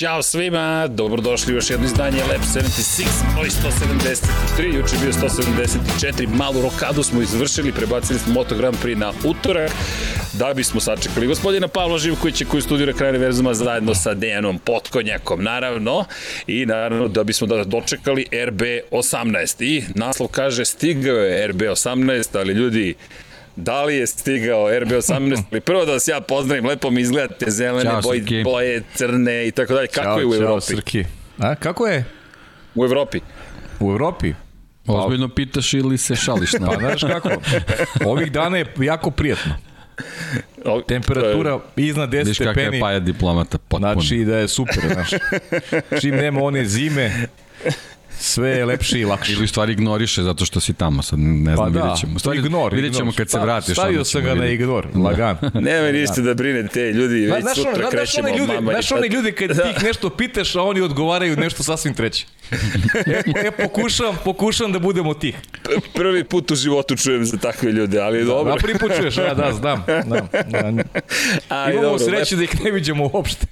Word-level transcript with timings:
Ćao 0.00 0.22
svima, 0.22 0.86
dobrodošli 0.86 1.52
u 1.52 1.56
još 1.56 1.70
jedno 1.70 1.86
izdanje 1.86 2.18
Lab 2.22 2.40
76, 2.40 3.34
broj 3.34 3.48
173, 3.48 4.76
juče 4.76 4.96
bio 5.02 5.12
174, 5.12 6.28
malu 6.34 6.62
rokadu 6.62 7.02
smo 7.02 7.22
izvršili, 7.22 7.72
prebacili 7.72 8.18
smo 8.18 8.32
Moto 8.34 8.56
Grand 8.56 8.76
Prix 8.84 8.96
na 8.96 9.12
utorak, 9.24 9.70
da 10.32 10.54
bismo 10.54 10.80
sačekali 10.80 11.26
gospodina 11.26 11.68
Pavla 11.68 11.98
Živkovića 11.98 12.44
koji 12.44 12.62
studira 12.62 12.92
kraj 12.92 13.10
univerzuma 13.10 13.54
zajedno 13.54 13.94
sa 13.94 14.14
Dejanom 14.14 14.58
Potkonjakom, 14.58 15.44
naravno, 15.44 16.04
i 16.46 16.66
naravno 16.66 17.08
da 17.08 17.24
bismo 17.24 17.46
da 17.46 17.64
dočekali 17.64 18.26
RB18. 18.32 19.64
I 19.64 19.84
naslov 19.94 20.28
kaže 20.28 20.64
stigao 20.64 21.16
je 21.16 21.48
RB18, 21.48 22.38
ali 22.38 22.52
ljudi, 22.52 22.94
da 23.60 23.84
li 23.84 23.96
je 23.96 24.06
stigao 24.06 24.68
RB18, 24.70 25.42
ali 25.50 25.60
prvo 25.70 25.84
da 25.84 25.92
vas 25.92 26.08
ja 26.08 26.20
pozdravim, 26.20 26.66
lepo 26.66 26.90
mi 26.90 27.00
izgledate, 27.00 27.50
zelene 27.50 27.90
Ćao, 27.90 28.00
boje, 28.02 28.20
Srki. 28.20 28.42
boje, 28.44 28.82
crne 28.94 29.48
i 29.48 29.50
tako 29.50 29.74
dalje. 29.74 29.86
Kako 29.86 30.04
Ćao, 30.04 30.18
je 30.18 30.26
u 30.26 30.32
ćao, 30.32 30.42
Evropi? 30.42 30.66
Srki. 30.66 31.04
A, 31.38 31.54
kako 31.54 31.86
je? 31.86 32.04
U 32.74 32.84
Evropi. 32.84 33.20
U 33.80 33.90
Evropi? 33.90 34.34
Ozbiljno 34.86 35.28
pitaš 35.28 35.74
ili 35.74 35.98
se 35.98 36.16
šališ 36.16 36.52
na 36.52 36.66
Pa 36.66 36.76
znaš 36.78 37.00
kako? 37.00 37.30
Ovih 38.04 38.32
dana 38.32 38.58
je 38.58 38.74
jako 38.78 39.10
prijatno. 39.10 39.54
Temperatura 40.88 41.58
iznad 41.76 42.10
10 42.10 42.26
Viš 42.26 42.38
kakav 42.38 42.48
je 42.48 42.62
stepeni. 42.62 42.80
paja 42.80 42.98
diplomata 42.98 43.58
potpuno. 43.58 43.92
Znači 43.92 44.24
da 44.24 44.36
je 44.36 44.48
super, 44.48 44.74
znaš. 44.92 45.10
Čim 46.00 46.14
nema 46.14 46.42
one 46.42 46.64
zime, 46.64 47.12
sve 48.20 48.50
je 48.50 48.64
lepše 48.64 49.00
i 49.00 49.04
lakše. 49.04 49.32
Ili 49.32 49.44
u 49.44 49.48
stvari 49.48 49.72
ignoriše 49.72 50.22
zato 50.22 50.44
što 50.44 50.60
si 50.60 50.74
tamo, 50.74 51.02
sad 51.02 51.18
ne 51.18 51.56
znam, 51.56 51.56
Pa 51.56 51.70
da, 51.70 51.82
vidjet 51.82 52.00
ćemo. 52.00 52.18
Stvari, 52.18 52.38
ignor, 52.38 52.74
vidjet 52.74 52.94
ćemo 52.94 53.10
ignor. 53.10 53.16
kad 53.16 53.30
se 53.30 53.36
Pa, 53.36 53.42
vratiš. 53.42 53.72
Stavio 53.72 54.04
sam 54.04 54.22
ga 54.22 54.34
na 54.34 54.46
ignor, 54.46 54.86
lagan. 54.94 55.36
Nema 55.70 55.92
ništa 55.92 56.20
da 56.20 56.34
brinete, 56.34 56.92
ljudi, 56.92 57.26
već 57.26 57.42
Znaš, 57.42 57.56
sutra 57.56 57.74
znaš, 57.74 57.90
krećemo. 57.90 58.28
oni 58.28 58.38
ljudi, 58.38 58.52
mama 58.52 58.72
znaš 58.72 58.88
tata. 58.88 59.06
ljudi 59.06 59.32
kad 59.32 59.48
ti 59.48 59.68
ih 59.76 59.84
nešto 59.84 60.10
pitaš, 60.10 60.56
a 60.56 60.62
oni 60.62 60.80
odgovaraju 60.80 61.36
nešto 61.36 61.62
sasvim 61.62 61.94
treće. 61.94 62.26
E, 63.06 63.22
e 63.46 63.50
pokušavam, 63.50 64.16
pokušavam 64.24 64.72
da 64.72 64.78
budemo 64.78 65.14
tih. 65.14 65.36
Prvi 65.94 66.24
put 66.24 66.50
u 66.50 66.54
životu 66.54 66.96
čujem 66.96 67.24
za 67.24 67.36
takve 67.36 67.72
ljude, 67.72 68.00
ali 68.00 68.24
dobro. 68.24 68.52
Da, 68.52 68.58
prvi 68.58 68.78
put 68.78 68.92
čuješ, 68.96 69.18
a 69.18 69.34
da, 69.34 69.52
znam. 69.52 69.84
Da, 69.86 70.02
da. 70.46 70.72
Ali 71.48 71.72
Imamo 71.72 71.88
dobro, 71.88 71.98
sreće 71.98 72.36
da 72.36 72.42
ih 72.42 72.64
ne 72.64 72.70
vidimo 72.70 73.10
uopšte. 73.12 73.46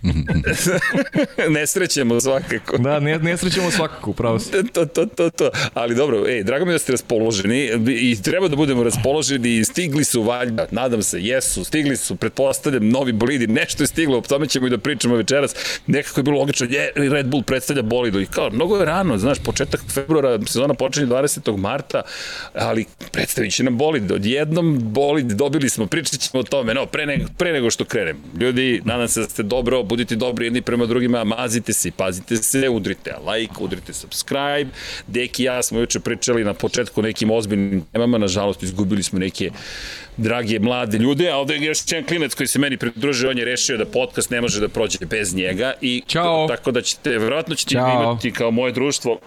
ne 1.55 1.66
srećemo 1.66 2.20
svakako. 2.20 2.78
Da, 2.78 3.00
ne, 3.00 3.19
ne 3.19 3.36
srećemo 3.36 3.70
svakako, 3.70 4.11
upravo 4.11 4.39
si. 4.39 4.58
to, 4.75 4.87
to, 4.87 5.06
to, 5.06 5.31
to. 5.31 5.51
Ali 5.75 5.95
dobro, 5.95 6.28
ej, 6.28 6.42
drago 6.42 6.64
mi 6.64 6.73
da 6.73 6.78
ste 6.78 6.92
raspoloženi 6.92 7.70
i 7.89 8.23
treba 8.23 8.48
da 8.48 8.56
budemo 8.56 8.84
raspoloženi 8.84 9.56
i 9.56 9.64
stigli 9.64 10.05
su 10.05 10.23
valjda, 10.23 10.67
nadam 10.70 11.03
se, 11.03 11.20
jesu, 11.20 11.64
stigli 11.64 11.97
su, 11.97 12.17
pretpostavljam, 12.17 12.89
novi 12.89 13.12
bolidi, 13.12 13.47
nešto 13.47 13.83
je 13.83 13.86
stiglo, 13.86 14.19
o 14.19 14.20
tome 14.20 14.47
ćemo 14.47 14.67
i 14.67 14.70
da 14.70 14.79
pričamo 14.79 15.17
večeras. 15.17 15.55
Nekako 15.86 16.20
je 16.20 16.25
bilo 16.25 16.39
logično, 16.39 16.67
je, 16.70 16.92
Red 16.97 17.27
Bull 17.27 17.42
predstavlja 17.42 17.83
bolidu 17.83 18.20
i 18.20 18.27
kao, 18.27 18.51
mnogo 18.51 18.77
je 18.77 18.84
rano, 18.84 19.19
znaš, 19.19 19.39
početak 19.39 19.81
februara, 19.95 20.39
sezona 20.47 20.75
počinje 20.75 21.06
20. 21.06 21.56
marta, 21.56 22.03
ali 22.55 22.84
predstavit 23.12 23.55
će 23.55 23.64
nam 23.64 23.79
bolid. 23.79 24.12
Odjednom 24.12 24.79
bolid 24.83 25.27
dobili 25.27 25.69
smo, 25.69 25.86
pričat 25.86 26.20
ćemo 26.20 26.41
o 26.41 26.42
tome, 26.42 26.75
no, 26.75 26.86
pre, 26.86 27.06
nego, 27.06 27.25
pre 27.39 27.53
nego 27.53 27.70
što 27.70 27.84
krenem. 27.84 28.17
Ljudi, 28.41 28.83
nadam 28.84 29.09
se 29.09 29.20
da 29.20 29.29
ste 29.29 29.42
dobro, 29.42 29.83
budite 29.83 30.17
dobri 30.17 30.47
jedni 30.47 30.62
prema 30.62 30.86
drugima, 30.86 31.25
mazite 31.25 31.73
se 31.73 31.91
pazite 31.97 32.36
se, 32.36 32.69
udrite 32.69 33.14
like, 33.33 33.55
udrite 33.61 33.92
subscribe. 33.92 34.48
Deki 35.07 35.42
i 35.42 35.47
ja 35.47 35.63
smo 35.63 35.81
juče 35.81 36.01
pričali 36.01 36.45
na 36.45 36.55
početku 36.55 37.03
nekim 37.03 37.31
ozbiljnim 37.31 37.85
temama, 37.92 38.19
nažalost 38.19 38.63
izgubili 38.63 39.03
smo 39.03 39.19
neke 39.19 39.51
drage 40.18 40.58
mlade 40.58 40.98
ljude, 40.98 41.30
a 41.30 41.36
ovde 41.36 41.55
je 41.55 41.64
još 41.64 41.79
jedan 41.86 42.06
klinac 42.06 42.34
koji 42.34 42.46
se 42.46 42.58
meni 42.58 42.77
pridružio, 42.77 43.30
on 43.30 43.39
je 43.39 43.45
rešio 43.45 43.77
da 43.77 43.84
podcast 43.84 44.30
ne 44.30 44.40
može 44.40 44.61
da 44.61 44.68
prođe 44.68 44.98
bez 45.06 45.34
njega 45.34 45.73
i 45.80 46.02
Ćao. 46.06 46.46
tako 46.48 46.70
da 46.70 46.83
ćete, 46.83 47.11
verovatno 47.11 47.55
ćete 47.55 47.74
Ćao. 47.74 48.02
imati 48.02 48.33
kao 48.33 48.51
moje 48.51 48.73
društvo 48.73 49.18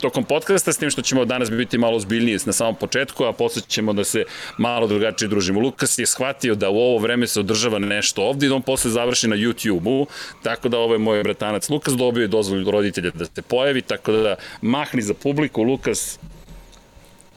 tokom 0.00 0.24
podcasta, 0.24 0.72
s 0.72 0.78
tim 0.78 0.90
što 0.90 1.02
ćemo 1.02 1.24
danas 1.24 1.50
biti 1.50 1.78
malo 1.78 1.96
ozbiljniji 1.96 2.38
na 2.46 2.52
samom 2.52 2.74
početku, 2.74 3.24
a 3.24 3.32
posle 3.32 3.62
ćemo 3.68 3.92
da 3.92 4.04
se 4.04 4.24
malo 4.58 4.86
drugačije 4.86 5.28
družimo. 5.28 5.60
Lukas 5.60 5.98
je 5.98 6.06
shvatio 6.06 6.54
da 6.54 6.70
u 6.70 6.76
ovo 6.78 6.98
vreme 6.98 7.26
se 7.26 7.40
održava 7.40 7.78
nešto 7.78 8.22
ovde 8.22 8.46
i 8.46 8.48
da 8.48 8.54
on 8.54 8.62
posle 8.62 8.90
završi 8.90 9.28
na 9.28 9.36
YouTube-u, 9.36 10.06
tako 10.42 10.68
da 10.68 10.78
ovo 10.78 10.94
je 10.94 10.98
moj 10.98 11.22
bratanac 11.22 11.68
Lukas, 11.68 11.94
dobio 11.94 12.22
je 12.22 12.28
dozvolu 12.28 12.70
roditelja 12.70 13.10
da 13.14 13.24
se 13.24 13.42
pojavi, 13.42 13.82
tako 13.82 14.12
da 14.12 14.36
mahni 14.62 15.02
za 15.02 15.14
publiku, 15.14 15.62
Lukas, 15.62 16.18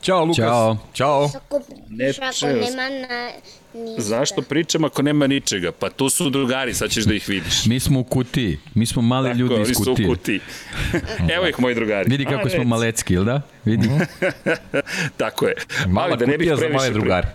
Ćao, 0.01 0.25
Lukas. 0.25 0.35
Ćao. 0.37 0.77
Ćao. 0.93 1.29
Ne 1.89 2.09
ako 2.09 2.47
nema 2.47 2.89
na 3.07 3.29
ništa. 3.73 4.01
zašto 4.01 4.41
pričam 4.41 4.83
ako 4.83 5.01
nema 5.01 5.27
ničega? 5.27 5.71
Pa 5.71 5.89
tu 5.89 6.09
su 6.09 6.29
drugari, 6.29 6.73
sad 6.73 6.89
ćeš 6.91 7.03
da 7.03 7.13
ih 7.13 7.29
vidiš. 7.29 7.65
Mi 7.65 7.79
smo 7.79 7.99
u 7.99 8.03
kutiji. 8.03 8.59
Mi 8.73 8.85
smo 8.85 9.01
mali 9.01 9.29
Tako, 9.29 9.37
ljudi 9.39 9.61
iz 9.61 9.75
su 9.75 9.81
u 9.81 9.85
kutije. 9.85 10.07
kutiji. 10.07 10.39
Evo 11.35 11.47
ih, 11.47 11.59
moji 11.59 11.75
drugari. 11.75 12.09
Vidi 12.09 12.25
kako 12.25 12.47
A, 12.47 12.49
smo 12.49 12.63
malecki, 12.63 13.13
ili 13.13 13.25
da? 13.25 13.41
Vidi. 13.65 13.89
Tako 15.17 15.47
je. 15.47 15.53
Mala 15.87 16.07
Ali 16.07 16.17
da 16.17 16.25
ne 16.25 16.31
bih 16.31 16.37
kutija 16.37 16.55
za 16.55 16.59
previše 16.59 16.77
male 16.77 16.89
drugare. 16.89 17.27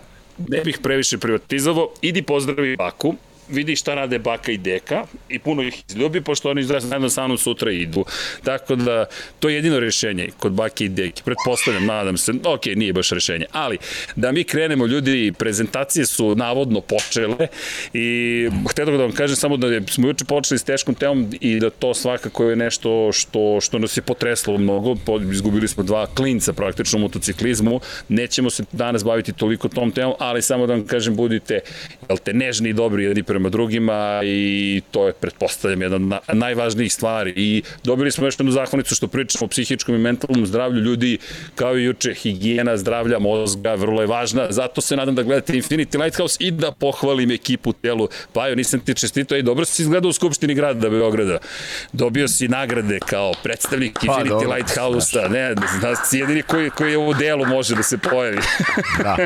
ne 0.47 0.61
bih 0.61 0.79
previše 0.83 1.17
privatizovao, 1.17 1.89
idi 2.01 2.21
pozdravi 2.21 2.75
Baku, 2.77 3.15
vidi 3.49 3.75
šta 3.75 3.95
rade 3.95 4.19
Baka 4.19 4.51
i 4.51 4.57
Deka 4.57 5.03
i 5.29 5.39
puno 5.39 5.63
ih 5.63 5.83
izljubi, 5.89 6.21
pošto 6.21 6.49
oni 6.49 6.63
zajedno 6.63 7.09
sa 7.09 7.27
mnom 7.27 7.37
sutra 7.37 7.71
idu. 7.71 8.05
Tako 8.43 8.75
da, 8.75 9.05
to 9.39 9.49
je 9.49 9.55
jedino 9.55 9.79
rešenje 9.79 10.29
kod 10.39 10.51
Bake 10.51 10.85
i 10.85 10.89
Deke. 10.89 11.21
Pretpostavljam, 11.25 11.85
nadam 11.85 12.17
se, 12.17 12.33
ok, 12.45 12.65
nije 12.75 12.93
baš 12.93 13.09
rešenje, 13.09 13.45
ali 13.51 13.77
da 14.15 14.31
mi 14.31 14.43
krenemo, 14.43 14.85
ljudi, 14.85 15.33
prezentacije 15.39 16.05
su 16.05 16.35
navodno 16.35 16.81
počele 16.81 17.47
i 17.93 18.49
htio 18.69 18.85
da 18.85 18.91
vam 18.91 19.11
kažem 19.11 19.35
samo 19.35 19.57
da 19.57 19.67
smo 19.87 20.07
juče 20.07 20.25
počeli 20.25 20.59
s 20.59 20.63
teškom 20.63 20.95
temom 20.95 21.29
i 21.41 21.59
da 21.59 21.69
to 21.69 21.93
svakako 21.93 22.49
je 22.49 22.55
nešto 22.55 23.11
što, 23.13 23.61
što 23.61 23.79
nas 23.79 23.97
je 23.97 24.01
potreslo 24.01 24.57
mnogo, 24.57 24.95
izgubili 25.31 25.67
smo 25.67 25.83
dva 25.83 26.07
klinca 26.15 26.53
praktično 26.53 26.99
u 26.99 27.01
motociklizmu, 27.01 27.79
nećemo 28.09 28.49
se 28.49 28.63
danas 28.71 29.03
baviti 29.03 29.33
toliko 29.33 29.69
tom 29.69 29.91
temom, 29.91 30.13
ali 30.19 30.41
samo 30.41 30.67
da 30.67 30.73
vam 30.73 30.85
kažem, 30.85 31.15
budite, 31.15 31.59
jel 32.09 32.17
te, 32.17 32.33
nežni 32.33 32.69
i 32.69 32.73
dobri 32.73 33.03
jedni 33.03 33.23
prema 33.37 33.49
drugima 33.49 34.21
i 34.23 34.81
to 34.91 35.07
je, 35.07 35.13
pretpostavljam, 35.13 35.81
jedna 35.81 35.95
od 35.95 36.01
na, 36.01 36.19
najvažnijih 36.33 36.93
stvari. 36.93 37.33
I 37.35 37.61
dobili 37.83 38.11
smo 38.11 38.25
još 38.25 38.39
jednu 38.39 38.51
zahvalnicu 38.51 38.95
što 38.95 39.07
pričamo 39.07 39.45
o 39.45 39.47
psihičkom 39.47 39.95
i 39.95 39.97
mentalnom 39.97 40.45
zdravlju 40.45 40.81
ljudi, 40.81 41.17
kao 41.55 41.77
i 41.77 41.83
juče, 41.83 42.13
higijena 42.13 42.77
zdravlja 42.77 43.19
mozga, 43.19 43.75
vrlo 43.75 44.01
je 44.01 44.07
važna, 44.07 44.47
zato 44.49 44.81
se 44.81 44.95
nadam 44.95 45.15
da 45.15 45.23
gledate 45.23 45.53
Infinity 45.53 46.03
Lighthouse 46.03 46.37
i 46.39 46.51
da 46.51 46.71
pohvalim 46.71 47.31
ekipu 47.31 47.73
telu. 47.73 48.07
Pajo, 48.33 48.55
nisam 48.55 48.79
ti 48.79 48.95
čestito, 48.95 49.35
i 49.35 49.43
dobro 49.43 49.65
si 49.65 49.81
izgledao 49.81 50.09
u 50.09 50.13
Skupštini 50.13 50.53
grada 50.53 50.89
Beograda. 50.89 51.37
Dobio 51.93 52.27
si 52.27 52.47
nagrade 52.47 52.99
kao 52.99 53.33
predstavnik 53.43 53.99
Pa, 53.99 54.07
Infinity 54.07 54.29
dobro. 54.29 54.53
Lighthouse-a, 54.53 55.27
ne, 55.27 55.55
da 55.81 55.95
si 55.95 56.17
jedini 56.17 56.41
koji, 56.41 56.69
koji 56.69 56.91
je 56.91 56.97
u 56.97 57.13
delu 57.13 57.45
može 57.45 57.75
da 57.75 57.83
se 57.83 57.97
pojavi. 57.97 58.39
Da. 59.03 59.17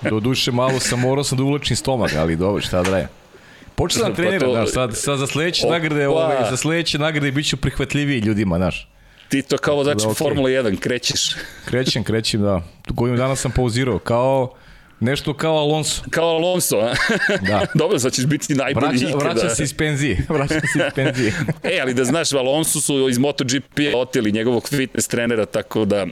Do 0.10 0.20
duše 0.20 0.52
malo 0.52 0.80
sam 0.80 1.00
morao 1.00 1.24
sam 1.24 1.38
da 1.38 1.44
uvlačim 1.44 1.76
stomak, 1.76 2.14
ali 2.16 2.36
dobro, 2.36 2.62
šta 2.66 2.82
da 2.82 2.90
radim. 2.90 3.08
Počeo 3.74 4.00
sam 4.00 4.10
Pa 4.10 4.16
treniram, 4.16 4.40
to- 4.40 4.52
znaš, 4.52 4.70
sad, 4.70 4.96
sad 4.96 5.18
za 5.18 5.26
sledeće 5.26 5.66
Opa. 5.66 5.72
nagrade, 5.74 6.08
ovaj, 6.08 6.36
za 6.50 6.56
sledeće 6.56 6.98
nagrade 6.98 7.30
bit 7.30 7.48
ću 7.48 7.56
prihvatljiviji 7.56 8.18
ljudima, 8.18 8.56
znaš. 8.56 8.88
Ti 9.28 9.42
to 9.42 9.58
kao 9.58 9.84
znači 9.84 9.98
Da, 9.98 10.08
okej. 10.08 10.14
Formula 10.16 10.48
1 10.50 10.78
krećeš. 10.78 11.36
Krećem, 11.64 12.04
krećem, 12.04 12.42
da. 12.42 12.62
Godinu 12.88 13.18
dana 13.18 13.36
sam 13.36 13.50
pauzirao, 13.50 13.98
kao 13.98 14.54
nešto 15.00 15.34
kao 15.34 15.56
Alonso. 15.56 16.02
Kao 16.10 16.28
Alonso, 16.28 16.76
a? 16.76 16.94
Da. 17.48 17.66
Dobro, 17.80 17.98
sad 17.98 18.12
ćeš 18.12 18.26
biti 18.26 18.54
najbolji 18.54 18.86
Vraća, 18.86 19.08
ikada. 19.08 19.24
vraća 19.24 19.54
se 19.54 19.62
iz 19.62 19.74
penzije. 19.74 20.26
Vraća 20.28 20.60
se 20.60 20.78
iz 20.86 20.94
penzije. 20.94 21.32
E, 21.62 21.78
ali 21.82 21.94
da 21.94 22.04
znaš, 22.04 22.32
Alonso 22.32 22.80
su 22.80 23.08
iz 23.08 23.18
MotoGP-a 23.18 23.98
oteli 23.98 24.32
njegovog 24.32 24.68
fitness 24.68 25.08
trenera, 25.08 25.46
tako 25.46 25.84
da 25.84 26.06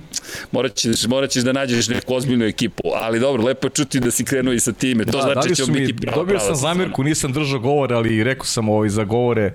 morat 0.53 0.75
ćeš, 0.75 1.07
morat 1.07 1.31
ćeš 1.31 1.43
da 1.43 1.53
nađeš 1.53 1.89
neku 1.89 2.15
ozbiljnu 2.15 2.45
ekipu. 2.45 2.83
Ali 2.95 3.21
dobro, 3.21 3.43
lepo 3.45 3.69
čuti 3.69 4.01
da 4.01 4.11
si 4.11 4.25
krenuo 4.25 4.55
i 4.55 4.61
sa 4.61 4.73
time. 4.73 5.05
To 5.05 5.11
Da, 5.11 5.23
znači 5.23 5.35
dali 5.35 5.49
da 5.49 5.55
će 5.55 5.73
mi, 5.73 5.81
biti 5.81 5.97
prava, 5.97 6.17
dobio 6.17 6.37
prava 6.37 6.47
sam 6.47 6.57
zamirku, 6.57 7.03
nisam 7.03 7.33
držao 7.33 7.61
govor, 7.61 7.93
ali 7.93 8.25
rekao 8.25 8.45
sam 8.47 8.69
ovaj 8.69 8.89
za 8.89 9.05
govore 9.05 9.53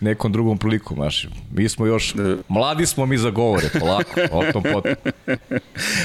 nekom 0.00 0.32
drugom 0.32 0.58
prilikom, 0.58 0.96
znaš. 0.96 1.28
Mi 1.52 1.68
smo 1.68 1.86
još, 1.86 2.14
mladi 2.48 2.86
smo 2.86 3.06
mi 3.06 3.18
za 3.18 3.30
govore, 3.30 3.66
polako, 3.80 4.20
o 4.32 4.52
tom 4.52 4.62
potom. 4.72 4.92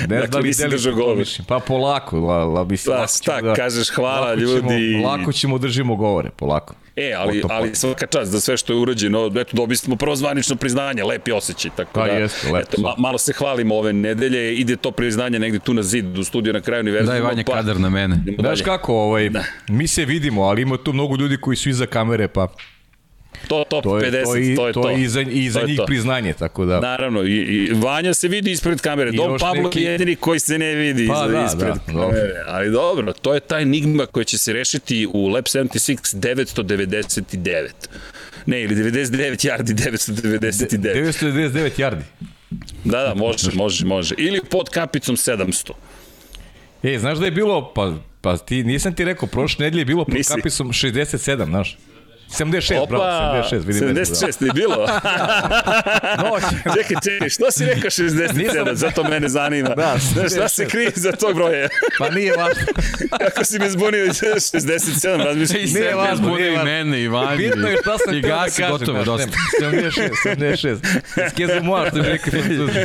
Ne 0.08 0.20
Dakle, 0.20 0.28
znam 0.28 0.42
da 0.42 0.48
nisi 0.48 0.68
držao 0.70 0.94
govor. 0.94 1.28
Pa 1.48 1.60
polako, 1.60 2.20
la, 2.20 2.46
la, 2.46 2.64
mislim, 2.64 2.94
Pa 2.94 3.00
lako 3.00 3.14
šta, 3.14 3.40
ćemo 3.40 3.54
kažeš 3.56 3.90
hvala 3.90 4.28
lako 4.30 4.40
ljudi. 4.40 4.92
Ćemo, 4.94 5.08
lako 5.08 5.32
ćemo 5.32 5.58
držimo 5.58 5.96
govore, 5.96 6.30
polako. 6.30 6.76
E, 6.96 7.14
ali, 7.18 7.44
ali 7.50 7.76
svaka 7.76 8.06
čast 8.06 8.32
za 8.32 8.40
sve 8.40 8.58
što 8.58 8.74
je 8.74 8.80
urađeno, 8.80 9.32
eto, 9.36 9.58
dobili 9.58 9.78
smo 9.78 9.96
prvo 9.96 10.16
zvanično 10.16 10.56
priznanje, 10.56 11.04
lepi 11.04 11.32
osjećaj, 11.32 11.72
tako 11.78 11.92
Pa 11.94 12.06
da, 12.06 12.12
jeste, 12.14 12.52
lepo 12.52 12.58
eto, 12.60 12.82
ma, 12.82 12.94
malo 12.98 13.18
se 13.18 13.34
hvalimo 13.34 13.76
ove 13.76 13.94
nedelje, 13.94 14.56
ide 14.56 14.76
to 14.76 14.92
priznanje 14.92 15.40
negde 15.40 15.60
tu 15.60 15.74
na 15.74 15.84
zid, 15.84 16.18
u 16.18 16.24
studiju 16.24 16.54
na 16.54 16.62
kraju 16.62 16.80
univerzuma. 16.80 17.12
Daj 17.12 17.22
Vanja 17.22 17.44
kadar 17.44 17.80
na 17.80 17.90
mene. 17.90 18.20
Znaš 18.40 18.62
kako, 18.62 18.94
ovaj, 18.94 19.30
mi 19.70 19.88
se 19.88 20.06
vidimo, 20.06 20.42
ali 20.42 20.62
ima 20.62 20.78
tu 20.78 20.94
mnogo 20.94 21.16
ljudi 21.16 21.38
koji 21.38 21.58
su 21.58 21.70
iza 21.70 21.86
kamere, 21.86 22.28
pa 22.28 22.48
To 23.48 23.64
top 23.64 23.84
To 23.84 23.98
je, 23.98 24.12
50, 24.12 24.24
to, 24.24 24.38
i, 24.38 24.56
to 24.56 24.68
je 24.68 24.74
to. 24.74 24.82
to 24.82 24.90
je 24.90 25.02
i 25.02 25.08
za, 25.08 25.22
i 25.22 25.50
za 25.50 25.60
To 25.60 25.68
njih 25.68 25.78
to. 25.78 25.86
priznanje, 25.86 26.34
tako 26.34 26.66
da... 26.66 26.80
Naravno, 26.80 27.24
i, 27.24 27.36
i 27.36 27.74
Vanja 27.74 28.14
se 28.14 28.28
vidi 28.28 28.52
ispred 28.52 28.82
kamere. 28.82 29.10
I 29.10 29.16
Dom 29.16 29.40
Pablo 29.40 29.64
neki- 29.64 29.82
je 29.82 29.92
jedini 29.92 30.16
koji 30.16 30.40
se 30.40 30.58
ne 30.58 30.76
vidi 30.76 31.08
Pa 31.08 31.14
iza, 31.16 31.28
da, 31.30 31.46
ispred 31.46 31.74
da, 31.76 31.80
kamere. 31.94 32.34
Ali 32.48 32.72
dobro, 32.72 33.14
to 33.14 33.34
je 33.34 33.40
ta 33.40 33.60
enigma 33.60 34.06
koja 34.06 34.24
će 34.24 34.38
se 34.38 34.54
rešiti 34.54 35.08
u 35.08 35.28
Lab 35.28 35.44
76 35.46 36.16
999. 36.16 37.68
Ne, 38.46 38.62
ili 38.62 38.76
99 38.76 39.12
yardi 39.42 39.74
999. 39.74 40.78
999 40.80 41.80
yardi. 41.80 42.02
Da, 42.84 43.00
da, 43.00 43.14
može, 43.16 43.52
može, 43.54 43.86
može. 43.86 44.16
Ili 44.18 44.42
pod 44.42 44.70
kapicom 44.70 45.16
700. 45.16 45.72
E, 46.84 47.00
znaš 47.00 47.18
da 47.18 47.26
je 47.26 47.32
bilo, 47.32 47.74
pa, 47.74 47.94
pa 48.22 48.38
ti, 48.38 48.64
nisam 48.64 48.96
ti 48.96 49.06
rekao, 49.06 49.28
prošle 49.28 49.64
nedelje 49.64 49.82
je 49.82 49.86
bilo 49.86 50.06
pod 50.06 50.14
Nisi. 50.14 50.30
kapisom 50.30 50.68
67, 50.70 51.46
znaš. 51.46 51.78
76, 52.30 52.77
Opa, 52.77 52.86
bravo, 52.88 53.44
76, 53.44 53.66
vidim. 53.66 53.81
76 53.86 54.45
je 54.45 54.51
bilo. 54.54 54.88
No, 56.18 56.31
čekaj, 56.75 56.98
čekaj, 57.06 57.30
što 57.30 57.51
si 57.51 57.66
rekao 57.66 57.89
67? 57.89 58.33
Nisam- 58.36 58.66
Zato 58.74 59.04
mene 59.04 59.30
zanima. 59.30 59.69
Da, 59.69 59.95
Znaš, 60.04 60.31
šta 60.31 60.48
se 60.48 60.63
76. 60.63 60.69
krije 60.69 60.92
za 60.95 61.12
tog 61.12 61.36
broja? 61.36 61.68
pa 62.00 62.10
nije 62.10 62.33
važno. 62.33 62.63
Kako 63.19 63.44
si 63.44 63.60
me 63.60 63.69
zbunio 63.69 64.06
67, 64.06 65.18
razmišljam. 65.18 65.57
I 65.57 65.63
Nije 65.63 65.68
sebe 65.68 65.94
važno, 65.94 66.27
nije 66.30 66.48
i 66.48 66.51
važno. 66.51 66.63
mene 66.66 67.01
i 67.01 67.07
Vanji. 67.07 67.38
Bitno 67.39 67.68
je 67.68 67.77
šta 67.81 67.98
sam 67.98 68.13
I 68.13 68.22
da 68.22 68.27
gasi, 68.27 68.62
kažem. 68.62 68.77
gotovo, 68.77 69.04
dosta. 69.04 69.27
nema. 69.62 69.81
76, 69.81 70.10
76. 70.25 70.77
Skeze 71.30 71.60
moja, 71.62 71.89
što 71.89 71.95
bi 71.95 72.04
rekli 72.04 72.31
francuzi. 72.31 72.80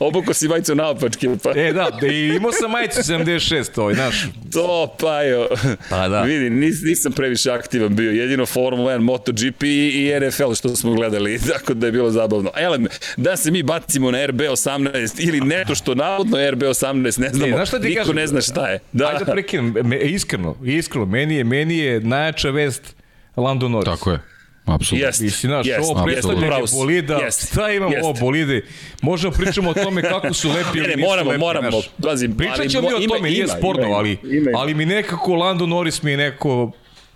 Obuko 0.00 0.34
si 0.34 0.48
majicu 0.48 0.74
naopačke, 0.74 1.28
pa 1.44 1.50
E, 1.52 1.72
da, 1.72 1.88
da, 1.92 2.06
i 2.06 2.28
imao 2.28 2.52
sam 2.52 2.70
majicu 2.70 3.00
76, 3.02 3.80
ovaj, 3.80 3.94
znaš. 3.94 4.26
to, 4.52 4.96
pa 5.00 5.22
jo. 5.22 5.48
Pa 5.90 6.08
da. 6.08 6.22
Vidi, 6.22 6.50
nis, 6.52 6.82
nisam 6.82 7.12
previše 7.12 7.50
aktivan 7.50 7.96
bio, 7.96 8.10
jedino 8.10 8.46
Formula 8.46 8.92
1, 8.94 8.98
MotoGP 9.00 9.62
i, 9.62 9.66
i 9.68 10.20
NFL 10.20 10.52
što 10.54 10.68
smo 10.76 10.92
gledali, 10.94 11.38
tako 11.52 11.74
da 11.74 11.86
je 11.86 11.92
bilo 11.92 12.10
zabavno. 12.10 12.50
Elem, 12.56 12.86
da 13.16 13.36
se 13.36 13.50
mi 13.50 13.62
bacimo 13.62 14.10
na 14.10 14.18
RB18 14.18 15.26
ili 15.28 15.40
nešto 15.40 15.74
što 15.74 15.94
navodno 15.94 16.38
je 16.38 16.52
RB18, 16.52 17.02
ne 17.20 17.28
znamo, 17.28 17.46
E, 17.46 17.50
znaš 17.56 17.68
šta 17.68 17.80
ti 17.80 17.88
niko 17.88 17.98
kažem? 18.00 18.16
ne 18.16 18.26
zna 18.26 18.40
šta 18.40 18.68
je. 18.68 18.78
Da, 18.92 19.08
Ajde 19.08 19.24
da 19.24 19.32
prekinem, 19.32 19.74
iskreno, 20.02 20.56
iskreno, 20.64 21.06
meni 21.06 21.34
je, 21.34 21.44
meni 21.44 21.78
je 21.78 22.00
najjača 22.00 22.50
vest 22.50 22.94
Lando 23.36 23.68
Norris. 23.68 23.98
Tako 23.98 24.10
je. 24.10 24.18
Apsolutno. 24.66 25.06
Jeste, 25.06 25.24
Mislim, 25.24 25.50
znaš, 25.50 25.66
jeste, 25.66 25.82
ovo 25.84 26.04
predstavljanje 26.04 26.66
si. 26.66 26.74
bolida, 26.74 27.16
Jeste, 27.16 27.46
šta 27.46 27.70
imamo 27.70 27.92
jeste. 27.92 28.04
ovo 28.04 28.14
bolide, 28.14 28.62
možemo 29.02 29.32
pričamo 29.32 29.70
o 29.70 29.74
tome 29.74 30.02
kako 30.02 30.34
su 30.34 30.48
lepi 30.56 30.64
Ne, 30.70 30.78
ili 30.78 30.88
ne, 30.88 30.96
nisu 30.96 31.08
moramo, 31.08 31.30
lepi, 31.30 31.40
moramo, 31.40 31.68
pazi, 32.02 32.28
Pričat 32.30 32.68
ćemo 32.68 32.88
mi 32.88 32.94
o 32.94 32.98
ima- 32.98 33.14
tome, 33.16 33.28
nije 33.28 33.38
ima, 33.38 33.48
sporno, 33.48 33.82
ima, 33.82 33.96
ali, 33.96 34.18
ima, 34.22 34.50
ima. 34.50 34.58
ali 34.58 34.74
mi 34.74 34.86
nekako 34.86 35.34
Lando 35.34 35.66
Norris 35.66 36.02
mi 36.02 36.10
je 36.10 36.16
neko 36.16 36.70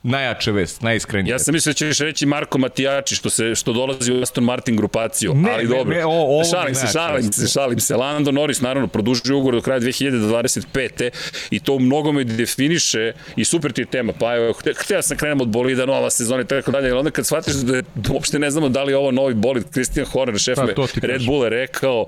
najjača 0.06 0.50
vest, 0.50 0.82
najiskrenije. 0.82 1.32
Ja 1.32 1.38
sam 1.38 1.54
mislio 1.54 1.70
da 1.70 1.76
ćeš 1.76 1.98
reći 1.98 2.26
Marko 2.26 2.58
Matijači 2.58 3.14
što 3.14 3.30
se 3.30 3.54
što 3.54 3.72
dolazi 3.72 4.12
u 4.12 4.22
Aston 4.22 4.44
Martin 4.44 4.76
grupaciju, 4.76 5.34
Ne, 5.34 5.50
ali 5.50 5.62
ne, 5.64 5.68
dobro. 5.68 5.94
ne, 5.94 6.04
o- 6.04 6.10
ovo 6.10 6.38
mi 6.38 6.44
šalim 6.46 6.74
se, 6.74 6.86
šalim 6.88 7.32
se, 7.32 7.48
šalim 7.48 7.80
se. 7.80 7.96
Lando 7.96 8.32
Norris 8.32 8.60
naravno 8.60 8.88
produžuje 8.88 9.34
ugovor 9.34 9.54
do 9.54 9.60
kraja 9.60 9.80
2025. 9.80 11.10
i 11.50 11.60
to 11.60 11.74
u 11.74 11.80
mnogome 11.80 12.24
definiše 12.24 13.12
i 13.36 13.44
super 13.44 13.72
ti 13.72 13.84
tema. 13.84 14.12
Pa 14.12 14.36
evo, 14.36 14.52
hte- 14.52 14.74
hteo 14.76 15.02
sam 15.02 15.16
krenemo 15.16 15.42
od 15.42 15.48
bolida, 15.48 15.86
nova 15.86 16.10
sezona 16.10 16.40
i 16.40 16.46
tako 16.46 16.70
dalje, 16.70 16.90
ali 16.90 16.98
onda 16.98 17.10
kad 17.10 17.26
shvatiš 17.26 17.54
da, 17.54 17.76
je, 17.76 17.82
da 17.94 18.12
uopšte 18.12 18.38
ne 18.38 18.50
znamo 18.50 18.68
da 18.68 18.82
li 18.82 18.92
je 18.92 18.96
ovo 18.96 19.10
novi 19.10 19.34
bolid, 19.34 19.64
Christian 19.66 20.06
Horner, 20.06 20.38
šef 20.38 20.56
Pa, 20.56 20.64
me, 20.64 20.74
Red. 21.02 21.22
Bull 21.22 21.44
je 21.44 21.50
rekao, 21.50 22.06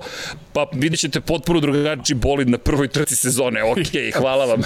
pa 0.53 0.67
vidjet 0.73 0.99
ćete 0.99 1.21
potpuno 1.21 1.59
drugačiji 1.59 2.15
bolid 2.15 2.49
na 2.49 2.57
prvoj 2.57 2.87
trci 2.87 3.15
sezone, 3.15 3.63
okej, 3.63 4.11
hvala 4.19 4.45
vam. 4.45 4.61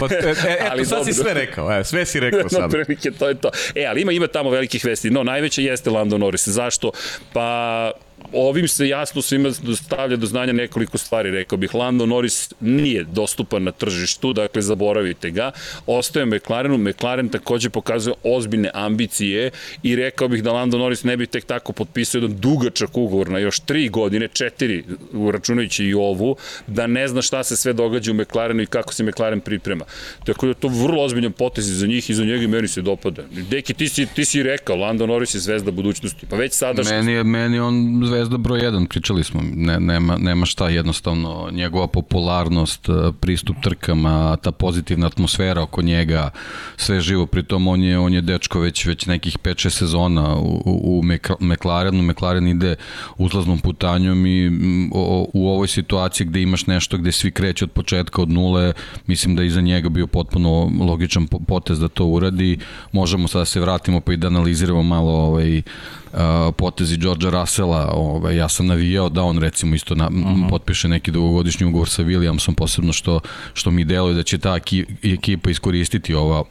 Pa, 0.00 0.06
e, 0.06 0.18
e, 0.48 0.58
Ali 0.70 0.82
eto, 0.82 0.88
sad 0.88 1.04
si 1.04 1.10
dobro. 1.10 1.22
sve 1.24 1.34
rekao, 1.36 1.72
e, 1.72 1.84
sve 1.90 2.06
si 2.06 2.20
rekao 2.20 2.48
sad. 2.58 2.70
prilike, 2.70 3.10
to 3.10 3.28
je 3.28 3.34
to. 3.34 3.50
E, 3.74 3.84
ali 3.86 4.00
ima, 4.02 4.12
ima 4.12 4.26
tamo 4.26 4.50
velikih 4.50 4.84
vesti. 4.84 5.10
No, 5.10 5.22
najveća 5.22 5.60
jeste 5.60 5.90
Lando 5.90 6.18
Norris. 6.18 6.48
Zašto? 6.48 6.90
Pa 7.32 7.90
ovim 8.32 8.68
se 8.68 8.88
jasno 8.88 9.22
svima 9.22 9.50
stavlja 9.76 10.16
do 10.16 10.26
znanja 10.26 10.52
nekoliko 10.52 10.98
stvari, 10.98 11.30
rekao 11.30 11.58
bih. 11.58 11.74
Lando 11.74 12.06
Norris 12.06 12.52
nije 12.60 13.04
dostupan 13.04 13.62
na 13.62 13.72
tržištu, 13.72 14.32
dakle 14.32 14.62
zaboravite 14.62 15.30
ga. 15.30 15.50
Ostaje 15.86 16.26
McLarenu, 16.26 16.78
McLaren 16.78 17.28
takođe 17.28 17.70
pokazuje 17.70 18.14
ozbiljne 18.24 18.70
ambicije 18.74 19.50
i 19.82 19.96
rekao 19.96 20.28
bih 20.28 20.42
da 20.42 20.52
Lando 20.52 20.78
Norris 20.78 21.04
ne 21.04 21.16
bi 21.16 21.26
tek 21.26 21.44
tako 21.44 21.72
potpisao 21.72 22.18
jedan 22.18 22.36
dugačak 22.40 22.96
ugovor 22.96 23.30
na 23.30 23.38
još 23.38 23.60
tri 23.60 23.88
godine, 23.88 24.28
četiri, 24.28 24.84
uračunajući 25.12 25.84
i 25.84 25.94
ovu, 25.94 26.36
da 26.66 26.86
ne 26.86 27.08
zna 27.08 27.22
šta 27.22 27.44
se 27.44 27.56
sve 27.56 27.72
događa 27.72 28.12
u 28.12 28.14
McLarenu 28.14 28.62
i 28.62 28.66
kako 28.66 28.94
se 28.94 29.04
McLaren 29.04 29.40
priprema. 29.40 29.84
Tako 30.24 30.46
da 30.46 30.54
to 30.54 30.68
vrlo 30.68 31.02
ozbiljan 31.02 31.32
potez 31.32 31.78
za 31.78 31.86
njih 31.86 32.10
i 32.10 32.14
za 32.14 32.24
njega 32.24 32.44
i 32.44 32.46
meni 32.46 32.68
se 32.68 32.82
dopada. 32.82 33.22
Deki, 33.50 33.74
ti 33.74 33.88
si, 33.88 34.06
ti 34.06 34.24
si 34.24 34.42
rekao, 34.42 34.76
Lando 34.76 35.06
Norris 35.06 35.34
je 35.34 35.40
zvezda 35.40 35.70
budućnosti. 35.70 36.26
Pa 36.30 36.36
već 36.36 36.52
sada 36.52 36.82
Meni 36.82 37.12
je, 37.12 37.24
meni 37.24 37.60
on 37.60 38.02
zvezda 38.06 38.19
broj 38.28 38.60
1, 38.60 38.88
pričali 38.88 39.24
smo, 39.24 39.40
ne, 39.54 39.80
nema, 39.80 40.16
nema 40.16 40.46
šta, 40.46 40.68
jednostavno 40.68 41.48
njegova 41.52 41.86
popularnost, 41.86 42.88
eh, 42.88 42.92
pristup 43.20 43.56
trkama, 43.62 44.36
ta 44.36 44.52
pozitivna 44.52 45.06
atmosfera 45.06 45.62
oko 45.62 45.82
njega, 45.82 46.30
sve 46.76 47.00
živo, 47.00 47.26
pritom 47.26 47.68
on 47.68 47.82
je, 47.82 47.98
on 47.98 48.14
je 48.14 48.20
dečko 48.20 48.60
već, 48.60 48.86
već 48.86 49.06
nekih 49.06 49.38
5-6 49.38 49.70
sezona 49.70 50.36
u, 50.36 50.62
u, 50.64 51.02
McLarenu, 51.40 52.02
McLaren 52.02 52.48
ide 52.48 52.76
uzlaznom 53.18 53.58
putanjom 53.58 54.26
i 54.26 54.50
o, 54.92 55.26
u 55.32 55.48
ovoj 55.48 55.68
situaciji 55.68 56.26
gde 56.26 56.42
imaš 56.42 56.66
nešto 56.66 56.98
gde 56.98 57.12
svi 57.12 57.30
kreću 57.30 57.64
od 57.64 57.70
početka, 57.70 58.22
od 58.22 58.30
nule, 58.30 58.72
mislim 59.06 59.36
da 59.36 59.42
je 59.42 59.48
iza 59.48 59.60
njega 59.60 59.88
bio 59.88 60.06
potpuno 60.06 60.70
logičan 60.80 61.26
po- 61.26 61.38
potez 61.38 61.80
da 61.80 61.88
to 61.88 62.06
uradi, 62.06 62.58
možemo 62.92 63.28
sada 63.28 63.40
da 63.40 63.44
se 63.44 63.60
vratimo 63.60 64.00
pa 64.00 64.12
i 64.12 64.16
da 64.16 64.26
analiziramo 64.26 64.82
malo 64.82 65.12
ovaj, 65.12 65.58
uh, 65.58 66.54
potezi 66.56 66.96
Georgea 66.96 67.30
Russella, 67.30 67.92
ovaj, 68.10 68.36
ja 68.36 68.48
sam 68.48 68.66
navijao 68.66 69.08
da 69.08 69.22
on 69.22 69.38
recimo 69.38 69.74
isto 69.74 69.94
na, 69.94 70.08
uh 70.08 70.12
-huh. 70.12 70.48
potpiše 70.50 70.88
neki 70.88 71.10
dugogodišnji 71.10 71.66
ugovor 71.66 71.88
sa 71.88 72.02
Williamsom, 72.02 72.54
posebno 72.54 72.92
što, 72.92 73.20
što 73.54 73.70
mi 73.70 73.84
deluje 73.84 74.14
da 74.14 74.22
će 74.22 74.38
ta 74.38 74.50
eki- 74.50 75.14
ekipa 75.14 75.50
iskoristiti 75.50 76.14
ova 76.14 76.44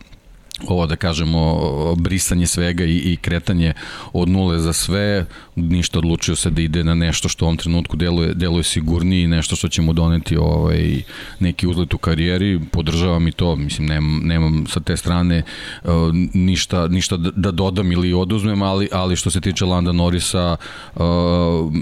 ovo 0.67 0.85
da 0.87 0.95
kažemo 0.95 1.59
brisanje 1.95 2.47
svega 2.47 2.83
i, 2.83 2.97
i 2.97 3.17
kretanje 3.21 3.73
od 4.13 4.29
nule 4.29 4.59
za 4.59 4.73
sve, 4.73 5.25
ništa 5.55 5.99
odlučio 5.99 6.35
se 6.35 6.49
da 6.49 6.61
ide 6.61 6.83
na 6.83 6.95
nešto 6.95 7.29
što 7.29 7.45
u 7.45 7.47
ovom 7.47 7.57
trenutku 7.57 7.97
deluje, 7.97 8.33
deluje 8.33 8.63
sigurniji, 8.63 9.27
nešto 9.27 9.55
što 9.55 9.67
će 9.67 9.81
mu 9.81 9.93
doneti 9.93 10.37
ovaj, 10.37 11.03
neki 11.39 11.67
uzlet 11.67 11.93
u 11.93 11.97
karijeri, 11.97 12.59
podržavam 12.71 13.27
i 13.27 13.31
to, 13.31 13.55
mislim, 13.55 13.87
nemam, 13.87 14.21
nemam 14.23 14.65
sa 14.67 14.79
te 14.79 14.97
strane 14.97 15.43
uh, 15.83 15.91
ništa, 16.33 16.87
ništa 16.87 17.17
da, 17.17 17.31
da 17.31 17.51
dodam 17.51 17.91
ili 17.91 18.13
oduzmem, 18.13 18.61
ali, 18.61 18.89
ali 18.91 19.15
što 19.15 19.29
se 19.29 19.41
tiče 19.41 19.65
Landa 19.65 19.91
Norisa, 19.91 20.55
uh, 20.95 21.01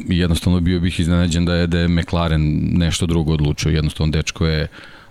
jednostavno 0.07 0.59
bio 0.59 0.79
bih 0.79 0.99
iznenađen 0.99 1.45
da 1.45 1.55
je, 1.55 1.67
da 1.67 1.79
je 1.79 1.87
McLaren 1.87 2.69
nešto 2.77 3.05
drugo 3.05 3.33
odlučio, 3.33 3.71
jednostavno 3.71 4.11
dečko 4.11 4.45
je 4.45 4.67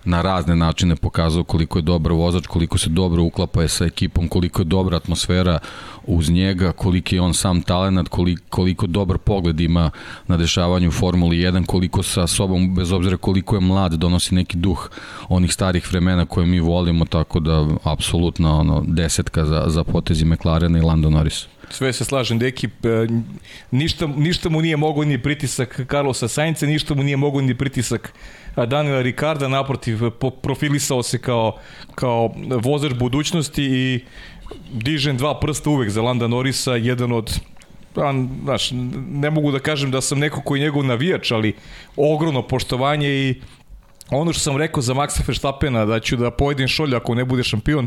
na 0.06 0.22
razne 0.22 0.56
načine 0.56 0.96
pokazao 0.96 1.44
koliko 1.44 1.78
je 1.78 1.82
dobar 1.82 2.12
vozač, 2.12 2.46
koliko 2.46 2.78
se 2.78 2.90
dobro 2.90 3.22
uklapa 3.22 3.62
je 3.62 3.68
sa 3.68 3.84
ekipom, 3.84 4.28
koliko 4.28 4.60
je 4.62 4.64
dobra 4.64 4.96
atmosfera 4.96 5.58
uz 6.06 6.30
njega, 6.30 6.72
koliki 6.72 7.16
je 7.16 7.20
on 7.20 7.34
sam 7.34 7.62
talenat, 7.62 8.08
koliko, 8.08 8.42
koliko 8.48 8.86
dobar 8.86 9.18
pogled 9.18 9.60
ima 9.60 9.90
na 10.26 10.36
dešavanju 10.36 10.90
Formuli 10.90 11.36
1, 11.36 11.66
koliko 11.66 12.02
sa 12.02 12.26
sobom, 12.26 12.74
bez 12.74 12.92
obzira 12.92 13.16
koliko 13.16 13.56
je 13.56 13.60
mlad, 13.60 13.92
donosi 13.92 14.34
neki 14.34 14.56
duh 14.56 14.90
onih 15.28 15.52
starih 15.52 15.92
vremena 15.92 16.26
koje 16.26 16.46
mi 16.46 16.60
volimo, 16.60 17.04
tako 17.04 17.40
da 17.40 17.66
apsolutno 17.84 18.58
ono, 18.58 18.84
desetka 18.86 19.44
za, 19.44 19.64
za 19.66 19.84
potezi 19.84 20.24
McLarena 20.24 20.78
i 20.78 20.82
Lando 20.82 21.10
Norris. 21.10 21.46
Sve 21.70 21.92
se 21.92 22.04
slažem, 22.04 22.38
Deki, 22.38 22.66
e, 22.66 22.68
ništa, 23.70 24.06
ništa 24.06 24.48
mu 24.48 24.60
nije 24.62 24.76
mogao 24.76 25.04
ni 25.04 25.22
pritisak 25.22 25.80
Carlosa 25.90 26.28
Sainca, 26.28 26.66
ništa 26.66 26.94
mu 26.94 27.02
nije 27.02 27.16
mogao 27.16 27.40
ni 27.40 27.54
pritisak 27.54 28.12
Daniela 28.56 29.02
Ricarda, 29.02 29.48
naprotiv, 29.48 29.98
profilisao 30.42 31.02
se 31.02 31.18
kao, 31.18 31.58
kao 31.94 32.34
vozač 32.62 32.92
budućnosti 32.92 33.64
i 33.64 34.00
dižem 34.72 35.16
dva 35.16 35.40
prsta 35.40 35.70
uvek 35.70 35.90
za 35.90 36.02
Landa 36.02 36.28
Norisa, 36.28 36.76
jedan 36.76 37.12
od 37.12 37.40
pa, 37.94 38.14
znaš, 38.42 38.70
ne 39.10 39.30
mogu 39.30 39.52
da 39.52 39.58
kažem 39.58 39.90
da 39.90 40.00
sam 40.00 40.18
neko 40.18 40.40
koji 40.40 40.60
je 40.60 40.64
njegov 40.64 40.84
navijač, 40.84 41.30
ali 41.30 41.54
ogromno 41.96 42.42
poštovanje 42.42 43.08
i 43.08 43.34
ono 44.10 44.32
što 44.32 44.40
sam 44.40 44.56
rekao 44.56 44.82
za 44.82 44.94
Maxa 44.94 45.20
Verstappena 45.26 45.84
da 45.84 46.00
ću 46.00 46.16
da 46.16 46.30
pojedem 46.30 46.68
šolju 46.68 46.96
ako 46.96 47.14
ne 47.14 47.24
bude 47.24 47.44
šampion 47.44 47.86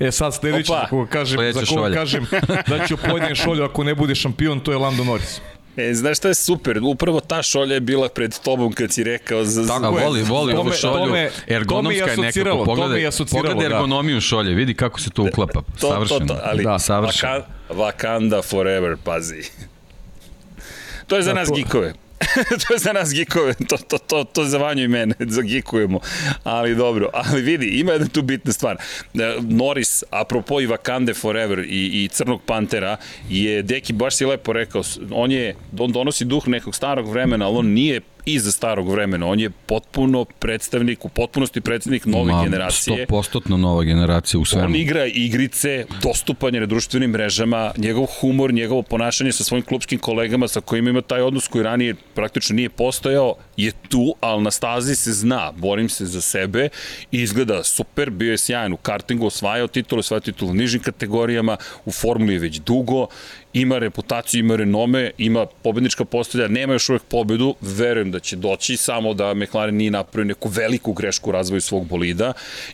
e 0.00 0.10
sad 0.10 0.34
sledeći 0.34 0.72
Opa, 0.72 0.80
za 0.80 0.86
koga 0.86 1.10
kažem, 1.10 1.38
za 1.44 1.60
koga 1.60 1.66
šolja. 1.66 1.94
kažem 1.94 2.26
da 2.68 2.86
ću 2.86 2.96
pojedem 2.98 3.34
šolju 3.34 3.64
ako 3.64 3.84
ne 3.84 3.94
bude 3.94 4.14
šampion 4.14 4.60
to 4.60 4.72
je 4.72 4.78
Lando 4.78 5.04
Norris 5.04 5.40
E, 5.78 5.94
znaš 5.94 6.16
šta 6.16 6.28
je 6.28 6.34
super? 6.34 6.80
Upravo 6.84 7.20
ta 7.20 7.42
šolja 7.42 7.74
je 7.74 7.80
bila 7.80 8.08
pred 8.08 8.38
tobom 8.38 8.72
kad 8.72 8.92
si 8.92 9.04
rekao 9.04 9.44
za... 9.44 9.62
za... 9.62 9.74
A 9.74 9.88
voli, 9.88 10.22
voli 10.22 10.52
To 10.52 10.60
ovu 10.60 10.72
šolju, 10.72 10.94
to 10.94 11.06
me- 11.06 11.30
to 11.30 11.40
me 11.46 11.54
ergonomska 11.54 11.94
je 11.96 12.02
asociralo, 12.04 12.26
nekako, 12.56 12.64
pogledaj, 12.66 13.10
pogledaj 13.32 13.54
da. 13.60 13.64
ergonomiju 13.66 14.20
šolje, 14.20 14.54
vidi 14.54 14.74
kako 14.74 15.00
se 15.00 15.10
to 15.10 15.22
uklapa, 15.24 15.60
To, 15.80 15.88
savršeno. 15.88 16.20
to, 16.20 16.26
to, 16.26 16.40
ali 16.42 16.64
da, 16.64 16.78
savršeno. 16.78 17.32
Wakanda, 17.32 17.44
Wakanda 17.70 18.42
forever, 18.42 18.96
pazi. 19.04 19.42
To 21.06 21.16
je 21.16 21.22
za 21.22 21.30
Da, 21.30 21.34
nas 21.34 21.48
to- 21.48 21.54
gikove. 21.54 21.92
to 22.66 22.74
je 22.74 22.78
za 22.78 22.92
nas 22.92 23.12
gikove, 23.12 23.54
to, 23.68 23.76
to, 23.76 23.98
to, 23.98 24.24
to 24.24 24.44
za 24.44 24.58
Vanju 24.58 24.84
i 24.84 24.88
mene, 24.88 25.14
za 25.36 25.42
gikujemo. 25.42 26.00
Ali 26.44 26.74
dobro, 26.74 27.10
ali 27.12 27.42
vidi, 27.42 27.66
ima 27.66 27.92
jedna 27.92 28.08
tu 28.08 28.22
bitna 28.22 28.52
stvar. 28.52 28.76
E, 29.14 29.36
Norris, 29.40 30.04
apropo 30.10 30.60
i 30.60 30.66
Wakande 30.66 31.14
Forever 31.14 31.58
i, 31.58 31.64
i 32.04 32.08
Crnog 32.08 32.42
Pantera, 32.46 32.96
je 33.28 33.62
Deki 33.62 33.92
baš 33.92 34.16
si 34.16 34.24
lepo 34.24 34.52
rekao, 34.52 34.82
on 35.10 35.32
je, 35.32 35.54
on 35.78 35.92
donosi 35.92 36.24
duh 36.24 36.48
nekog 36.48 36.74
starog 36.74 37.10
vremena, 37.10 37.46
ali 37.46 37.56
on 37.56 37.66
nije 37.66 38.00
iza 38.34 38.52
starog 38.52 38.90
vremena. 38.90 39.26
On 39.26 39.40
je 39.40 39.50
potpuno 39.50 40.24
predstavnik, 40.24 41.04
u 41.04 41.08
potpunosti 41.08 41.60
predstavnik 41.60 42.06
nove 42.06 42.32
Ma, 42.32 42.44
generacije. 42.44 43.06
100% 43.06 43.56
nova 43.56 43.84
generacija 43.84 44.40
u 44.40 44.44
svemu. 44.44 44.66
On 44.66 44.76
igra 44.76 45.06
igrice, 45.06 45.84
dostupan 46.02 46.54
je 46.54 46.60
na 46.60 46.66
društvenim 46.66 47.10
mrežama, 47.10 47.72
njegov 47.76 48.06
humor, 48.20 48.52
njegovo 48.52 48.82
ponašanje 48.82 49.32
sa 49.32 49.44
svojim 49.44 49.64
klubskim 49.64 49.98
kolegama 49.98 50.48
sa 50.48 50.60
kojima 50.60 50.90
ima 50.90 51.02
taj 51.02 51.22
odnos 51.22 51.48
koji 51.48 51.64
ranije 51.64 51.94
praktično 52.14 52.56
nije 52.56 52.68
postojao, 52.68 53.34
je 53.56 53.72
tu, 53.88 54.14
ali 54.20 54.42
na 54.42 54.50
stazi 54.50 54.94
se 54.94 55.12
zna, 55.12 55.52
borim 55.56 55.88
se 55.88 56.06
za 56.06 56.20
sebe 56.20 56.68
izgleda 57.10 57.64
super, 57.64 58.10
bio 58.10 58.30
je 58.30 58.38
sjajan 58.38 58.72
u 58.72 58.76
kartingu, 58.76 59.26
osvajao 59.26 59.66
titulu, 59.66 60.00
osvajao 60.00 60.20
titulu 60.20 60.50
u 60.50 60.54
nižim 60.54 60.82
kategorijama, 60.82 61.56
u 61.84 61.92
formuli 61.92 62.32
je 62.32 62.38
već 62.38 62.58
dugo 62.58 63.06
ima 63.52 63.78
reputaciju, 63.78 64.40
ima 64.40 64.56
renome, 64.56 65.10
ima 65.18 65.46
pobednička 65.46 66.04
postavlja, 66.04 66.48
nema 66.48 66.72
još 66.72 66.88
uvek 66.88 67.02
pobedu, 67.02 67.54
verujem 67.60 68.10
da 68.10 68.20
će 68.20 68.36
doći, 68.36 68.76
samo 68.76 69.14
da 69.14 69.34
McLaren 69.34 69.74
nije 69.74 69.90
napravio 69.90 70.28
neku 70.28 70.48
veliku 70.48 70.92
grešku 70.92 71.30
u 71.30 71.32
razvoju 71.32 71.60
svog 71.60 71.86
bolida. 71.86 72.32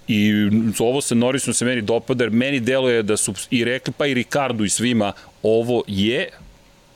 I 0.08 0.32
ovo 0.78 1.00
sa 1.00 1.14
Norrisom 1.14 1.54
se 1.54 1.64
meni 1.64 1.82
dopada, 1.82 2.24
jer 2.24 2.30
meni 2.30 2.60
deluje 2.60 3.02
da 3.02 3.16
su 3.16 3.34
i 3.50 3.64
rekli, 3.64 3.92
pa 3.96 4.06
i 4.06 4.14
Ricardo 4.14 4.64
i 4.64 4.68
svima, 4.68 5.12
ovo 5.42 5.82
je 5.86 6.28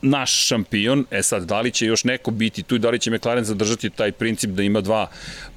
naš 0.02 0.46
šampion, 0.46 1.04
e 1.10 1.22
sad, 1.22 1.44
da 1.44 1.60
li 1.60 1.70
će 1.70 1.86
još 1.86 2.04
neko 2.04 2.30
biti 2.30 2.62
tu 2.62 2.76
i 2.76 2.78
da 2.78 2.90
li 2.90 2.98
će 2.98 3.10
McLaren 3.10 3.44
zadržati 3.44 3.90
taj 3.90 4.12
princip 4.12 4.50
da 4.50 4.62
ima 4.62 4.80
dva 4.80 5.10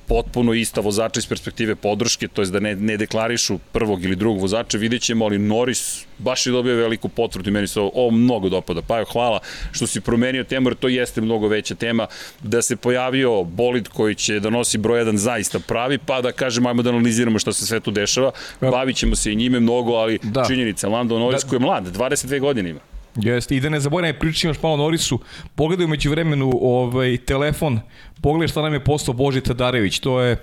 potpuno 0.08 0.54
ista 0.54 0.82
vozača 0.82 1.20
iz 1.20 1.28
perspektive 1.28 1.76
podrške, 1.76 2.28
to 2.28 2.42
je 2.42 2.48
da 2.48 2.60
ne, 2.60 2.76
ne 2.76 2.98
deklarišu 2.98 3.58
prvog 3.72 4.04
ili 4.04 4.16
drugog 4.16 4.42
vozača, 4.42 4.78
vidjet 4.78 5.02
ćemo, 5.02 5.26
ali 5.26 5.40
Norris 5.40 6.06
baš 6.18 6.46
je 6.46 6.52
dobio 6.52 6.76
veliku 6.76 7.10
potvrdu 7.10 7.50
i 7.50 7.54
meni 7.54 7.68
se 7.68 7.80
ovo, 7.80 7.92
ovo 7.94 8.12
mnogo 8.12 8.50
dopada. 8.50 8.82
Pa 8.82 8.98
evo, 8.98 9.06
hvala 9.12 9.40
što 9.72 9.88
si 9.88 10.02
promenio 10.02 10.44
temu, 10.44 10.70
jer 10.70 10.76
to 10.76 10.88
jeste 10.88 11.22
mnogo 11.22 11.48
veća 11.48 11.76
tema, 11.76 12.08
da 12.44 12.62
se 12.62 12.76
pojavio 12.76 13.44
bolid 13.44 13.88
koji 13.88 14.16
će 14.16 14.40
da 14.40 14.50
nosi 14.50 14.78
broj 14.78 15.06
1 15.06 15.16
zaista 15.16 15.60
pravi, 15.60 15.98
pa 15.98 16.22
da 16.22 16.32
kažemo, 16.32 16.70
ajmo 16.70 16.82
da 16.82 16.90
analiziramo 16.90 17.40
šta 17.40 17.54
se 17.54 17.66
sve 17.66 17.80
tu 17.80 17.92
dešava. 17.92 18.32
Bavit 18.62 18.96
ćemo 18.96 19.16
se 19.16 19.32
i 19.32 19.36
njime 19.36 19.60
mnogo, 19.60 19.94
ali 19.94 20.20
da. 20.24 20.46
činjenica, 20.48 20.88
Lando 20.88 21.20
Norris 21.20 21.44
da. 21.44 21.50
koji 21.50 21.58
je 21.58 21.66
mlad, 21.66 21.98
22 21.98 22.40
godine 22.40 22.70
ima. 22.70 22.80
Jeste, 23.16 23.56
i 23.56 23.60
da 23.60 23.70
ne 23.70 23.80
zaboravim, 23.80 24.16
pričam 24.20 24.50
još 24.50 24.62
malo 24.62 24.78
Norisu, 24.78 25.20
pogledaj 25.56 25.88
među 25.88 26.10
vremenu 26.10 26.52
ovaj, 26.62 27.18
telefon, 27.18 27.80
pogledaj 28.24 28.48
šta 28.48 28.62
nam 28.62 28.74
je 28.74 28.84
postao 28.84 29.14
Boži 29.14 29.42
Tadarević, 29.42 30.00
to 30.00 30.22
je 30.22 30.38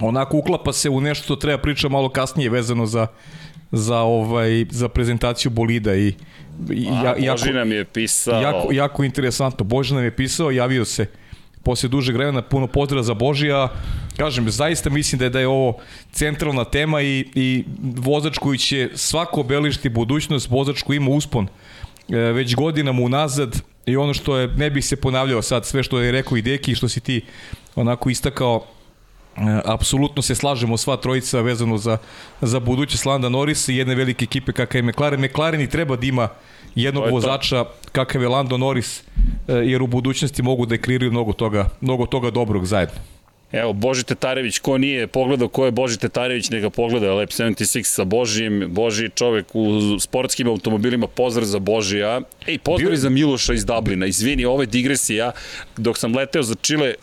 onako 0.00 0.36
uklapa 0.36 0.72
se 0.72 0.90
u 0.90 1.00
nešto 1.00 1.24
što 1.24 1.36
treba 1.36 1.58
pričati 1.58 1.92
malo 1.92 2.08
kasnije 2.08 2.50
vezano 2.50 2.86
za 2.86 3.06
za 3.72 3.98
ovaj 3.98 4.64
za 4.70 4.88
prezentaciju 4.88 5.50
bolida 5.50 5.94
i, 5.94 6.14
i 6.70 6.84
ja, 6.84 7.14
jako, 7.18 7.40
Boži 7.40 7.52
nam 7.52 7.72
je 7.72 7.84
pisao. 7.84 8.40
jako, 8.42 8.72
jako 8.72 9.04
interesantno. 9.04 9.64
Boži 9.64 9.94
nam 9.94 10.04
je 10.04 10.16
pisao 10.16 10.50
javio 10.50 10.84
se 10.84 11.06
posle 11.62 11.88
dužeg 11.88 12.16
vremena. 12.16 12.42
Puno 12.42 12.66
pozdrava 12.66 13.02
za 13.02 13.14
Božija 13.14 13.68
kažem 14.16 14.50
zaista 14.50 14.90
mislim 14.90 15.18
da 15.18 15.24
je 15.24 15.30
da 15.30 15.40
je 15.40 15.48
ovo 15.48 15.76
centralna 16.12 16.64
tema 16.64 17.02
i, 17.02 17.24
i 17.34 17.64
vozač 17.80 18.38
koji 18.38 18.58
će 18.58 18.90
svako 18.94 19.40
obelišti 19.40 19.88
budućnost. 19.88 20.50
Vozač 20.50 20.82
koji 20.82 20.96
ima 20.96 21.10
uspon 21.10 21.48
E, 22.08 22.16
već 22.16 22.54
godinama 22.54 23.02
unazad 23.02 23.62
i 23.88 23.96
ono 23.96 24.14
što 24.14 24.36
je, 24.36 24.48
ne 24.48 24.70
bih 24.70 24.84
se 24.84 24.96
ponavljao 24.96 25.42
sad 25.42 25.66
sve 25.66 25.82
što 25.82 26.00
je 26.00 26.12
rekao 26.12 26.36
i 26.36 26.42
Deki 26.42 26.74
što 26.74 26.88
si 26.88 27.00
ti 27.00 27.20
onako 27.76 28.10
istakao 28.10 28.64
e, 29.36 29.40
apsolutno 29.64 30.22
se 30.22 30.34
slažemo 30.34 30.76
sva 30.76 30.96
trojica 30.96 31.40
vezano 31.40 31.78
za, 31.78 31.98
za 32.40 32.60
budućnost 32.60 33.06
Landa 33.06 33.28
Norrisa 33.28 33.72
i 33.72 33.76
jedne 33.76 33.94
velike 33.94 34.24
ekipe 34.24 34.52
kakav 34.52 34.78
je 34.78 34.82
McLaren. 34.82 35.20
McLaren 35.20 35.60
i 35.60 35.70
treba 35.70 35.96
da 35.96 36.06
ima 36.06 36.28
jednog 36.74 37.10
vozača 37.10 37.64
kakav 37.92 38.22
je 38.22 38.28
Lando 38.28 38.56
Norris, 38.56 39.02
e, 39.48 39.52
jer 39.52 39.82
u 39.82 39.86
budućnosti 39.86 40.42
mogu 40.42 40.66
da 40.66 40.78
kreiraju 40.78 41.10
mnogo 41.10 41.32
toga, 41.32 41.68
mnogo 41.80 42.06
toga 42.06 42.30
dobrog 42.30 42.66
zajedno. 42.66 43.17
Evo, 43.52 43.72
Boži 43.72 44.04
Tetarević, 44.04 44.58
ko 44.58 44.78
nije 44.78 45.06
pogledao 45.06 45.48
ko 45.48 45.64
je 45.64 45.70
Boži 45.70 45.98
Tetarević, 45.98 46.50
neka 46.50 46.70
pogleda 46.70 47.14
Lab 47.14 47.28
76 47.28 47.82
sa 47.82 48.04
Božijem, 48.04 48.66
Boži 48.68 49.10
čovek 49.14 49.46
u 49.54 49.98
sportskim 50.00 50.48
automobilima, 50.48 51.06
pozdrav 51.06 51.46
za 51.46 51.58
Božija. 51.58 52.20
Ej, 52.46 52.58
pozdrav 52.58 52.90
Bio... 52.90 52.96
za 52.96 53.08
Miloša 53.08 53.54
iz 53.54 53.64
Dublina, 53.64 54.06
izvini, 54.06 54.44
ovo 54.44 54.62
je 54.62 54.66
digresija, 54.66 55.32
dok 55.76 55.98
sam 55.98 56.16
leteo 56.16 56.42
za 56.42 56.54
Čile, 56.54 56.94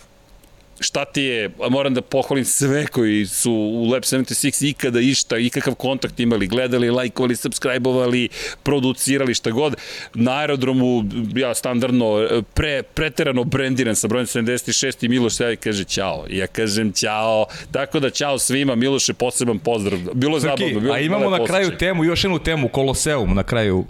šta 0.80 1.06
ti 1.06 1.22
je, 1.22 1.50
moram 1.70 1.94
da 1.94 2.02
pohvalim 2.02 2.46
sve 2.46 2.88
koji 2.88 3.26
su 3.26 3.52
u 3.52 3.86
Lab 3.86 4.04
76 4.04 4.70
ikada 4.70 5.00
išta, 5.00 5.38
ikakav 5.38 5.76
kontakt 5.76 6.20
imali, 6.20 6.48
gledali, 6.48 6.90
lajkovali, 6.90 7.36
subscribe-ovali, 7.36 8.30
producirali, 8.64 9.34
šta 9.34 9.52
god. 9.52 9.76
Na 10.14 10.32
aerodromu, 10.32 11.04
ja 11.36 11.54
standardno, 11.54 12.28
pre, 12.54 12.84
preterano 12.84 13.44
brendiran 13.44 13.96
sa 13.96 14.08
brojem 14.08 14.26
76 14.26 15.06
i 15.06 15.08
Miloš 15.08 15.34
sve 15.34 15.56
kaže 15.56 15.84
ćao. 15.84 16.26
Ja 16.30 16.48
kažem 16.48 16.92
ćao. 16.92 17.46
Tako 17.72 18.00
da 18.00 18.10
ćao 18.10 18.40
svima, 18.40 18.76
Miloše, 18.76 19.14
poseban 19.14 19.60
pozdrav. 19.60 20.00
Bilo 20.14 20.40
Srki, 20.40 20.50
zabavno. 20.50 20.80
Bilo 20.80 20.94
a 20.94 21.00
imamo 21.00 21.30
na 21.30 21.46
kraju 21.46 21.78
temu, 21.78 22.04
još 22.04 22.24
jednu 22.24 22.40
temu, 22.40 22.68
Koloseum 22.68 23.36
na 23.36 23.44
kraju. 23.44 23.86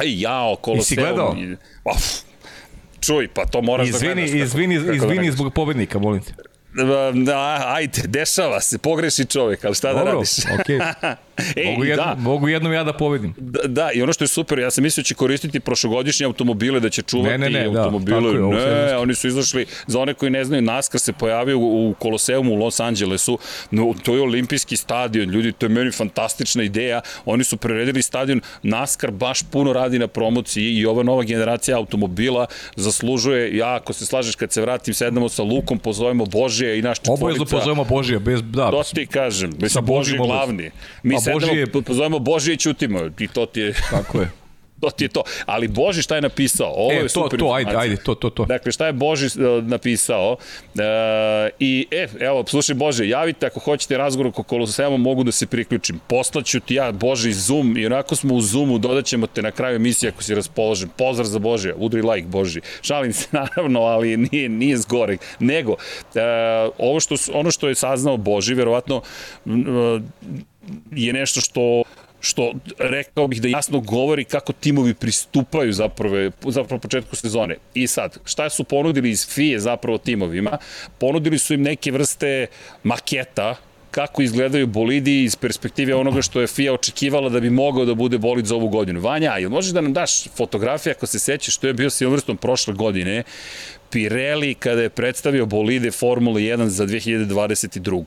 Ej, 0.00 0.20
jao, 0.20 0.56
Koloseum. 0.56 0.78
Jesi 0.80 0.96
gledao? 0.96 1.36
Uf, 1.84 2.31
čuj, 3.06 3.28
pa 3.28 3.46
to 3.46 3.62
moraš 3.62 3.88
izvini, 3.88 4.08
da 4.08 4.14
gledaš. 4.14 4.34
Izvini, 4.34 4.74
izvini, 4.74 4.86
da 4.86 4.92
izvini 4.94 5.32
zbog 5.32 5.52
pobednika, 5.54 5.98
molim 5.98 6.22
te. 6.22 6.51
Da, 7.24 7.64
ajde, 7.66 8.02
dešava 8.06 8.60
se, 8.60 8.78
pogreši 8.78 9.24
čovjek, 9.24 9.64
ali 9.64 9.74
šta 9.74 9.88
da 9.88 9.94
Dobro, 9.94 10.12
da 10.12 10.16
radiš? 10.16 10.60
okej. 10.60 10.78
Okay. 10.78 11.16
Ej, 11.56 11.70
mogu, 11.70 11.84
jedno, 11.84 12.04
da. 12.04 12.14
mogu 12.18 12.48
jednom 12.48 12.72
ja 12.72 12.84
da 12.84 12.92
pobedim. 12.92 13.34
Da, 13.38 13.60
da, 13.68 13.90
i 13.94 14.02
ono 14.02 14.12
što 14.12 14.24
je 14.24 14.28
super, 14.28 14.58
ja 14.58 14.70
sam 14.70 14.82
mislio 14.82 15.02
da 15.02 15.06
će 15.06 15.14
koristiti 15.14 15.60
prošlogodišnje 15.60 16.26
automobile, 16.26 16.80
da 16.80 16.90
će 16.90 17.02
čuvati 17.02 17.38
ne, 17.38 17.50
ne, 17.50 17.50
ne, 17.50 17.66
automobile. 17.66 18.20
Da, 18.20 18.58
je, 18.58 18.86
ne, 18.86 18.96
oni 18.96 19.14
su 19.14 19.28
izašli, 19.28 19.66
za 19.86 20.00
one 20.00 20.14
koji 20.14 20.30
ne 20.30 20.44
znaju, 20.44 20.62
NASCAR 20.62 21.00
se 21.00 21.12
pojavio 21.12 21.58
u, 21.58 21.94
Koloseumu 21.98 22.52
u 22.52 22.56
Los 22.56 22.80
Angelesu, 22.80 23.38
no, 23.70 23.94
to 24.02 24.14
je 24.14 24.20
olimpijski 24.20 24.76
stadion, 24.76 25.30
ljudi, 25.30 25.52
to 25.52 25.66
je 25.66 25.70
meni 25.70 25.90
fantastična 25.90 26.62
ideja, 26.62 27.00
oni 27.24 27.44
su 27.44 27.56
preredili 27.56 28.02
stadion, 28.02 28.40
NASCAR 28.62 29.10
baš 29.10 29.42
puno 29.42 29.72
radi 29.72 29.98
na 29.98 30.06
promociji 30.06 30.76
i 30.76 30.86
ova 30.86 31.02
nova 31.02 31.22
generacija 31.22 31.76
automobila 31.76 32.46
zaslužuje, 32.76 33.56
ja 33.56 33.74
ako 33.74 33.92
se 33.92 34.06
slažeš 34.06 34.34
kad 34.34 34.52
se 34.52 34.60
vratim, 34.60 34.94
sednemo 34.94 35.28
sa 35.28 35.42
Lukom, 35.42 35.78
pozovemo 35.78 36.26
Božije 36.62 36.78
i 36.78 36.82
naš 36.82 36.98
četvorica. 36.98 37.24
Obavezno 37.24 37.44
pozovemo 37.44 37.84
Božije, 37.84 38.18
bez, 38.18 38.42
da. 38.42 38.70
To 38.70 38.82
ti 38.82 39.06
kažem, 39.06 39.52
mislim, 39.58 39.84
Božije 39.84 40.18
glavni. 40.18 40.70
Mi 41.02 41.20
sedemo, 41.20 41.40
Božije... 41.40 41.66
pozovemo 41.66 42.18
Božije 42.18 42.54
i 42.54 42.58
čutimo 42.58 43.00
i 43.18 43.28
to 43.28 43.46
ti 43.46 43.60
je... 43.60 43.74
Tako 43.90 44.20
je. 44.20 44.30
To 44.82 44.90
ti 44.90 45.04
je 45.04 45.08
to. 45.08 45.22
Ali 45.46 45.68
Boži 45.68 46.02
šta 46.02 46.14
je 46.14 46.20
napisao? 46.20 46.72
Ovo 46.76 46.92
e, 46.92 46.94
je 46.94 47.02
to, 47.02 47.08
super 47.08 47.38
to, 47.38 47.52
ajde, 47.52 47.76
ajde, 47.76 47.96
to, 47.96 48.14
to, 48.14 48.30
to. 48.30 48.44
Dakle, 48.44 48.72
šta 48.72 48.86
je 48.86 48.92
Boži 48.92 49.26
uh, 49.26 49.64
napisao? 49.64 50.32
Uh, 50.32 50.80
I, 51.58 51.86
e, 51.90 52.08
evo, 52.20 52.44
slušaj 52.46 52.74
Bože, 52.74 53.08
javite 53.08 53.46
ako 53.46 53.60
hoćete 53.60 53.98
razgovor 53.98 54.26
oko 54.26 54.42
Kolosema, 54.42 54.96
mogu 54.96 55.24
da 55.24 55.32
se 55.32 55.46
priključim. 55.46 56.00
Poslaću 56.06 56.60
ti 56.60 56.74
ja, 56.74 56.92
Boži, 56.92 57.32
Zoom, 57.32 57.76
i 57.76 57.86
onako 57.86 58.16
smo 58.16 58.34
u 58.34 58.40
Zoomu, 58.40 58.78
dodat 58.78 59.04
ćemo 59.04 59.26
te 59.26 59.42
na 59.42 59.50
kraju 59.50 59.76
emisije 59.76 60.10
ako 60.10 60.22
si 60.22 60.34
raspoložen. 60.34 60.88
Pozdrav 60.98 61.26
za 61.26 61.38
Bože, 61.38 61.74
udri 61.76 62.02
like 62.02 62.28
Boži. 62.28 62.60
Šalim 62.82 63.12
se, 63.12 63.28
naravno, 63.38 63.80
ali 63.80 64.16
nije, 64.16 64.48
nije 64.48 64.76
zgorek. 64.76 65.20
Nego, 65.38 65.72
uh, 65.72 65.78
ovo 66.78 67.00
što, 67.00 67.14
ono 67.32 67.50
što 67.50 67.68
je 67.68 67.74
saznao 67.74 68.16
Boži, 68.16 68.54
verovatno, 68.54 69.02
uh, 69.44 69.52
je 70.90 71.12
nešto 71.12 71.40
što 71.40 71.82
što 72.22 72.52
rekao 72.78 73.26
bih 73.28 73.42
da 73.42 73.48
jasno 73.48 73.80
govori 73.80 74.24
kako 74.24 74.52
timovi 74.52 74.94
pristupaju 74.94 75.72
zapravo, 75.72 76.30
zapravo 76.46 76.80
početku 76.80 77.16
sezone. 77.16 77.56
I 77.74 77.86
sad, 77.86 78.18
šta 78.24 78.50
su 78.50 78.64
ponudili 78.64 79.10
iz 79.10 79.26
FIE 79.26 79.58
zapravo 79.58 79.98
timovima? 79.98 80.58
Ponudili 80.98 81.38
su 81.38 81.54
im 81.54 81.62
neke 81.62 81.92
vrste 81.92 82.46
maketa 82.82 83.56
kako 83.90 84.22
izgledaju 84.22 84.66
bolidi 84.66 85.24
iz 85.24 85.36
perspektive 85.36 85.94
onoga 85.94 86.22
što 86.22 86.40
je 86.40 86.46
FIA 86.46 86.72
očekivala 86.72 87.28
da 87.28 87.40
bi 87.40 87.50
mogao 87.50 87.84
da 87.84 87.94
bude 87.94 88.18
bolid 88.18 88.46
za 88.46 88.54
ovu 88.54 88.68
godinu. 88.68 89.00
Vanja, 89.00 89.38
ili 89.38 89.50
možeš 89.50 89.72
da 89.72 89.80
nam 89.80 89.92
daš 89.92 90.28
fotografije 90.36 90.92
ako 90.92 91.06
se 91.06 91.18
sećaš 91.18 91.54
što 91.54 91.66
je 91.66 91.74
bio 91.74 91.90
Silverstone 91.90 92.38
prošle 92.38 92.74
godine, 92.74 93.22
Pirelli 93.90 94.54
kada 94.54 94.82
je 94.82 94.88
predstavio 94.88 95.46
bolide 95.46 95.90
Formule 95.90 96.40
1 96.40 96.66
za 96.66 96.86
2022. 96.86 98.04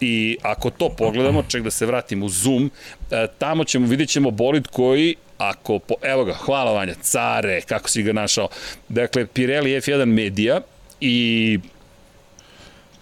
I 0.00 0.36
ako 0.42 0.70
to 0.70 0.88
pogledamo, 0.88 1.42
ček 1.48 1.62
da 1.62 1.70
se 1.70 1.86
vratim 1.86 2.22
u 2.22 2.28
Zoom, 2.28 2.70
e, 3.10 3.26
tamo 3.38 3.64
ćemo, 3.64 3.86
vidjet 3.86 4.08
ćemo 4.08 4.30
bolid 4.30 4.66
koji 4.66 5.14
ako, 5.38 5.78
po, 5.78 5.94
evo 6.02 6.24
ga, 6.24 6.34
hvala 6.34 6.72
Vanja, 6.72 6.94
care, 7.02 7.60
kako 7.60 7.88
si 7.88 8.02
ga 8.02 8.12
našao. 8.12 8.48
Dakle, 8.88 9.26
Pirelli 9.26 9.70
F1 9.70 10.04
Media 10.04 10.60
i 11.00 11.58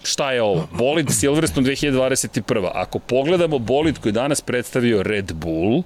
šta 0.05 0.31
je 0.31 0.41
ovo? 0.41 0.67
Bolid 0.71 1.09
Silverstone 1.09 1.69
2021. 1.69 2.69
Ako 2.73 2.99
pogledamo 2.99 3.59
bolid 3.59 3.99
koji 3.99 4.11
danas 4.11 4.41
predstavio 4.41 5.03
Red 5.03 5.33
Bull, 5.33 5.83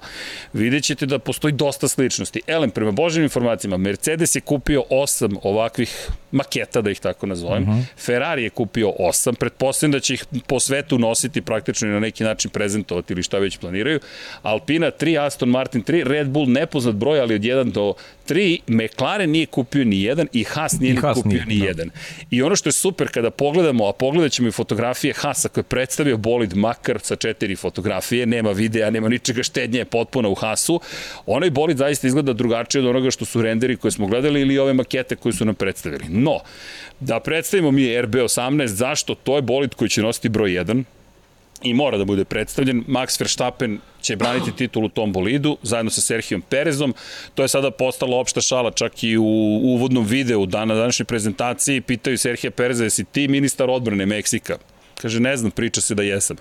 vidjet 0.52 0.84
ćete 0.84 1.06
da 1.06 1.18
postoji 1.18 1.52
dosta 1.52 1.88
sličnosti. 1.88 2.40
Elem, 2.46 2.70
prema 2.70 2.90
božim 2.90 3.22
informacijama, 3.22 3.76
Mercedes 3.76 4.34
je 4.34 4.40
kupio 4.40 4.84
osam 4.90 5.36
ovakvih 5.42 6.08
maketa, 6.32 6.80
da 6.80 6.90
ih 6.90 7.00
tako 7.00 7.26
nazovem. 7.26 7.62
Uh 7.62 7.68
-huh. 7.68 7.82
Ferrari 7.98 8.42
je 8.42 8.50
kupio 8.50 8.92
osam, 8.98 9.34
pretpostavljam 9.34 9.92
da 9.92 10.00
će 10.00 10.14
ih 10.14 10.24
po 10.46 10.60
svetu 10.60 10.98
nositi 10.98 11.42
praktično 11.42 11.88
i 11.88 11.90
na 11.90 12.00
neki 12.00 12.24
način 12.24 12.50
prezentovati 12.50 13.12
ili 13.12 13.22
šta 13.22 13.38
već 13.38 13.58
planiraju. 13.58 14.00
Alpina 14.42 14.90
3, 15.00 15.26
Aston 15.26 15.48
Martin 15.48 15.84
3, 15.84 16.02
Red 16.06 16.28
Bull 16.28 16.48
nepoznat 16.48 16.94
broj, 16.94 17.20
ali 17.20 17.34
od 17.34 17.40
1 17.40 17.72
do 17.72 17.94
3, 18.28 18.58
McLaren 18.66 19.30
nije 19.30 19.46
kupio 19.46 19.84
ni 19.84 20.02
jedan 20.02 20.28
i 20.32 20.44
Haas 20.44 20.80
nije 20.80 20.92
I 20.92 20.96
Haas 20.96 21.16
kupio 21.16 21.30
nije, 21.30 21.46
ni 21.46 21.58
da. 21.58 21.64
jedan. 21.64 21.90
I 22.30 22.42
ono 22.42 22.56
što 22.56 22.68
je 22.68 22.72
super 22.72 23.08
kada 23.08 23.30
pogledamo, 23.30 23.88
a 23.88 23.92
pogledat 24.10 24.32
ćemo 24.32 24.48
i 24.48 24.52
fotografije 24.52 25.14
Haasa 25.14 25.48
koje 25.48 25.62
je 25.62 25.70
predstavio 25.70 26.16
bolid 26.16 26.56
makar 26.56 26.98
sa 27.00 27.16
četiri 27.16 27.56
fotografije, 27.56 28.26
nema 28.26 28.50
videa, 28.50 28.90
nema 28.90 29.08
ničega 29.08 29.42
štednje, 29.42 29.78
je 29.78 29.84
potpuno 29.84 30.30
u 30.30 30.34
Haasu, 30.34 30.80
onaj 31.26 31.50
bolid 31.50 31.76
zaista 31.76 32.06
izgleda 32.06 32.32
drugačije 32.32 32.82
od 32.82 32.88
onoga 32.88 33.10
što 33.10 33.24
su 33.24 33.42
renderi 33.42 33.76
koje 33.76 33.92
smo 33.92 34.06
gledali 34.06 34.40
ili 34.40 34.58
ove 34.58 34.72
makete 34.74 35.16
koje 35.16 35.32
su 35.32 35.44
nam 35.44 35.54
predstavili. 35.54 36.04
No, 36.08 36.40
da 37.00 37.20
predstavimo 37.20 37.70
mi 37.70 37.82
RB18, 37.82 38.66
zašto? 38.66 39.14
To 39.14 39.36
je 39.36 39.42
bolid 39.42 39.74
koji 39.74 39.88
će 39.88 40.02
nositi 40.02 40.28
broj 40.28 40.50
1, 40.50 40.84
i 41.62 41.74
mora 41.74 41.98
da 41.98 42.04
bude 42.04 42.24
predstavljen. 42.24 42.84
Max 42.88 43.20
Verstappen 43.20 43.78
će 44.02 44.16
braniti 44.16 44.52
titul 44.56 44.84
u 44.84 44.88
tom 44.88 45.12
bolidu 45.12 45.56
zajedno 45.62 45.90
sa 45.90 46.00
Serhijom 46.00 46.42
Perezom. 46.42 46.94
To 47.34 47.42
je 47.42 47.48
sada 47.48 47.70
postalo 47.70 48.20
opšta 48.20 48.40
šala 48.40 48.70
čak 48.70 49.04
i 49.04 49.16
u 49.16 49.24
uvodnom 49.62 50.04
videu 50.04 50.46
dana 50.46 50.74
današnje 50.74 51.04
prezentaciji. 51.04 51.80
Pitaju 51.80 52.18
Serhija 52.18 52.50
Pereza, 52.50 52.84
jesi 52.84 53.04
ti 53.04 53.28
ministar 53.28 53.70
odbrane 53.70 54.06
Meksika? 54.06 54.58
Kaže, 55.00 55.20
ne 55.20 55.36
znam, 55.36 55.50
priča 55.50 55.80
se 55.80 55.94
da 55.94 56.02
jesam. 56.02 56.36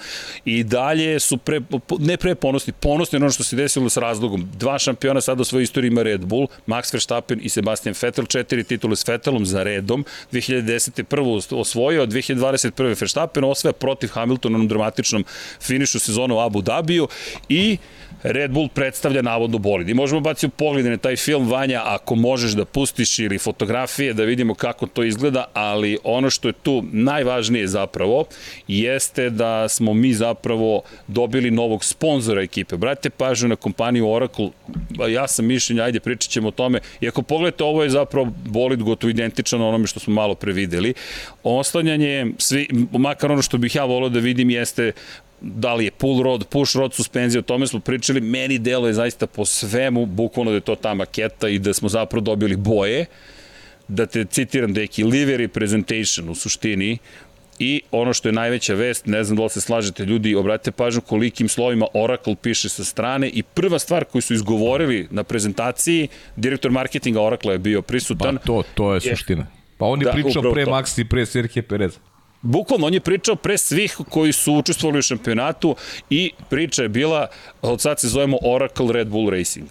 I 0.45 0.63
dalje 0.63 1.19
su 1.19 1.37
pre, 1.37 1.61
ne 1.99 2.17
pre 2.17 2.35
ponosni, 2.35 2.73
ponosni 2.73 3.15
ono 3.15 3.29
što 3.29 3.43
se 3.43 3.55
desilo 3.55 3.89
s 3.89 3.97
razlogom. 3.97 4.49
Dva 4.57 4.79
šampiona 4.79 5.21
sada 5.21 5.41
u 5.41 5.45
svojoj 5.45 5.63
istoriji 5.63 5.87
ima 5.87 6.03
Red 6.03 6.25
Bull, 6.25 6.47
Max 6.67 6.93
Verstappen 6.93 7.39
i 7.43 7.49
Sebastian 7.49 7.95
Vettel, 8.01 8.25
četiri 8.25 8.63
titule 8.63 8.95
s 8.95 9.07
Vettelom 9.07 9.45
za 9.45 9.63
redom. 9.63 10.05
2010. 10.31 11.03
prvo 11.03 11.41
osvojio, 11.51 12.05
2021. 12.07 12.99
Verstappen 12.99 13.43
osvaja 13.43 13.73
protiv 13.73 14.09
Hamiltona 14.09 14.57
na 14.57 14.65
dramatičnom 14.65 15.25
finišu 15.61 15.99
sezonu 15.99 16.35
u 16.35 16.39
Abu 16.39 16.61
Dhabiju 16.61 17.07
i 17.49 17.77
Red 18.23 18.51
Bull 18.51 18.67
predstavlja 18.67 19.21
navodno 19.21 19.57
bolid. 19.57 19.89
I 19.89 19.93
možemo 19.93 20.21
baciti 20.21 20.45
u 20.45 20.49
pogled 20.49 20.85
na 20.85 20.97
taj 20.97 21.15
film 21.15 21.49
Vanja, 21.49 21.81
ako 21.85 22.15
možeš 22.15 22.51
da 22.51 22.65
pustiš 22.65 23.19
ili 23.19 23.37
fotografije 23.37 24.13
da 24.13 24.23
vidimo 24.23 24.53
kako 24.53 24.87
to 24.87 25.03
izgleda, 25.03 25.45
ali 25.53 25.97
ono 26.03 26.29
što 26.29 26.47
je 26.47 26.53
tu 26.53 26.83
najvažnije 26.91 27.67
zapravo 27.67 28.25
jeste 28.67 29.29
da 29.29 29.69
smo 29.69 29.93
mi 29.93 30.13
zapravo 30.13 30.81
dobili 31.07 31.51
novog 31.51 31.83
sponzora 31.85 32.41
ekipe. 32.41 32.77
Brate 32.77 33.09
pažnju 33.09 33.47
na 33.47 33.55
kompaniju 33.55 34.09
Oracle, 34.09 34.49
ja 35.09 35.27
sam 35.27 35.45
mišljenja, 35.45 35.83
ajde 35.83 35.99
pričat 35.99 36.31
ćemo 36.31 36.47
o 36.47 36.51
tome. 36.51 36.79
I 37.01 37.07
ako 37.07 37.21
pogledate, 37.21 37.63
ovo 37.63 37.83
je 37.83 37.89
zapravo 37.89 38.27
bolid 38.45 38.83
gotovo 38.83 39.11
identičan 39.11 39.61
onome 39.61 39.87
što 39.87 39.99
smo 39.99 40.13
malo 40.13 40.35
prevideli. 40.35 40.93
Oslanjanje, 41.43 42.27
svi, 42.37 42.67
makar 42.91 43.31
ono 43.31 43.41
što 43.41 43.57
bih 43.57 43.75
ja 43.75 43.85
volio 43.85 44.09
da 44.09 44.19
vidim 44.19 44.49
jeste 44.49 44.91
da 45.41 45.73
li 45.73 45.85
je 45.85 45.91
pull 45.91 46.23
rod, 46.23 46.47
push 46.47 46.75
rod 46.75 46.93
suspenzija, 46.93 47.39
o 47.39 47.43
tome 47.43 47.67
smo 47.67 47.79
pričali, 47.79 48.21
meni 48.21 48.59
delo 48.59 48.87
je 48.87 48.93
zaista 48.93 49.27
po 49.27 49.45
svemu, 49.45 50.05
bukvalno 50.05 50.51
da 50.51 50.57
je 50.57 50.61
to 50.61 50.75
ta 50.75 50.93
maketa 50.93 51.49
i 51.49 51.59
da 51.59 51.73
smo 51.73 51.89
zapravo 51.89 52.21
dobili 52.21 52.55
boje, 52.55 53.05
da 53.87 54.05
te 54.05 54.25
citiram, 54.25 54.73
deki, 54.73 55.03
livery 55.03 55.47
presentation 55.47 56.29
u 56.29 56.35
suštini, 56.35 56.97
I 57.59 57.81
ono 57.91 58.13
što 58.13 58.29
je 58.29 58.33
najveća 58.33 58.73
vest, 58.73 59.05
ne 59.05 59.23
znam 59.23 59.37
da 59.37 59.43
li 59.43 59.49
se 59.49 59.61
slažete 59.61 60.05
ljudi, 60.05 60.35
obratite 60.35 60.71
pažnju 60.71 61.01
kolikim 61.01 61.49
slovima 61.49 61.87
Oracle 61.93 62.35
piše 62.41 62.69
sa 62.69 62.83
strane 62.83 63.29
i 63.29 63.43
prva 63.43 63.79
stvar 63.79 64.05
koju 64.05 64.21
su 64.21 64.33
izgovorili 64.33 65.07
na 65.11 65.23
prezentaciji, 65.23 66.07
direktor 66.35 66.71
marketinga 66.71 67.21
Oracle 67.21 67.53
je 67.53 67.59
bio 67.59 67.81
prisutan. 67.81 68.37
Pa 68.37 68.43
to, 68.43 68.63
to 68.73 68.93
je 68.93 69.01
suština. 69.01 69.47
Pa 69.77 69.85
on 69.85 70.01
je 70.01 70.05
da, 70.05 70.11
pričao 70.11 70.51
pre 70.53 70.65
to. 70.65 70.71
Maxi, 70.71 71.03
pre 71.03 71.25
Serhije 71.25 71.63
Pereza. 71.63 71.99
Bukvalno, 72.41 72.87
on 72.87 72.93
je 72.93 72.99
pričao 72.99 73.35
pre 73.35 73.57
svih 73.57 73.97
koji 74.09 74.31
su 74.31 74.53
učestvovali 74.53 74.99
u 74.99 75.01
šampionatu 75.01 75.75
i 76.09 76.31
priča 76.49 76.81
je 76.81 76.89
bila, 76.89 77.27
od 77.61 77.81
sad 77.81 77.99
se 77.99 78.07
zovemo 78.07 78.37
Oracle 78.41 78.93
Red 78.93 79.07
Bull 79.07 79.29
Racing. 79.29 79.67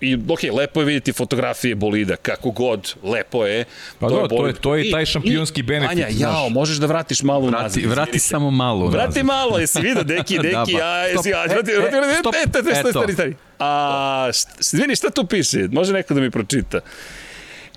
I, 0.00 0.18
ok, 0.28 0.42
lepo 0.52 0.80
je 0.80 0.86
vidjeti 0.86 1.12
fotografije 1.12 1.74
bolida, 1.74 2.16
kako 2.16 2.50
god, 2.50 2.94
lepo 3.02 3.46
je. 3.46 3.64
Pa 3.98 4.08
to, 4.08 4.16
da, 4.16 4.22
je 4.22 4.28
to, 4.28 4.46
je, 4.46 4.54
to 4.54 4.74
je 4.74 4.90
taj 4.90 5.06
šampionski 5.06 5.60
I, 5.60 5.62
benefit. 5.62 5.90
Anja, 5.90 6.06
jao, 6.10 6.48
možeš 6.48 6.76
da 6.76 6.86
vratiš 6.86 7.22
malo 7.22 7.46
vrati, 7.46 7.62
nazad. 7.62 7.82
Vrati 7.84 8.10
izvirite. 8.10 8.18
samo 8.18 8.50
malo 8.50 8.84
nazad. 8.84 8.94
Vrati 8.94 9.22
malo, 9.22 9.58
jesi 9.58 9.80
vidio, 9.80 10.02
deki, 10.02 10.36
da, 10.42 10.42
deki, 10.42 10.72
da, 10.72 10.78
ba. 10.78 10.84
a, 10.84 11.06
jesi, 11.06 11.34
a, 11.34 11.44
vrati, 11.48 11.70
e, 11.70 11.74
e, 11.74 11.78
vrati, 11.78 11.96
vrati, 11.96 12.18
stop, 12.20 12.34
e, 12.34 12.74
stop, 12.74 12.90
stari, 12.90 13.12
stari. 13.12 13.34
A, 13.58 14.30
izvini, 14.72 14.96
šta 14.96 15.10
tu 15.10 15.26
piše? 15.26 15.68
Može 15.72 15.92
neko 15.92 16.14
da 16.14 16.20
mi 16.20 16.30
pročita? 16.30 16.80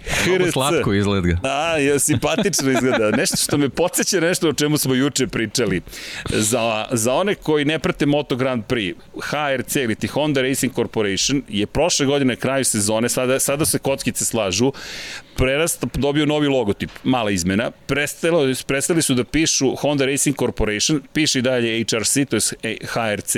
HRC. 0.05 0.51
slatko 0.53 0.93
izgleda. 0.93 1.37
A, 1.43 1.77
je, 1.77 1.99
simpatično 1.99 2.71
izgleda. 2.71 3.11
Nešto 3.11 3.37
što 3.37 3.57
me 3.57 3.69
podsjeća 3.69 4.19
nešto 4.19 4.49
o 4.49 4.53
čemu 4.53 4.77
smo 4.77 4.93
juče 4.93 5.27
pričali. 5.27 5.81
Za, 6.29 6.85
za 6.91 7.13
one 7.13 7.35
koji 7.35 7.65
ne 7.65 7.79
prate 7.79 8.05
Moto 8.05 8.35
Grand 8.35 8.63
Prix, 8.63 8.95
HRC 9.21 9.75
ili 9.75 9.95
ti 9.95 10.07
Honda 10.07 10.41
Racing 10.41 10.73
Corporation 10.75 11.41
je 11.47 11.65
prošle 11.65 12.05
godine 12.05 12.35
kraju 12.35 12.65
sezone, 12.65 13.09
sada, 13.09 13.39
sada 13.39 13.65
se 13.65 13.79
kockice 13.79 14.25
slažu, 14.25 14.71
prerast, 15.39 15.85
dobio 15.93 16.25
novi 16.25 16.47
logotip, 16.47 16.89
mala 17.03 17.31
izmena, 17.31 17.71
prestali, 17.71 18.55
prestali 18.67 19.01
su 19.01 19.13
da 19.13 19.23
pišu 19.23 19.75
Honda 19.75 20.05
Racing 20.05 20.37
Corporation, 20.37 21.01
piše 21.13 21.39
i 21.39 21.41
dalje 21.41 21.85
HRC, 21.91 22.13
to 22.29 22.35
je 22.35 22.77
HRC, 22.83 23.35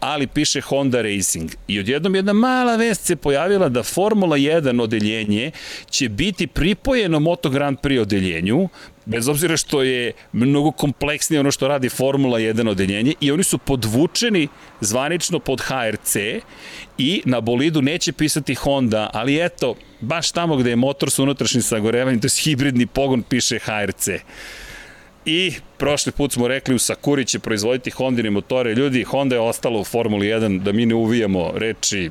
ali 0.00 0.26
piše 0.26 0.60
Honda 0.60 1.02
Racing. 1.02 1.50
I 1.68 1.80
odjednom 1.80 2.14
jedna 2.14 2.32
mala 2.32 2.76
vest 2.76 3.04
se 3.04 3.16
pojavila 3.16 3.68
da 3.68 3.82
Formula 3.82 4.36
1 4.36 4.82
odeljenje 4.82 5.50
će 5.90 6.08
biti 6.08 6.46
pripojeno 6.46 7.20
Moto 7.20 7.50
Grand 7.50 7.78
Prix 7.82 8.00
odeljenju, 8.00 8.68
bez 9.04 9.28
obzira 9.28 9.56
što 9.56 9.82
je 9.82 10.12
mnogo 10.32 10.70
kompleksnije 10.70 11.40
ono 11.40 11.50
što 11.50 11.68
radi 11.68 11.88
Formula 11.88 12.38
1 12.38 12.70
odeljenje 12.70 13.14
i 13.20 13.30
oni 13.30 13.44
su 13.44 13.58
podvučeni 13.58 14.48
zvanično 14.80 15.38
pod 15.38 15.60
HRC 15.60 16.16
i 16.98 17.22
na 17.24 17.40
bolidu 17.40 17.82
neće 17.82 18.12
pisati 18.12 18.54
Honda, 18.54 19.10
ali 19.12 19.44
eto, 19.44 19.74
baš 20.06 20.32
tamo 20.32 20.56
gde 20.56 20.70
je 20.70 20.76
motor 20.76 21.10
sa 21.10 21.22
unutrašnjim 21.22 21.62
sagorevanjem, 21.62 22.20
to 22.20 22.26
je 22.26 22.42
hibridni 22.42 22.86
pogon, 22.86 23.22
piše 23.22 23.58
HRC. 23.58 24.08
I 25.26 25.52
prošli 25.76 26.12
put 26.12 26.32
smo 26.32 26.48
rekli 26.48 26.74
u 26.74 26.78
Sakuri 26.78 27.24
će 27.24 27.38
proizvoditi 27.38 27.90
Hondine 27.90 28.30
motore. 28.30 28.74
Ljudi, 28.74 29.02
Honda 29.02 29.34
je 29.34 29.40
ostala 29.40 29.80
u 29.80 29.84
Formuli 29.84 30.26
1 30.26 30.60
da 30.62 30.72
mi 30.72 30.86
ne 30.86 30.94
uvijamo 30.94 31.52
reči 31.54 32.10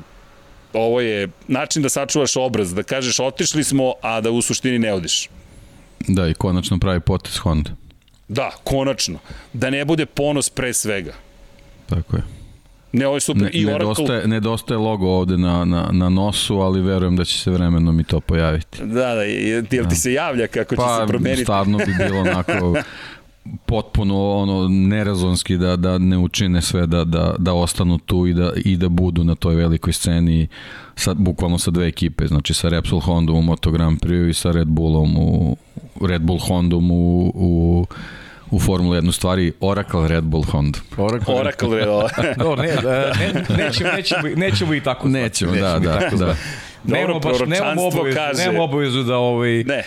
ovo 0.76 1.00
je 1.00 1.28
način 1.48 1.82
da 1.82 1.88
sačuvaš 1.88 2.36
obraz, 2.36 2.74
da 2.74 2.82
kažeš 2.82 3.20
otišli 3.20 3.64
smo, 3.64 3.92
a 4.02 4.20
da 4.20 4.30
u 4.30 4.42
suštini 4.42 4.78
ne 4.78 4.92
odiš. 4.92 5.28
Da, 6.08 6.28
i 6.28 6.34
konačno 6.34 6.78
pravi 6.78 7.00
potes 7.00 7.36
Honda. 7.36 7.70
Da, 8.28 8.50
konačno. 8.64 9.18
Da 9.52 9.70
ne 9.70 9.84
bude 9.84 10.06
ponos 10.06 10.50
pre 10.50 10.72
svega. 10.74 11.14
Tako 11.86 12.16
je. 12.16 12.22
Ne, 12.92 13.06
ovo 13.06 13.16
je 13.16 13.20
super. 13.20 13.42
Ne, 13.42 13.50
I 13.52 13.66
Oracle... 13.66 13.78
nedostaje, 13.78 14.28
nedostaje 14.28 14.78
logo 14.78 15.06
ovde 15.06 15.38
na, 15.38 15.64
na, 15.64 15.88
na 15.92 16.08
nosu, 16.08 16.60
ali 16.60 16.82
verujem 16.82 17.16
da 17.16 17.24
će 17.24 17.38
se 17.38 17.50
vremenom 17.50 18.00
i 18.00 18.04
to 18.04 18.20
pojaviti. 18.20 18.78
Da, 18.84 19.14
da, 19.14 19.22
jel 19.22 19.64
ti 19.66 19.80
da. 19.82 19.90
se 19.90 20.12
javlja 20.12 20.46
kako 20.46 20.76
pa, 20.76 20.82
će 20.82 21.02
se 21.02 21.06
promeniti? 21.06 21.40
Pa, 21.40 21.44
stvarno 21.44 21.78
bi 21.78 21.94
bilo 21.98 22.20
onako 22.20 22.74
potpuno 23.66 24.30
ono 24.30 24.68
nerazonski 24.68 25.56
da 25.56 25.76
da 25.76 25.98
ne 25.98 26.18
učine 26.18 26.62
sve 26.62 26.86
da 26.86 27.04
da 27.04 27.34
da 27.38 27.54
ostanu 27.54 27.98
tu 27.98 28.26
i 28.26 28.34
da 28.34 28.52
i 28.64 28.76
da 28.76 28.88
budu 28.88 29.24
na 29.24 29.34
toj 29.34 29.54
velikoj 29.54 29.92
sceni 29.92 30.48
sa 30.96 31.14
bukvalno 31.14 31.58
sa 31.58 31.70
dve 31.70 31.86
ekipe, 31.86 32.26
znači 32.26 32.54
sa 32.54 32.68
Repsol 32.68 33.00
Hondom 33.00 33.36
u 33.36 33.42
Moto 33.42 33.70
Grand 33.70 34.00
Prix 34.00 34.30
i 34.30 34.34
sa 34.34 34.50
Red 34.50 34.68
Bullom 34.68 35.16
u 35.16 35.56
Red 36.00 36.22
Bull 36.22 36.38
Hondom 36.38 36.90
u, 36.90 37.32
u 37.34 37.86
u 38.50 38.60
Formula 38.60 38.96
1 38.96 39.12
stvari 39.12 39.52
Oracle 39.60 40.08
Red 40.08 40.24
Bull 40.24 40.42
Honda. 40.42 40.78
Oracle, 40.96 41.34
Oracle 41.34 41.76
Red 41.78 41.88
Bull. 41.88 42.08
no, 42.36 42.56
ne, 42.62 42.76
ne, 42.76 43.64
nećemo, 43.64 43.90
nećemo, 43.96 44.22
nećemo 44.36 44.74
i 44.74 44.80
tako. 44.80 45.08
Nećemo, 45.08 45.52
da, 45.52 45.78
da, 45.78 46.10
da. 46.16 46.36
Nemamo 46.84 47.20
baš, 47.20 47.38
nemamo 47.46 47.86
obavezu, 47.86 48.16
kaže. 48.16 48.42
nemamo 48.42 48.64
obavezu 48.64 49.02
da 49.02 49.16
ovaj, 49.16 49.64
ne 49.64 49.84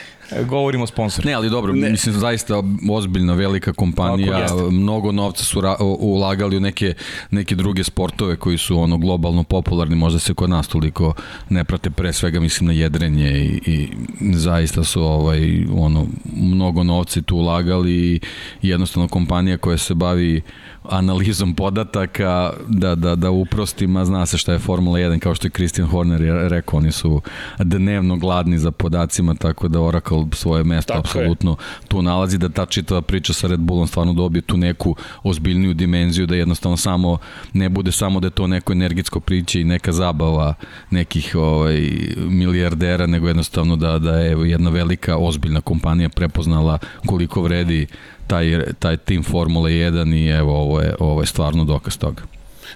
govorimo 0.47 0.83
o 0.83 0.87
sponsoru. 0.87 1.27
Ne, 1.27 1.33
ali 1.33 1.49
dobro, 1.49 1.73
ne. 1.73 1.89
mislim 1.89 2.15
zaista 2.15 2.63
ozbiljna 2.89 3.33
velika 3.33 3.73
kompanija, 3.73 4.47
Tako, 4.47 4.71
mnogo 4.71 5.11
novca 5.11 5.43
su 5.43 5.61
ulagali 5.99 6.57
u 6.57 6.59
neke 6.59 6.93
neke 7.31 7.55
druge 7.55 7.83
sportove 7.83 8.35
koji 8.35 8.57
su 8.57 8.79
ono 8.79 8.97
globalno 8.97 9.43
popularni, 9.43 9.95
možda 9.95 10.19
se 10.19 10.33
kod 10.33 10.49
nas 10.49 10.67
toliko 10.67 11.13
ne 11.49 11.63
prate 11.63 11.89
pre 11.89 12.13
svega 12.13 12.39
mislim 12.39 12.67
na 12.67 12.73
jedrenje 12.73 13.31
i, 13.31 13.61
i 13.65 13.89
zaista 14.33 14.83
su 14.83 15.03
ovaj 15.03 15.65
ono 15.73 16.07
mnogo 16.35 16.83
novca 16.83 17.21
tu 17.21 17.37
ulagali 17.37 18.19
i 18.61 18.69
jednostavno 18.69 19.07
kompanija 19.07 19.57
koja 19.57 19.77
se 19.77 19.93
bavi 19.93 20.41
analizom 20.89 21.55
podataka 21.55 22.53
da, 22.67 22.95
da, 22.95 23.15
da 23.15 23.31
uprostim, 23.31 23.97
a 23.97 24.05
zna 24.05 24.25
se 24.25 24.37
šta 24.37 24.53
je 24.53 24.59
Formula 24.59 24.99
1 24.99 25.19
kao 25.19 25.35
što 25.35 25.47
je 25.47 25.51
Christian 25.51 25.87
Horner 25.87 26.21
rekao, 26.49 26.77
oni 26.77 26.91
su 26.91 27.21
dnevno 27.59 28.17
gladni 28.17 28.59
za 28.59 28.71
podacima, 28.71 29.35
tako 29.35 29.67
da 29.67 29.81
Oracle 29.81 30.25
svoje 30.33 30.63
mesto 30.63 30.93
Tako 30.93 30.99
apsolutno 30.99 31.55
tu 31.87 32.01
nalazi, 32.01 32.37
da 32.37 32.49
ta 32.49 32.65
čitava 32.65 33.01
priča 33.01 33.33
sa 33.33 33.47
Red 33.47 33.59
Bullom 33.59 33.87
stvarno 33.87 34.13
dobije 34.13 34.41
tu 34.41 34.57
neku 34.57 34.95
ozbiljniju 35.23 35.73
dimenziju, 35.73 36.27
da 36.27 36.35
jednostavno 36.35 36.77
samo 36.77 37.17
ne 37.53 37.69
bude 37.69 37.91
samo 37.91 38.19
da 38.19 38.27
je 38.27 38.31
to 38.31 38.47
neko 38.47 38.73
energetsko 38.73 39.19
priče 39.19 39.61
i 39.61 39.63
neka 39.63 39.91
zabava 39.91 40.53
nekih 40.89 41.35
ovaj, 41.35 41.91
milijardera, 42.17 43.07
nego 43.07 43.27
jednostavno 43.27 43.75
da, 43.75 43.99
da 43.99 44.19
je 44.19 44.49
jedna 44.49 44.69
velika 44.69 45.17
ozbiljna 45.17 45.61
kompanija 45.61 46.09
prepoznala 46.09 46.77
koliko 47.05 47.41
vredi 47.41 47.87
taj, 48.29 48.73
taj 48.79 48.97
tim 48.97 49.23
Formule 49.23 49.71
1 49.71 50.15
i 50.15 50.27
evo 50.27 50.61
ovo 50.61 50.81
je, 50.81 50.95
ovo 50.99 51.21
je 51.21 51.27
stvarno 51.27 51.65
dokaz 51.65 51.97
toga. 51.97 52.21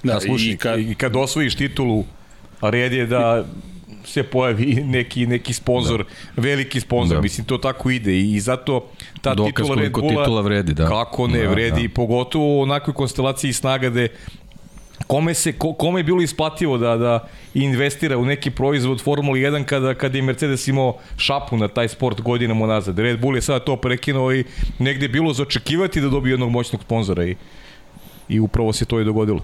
Da, 0.04 0.20
slušaj, 0.20 0.52
i 0.52 0.58
kad, 0.58 0.80
i 0.80 0.96
kad 0.96 1.16
osvojiš 1.16 1.56
titulu, 1.56 2.06
red 2.62 2.94
je 2.94 3.06
da 3.06 3.46
se 4.06 4.24
pojavi 4.24 4.76
neki 4.96 5.28
neki 5.28 5.54
sponzor, 5.54 6.04
da. 6.36 6.42
veliki 6.42 6.80
sponzor, 6.80 7.18
da. 7.18 7.22
mislim 7.22 7.46
to 7.46 7.58
tako 7.58 7.90
ide 7.90 8.20
i 8.20 8.40
zato 8.40 8.90
ta 9.22 9.34
Dokaz 9.36 9.66
titula 9.66 9.82
Red 9.82 9.92
Bulla 9.92 10.24
titula 10.24 10.42
vredi, 10.42 10.74
da. 10.74 10.88
Kako 10.88 11.28
ne 11.28 11.44
da, 11.44 11.50
vredi, 11.50 11.88
da. 11.88 11.94
pogotovo 11.94 12.58
u 12.58 12.62
onakvoj 12.62 12.94
konstelaciji 12.94 13.54
snaga 13.54 13.90
gde 13.90 14.08
kome 15.08 15.34
se 15.34 15.54
ko, 15.54 15.74
kome 15.74 16.00
je 16.00 16.04
bilo 16.04 16.22
isplativo 16.22 16.78
da 16.78 16.98
da 16.98 17.28
investira 17.54 18.18
u 18.18 18.26
neki 18.26 18.52
proizvod 18.52 19.02
Formula 19.02 19.38
1 19.38 19.64
kada 19.64 19.94
kada 19.94 20.18
je 20.18 20.22
Mercedes 20.22 20.68
imao 20.68 20.98
šapu 21.18 21.58
na 21.58 21.68
taj 21.68 21.88
sport 21.88 22.22
godinama 22.22 22.68
nazad. 22.68 23.00
Red 23.00 23.20
Bull 23.20 23.36
je 23.36 23.42
sada 23.42 23.60
to 23.60 23.76
prekinuo 23.76 24.34
i 24.34 24.44
negde 24.80 25.06
je 25.06 25.10
bilo 25.10 25.34
za 25.34 25.44
očekivati 25.44 26.02
da 26.02 26.10
dobije 26.10 26.34
jednog 26.34 26.50
moćnog 26.50 26.82
sponzora 26.84 27.26
i 27.26 27.36
i 28.30 28.40
upravo 28.40 28.74
se 28.74 28.86
to 28.86 29.00
i 29.00 29.06
dogodilo. 29.06 29.40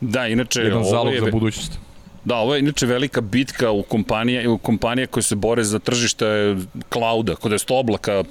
Da, 0.00 0.26
inače 0.26 0.60
jedan 0.60 0.84
zalog 0.84 1.14
je... 1.14 1.20
za 1.20 1.30
budućnost. 1.30 1.78
Da, 2.28 2.36
ovo 2.36 2.54
je 2.54 2.60
inače 2.60 2.86
velika 2.86 3.20
bitka 3.20 3.70
u 3.70 3.82
kompanija, 3.82 4.50
u 4.50 4.58
kompanija 4.58 5.06
koje 5.06 5.22
se 5.22 5.34
bore 5.34 5.64
za 5.64 5.78
tržište 5.78 6.56
klauda, 6.88 7.34
kod 7.34 7.52
je 7.52 7.58
oblaka, 7.70 8.24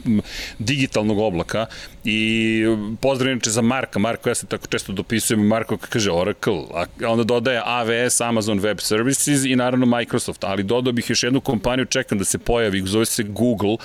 digitalnog 0.60 1.20
oblaka. 1.20 1.66
I 2.04 2.64
pozdrav 3.02 3.32
inače 3.32 3.50
za 3.50 3.62
Marka, 3.62 4.00
Marko 4.00 4.30
ja 4.30 4.36
se 4.36 4.46
tako 4.46 4.68
često 4.68 4.94
dopisujem, 4.94 5.48
Marko 5.48 5.78
kaže 5.78 6.12
Oracle, 6.12 6.62
a 6.74 6.86
onda 7.08 7.24
dodaje 7.24 7.62
AWS, 7.66 8.28
Amazon 8.28 8.60
Web 8.60 8.80
Services 8.80 9.46
i 9.46 9.56
naravno 9.56 9.86
Microsoft, 9.86 10.44
ali 10.44 10.64
dodao 10.64 10.94
bih 10.94 11.10
još 11.10 11.24
jednu 11.24 11.42
kompaniju, 11.42 11.86
čekam 11.86 12.18
da 12.18 12.26
se 12.26 12.38
pojavi, 12.38 12.84
zove 12.86 13.06
se 13.06 13.24
Google, 13.24 13.78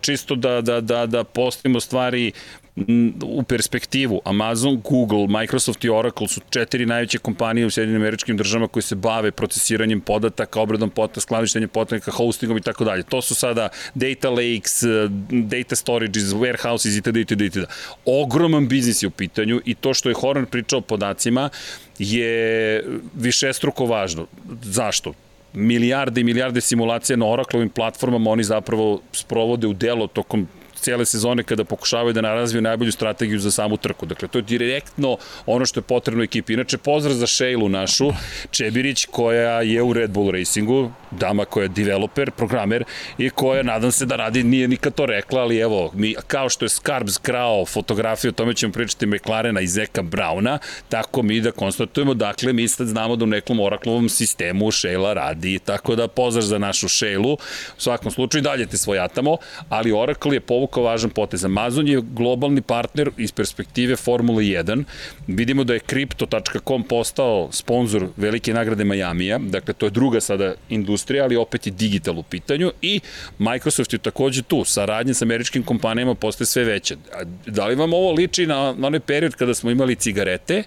čisto 0.00 0.34
da, 0.34 0.60
da, 0.60 0.80
da, 0.80 1.06
da 1.06 1.24
postavimo 1.24 1.80
stvari 1.80 2.32
u 3.22 3.42
perspektivu 3.42 4.20
Amazon, 4.24 4.80
Google, 4.84 5.26
Microsoft 5.28 5.84
i 5.84 5.88
Oracle 5.88 6.28
su 6.28 6.40
četiri 6.50 6.86
najveće 6.86 7.18
kompanije 7.18 7.66
u 7.66 7.70
Sjedinim 7.70 8.02
američkim 8.02 8.36
državama 8.36 8.68
koje 8.68 8.82
se 8.82 8.94
bave 8.94 9.30
procesiranjem 9.30 10.00
podataka, 10.00 10.60
obradom 10.60 10.90
podataka, 10.90 11.20
skladištenjem 11.20 11.68
podataka, 11.68 12.10
hostingom 12.10 12.58
i 12.58 12.60
tako 12.60 12.84
dalje. 12.84 13.02
To 13.02 13.22
su 13.22 13.34
sada 13.34 13.68
data 13.94 14.30
lakes, 14.30 14.82
data 15.30 15.76
storages, 15.76 16.24
warehouses 16.24 16.98
itd. 16.98 17.16
itd. 17.16 17.40
itd. 17.40 17.64
Ogroman 18.04 18.68
biznis 18.68 19.02
je 19.02 19.06
u 19.06 19.10
pitanju 19.10 19.60
i 19.64 19.74
to 19.74 19.94
što 19.94 20.08
je 20.08 20.14
Horner 20.14 20.46
pričao 20.46 20.78
o 20.78 20.82
podacima 20.82 21.48
je 21.98 22.84
višestruko 23.14 23.86
važno. 23.86 24.26
Zašto? 24.62 25.12
milijarde 25.52 26.20
i 26.20 26.24
milijarde 26.24 26.60
simulacija 26.60 27.16
na 27.16 27.26
Oracleovim 27.26 27.68
platformama 27.68 28.30
oni 28.30 28.44
zapravo 28.44 29.00
sprovode 29.12 29.66
u 29.66 29.72
delo 29.72 30.06
tokom 30.06 30.48
cijele 30.86 31.04
sezone 31.04 31.42
kada 31.42 31.64
pokušavaju 31.64 32.12
da 32.12 32.20
narazviju 32.20 32.62
najbolju 32.62 32.92
strategiju 32.92 33.38
za 33.38 33.50
samu 33.50 33.76
trku. 33.76 34.06
Dakle, 34.06 34.28
to 34.28 34.38
je 34.38 34.42
direktno 34.42 35.16
ono 35.46 35.66
što 35.66 35.80
je 35.80 35.84
potrebno 35.84 36.24
ekipi. 36.24 36.52
Inače, 36.52 36.78
pozdrav 36.78 37.14
za 37.14 37.26
Šejlu 37.26 37.68
našu, 37.68 38.12
Čebirić, 38.50 39.06
koja 39.10 39.62
je 39.62 39.82
u 39.82 39.92
Red 39.92 40.10
Bull 40.10 40.30
Racingu, 40.30 40.90
dama 41.10 41.44
koja 41.44 41.64
je 41.64 41.68
developer, 41.68 42.30
programer 42.30 42.84
i 43.18 43.30
koja, 43.30 43.62
nadam 43.62 43.92
se 43.92 44.06
da 44.06 44.16
radi, 44.16 44.44
nije 44.44 44.68
nikad 44.68 44.94
to 44.94 45.06
rekla, 45.06 45.40
ali 45.40 45.58
evo, 45.58 45.90
mi, 45.94 46.14
kao 46.26 46.48
što 46.48 46.64
je 46.64 46.68
Skarbs 46.68 47.18
krao 47.18 47.64
fotografiju, 47.66 48.28
o 48.28 48.32
tome 48.32 48.54
ćemo 48.54 48.72
pričati 48.72 49.06
McLarena 49.06 49.60
i 49.60 49.66
Zeka 49.66 50.02
Brauna, 50.02 50.58
tako 50.88 51.22
mi 51.22 51.40
da 51.40 51.50
konstatujemo, 51.50 52.14
dakle, 52.14 52.52
mi 52.52 52.68
sad 52.68 52.86
znamo 52.86 53.16
da 53.16 53.24
u 53.24 53.28
nekom 53.34 53.60
oraklovom 53.60 54.08
sistemu 54.08 54.70
Šejla 54.70 55.12
radi, 55.12 55.58
tako 55.58 55.96
da 55.96 56.08
pozdrav 56.08 56.44
za 56.44 56.58
našu 56.58 56.88
Šejlu, 56.88 57.32
u 57.32 57.80
svakom 57.80 58.10
slučaju 58.10 58.42
dalje 58.42 58.66
te 58.66 58.78
svojatamo, 58.78 59.36
ali 59.68 59.92
Oracle 59.92 60.36
je 60.36 60.40
povukao 60.40 60.75
jako 60.76 60.82
važan 60.82 61.10
potez. 61.10 61.44
Amazon 61.44 61.88
je 61.88 62.00
globalni 62.00 62.60
partner 62.60 63.10
iz 63.16 63.32
perspektive 63.32 63.96
Formule 63.96 64.44
1. 64.44 64.84
Vidimo 65.26 65.64
da 65.64 65.74
je 65.74 65.80
Crypto.com 65.80 66.82
postao 66.82 67.48
sponsor 67.52 68.08
velike 68.16 68.52
nagrade 68.54 68.84
Majamija, 68.84 69.38
dakle 69.38 69.74
to 69.74 69.86
je 69.86 69.90
druga 69.90 70.20
sada 70.20 70.54
industrija, 70.68 71.24
ali 71.24 71.36
opet 71.36 71.66
je 71.66 71.72
digital 71.72 72.18
u 72.18 72.22
pitanju 72.22 72.72
i 72.82 73.00
Microsoft 73.38 73.92
je 73.92 73.98
takođe 73.98 74.42
tu, 74.42 74.64
saradnje 74.64 75.14
sa 75.14 75.24
američkim 75.24 75.62
kompanijama 75.62 76.14
postaje 76.14 76.46
sve 76.46 76.64
veće. 76.64 76.96
Da 77.46 77.66
li 77.66 77.74
vam 77.74 77.94
ovo 77.94 78.12
liči 78.12 78.46
na, 78.46 78.74
na 78.78 78.86
onaj 78.86 79.00
period 79.00 79.34
kada 79.34 79.54
smo 79.54 79.70
imali 79.70 79.96
cigarete, 79.96 80.62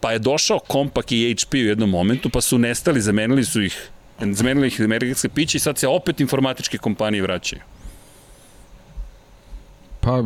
pa 0.00 0.12
je 0.12 0.18
došao 0.18 0.60
Compaq 0.68 1.14
i 1.14 1.34
HP 1.34 1.54
u 1.54 1.68
jednom 1.72 1.90
momentu, 1.90 2.30
pa 2.30 2.40
su 2.40 2.58
nestali, 2.58 3.00
zamenili 3.00 3.44
su 3.44 3.62
ih 3.62 3.90
zamenili 4.32 4.66
ih 4.66 4.80
američke 4.80 5.28
piće 5.28 5.56
i 5.56 5.60
sad 5.60 5.78
se 5.78 5.88
opet 5.88 6.20
informatičke 6.20 6.78
kompanije 6.78 7.22
vraćaju. 7.22 7.73
Pa, 10.04 10.22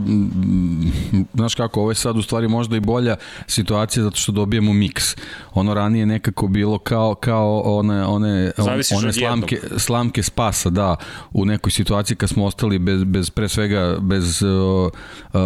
znaš 1.34 1.54
kako, 1.54 1.80
ovo 1.80 1.90
je 1.90 1.94
sad 1.94 2.16
u 2.16 2.22
stvari 2.22 2.48
možda 2.48 2.76
i 2.76 2.80
bolja 2.80 3.16
situacija 3.46 4.02
zato 4.02 4.16
što 4.16 4.32
dobijemo 4.32 4.72
miks. 4.72 5.16
Ono 5.54 5.74
ranije 5.74 6.06
nekako 6.06 6.48
bilo 6.48 6.78
kao, 6.78 7.14
kao 7.14 7.62
one, 7.64 8.04
one, 8.06 8.52
one 8.58 9.12
slamke, 9.12 9.60
slamke 9.76 10.22
spasa, 10.22 10.70
da, 10.70 10.96
u 11.32 11.44
nekoj 11.44 11.70
situaciji 11.70 12.16
kad 12.16 12.28
smo 12.28 12.44
ostali 12.44 12.78
bez, 12.78 13.04
bez 13.04 13.30
pre 13.30 13.48
svega, 13.48 13.96
bez 14.00 14.42
uh, 14.42 14.90
uh, 15.32 15.40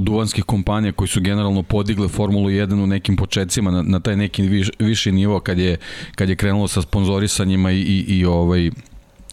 duvanskih 0.00 0.44
kompanija 0.44 0.92
koji 0.92 1.08
su 1.08 1.20
generalno 1.20 1.62
podigle 1.62 2.08
Formulu 2.08 2.48
1 2.48 2.82
u 2.82 2.86
nekim 2.86 3.16
početcima 3.16 3.70
na, 3.70 3.82
na 3.82 4.00
taj 4.00 4.16
neki 4.16 4.42
viš, 4.42 4.70
viši 4.78 5.12
nivo 5.12 5.40
kad 5.40 5.58
je, 5.58 5.76
kad 6.14 6.28
je 6.28 6.36
krenulo 6.36 6.68
sa 6.68 6.82
sponzorisanjima 6.82 7.72
i, 7.72 7.80
i, 7.80 8.04
i 8.08 8.24
ovaj, 8.24 8.70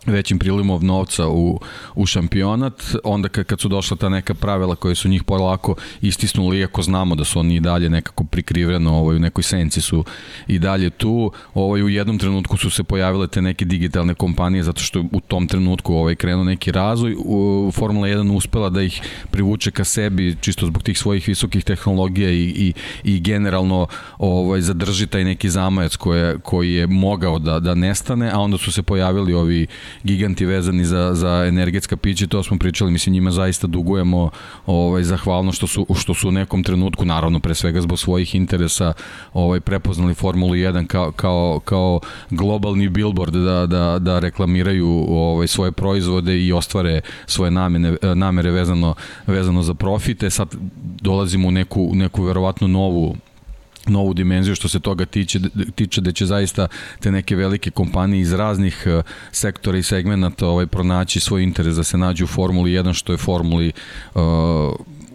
većim 0.05 0.39
prilimov 0.39 0.83
novca 0.83 1.27
u, 1.27 1.59
u 1.95 2.05
šampionat, 2.05 2.83
onda 3.03 3.29
kad, 3.29 3.45
kad 3.45 3.59
su 3.59 3.67
došla 3.67 3.97
ta 3.97 4.09
neka 4.09 4.33
pravila 4.33 4.75
koje 4.75 4.95
su 4.95 5.09
njih 5.09 5.23
polako 5.23 5.75
istisnuli, 6.01 6.59
iako 6.59 6.81
znamo 6.81 7.15
da 7.15 7.23
su 7.23 7.39
oni 7.39 7.55
i 7.55 7.59
dalje 7.59 7.89
nekako 7.89 8.23
prikriveno, 8.23 8.93
ovaj, 8.93 9.15
u 9.15 9.19
nekoj 9.19 9.43
senci 9.43 9.81
su 9.81 10.03
i 10.47 10.59
dalje 10.59 10.89
tu, 10.89 11.31
ovaj, 11.53 11.83
u 11.83 11.89
jednom 11.89 12.17
trenutku 12.17 12.57
su 12.57 12.69
se 12.69 12.83
pojavile 12.83 13.27
te 13.27 13.41
neke 13.41 13.65
digitalne 13.65 14.13
kompanije, 14.13 14.63
zato 14.63 14.81
što 14.81 15.03
u 15.11 15.19
tom 15.19 15.47
trenutku 15.47 15.95
ovaj, 15.95 16.15
krenuo 16.15 16.43
neki 16.43 16.71
razvoj, 16.71 17.15
u, 17.25 17.71
Formula 17.73 18.07
1 18.07 18.35
uspela 18.37 18.69
da 18.69 18.81
ih 18.81 19.01
privuče 19.31 19.71
ka 19.71 19.83
sebi, 19.83 20.35
čisto 20.41 20.65
zbog 20.65 20.83
tih 20.83 20.99
svojih 20.99 21.27
visokih 21.27 21.63
tehnologija 21.63 22.29
i, 22.29 22.43
i, 22.43 22.73
i 23.03 23.19
generalno 23.19 23.87
ovaj, 24.17 24.61
zadrži 24.61 25.07
taj 25.07 25.23
neki 25.23 25.49
zamajac 25.49 25.95
koje, 25.95 26.39
koji 26.39 26.73
je 26.73 26.87
mogao 26.87 27.39
da, 27.39 27.59
da 27.59 27.75
nestane, 27.75 28.31
a 28.31 28.39
onda 28.39 28.57
su 28.57 28.71
se 28.71 28.83
pojavili 28.83 29.33
ovi 29.33 29.67
giganti 30.03 30.45
vezani 30.45 30.85
za, 30.85 31.13
za 31.13 31.45
energetska 31.47 31.97
pića, 31.97 32.27
to 32.27 32.43
smo 32.43 32.57
pričali, 32.57 32.91
mislim 32.91 33.13
njima 33.13 33.31
zaista 33.31 33.67
dugujemo 33.67 34.29
ovaj, 34.65 35.03
zahvalno 35.03 35.51
što 35.51 35.67
su, 35.67 35.85
što 35.95 36.13
su 36.13 36.27
u 36.27 36.31
nekom 36.31 36.63
trenutku, 36.63 37.05
naravno 37.05 37.39
pre 37.39 37.55
svega 37.55 37.81
zbog 37.81 37.99
svojih 37.99 38.35
interesa, 38.35 38.93
ovaj, 39.33 39.59
prepoznali 39.59 40.13
Formulu 40.13 40.53
1 40.53 40.87
kao, 40.87 41.11
kao, 41.11 41.59
kao 41.65 41.99
globalni 42.29 42.89
billboard 42.89 43.33
da, 43.33 43.65
da, 43.65 43.99
da 43.99 44.19
reklamiraju 44.19 45.05
ovaj, 45.09 45.47
svoje 45.47 45.71
proizvode 45.71 46.39
i 46.39 46.53
ostvare 46.53 47.01
svoje 47.25 47.51
namene, 47.51 47.95
namere 48.15 48.51
vezano, 48.51 48.95
vezano 49.27 49.63
za 49.63 49.73
profite. 49.73 50.29
Sad 50.29 50.55
dolazimo 51.01 51.47
u 51.47 51.51
neku, 51.51 51.91
neku 51.93 52.23
verovatno 52.23 52.67
novu 52.67 53.15
novu 53.87 54.13
dimenziju 54.13 54.55
što 54.55 54.69
se 54.69 54.79
toga 54.79 55.05
tiče, 55.05 55.39
tiče 55.75 56.01
da 56.01 56.11
će 56.11 56.25
zaista 56.25 56.67
te 56.99 57.11
neke 57.11 57.35
velike 57.35 57.71
kompanije 57.71 58.21
iz 58.21 58.33
raznih 58.33 58.83
e, 58.85 59.01
sektora 59.31 59.77
i 59.77 59.83
segmenta 59.83 60.47
ovaj, 60.47 60.67
pronaći 60.67 61.19
svoj 61.19 61.43
interes 61.43 61.75
da 61.75 61.83
se 61.83 61.97
nađu 61.97 62.23
u 62.23 62.27
Formuli 62.27 62.71
1 62.71 62.93
što 62.93 63.11
je 63.11 63.17
Formuli 63.17 63.71
uh, 64.15 64.21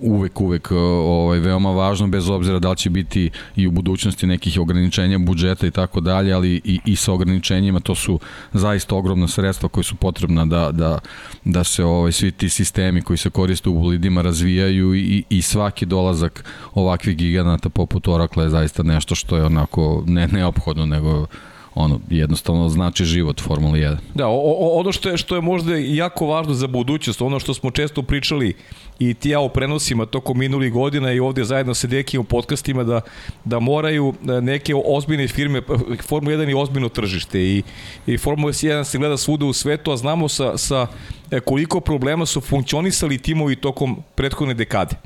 uvek, 0.00 0.40
uvek 0.40 0.70
ovaj, 0.70 1.38
veoma 1.38 1.70
važno, 1.70 2.06
bez 2.06 2.28
obzira 2.28 2.58
da 2.58 2.70
li 2.70 2.76
će 2.76 2.90
biti 2.90 3.30
i 3.56 3.66
u 3.66 3.70
budućnosti 3.70 4.26
nekih 4.26 4.60
ograničenja 4.60 5.18
budžeta 5.18 5.66
i 5.66 5.70
tako 5.70 6.00
dalje, 6.00 6.32
ali 6.32 6.60
i, 6.64 6.80
i 6.84 6.96
sa 6.96 7.12
ograničenjima 7.12 7.80
to 7.80 7.94
su 7.94 8.20
zaista 8.52 8.96
ogromna 8.96 9.28
sredstva 9.28 9.68
koje 9.68 9.84
su 9.84 9.96
potrebna 9.96 10.46
da, 10.46 10.72
da, 10.72 10.98
da 11.44 11.64
se 11.64 11.84
ovaj, 11.84 12.12
svi 12.12 12.30
ti 12.30 12.48
sistemi 12.48 13.02
koji 13.02 13.16
se 13.16 13.30
koriste 13.30 13.68
u 13.68 13.74
bolidima 13.74 14.22
razvijaju 14.22 14.94
i, 14.94 15.24
i 15.30 15.42
svaki 15.42 15.86
dolazak 15.86 16.44
ovakvih 16.74 17.16
giganata 17.16 17.68
poput 17.68 18.08
Oracle 18.08 18.44
je 18.44 18.50
zaista 18.50 18.82
nešto 18.82 19.14
što 19.14 19.36
je 19.36 19.44
onako 19.44 20.04
ne 20.06 20.26
neophodno, 20.26 20.86
nego 20.86 21.26
ono, 21.78 22.00
jednostavno 22.10 22.68
znači 22.68 23.04
život 23.04 23.40
Formula 23.40 23.74
1. 23.74 23.96
Da, 24.14 24.28
o, 24.28 24.36
o, 24.36 24.80
ono 24.80 24.92
što 24.92 25.10
je, 25.10 25.16
što 25.16 25.34
je 25.34 25.40
možda 25.40 25.76
jako 25.76 26.26
važno 26.26 26.54
za 26.54 26.66
budućnost, 26.66 27.22
ono 27.22 27.40
što 27.40 27.54
smo 27.54 27.70
često 27.70 28.02
pričali 28.02 28.54
i 28.98 29.14
ti 29.14 29.30
ja 29.30 29.40
u 29.40 29.48
prenosima 29.48 30.06
tokom 30.06 30.38
minulih 30.38 30.72
godina 30.72 31.12
i 31.12 31.20
ovde 31.20 31.44
zajedno 31.44 31.74
sa 31.74 31.86
Dekijem 31.86 32.20
u 32.20 32.24
podcastima 32.24 32.84
da, 32.84 33.00
da 33.44 33.58
moraju 33.58 34.14
e, 34.28 34.40
neke 34.40 34.74
ozbiljne 34.84 35.28
firme, 35.28 35.62
Formula 36.08 36.36
1 36.36 36.48
je 36.48 36.56
ozbiljno 36.56 36.88
tržište 36.88 37.40
i, 37.40 37.62
i 38.06 38.18
Formula 38.18 38.52
1 38.52 38.84
se 38.84 38.98
gleda 38.98 39.16
svuda 39.16 39.46
u 39.46 39.52
svetu, 39.52 39.92
a 39.92 39.96
znamo 39.96 40.28
sa, 40.28 40.58
sa 40.58 40.86
e, 41.30 41.40
koliko 41.40 41.80
problema 41.80 42.26
su 42.26 42.40
funkcionisali 42.40 43.18
timovi 43.18 43.56
tokom 43.56 43.96
prethodne 44.14 44.54
dekade. 44.54 44.96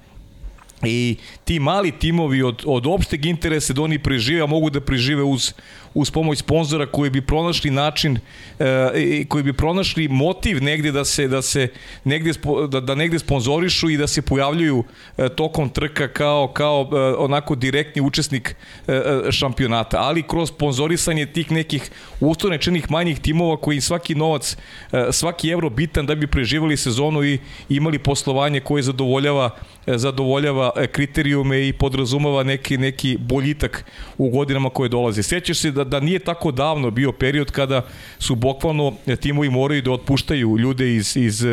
I 0.83 1.17
ti 1.45 1.59
mali 1.59 1.93
timovi 1.93 2.43
od, 2.43 2.63
od 2.67 2.87
opšteg 2.87 3.27
interesa 3.27 3.73
da 3.73 3.83
oni 3.83 3.99
prežive, 3.99 4.43
a 4.43 4.47
mogu 4.47 4.71
da 4.71 4.81
prežive 4.81 5.23
uz, 5.23 5.53
uz 5.95 6.11
pomoć 6.11 6.39
sponzora 6.39 6.87
koji 6.87 7.11
bi 7.11 7.21
pronašli 7.21 7.71
način 7.71 8.19
e, 8.59 9.25
koji 9.29 9.45
bi 9.45 9.53
pronašli 9.53 10.09
motiv 10.09 10.63
negde 10.63 10.93
da 10.93 11.05
se 11.05 11.29
da 11.29 11.43
se 11.43 11.69
negde 12.05 12.33
da, 12.69 12.81
da 12.81 12.95
negde 12.95 13.19
sponzorišu 13.19 13.91
i 13.91 13.97
da 13.97 14.07
se 14.07 14.23
pojavljuju 14.23 14.85
e, 15.17 15.29
tokom 15.29 15.69
trka 15.69 16.09
kao 16.09 16.49
kao 16.49 16.89
e, 16.93 16.97
onako 17.19 17.55
direktni 17.55 18.03
učesnik 18.03 18.57
e, 18.89 19.03
šampionata, 19.31 19.99
ali 20.01 20.23
kroz 20.23 20.49
sponzorisanje 20.49 21.27
tih 21.27 21.51
nekih 21.51 21.91
uslovnečenih 22.21 22.91
manjih 22.91 23.21
timova 23.21 23.57
koji 23.57 23.81
svaki 23.81 24.15
novac, 24.15 24.57
e, 24.93 25.07
svaki 25.13 25.49
evro 25.49 25.71
bitan 25.71 26.07
da 26.07 26.15
bi 26.15 26.27
preživali 26.27 26.77
sezonu 26.77 27.25
i 27.25 27.39
imali 27.69 27.99
poslovanje 27.99 28.61
koje 28.61 28.83
zadovoljava 28.83 29.51
e, 29.87 29.99
zadovoljava 29.99 30.72
kriterijume 30.93 31.69
i 31.69 31.73
podrazumava 31.73 32.43
neki 32.43 32.79
neki 32.79 33.17
boljitak 33.21 33.85
u 34.19 34.31
godinama 34.31 34.71
koje 34.71 34.89
dolaze. 34.89 35.23
Sećaš 35.23 35.59
se 35.59 35.71
da 35.71 35.85
da, 35.85 36.01
nije 36.01 36.19
tako 36.19 36.51
davno 36.53 36.91
bio 36.91 37.13
period 37.13 37.51
kada 37.51 37.87
su 38.19 38.35
bukvalno 38.35 38.95
timovi 39.21 39.51
moraju 39.51 39.83
da 39.83 39.93
otpuštaju 39.93 40.59
ljude 40.59 40.95
iz, 40.95 41.17
iz, 41.17 41.45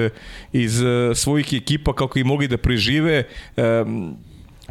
iz 0.53 0.81
eh, 0.81 1.15
svojih 1.15 1.53
ekipa 1.53 1.93
kako 1.93 2.19
i 2.19 2.23
mogli 2.23 2.47
da 2.47 2.57
prežive. 2.57 3.23
Um, 3.57 4.17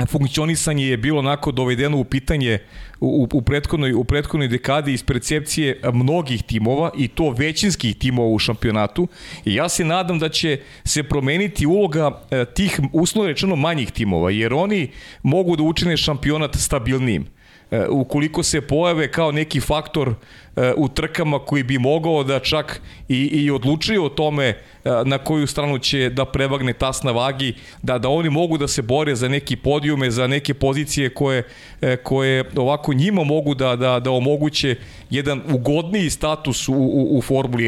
funkcionisanje 0.06 0.86
je 0.86 0.96
bilo 0.96 1.18
onako 1.18 1.52
dovedeno 1.52 1.98
u 1.98 2.04
pitanje 2.04 2.58
u, 3.00 3.28
u, 3.32 3.42
prethodnoj, 3.42 3.92
u 3.92 4.04
prethodnoj 4.04 4.48
dekadi 4.48 4.92
iz 4.92 5.02
percepcije 5.02 5.80
mnogih 5.92 6.42
timova 6.42 6.90
i 6.96 7.08
to 7.08 7.30
većinskih 7.30 7.96
timova 7.96 8.28
u 8.28 8.38
šampionatu. 8.38 9.08
I 9.44 9.54
ja 9.54 9.68
se 9.68 9.84
nadam 9.84 10.18
da 10.18 10.28
će 10.28 10.60
se 10.84 11.02
promeniti 11.02 11.66
uloga 11.66 12.22
eh, 12.30 12.44
tih 12.44 12.80
uslovno 12.92 13.28
rečeno 13.28 13.56
manjih 13.56 13.90
timova 13.90 14.30
jer 14.30 14.54
oni 14.54 14.90
mogu 15.22 15.56
da 15.56 15.62
učine 15.62 15.96
šampionat 15.96 16.56
stabilnijim. 16.56 17.26
E, 17.70 17.86
ukoliko 17.88 18.42
se 18.42 18.60
pojave 18.60 19.10
kao 19.10 19.32
neki 19.32 19.60
faktor 19.60 20.14
u 20.76 20.88
trkama 20.88 21.38
koji 21.38 21.62
bi 21.62 21.78
mogao 21.78 22.24
da 22.24 22.38
čak 22.38 22.80
i, 23.08 23.16
i 23.16 23.50
odlučuje 23.50 24.00
o 24.00 24.08
tome 24.08 24.44
e, 24.44 24.56
na 25.04 25.18
koju 25.18 25.46
stranu 25.46 25.78
će 25.78 26.10
da 26.10 26.24
prevagne 26.24 26.72
tas 26.72 27.02
na 27.02 27.12
vagi, 27.12 27.54
da, 27.82 27.98
da 27.98 28.08
oni 28.08 28.30
mogu 28.30 28.58
da 28.58 28.68
se 28.68 28.82
bore 28.82 29.14
za 29.14 29.28
neki 29.28 29.56
podijume, 29.56 30.10
za 30.10 30.26
neke 30.26 30.54
pozicije 30.54 31.08
koje, 31.08 31.42
koje 32.02 32.44
ovako 32.56 32.92
njima 32.92 33.24
mogu 33.24 33.54
da, 33.54 33.76
da, 33.76 34.00
da 34.00 34.10
omoguće 34.10 34.76
jedan 35.10 35.42
ugodniji 35.52 36.10
status 36.10 36.68
u, 36.68 36.74
u, 36.74 37.18
u 37.18 37.22
Formuli 37.22 37.64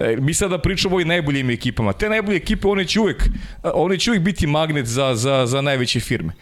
1. 0.00 0.20
Mi 0.20 0.34
sada 0.34 0.58
pričamo 0.58 0.96
o 0.96 1.04
najboljim 1.04 1.50
ekipama. 1.50 1.92
Te 1.92 2.08
najbolje 2.08 2.36
ekipe, 2.36 2.68
one 2.68 2.84
će 2.84 3.00
uvek, 3.00 3.28
one 3.62 3.98
će 3.98 4.10
uvek 4.10 4.22
biti 4.22 4.46
magnet 4.46 4.86
za, 4.86 5.14
za, 5.14 5.46
za 5.46 5.60
najveće 5.60 6.00
firme. 6.00 6.32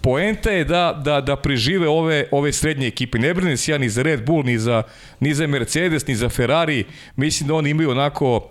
Poenta 0.00 0.50
je 0.50 0.64
da, 0.64 1.00
da, 1.04 1.20
da 1.20 1.36
prežive 1.36 1.88
ove, 1.88 2.24
ove 2.30 2.52
srednje 2.52 2.86
ekipe. 2.86 3.18
Ne 3.18 3.34
brinem 3.34 3.56
se 3.56 3.72
ja 3.72 3.78
ni 3.78 3.88
za 3.88 4.02
Red 4.02 4.24
Bull, 4.26 4.44
ni 4.44 4.58
za, 4.58 4.82
ni 5.20 5.34
za 5.34 5.46
Mercedes, 5.46 6.06
ni 6.06 6.14
za 6.14 6.28
Ferrari. 6.28 6.84
Mislim 7.16 7.48
da 7.48 7.54
oni 7.54 7.70
imaju 7.70 7.90
onako 7.90 8.48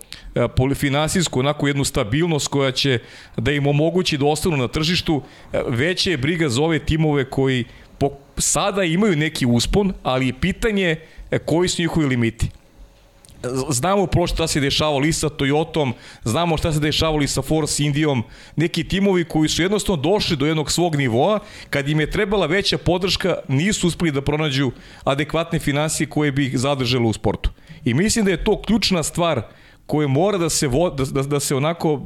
polifinansijsku, 0.56 1.40
onako 1.40 1.66
jednu 1.66 1.84
stabilnost 1.84 2.48
koja 2.48 2.72
će 2.72 2.98
da 3.36 3.52
im 3.52 3.66
omogući 3.66 4.18
da 4.18 4.26
ostanu 4.26 4.56
na 4.56 4.68
tržištu. 4.68 5.22
Veća 5.68 6.10
je 6.10 6.16
briga 6.16 6.48
za 6.48 6.62
ove 6.62 6.78
timove 6.78 7.24
koji 7.30 7.64
po, 7.98 8.10
sada 8.38 8.84
imaju 8.84 9.16
neki 9.16 9.46
uspon, 9.46 9.92
ali 10.02 10.26
je 10.26 10.40
pitanje 10.40 10.96
koji 11.44 11.68
su 11.68 11.82
njihovi 11.82 12.06
limiti 12.06 12.48
znamo 13.70 14.06
prošlo 14.06 14.36
šta 14.36 14.46
se 14.46 14.60
dešavalo 14.60 15.04
i 15.06 15.12
sa 15.12 15.28
Toyotom, 15.28 15.92
znamo 16.24 16.56
šta 16.56 16.72
se 16.72 16.80
dešavalo 16.80 17.22
i 17.22 17.28
sa 17.28 17.42
Force 17.42 17.84
Indijom, 17.84 18.22
neki 18.56 18.84
timovi 18.84 19.24
koji 19.24 19.48
su 19.48 19.62
jednostavno 19.62 20.02
došli 20.02 20.36
do 20.36 20.46
jednog 20.46 20.72
svog 20.72 20.96
nivoa, 20.96 21.38
kad 21.70 21.88
im 21.88 22.00
je 22.00 22.10
trebala 22.10 22.46
veća 22.46 22.78
podrška, 22.78 23.36
nisu 23.48 23.86
uspeli 23.86 24.10
da 24.10 24.20
pronađu 24.20 24.70
adekvatne 25.04 25.58
financije 25.58 26.06
koje 26.06 26.32
bi 26.32 26.46
ih 26.46 26.58
zadržale 26.58 27.04
u 27.04 27.12
sportu. 27.12 27.50
I 27.84 27.94
mislim 27.94 28.24
da 28.24 28.30
je 28.30 28.44
to 28.44 28.62
ključna 28.62 29.02
stvar 29.02 29.42
koje 29.86 30.08
mora 30.08 30.38
da 30.38 30.48
se, 30.50 30.68
vo, 30.68 30.90
da, 30.90 31.04
da, 31.04 31.22
da 31.22 31.40
se 31.40 31.54
onako 31.54 31.92
uh, 31.92 32.02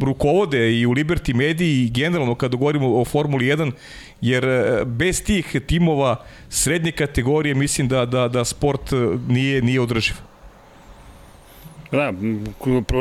rukovode 0.00 0.72
i 0.72 0.86
u 0.86 0.90
Liberty 0.90 1.34
Mediji 1.34 1.84
i 1.84 1.90
generalno 1.90 2.34
kada 2.34 2.56
govorimo 2.56 3.00
o 3.00 3.04
Formuli 3.04 3.44
1, 3.44 3.72
jer 4.20 4.44
uh, 4.44 4.86
bez 4.86 5.24
tih 5.24 5.56
timova 5.66 6.16
srednje 6.48 6.92
kategorije 6.92 7.54
mislim 7.54 7.88
da, 7.88 8.06
da, 8.06 8.28
da 8.28 8.44
sport 8.44 8.92
uh, 8.92 9.20
nije, 9.28 9.62
nije 9.62 9.80
održiv. 9.80 10.14
Da, 11.92 12.12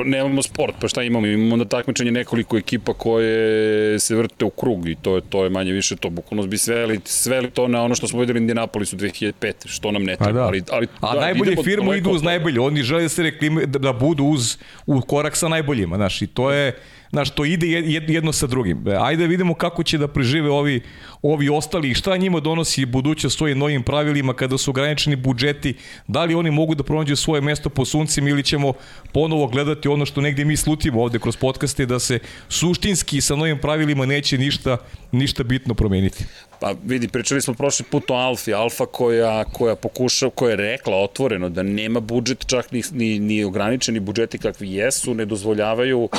nemamo 0.05 0.41
sport, 0.41 0.75
pa 0.81 0.87
šta 0.87 1.03
imamo? 1.03 1.27
Imamo 1.27 1.53
onda 1.53 1.65
takmičenje 1.65 2.11
nekoliko 2.11 2.57
ekipa 2.57 2.93
koje 2.93 3.99
se 3.99 4.15
vrte 4.15 4.45
u 4.45 4.49
krug 4.49 4.89
i 4.89 4.95
to 4.95 5.15
je, 5.15 5.21
to 5.21 5.43
je 5.43 5.49
manje 5.49 5.71
više 5.71 5.95
to. 5.95 6.09
Bukvalno 6.09 6.47
bi 6.47 6.57
sveli, 6.57 6.99
sveli 7.05 7.51
to 7.51 7.67
na 7.67 7.83
ono 7.83 7.95
što 7.95 8.07
smo 8.07 8.19
videli 8.19 8.39
u 8.39 8.41
Indianapolisu 8.41 8.95
2005. 8.97 9.53
Što 9.65 9.91
nam 9.91 10.03
ne 10.03 10.17
pa 10.17 10.23
treba. 10.23 10.39
Da. 10.39 10.45
Ali, 10.45 10.63
ali, 10.71 10.87
A 11.01 11.13
da, 11.13 11.21
najbolje 11.21 11.55
firme 11.63 11.97
idu 11.97 12.09
uz 12.09 12.23
najbolje. 12.23 12.59
Oni 12.59 12.83
žele 12.83 13.01
da 13.01 13.09
se 13.09 13.23
reklime, 13.23 13.65
da, 13.65 13.79
da 13.79 13.93
budu 13.93 14.23
uz, 14.23 14.57
u 14.85 15.01
korak 15.01 15.35
sa 15.35 15.47
najboljima. 15.47 15.95
Znaš, 15.95 16.21
i 16.21 16.27
to 16.27 16.51
je 16.51 16.73
znaš, 17.11 17.29
to 17.29 17.45
ide 17.45 17.67
jedno 18.07 18.31
sa 18.33 18.47
drugim. 18.47 18.87
E, 18.87 18.95
ajde 18.99 19.27
vidimo 19.27 19.53
kako 19.53 19.83
će 19.83 19.97
da 19.97 20.07
prežive 20.07 20.51
ovi, 20.51 20.81
ovi 21.21 21.49
ostali 21.49 21.91
i 21.91 21.93
šta 21.93 22.17
njima 22.17 22.39
donosi 22.39 22.85
budućnost 22.85 23.37
svojim 23.37 23.57
novim 23.57 23.83
pravilima 23.83 24.33
kada 24.33 24.57
su 24.57 24.71
ograničeni 24.71 25.15
budžeti, 25.15 25.73
da 26.07 26.23
li 26.23 26.35
oni 26.35 26.51
mogu 26.51 26.75
da 26.75 26.83
pronađu 26.83 27.15
svoje 27.15 27.41
mesto 27.41 27.69
po 27.69 27.85
suncima 27.85 28.29
ili 28.29 28.43
ćemo 28.43 28.73
ponovo 29.11 29.47
gledati 29.47 29.87
ono 29.87 30.05
što 30.05 30.21
negde 30.21 30.45
mi 30.45 30.57
slutimo 30.57 31.01
ovde 31.01 31.19
kroz 31.19 31.37
podcaste 31.37 31.85
da 31.85 31.99
se 31.99 32.19
suštinski 32.49 33.21
sa 33.21 33.35
novim 33.35 33.57
pravilima 33.57 34.05
neće 34.05 34.37
ništa, 34.37 34.77
ništa 35.11 35.43
bitno 35.43 35.73
promeniti. 35.73 36.25
Pa 36.59 36.73
vidi, 36.85 37.07
pričali 37.07 37.41
smo 37.41 37.53
prošli 37.53 37.85
put 37.91 38.11
o 38.11 38.13
Alfi, 38.13 38.53
Alfa 38.53 38.85
koja, 38.85 39.43
koja 39.43 39.75
pokuša, 39.75 40.29
koja 40.29 40.49
je 40.49 40.55
rekla 40.55 40.97
otvoreno 40.97 41.49
da 41.49 41.63
nema 41.63 41.99
budžet, 41.99 42.45
čak 42.47 42.71
ni, 42.71 42.83
ni, 42.91 43.19
ni 43.19 43.43
ograničeni 43.43 43.99
budžeti 43.99 44.37
kakvi 44.37 44.73
jesu, 44.73 45.13
ne 45.13 45.25
dozvoljavaju 45.25 46.09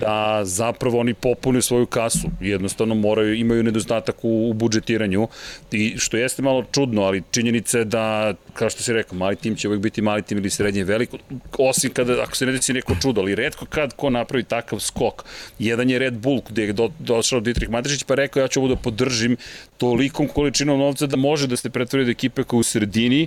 da 0.00 0.40
zapravo 0.44 1.00
oni 1.00 1.14
popune 1.14 1.62
svoju 1.62 1.86
kasu. 1.86 2.28
Jednostavno 2.40 2.94
moraju, 2.94 3.34
imaju 3.34 3.62
nedostatak 3.62 4.24
u, 4.24 4.50
u 4.50 4.52
budžetiranju. 4.52 5.28
I 5.72 5.94
što 5.98 6.16
jeste 6.16 6.42
malo 6.42 6.64
čudno, 6.72 7.02
ali 7.02 7.22
činjenica 7.30 7.78
je 7.78 7.84
da, 7.84 8.34
kao 8.52 8.70
što 8.70 8.82
si 8.82 8.92
rekao, 8.92 9.18
mali 9.18 9.36
tim 9.36 9.56
će 9.56 9.68
uvijek 9.68 9.82
biti 9.82 10.02
mali 10.02 10.22
tim 10.22 10.38
ili 10.38 10.50
srednje 10.50 10.84
veliko, 10.84 11.18
osim 11.58 11.90
kada, 11.90 12.22
ako 12.22 12.36
se 12.36 12.46
ne 12.46 12.52
desi 12.52 12.72
neko 12.72 12.96
čudo, 13.02 13.20
ali 13.20 13.34
redko 13.34 13.66
kad 13.66 13.96
ko 13.96 14.10
napravi 14.10 14.44
takav 14.44 14.78
skok. 14.78 15.24
Jedan 15.58 15.90
je 15.90 15.98
Red 15.98 16.14
Bull 16.14 16.40
gde 16.48 16.62
je 16.62 16.72
do, 16.72 16.90
došao 16.98 17.40
Dietrich 17.40 17.70
Matešić 17.70 18.02
pa 18.02 18.14
rekao 18.14 18.40
ja 18.40 18.48
ću 18.48 18.60
ovo 18.60 18.68
da 18.68 18.76
podržim 18.76 19.36
tolikom 19.84 20.28
količinom 20.28 20.78
novca 20.78 21.06
da 21.06 21.16
može 21.16 21.46
da 21.46 21.56
se 21.56 21.70
pretvori 21.70 22.02
od 22.02 22.08
ekipe 22.08 22.42
koja 22.42 22.60
u 22.60 22.62
sredini 22.62 23.26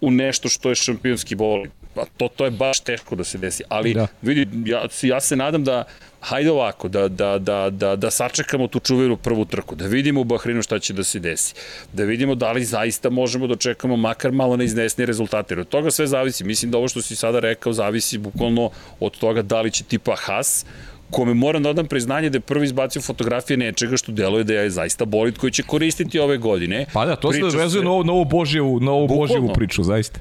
u 0.00 0.10
nešto 0.10 0.48
što 0.48 0.68
je 0.68 0.74
šampionski 0.74 1.34
bolid. 1.34 1.70
Pa 1.94 2.04
to, 2.16 2.28
to 2.28 2.44
je 2.44 2.50
baš 2.50 2.80
teško 2.80 3.16
da 3.16 3.24
se 3.24 3.38
desi. 3.38 3.62
Ali 3.68 3.94
da. 3.94 4.06
vidi, 4.22 4.46
ja, 4.70 4.86
ja 5.02 5.20
se 5.20 5.36
nadam 5.36 5.64
da 5.64 5.84
hajde 6.20 6.50
ovako, 6.50 6.88
da, 6.88 7.08
da, 7.08 7.38
da, 7.38 7.70
da, 7.70 7.96
da 7.96 8.10
sačekamo 8.10 8.68
tu 8.68 8.80
čuveru 8.80 9.16
prvu 9.16 9.44
trku, 9.44 9.74
da 9.74 9.86
vidimo 9.86 10.20
u 10.20 10.24
Bahreinu 10.24 10.62
šta 10.62 10.78
će 10.78 10.94
da 10.94 11.04
se 11.04 11.18
desi, 11.18 11.54
da 11.92 12.04
vidimo 12.04 12.34
da 12.34 12.52
li 12.52 12.64
zaista 12.64 13.10
možemo 13.10 13.46
da 13.46 13.52
očekamo 13.52 13.96
makar 13.96 14.32
malo 14.32 14.56
neiznesnije 14.56 15.06
rezultate, 15.06 15.54
jer 15.54 15.60
od 15.60 15.68
toga 15.68 15.90
sve 15.90 16.06
zavisi. 16.06 16.44
Mislim 16.44 16.70
da 16.70 16.78
ovo 16.78 16.88
što 16.88 17.02
si 17.02 17.16
sada 17.16 17.40
rekao 17.40 17.72
zavisi 17.72 18.18
bukvalno 18.18 18.70
od 19.00 19.18
toga 19.18 19.42
da 19.42 19.60
li 19.60 19.70
će 19.70 19.84
tipa 19.84 20.16
Haas 20.16 20.64
kome 21.10 21.34
moram 21.34 21.62
da 21.62 21.70
odam 21.70 21.86
priznanje 21.86 22.30
da 22.30 22.36
je 22.36 22.40
prvi 22.40 22.64
izbacio 22.64 23.02
fotografije 23.02 23.56
nečega 23.56 23.96
što 23.96 24.12
deluje 24.12 24.44
da 24.44 24.54
je 24.54 24.70
zaista 24.70 25.04
bolid 25.04 25.38
koji 25.38 25.50
će 25.50 25.62
koristiti 25.62 26.18
ove 26.18 26.38
godine. 26.38 26.86
Pa 26.92 27.06
da, 27.06 27.16
to 27.16 27.28
Priča 27.28 27.50
se 27.50 27.56
vezuje 27.56 27.84
na, 27.84 27.90
ovo, 27.90 28.04
na, 28.04 28.12
ovo 28.12 28.24
Božjevu, 28.24 28.80
na 28.80 28.92
ovu 28.92 29.08
Božjevu 29.08 29.52
priču, 29.54 29.82
zaista. 29.82 30.20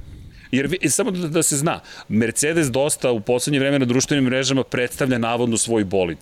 Jer 0.51 0.77
samo 0.89 1.11
da, 1.11 1.27
da 1.27 1.43
se 1.43 1.57
zna, 1.57 1.79
Mercedes 2.07 2.71
dosta 2.71 3.11
u 3.11 3.19
poslednje 3.19 3.59
vreme 3.59 3.79
na 3.79 3.85
društvenim 3.85 4.25
mrežama 4.25 4.63
predstavlja 4.63 5.17
navodno 5.17 5.57
svoj 5.57 5.83
bolid 5.83 6.17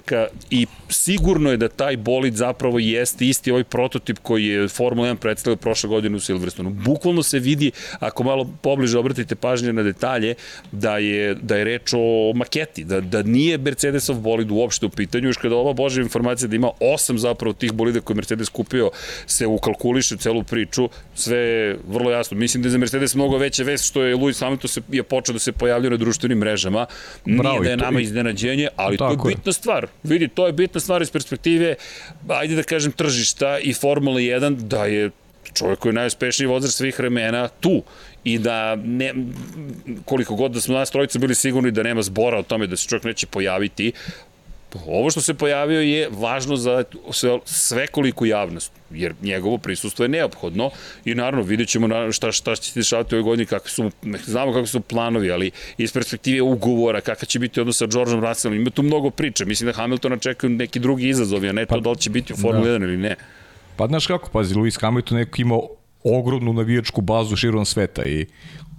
trka 0.00 0.26
i 0.50 0.66
sigurno 0.88 1.50
je 1.50 1.56
da 1.56 1.68
taj 1.68 1.96
bolid 1.96 2.34
zapravo 2.34 2.78
jeste 2.78 3.26
isti 3.26 3.50
ovaj 3.50 3.64
prototip 3.64 4.18
koji 4.22 4.46
je 4.46 4.68
Formula 4.68 5.08
1 5.08 5.16
predstavio 5.16 5.56
prošle 5.56 5.88
godine 5.88 6.16
u 6.16 6.20
Silverstonu. 6.20 6.70
Bukvalno 6.70 7.22
se 7.22 7.38
vidi, 7.38 7.70
ako 8.00 8.24
malo 8.24 8.50
pobliže 8.62 8.98
obratite 8.98 9.34
pažnje 9.34 9.72
na 9.72 9.82
detalje, 9.82 10.34
da 10.72 10.98
je, 10.98 11.34
da 11.34 11.56
je 11.56 11.64
reč 11.64 11.92
o 11.92 12.32
maketi, 12.34 12.84
da, 12.84 13.00
da 13.00 13.22
nije 13.22 13.58
Mercedesov 13.58 14.16
bolid 14.16 14.50
uopšte 14.50 14.86
u 14.86 14.90
pitanju, 14.90 15.28
još 15.28 15.36
kada 15.36 15.56
ova 15.56 15.72
božja 15.72 16.02
informacija 16.02 16.48
da 16.48 16.56
ima 16.56 16.70
osam 16.80 17.18
zapravo 17.18 17.52
tih 17.52 17.72
bolida 17.72 18.00
koje 18.00 18.14
Mercedes 18.14 18.48
kupio 18.48 18.90
se 19.26 19.46
ukalkuliše 19.46 20.16
celu 20.16 20.42
priču, 20.42 20.88
sve 21.20 21.38
je 21.38 21.78
vrlo 21.88 22.10
jasno. 22.10 22.36
Mislim 22.36 22.62
da 22.62 22.66
je 22.66 22.70
za 22.70 22.78
Mercedes 22.78 23.14
mnogo 23.14 23.38
veća 23.38 23.62
vest 23.62 23.84
što 23.84 24.02
je 24.02 24.16
Lewis 24.16 24.40
Hamilton 24.40 24.68
se, 24.68 24.80
je 24.88 25.02
počeo 25.02 25.32
da 25.32 25.38
se 25.38 25.52
pojavljuje 25.52 25.90
na 25.90 25.96
društvenim 25.96 26.38
mrežama. 26.38 26.86
Bravo, 27.24 27.58
Nije 27.58 27.64
da 27.64 27.70
je 27.70 27.76
nama 27.76 28.00
iznenađenje, 28.00 28.68
ali 28.76 28.96
to 28.96 29.10
je 29.10 29.16
bitna 29.26 29.52
stvar. 29.52 29.86
Vidi, 30.02 30.28
to 30.28 30.46
je 30.46 30.52
bitna 30.52 30.80
stvar 30.80 31.02
iz 31.02 31.10
perspektive, 31.10 31.74
ajde 32.28 32.54
da 32.54 32.62
kažem, 32.62 32.92
tržišta 32.92 33.58
i 33.58 33.74
Formula 33.74 34.20
1, 34.20 34.56
da 34.56 34.84
je 34.84 35.10
čovjek 35.54 35.78
koji 35.78 35.90
je 35.90 35.94
najuspešniji 35.94 36.48
vozač 36.48 36.70
svih 36.70 36.98
vremena 36.98 37.48
tu 37.48 37.82
i 38.24 38.38
da 38.38 38.76
ne, 38.76 39.14
koliko 40.04 40.34
god 40.34 40.52
da 40.52 40.60
smo 40.60 40.74
nas 40.74 40.90
trojica 40.90 41.18
bili 41.18 41.34
sigurni 41.34 41.70
da 41.70 41.82
nema 41.82 42.02
zbora 42.02 42.38
o 42.38 42.42
tome 42.42 42.66
da 42.66 42.76
se 42.76 42.88
čovjek 42.88 43.04
neće 43.04 43.26
pojaviti, 43.26 43.92
ovo 44.86 45.10
što 45.10 45.20
se 45.20 45.34
pojavio 45.34 45.80
je 45.80 46.08
važno 46.10 46.56
za 46.56 46.84
svekoliku 47.44 48.26
javnost, 48.26 48.72
jer 48.90 49.14
njegovo 49.22 49.58
prisustvo 49.58 50.04
je 50.04 50.08
neophodno 50.08 50.70
i 51.04 51.14
naravno 51.14 51.42
vidjet 51.42 51.68
ćemo 51.68 52.12
šta, 52.12 52.32
šta 52.32 52.56
će 52.56 52.72
se 52.72 52.80
dešavati 52.80 53.14
u 53.14 53.18
ovoj 53.18 53.24
godini, 53.24 53.46
kakvi 53.46 53.70
su, 53.70 53.90
znamo 54.24 54.52
kako 54.52 54.66
su 54.66 54.80
planovi, 54.80 55.32
ali 55.32 55.50
iz 55.78 55.92
perspektive 55.92 56.42
ugovora, 56.42 57.00
kakav 57.00 57.26
će 57.26 57.38
biti 57.38 57.60
odnos 57.60 57.76
sa 57.76 57.86
Georgeom 57.86 58.24
Russellom, 58.24 58.58
ima 58.58 58.70
tu 58.70 58.82
mnogo 58.82 59.10
priče, 59.10 59.44
mislim 59.44 59.66
da 59.66 59.72
Hamiltona 59.72 60.16
čekaju 60.16 60.50
neki 60.50 60.78
drugi 60.78 61.08
izazovi, 61.08 61.48
a 61.48 61.52
ne 61.52 61.66
to 61.66 61.74
pa, 61.74 61.80
da 61.80 61.90
li 61.90 61.98
će 61.98 62.10
biti 62.10 62.32
u 62.32 62.36
Formula 62.36 62.66
da. 62.66 62.78
1 62.78 62.84
ili 62.84 62.96
ne. 62.96 63.16
Pa 63.76 63.86
znaš 63.86 64.06
kako, 64.06 64.30
pazi, 64.30 64.54
Lewis 64.54 64.80
Hamilton 64.80 65.18
neko 65.18 65.40
imao 65.40 65.68
ogromnu 66.04 66.52
navijačku 66.52 67.00
bazu 67.00 67.36
širom 67.36 67.64
sveta 67.64 68.04
i 68.04 68.26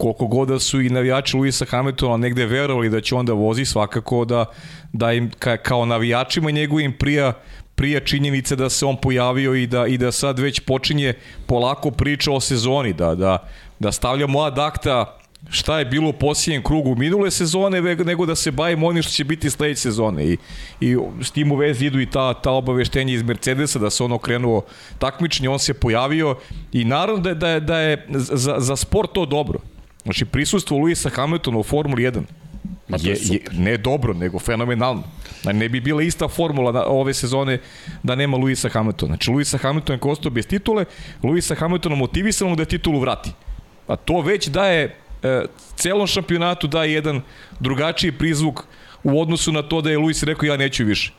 koliko 0.01 0.27
god 0.27 0.47
da 0.47 0.59
su 0.59 0.81
i 0.81 0.89
navijači 0.89 1.37
Luisa 1.37 1.65
Hamiltona 1.65 2.17
negde 2.17 2.45
verovali 2.45 2.89
da 2.89 3.01
će 3.01 3.15
onda 3.15 3.33
vozi, 3.33 3.65
svakako 3.65 4.25
da, 4.25 4.45
da 4.93 5.13
im 5.13 5.31
ka, 5.39 5.57
kao 5.57 5.85
navijačima 5.85 6.51
njegovim 6.51 6.93
prija 6.93 7.33
prija 7.75 7.99
činjenice 7.99 8.55
da 8.55 8.69
se 8.69 8.85
on 8.85 8.97
pojavio 8.97 9.55
i 9.55 9.67
da 9.67 9.87
i 9.87 9.97
da 9.97 10.11
sad 10.11 10.39
već 10.39 10.59
počinje 10.59 11.13
polako 11.45 11.91
priča 11.91 12.31
o 12.31 12.39
sezoni, 12.39 12.93
da, 12.93 13.15
da, 13.15 13.37
da 13.79 13.91
stavljamo 13.91 14.41
ad 14.41 14.59
akta 14.59 15.17
šta 15.49 15.79
je 15.79 15.85
bilo 15.85 16.09
u 16.09 16.13
posljednjem 16.13 16.63
krugu 16.63 16.95
minule 16.95 17.31
sezone, 17.31 17.81
nego 17.81 18.25
da 18.25 18.35
se 18.35 18.51
bavimo 18.51 18.87
onim 18.87 19.03
što 19.03 19.11
će 19.11 19.23
biti 19.23 19.49
sledeće 19.49 19.81
sezone. 19.81 20.25
I, 20.25 20.37
I 20.79 20.97
s 21.21 21.31
tim 21.31 21.51
u 21.51 21.55
vezi 21.55 21.85
idu 21.85 21.99
i 21.99 22.05
ta, 22.05 22.33
ta 22.33 22.51
obaveštenja 22.51 23.13
iz 23.13 23.23
Mercedesa, 23.23 23.79
da 23.79 23.89
se 23.89 24.03
ono 24.03 24.17
krenuo 24.17 24.61
takmičenje, 24.99 25.49
on 25.49 25.59
se 25.59 25.73
pojavio 25.73 26.35
i 26.73 26.85
naravno 26.85 27.21
da, 27.21 27.33
da 27.33 27.59
da 27.59 27.79
je 27.79 28.05
za, 28.09 28.55
za 28.59 28.75
sport 28.75 29.13
to 29.13 29.25
dobro. 29.25 29.59
Znači, 30.03 30.25
prisustvo 30.25 30.77
Luisa 30.77 31.09
Hamiltona 31.09 31.57
u 31.57 31.63
Formuli 31.63 32.03
1 32.03 32.23
je, 32.99 33.17
je, 33.21 33.39
ne 33.51 33.77
dobro, 33.77 34.13
nego 34.13 34.39
fenomenalno. 34.39 35.03
Znači, 35.41 35.57
ne 35.57 35.69
bi 35.69 35.79
bila 35.79 36.03
ista 36.03 36.27
formula 36.27 36.71
na, 36.71 36.83
ove 36.85 37.13
sezone 37.13 37.59
da 38.03 38.15
nema 38.15 38.37
Luisa 38.37 38.69
Hamiltona. 38.69 39.13
Znači, 39.15 39.31
Luisa 39.31 39.57
Hamilton 39.57 39.95
je 39.95 39.99
kostao 39.99 40.31
bez 40.31 40.47
titule, 40.47 40.85
Luisa 41.23 41.55
Hamiltona 41.55 41.95
motivisano 41.95 42.55
da 42.55 42.65
titulu 42.65 42.99
vrati. 42.99 43.31
A 43.87 43.95
to 43.95 44.21
već 44.21 44.47
daje 44.47 44.95
e, 45.23 45.45
celom 45.75 46.07
šampionatu 46.07 46.67
daje 46.67 46.93
jedan 46.93 47.21
drugačiji 47.59 48.11
prizvuk 48.11 48.63
u 49.03 49.21
odnosu 49.21 49.51
na 49.51 49.61
to 49.61 49.81
da 49.81 49.89
je 49.89 49.97
Luis 49.97 50.23
rekao 50.23 50.47
ja 50.47 50.57
neću 50.57 50.85
više. 50.85 51.13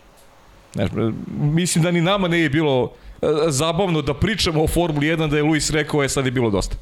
Znači, 0.72 0.94
mislim 1.38 1.84
da 1.84 1.90
ni 1.90 2.00
nama 2.00 2.28
ne 2.28 2.38
je 2.38 2.50
bilo 2.50 2.92
e, 3.22 3.26
zabavno 3.48 4.02
da 4.02 4.14
pričamo 4.14 4.62
o 4.62 4.68
Formuli 4.68 5.06
1 5.06 5.28
da 5.28 5.36
je 5.36 5.42
Luis 5.42 5.70
rekao 5.70 6.02
je 6.02 6.08
sad 6.08 6.24
je 6.24 6.30
bilo 6.30 6.50
dosta. 6.50 6.76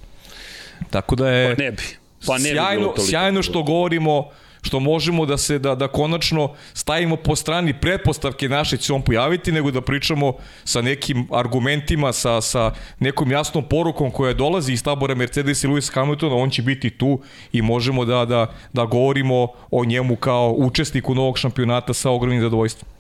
Tako 0.90 1.16
da 1.16 1.30
je 1.30 1.56
pa 1.56 1.62
ne 1.62 1.70
bi. 1.70 1.82
Pa 2.26 2.38
ne 2.38 2.50
sjajno, 2.50 2.92
bi 2.96 3.02
sjajno 3.02 3.42
što 3.42 3.62
govorimo 3.62 4.30
što 4.62 4.80
možemo 4.80 5.26
da 5.26 5.36
se 5.36 5.58
da, 5.58 5.74
da 5.74 5.88
konačno 5.88 6.54
stavimo 6.74 7.16
po 7.16 7.36
strani 7.36 7.74
pretpostavke 7.80 8.48
naše 8.48 8.76
će 8.76 8.92
on 8.92 9.02
pojaviti, 9.02 9.52
nego 9.52 9.70
da 9.70 9.80
pričamo 9.80 10.32
sa 10.64 10.82
nekim 10.82 11.28
argumentima, 11.32 12.12
sa, 12.12 12.40
sa 12.40 12.72
nekom 12.98 13.30
jasnom 13.30 13.64
porukom 13.64 14.10
koja 14.10 14.34
dolazi 14.34 14.72
iz 14.72 14.82
tabora 14.82 15.14
Mercedes 15.14 15.64
i 15.64 15.68
Lewis 15.68 15.94
Hamiltona, 15.94 16.34
on 16.34 16.50
će 16.50 16.62
biti 16.62 16.90
tu 16.90 17.20
i 17.52 17.62
možemo 17.62 18.04
da, 18.04 18.24
da, 18.24 18.46
da 18.72 18.84
govorimo 18.84 19.48
o 19.70 19.84
njemu 19.84 20.16
kao 20.16 20.54
učesniku 20.58 21.14
novog 21.14 21.38
šampionata 21.38 21.94
sa 21.94 22.10
ogromnim 22.10 22.40
zadovoljstvom. 22.40 22.90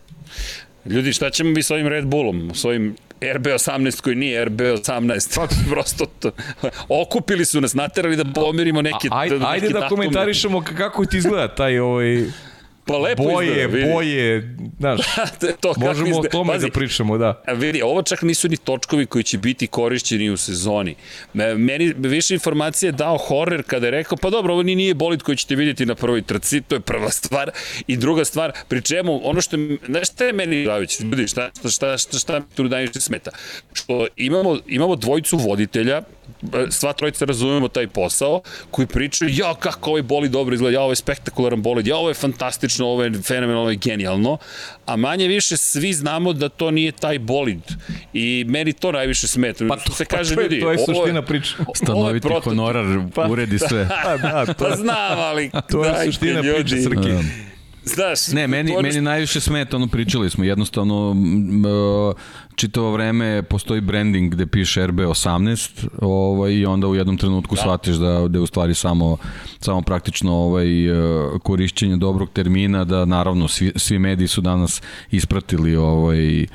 Ljudi, 0.84 1.12
šta 1.12 1.30
ćemo 1.30 1.50
mi 1.50 1.62
sa 1.62 1.74
ovim 1.74 1.86
Red 1.86 2.06
Bullom, 2.06 2.50
s 2.54 2.64
ovim 2.64 2.96
RB18 3.20 4.00
koji 4.00 4.16
nije 4.16 4.46
RB18. 4.46 5.36
Pa, 5.36 5.46
prosto 5.70 6.06
to, 6.06 6.30
okupili 6.88 7.44
su 7.44 7.60
nas, 7.60 7.74
naterali 7.74 8.16
da 8.16 8.24
pomerimo 8.24 8.82
neke 8.82 9.08
A, 9.10 9.18
ajde, 9.18 9.38
ajde 9.46 9.68
da 9.68 9.88
komentarišemo 9.88 10.64
kako 10.76 11.06
ti 11.06 11.16
izgleda 11.16 11.54
taj 11.54 11.78
ovaj 11.78 12.24
Pa 12.90 12.98
lepo 12.98 13.22
boje, 13.22 13.50
izgleda, 13.50 13.76
vidi. 13.76 13.92
boje, 13.92 14.56
znaš, 14.78 15.00
to 15.62 15.74
možemo 15.76 16.08
izgleda. 16.08 16.28
o 16.28 16.30
tome 16.30 16.52
Pazi, 16.52 16.66
da 16.66 16.72
pričamo, 16.72 17.18
da. 17.18 17.42
Vidi, 17.56 17.82
ovo 17.82 18.02
čak 18.02 18.22
nisu 18.22 18.48
ni 18.48 18.56
točkovi 18.56 19.06
koji 19.06 19.24
će 19.24 19.38
biti 19.38 19.66
korišćeni 19.66 20.30
u 20.30 20.36
sezoni. 20.36 20.94
Meni 21.56 21.94
više 21.98 22.34
informacije 22.34 22.88
je 22.88 22.92
dao 22.92 23.18
Horner 23.18 23.62
kada 23.66 23.86
je 23.86 23.90
rekao, 23.90 24.18
pa 24.22 24.30
dobro, 24.30 24.52
ovo 24.52 24.62
nije 24.62 24.94
bolid 24.94 25.22
koji 25.22 25.36
ćete 25.36 25.54
vidjeti 25.54 25.86
na 25.86 25.94
prvoj 25.94 26.22
trci, 26.22 26.60
to 26.60 26.74
je 26.74 26.80
prva 26.80 27.10
stvar. 27.20 27.50
I 27.86 27.96
druga 27.96 28.24
stvar, 28.24 28.52
pri 28.68 28.82
čemu, 28.82 29.20
ono 29.24 29.40
što, 29.40 29.56
znaš 29.86 30.08
šta 30.10 30.24
je 30.24 30.32
meni 30.32 30.64
Dravić, 30.64 31.00
ljudi, 31.00 31.28
šta, 31.28 31.50
šta, 31.58 31.68
šta, 31.68 31.98
šta, 31.98 32.18
šta 32.18 32.40
tu 32.54 32.64
najviše 32.64 33.00
smeta? 33.00 33.30
Što 33.72 34.06
imamo, 34.16 34.58
imamo 34.66 34.96
dvojicu 34.96 35.36
voditelja, 35.36 36.02
sva 36.70 36.92
trojica 36.92 37.24
razumemo 37.24 37.68
taj 37.68 37.86
posao, 37.86 38.40
koji 38.70 38.86
pričaju, 38.86 39.30
ja, 39.34 39.54
kako 39.54 39.90
ovaj 39.90 40.02
boli 40.02 40.28
dobro 40.28 40.54
izgleda, 40.54 40.74
ja, 40.74 40.80
ovo 40.82 40.92
je 40.92 40.96
spektakularan 40.96 41.62
bolid, 41.62 41.86
ja, 41.86 41.96
ovo 41.96 42.08
je 42.08 42.14
fantastično, 42.14 42.86
ovo 42.86 43.04
je 43.04 43.12
fenomenalno, 43.22 43.60
ovo 43.60 43.70
je 43.70 43.76
genijalno, 43.76 44.38
a 44.86 44.96
manje 44.96 45.28
više 45.28 45.56
svi 45.56 45.92
znamo 45.92 46.32
da 46.32 46.48
to 46.48 46.70
nije 46.70 46.92
taj 46.92 47.18
bolid. 47.18 47.60
I 48.12 48.44
meni 48.48 48.72
to 48.72 48.92
najviše 48.92 49.26
smeta. 49.26 49.64
Pa 49.68 49.76
to, 49.76 49.92
se 49.92 50.04
kaže 50.04 50.34
pa 50.34 50.34
to 50.34 50.40
je, 50.40 50.44
ljudi, 50.44 50.60
to 50.60 50.72
je 50.72 50.78
suština 50.78 51.22
priče. 51.22 51.54
Stanoviti 51.74 52.28
honorar 52.44 53.00
pa, 53.14 53.26
uredi 53.28 53.58
sve. 53.58 53.88
Pa, 54.04 54.16
da, 54.16 54.46
to, 54.46 54.64
pa 54.64 54.76
znam, 54.76 55.18
ali 55.18 55.50
to 55.70 55.84
je 55.84 56.04
suština 56.04 56.40
priče, 56.42 56.82
Srki. 56.82 57.49
Znaš, 57.84 58.28
ne, 58.28 58.46
meni, 58.46 58.74
to 58.74 58.82
meni 58.82 59.00
najviše 59.00 59.40
smeta, 59.40 59.76
ono 59.76 59.86
pričali 59.86 60.30
smo, 60.30 60.44
jednostavno 60.44 61.10
uh, 61.10 62.16
čitavo 62.54 62.92
vreme 62.92 63.42
postoji 63.42 63.80
branding 63.80 64.32
gde 64.32 64.46
piše 64.46 64.80
RB18 64.80 65.88
ovaj, 66.00 66.52
i 66.52 66.66
onda 66.66 66.86
u 66.86 66.94
jednom 66.94 67.16
trenutku 67.16 67.54
da. 67.54 67.60
shvatiš 67.60 67.94
da, 67.94 68.28
da 68.28 68.38
je 68.38 68.42
u 68.42 68.46
stvari 68.46 68.74
samo, 68.74 69.16
samo 69.60 69.82
praktično 69.82 70.34
ovaj, 70.34 70.90
uh, 70.90 71.40
korišćenje 71.42 71.96
dobrog 71.96 72.30
termina, 72.32 72.84
da 72.84 73.04
naravno 73.04 73.48
svi, 73.48 73.72
svi 73.76 73.98
mediji 73.98 74.28
su 74.28 74.40
danas 74.40 74.82
ispratili 75.10 75.76
ovaj, 75.76 76.46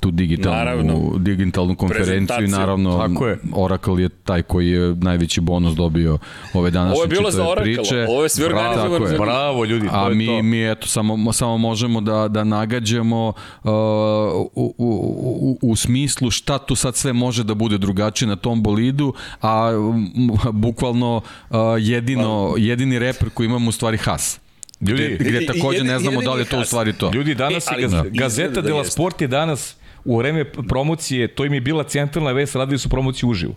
tu 0.00 0.10
digitalnu, 0.10 0.58
naravno, 0.58 1.12
digitalnu 1.18 1.76
konferenciju 1.76 2.44
i 2.44 2.48
naravno 2.48 2.98
Tako 3.08 3.26
je. 3.26 3.38
Oracle 3.52 4.02
je 4.02 4.08
taj 4.08 4.42
koji 4.42 4.68
je 4.70 4.94
najveći 4.94 5.40
bonus 5.40 5.74
dobio 5.74 6.18
ove 6.54 6.70
današnje 6.70 6.94
Ovo 6.94 7.02
je 7.04 7.08
bilo 7.08 7.30
za 7.30 7.48
Oracle, 7.48 7.74
priče. 7.74 8.06
ovo 8.08 8.22
je 8.22 8.28
sve 8.28 8.46
organizovano. 8.46 9.06
Je. 9.06 9.18
Bravo 9.18 9.64
ljudi, 9.64 9.88
to 9.88 9.94
A 9.94 10.08
je 10.08 10.14
mi, 10.14 10.26
to. 10.26 10.42
mi 10.42 10.70
eto, 10.70 10.86
samo, 10.86 11.32
samo 11.32 11.58
možemo 11.58 12.00
da, 12.00 12.28
da 12.28 12.44
nagađamo 12.44 13.28
uh, 13.28 13.70
u, 13.70 14.50
u, 14.54 14.74
u, 14.78 15.58
u 15.62 15.76
smislu 15.76 16.30
šta 16.30 16.58
tu 16.58 16.74
sad 16.74 16.96
sve 16.96 17.12
može 17.12 17.44
da 17.44 17.54
bude 17.54 17.78
drugačije 17.78 18.28
na 18.28 18.36
tom 18.36 18.62
bolidu, 18.62 19.14
a 19.42 19.70
m, 19.72 20.30
bukvalno 20.52 21.16
uh, 21.50 21.56
jedino, 21.78 22.54
jedini 22.58 22.98
reper 22.98 23.30
koji 23.30 23.46
imamo 23.46 23.68
u 23.68 23.72
stvari 23.72 23.96
Haas. 23.96 24.40
Ljudi, 24.80 25.16
gde, 25.20 25.30
gde 25.30 25.46
takođe 25.46 25.84
ne 25.84 25.98
znamo 25.98 26.22
da 26.22 26.32
li 26.32 26.40
je 26.40 26.44
to 26.44 26.60
u 26.60 26.64
stvari 26.64 26.92
to. 26.92 27.10
Ljudi, 27.14 27.34
danas 27.34 27.66
e, 27.66 27.70
ali, 27.72 28.10
Gazeta 28.10 28.60
de 28.60 28.72
la 28.72 28.84
Sport 28.84 29.20
je 29.20 29.28
danas 29.28 29.76
u 30.04 30.18
vreme 30.18 30.44
promocije, 30.44 31.28
to 31.28 31.44
im 31.44 31.54
je 31.54 31.60
bila 31.60 31.84
centralna 31.84 32.32
vest, 32.32 32.56
radili 32.56 32.78
su 32.78 32.88
promociju 32.88 33.28
uživo. 33.28 33.54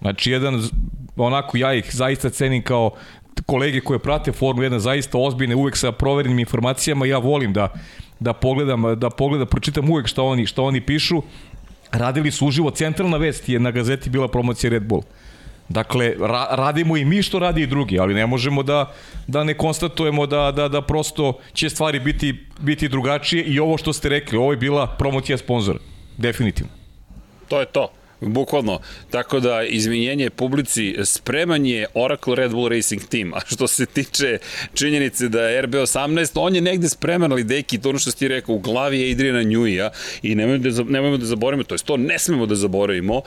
Znači, 0.00 0.30
jedan, 0.30 0.62
onako, 1.16 1.56
ja 1.56 1.74
ih 1.74 1.90
zaista 1.92 2.30
cenim 2.30 2.62
kao 2.62 2.90
kolege 3.46 3.80
koje 3.80 3.98
prate 3.98 4.32
Formulu 4.32 4.68
1 4.68 4.78
zaista 4.78 5.18
ozbiljne, 5.18 5.54
uvek 5.54 5.76
sa 5.76 5.92
proverenim 5.92 6.38
informacijama, 6.38 7.06
ja 7.06 7.18
volim 7.18 7.52
da 7.52 7.72
da 8.20 8.32
pogledam, 8.32 8.98
da 8.98 9.10
pogledam, 9.10 9.46
pročitam 9.46 9.90
uvek 9.90 10.06
šta 10.06 10.22
oni, 10.22 10.46
šta 10.46 10.62
oni 10.62 10.80
pišu. 10.80 11.22
Radili 11.92 12.30
su 12.30 12.46
uživo, 12.46 12.70
centralna 12.70 13.16
vest 13.16 13.48
je 13.48 13.60
na 13.60 13.70
gazeti 13.70 14.10
bila 14.10 14.28
promocija 14.28 14.70
Red 14.70 14.82
Bull. 14.82 15.02
Dakle, 15.68 16.14
ra 16.20 16.46
radimo 16.50 16.96
i 16.96 17.04
mi 17.04 17.22
što 17.22 17.38
radi 17.38 17.62
i 17.62 17.66
drugi, 17.66 17.98
ali 17.98 18.14
ne 18.14 18.26
možemo 18.26 18.62
da, 18.62 18.92
da 19.26 19.44
ne 19.44 19.54
konstatujemo 19.54 20.26
da, 20.26 20.52
da, 20.56 20.68
da 20.68 20.82
prosto 20.82 21.38
će 21.52 21.70
stvari 21.70 22.00
biti, 22.00 22.34
biti 22.60 22.88
drugačije 22.88 23.44
i 23.44 23.58
ovo 23.58 23.78
što 23.78 23.92
ste 23.92 24.08
rekli, 24.08 24.38
ovo 24.38 24.52
je 24.52 24.56
bila 24.56 24.86
promocija 24.86 25.38
sponzora. 25.38 25.78
Definitivno. 26.16 26.72
To 27.48 27.60
je 27.60 27.66
to. 27.66 27.88
Bukvalno. 28.20 28.80
Tako 29.10 29.40
da, 29.40 29.62
izvinjenje 29.62 30.30
publici, 30.30 30.96
spreman 31.04 31.66
je 31.66 31.86
Oracle 31.94 32.34
Red 32.34 32.50
Bull 32.50 32.68
Racing 32.68 33.02
Team, 33.04 33.34
a 33.34 33.40
što 33.46 33.66
se 33.66 33.86
tiče 33.86 34.38
činjenice 34.74 35.28
da 35.28 35.42
je 35.42 35.62
RB18, 35.62 36.30
on 36.34 36.54
je 36.54 36.60
negde 36.60 36.88
spreman, 36.88 37.32
ali 37.32 37.44
deki, 37.44 37.78
to 37.78 37.88
ono 37.88 37.98
što 37.98 38.12
ti 38.12 38.28
rekao, 38.28 38.54
u 38.54 38.58
glavi 38.58 39.00
je 39.00 39.10
Idrijana 39.10 39.42
Njuija 39.42 39.90
i 40.22 40.34
nemojmo 40.34 40.70
da, 40.70 40.82
nemojmo 40.82 41.16
da 41.16 41.26
zaboravimo, 41.26 41.64
to 41.64 41.74
je 41.74 41.78
to 41.78 41.96
ne 41.96 42.18
smemo 42.18 42.46
da 42.46 42.54
zaboravimo, 42.54 43.22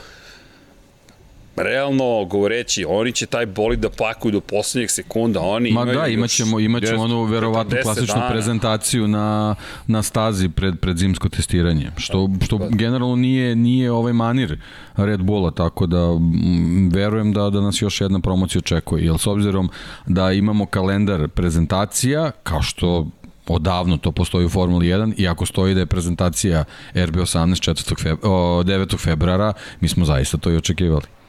realno 1.56 2.26
govoreći, 2.26 2.86
oni 2.90 3.12
će 3.12 3.26
taj 3.26 3.46
bolid 3.46 3.80
da 3.80 3.90
pakuju 3.90 4.32
do 4.32 4.40
poslednjeg 4.40 4.92
sekunda, 4.92 5.40
oni 5.42 5.72
Ma 5.72 5.82
imaju 5.82 6.00
da, 6.00 6.08
imaćemo, 6.08 6.60
imaćemo 6.60 7.04
onu 7.04 7.24
verovatnu 7.24 7.78
klasičnu 7.84 8.16
dana. 8.16 8.30
prezentaciju 8.30 9.08
na, 9.08 9.56
na 9.88 10.04
stazi 10.04 10.50
pred, 10.50 10.80
pred 10.80 10.98
zimsko 10.98 11.30
testiranje, 11.30 11.92
što, 11.98 12.30
što 12.42 12.60
pa. 12.60 12.68
generalno 12.70 13.16
nije, 13.16 13.56
nije 13.56 13.92
ovaj 13.92 14.14
manir 14.14 14.58
Red 14.96 15.22
Bulla, 15.22 15.52
tako 15.52 15.86
da 15.86 15.98
m, 15.98 16.90
verujem 16.94 17.34
da, 17.34 17.50
da 17.50 17.62
nas 17.62 17.82
još 17.82 18.02
jedna 18.02 18.20
promocija 18.20 18.60
očekuje, 18.60 19.06
jer 19.06 19.18
s 19.18 19.28
obzirom 19.28 19.70
da 20.08 20.32
imamo 20.32 20.66
kalendar 20.66 21.28
prezentacija, 21.28 22.32
kao 22.44 22.62
što 22.62 23.08
odavno 23.48 23.98
to 23.98 24.12
postoji 24.12 24.46
u 24.46 24.50
Formuli 24.50 24.88
1 24.88 25.14
i 25.18 25.28
ako 25.28 25.46
stoji 25.46 25.74
da 25.74 25.80
je 25.80 25.86
prezentacija 25.86 26.64
RB18 26.94 27.72
4. 27.72 28.02
Feb 28.02 28.18
9. 28.22 28.98
februara, 28.98 29.54
mi 29.80 29.88
smo 29.88 30.06
zaista 30.06 30.38
to 30.38 30.52
i 30.52 30.58
očekivali 30.58 31.21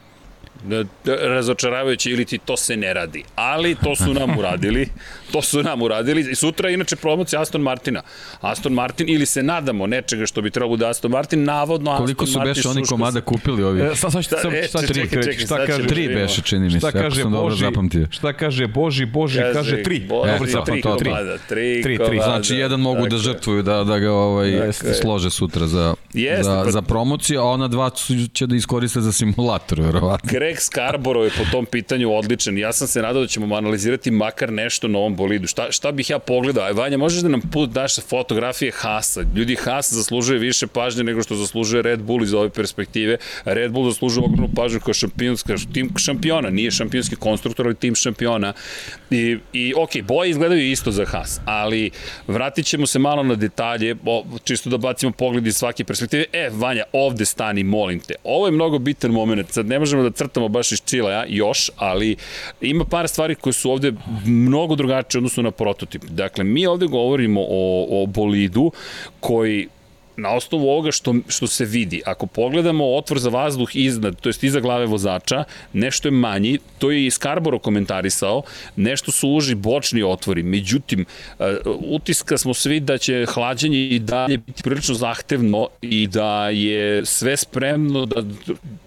razočaravajuće 1.05 2.09
ili 2.11 2.25
ti 2.25 2.37
to 2.37 2.57
se 2.57 2.77
ne 2.77 2.93
radi. 2.93 3.23
Ali 3.35 3.75
to 3.83 3.95
su 3.95 4.13
nam 4.13 4.37
uradili. 4.39 4.87
To 5.31 5.41
su 5.41 5.63
nam 5.63 5.81
uradili. 5.81 6.31
I 6.31 6.35
sutra 6.35 6.69
inače 6.69 6.95
promocija 6.95 7.41
Aston 7.41 7.61
Martina. 7.61 8.01
Aston 8.41 8.73
Martin 8.73 9.09
ili 9.09 9.25
se 9.25 9.43
nadamo 9.43 9.87
nečega 9.87 10.25
što 10.25 10.41
bi 10.41 10.51
trebalo 10.51 10.77
da 10.77 10.89
Aston 10.89 11.11
Martin 11.11 11.43
navodno 11.43 11.97
Koliko 11.97 12.23
Aston 12.23 12.39
Martin 12.39 12.55
su 12.63 12.69
beše 12.69 12.79
oni 12.79 12.87
komada 12.87 13.21
kupili 13.21 13.63
ovi? 13.63 13.81
E, 13.81 13.95
sad, 13.95 14.11
sad, 14.11 14.23
sad, 14.23 14.41
sad, 14.41 14.51
sad, 14.69 14.87
tri, 14.87 15.01
čekaj, 15.01 15.23
čekaj, 15.23 15.45
šta 15.45 15.65
kaže? 15.65 15.87
Tri 15.87 16.07
beše 16.07 16.41
čini 16.41 16.69
mi 16.69 16.79
se, 16.79 16.87
ako 16.87 17.11
sam 17.15 17.31
dobro 17.31 17.55
zapamtio. 17.55 18.07
Šta 18.09 18.33
kaže 18.33 18.67
Boži, 18.67 19.05
Boži 19.05 19.39
kaže, 19.39 19.53
kaže 19.53 19.83
tri. 19.83 19.99
Boži, 19.99 20.31
e, 20.31 20.37
tri, 20.37 20.51
tri, 20.65 20.81
komada, 20.81 21.37
tri, 21.37 21.81
tri, 21.83 21.97
tri. 21.97 22.19
Znači 22.23 22.55
jedan 22.55 22.79
mogu 22.79 23.07
da 23.07 23.17
žrtvuju 23.17 23.61
da, 23.61 23.83
da 23.83 23.99
ga 23.99 24.11
ovaj, 24.11 24.71
slože 25.01 25.29
sutra 25.29 25.67
za, 25.67 25.93
za, 26.41 26.63
pa- 26.65 26.71
za 26.71 26.81
promociju, 26.81 27.39
a 27.39 27.43
ona 27.43 27.67
dva 27.67 27.89
će 28.33 28.47
da 28.47 28.55
iskoriste 28.55 29.01
za 29.01 29.11
simulator, 29.11 29.81
verovatno. 29.81 30.29
Greg 30.53 30.61
Scarborough 30.61 31.25
je 31.25 31.31
po 31.37 31.51
tom 31.51 31.65
pitanju 31.65 32.13
odličan. 32.13 32.57
Ja 32.57 32.73
sam 32.73 32.87
se 32.87 33.01
nadao 33.01 33.21
da 33.21 33.27
ćemo 33.27 33.55
analizirati 33.55 34.11
makar 34.11 34.51
nešto 34.53 34.87
na 34.87 34.99
ovom 34.99 35.15
bolidu. 35.15 35.47
Šta, 35.47 35.71
šta 35.71 35.91
bih 35.91 36.09
ja 36.09 36.19
pogledao? 36.19 36.73
Vanja, 36.73 36.97
možeš 36.97 37.21
da 37.21 37.29
nam 37.29 37.41
put 37.41 37.69
daš 37.69 37.99
fotografije 37.99 38.71
Hasa? 38.71 39.21
Ljudi, 39.35 39.55
Haas 39.55 39.93
zaslužuje 39.93 40.39
više 40.39 40.67
pažnje 40.67 41.03
nego 41.03 41.23
što 41.23 41.35
zaslužuje 41.35 41.81
Red 41.81 42.01
Bull 42.01 42.23
iz 42.23 42.33
ove 42.33 42.49
perspektive. 42.49 43.17
Red 43.45 43.71
Bull 43.71 43.89
zaslužuje 43.89 44.25
ogromnu 44.25 44.49
pažnju 44.55 44.79
kao 44.79 44.93
šampionska, 44.93 45.55
tim 45.73 45.89
šampiona. 45.97 46.49
Nije 46.49 46.71
šampionski 46.71 47.15
konstruktor, 47.15 47.65
ali 47.65 47.75
tim 47.75 47.95
šampiona. 47.95 48.53
I, 49.11 49.37
i 49.53 49.73
ok, 49.77 49.89
boje 50.03 50.29
izgledaju 50.29 50.71
isto 50.71 50.91
za 50.91 51.05
Haas, 51.05 51.39
ali 51.45 51.91
vratit 52.27 52.65
ćemo 52.65 52.87
se 52.87 52.99
malo 52.99 53.23
na 53.23 53.35
detalje, 53.35 53.95
o, 54.05 54.25
čisto 54.43 54.69
da 54.69 54.77
bacimo 54.77 55.11
pogled 55.11 55.47
iz 55.47 55.55
svake 55.55 55.83
perspektive. 55.83 56.25
E, 56.33 56.49
Vanja, 56.51 56.83
ovde 56.91 57.25
stani, 57.25 57.63
molim 57.63 57.99
te. 57.99 58.15
Ovo 58.23 58.47
je 58.47 58.51
mnogo 58.51 58.79
bitan 58.79 59.11
moment. 59.11 59.51
Sad 59.51 59.65
ne 59.65 59.79
možemo 59.79 60.03
da 60.03 60.11
crtamo 60.11 60.42
baš 60.47 60.71
iz 60.71 60.81
Čilaja, 60.85 61.25
još, 61.27 61.71
ali 61.75 62.15
ima 62.61 62.85
par 62.85 63.07
stvari 63.07 63.35
koje 63.35 63.53
su 63.53 63.71
ovde 63.71 63.93
mnogo 64.25 64.75
drugačije 64.75 65.19
odnosno 65.19 65.43
na 65.43 65.51
prototip. 65.51 66.03
Dakle, 66.03 66.43
mi 66.43 66.65
ovde 66.65 66.85
govorimo 66.85 67.41
o, 67.41 67.87
o 67.89 68.05
bolidu 68.05 68.71
koji 69.19 69.67
na 70.17 70.29
osnovu 70.29 70.69
ovoga 70.69 70.91
što, 70.91 71.15
što 71.27 71.47
se 71.47 71.65
vidi, 71.65 72.01
ako 72.05 72.25
pogledamo 72.25 72.95
otvor 72.95 73.19
za 73.19 73.29
vazduh 73.29 73.75
iznad, 73.75 74.21
to 74.21 74.29
jest 74.29 74.43
iza 74.43 74.59
glave 74.59 74.85
vozača, 74.85 75.43
nešto 75.73 76.07
je 76.07 76.11
manji, 76.11 76.59
to 76.79 76.91
je 76.91 77.05
i 77.05 77.11
Skarboro 77.11 77.59
komentarisao, 77.59 78.41
nešto 78.75 79.11
su 79.11 79.29
uži 79.29 79.55
bočni 79.55 80.03
otvori, 80.03 80.43
međutim, 80.43 81.05
uh, 81.39 81.45
utiska 81.87 82.37
smo 82.37 82.53
svi 82.53 82.79
da 82.79 82.97
će 82.97 83.25
hlađenje 83.25 83.87
i 83.87 83.99
dalje 83.99 84.37
biti 84.37 84.63
prilično 84.63 84.95
zahtevno 84.95 85.67
i 85.81 86.07
da 86.07 86.49
je 86.49 87.05
sve 87.05 87.37
spremno 87.37 88.05
da 88.05 88.23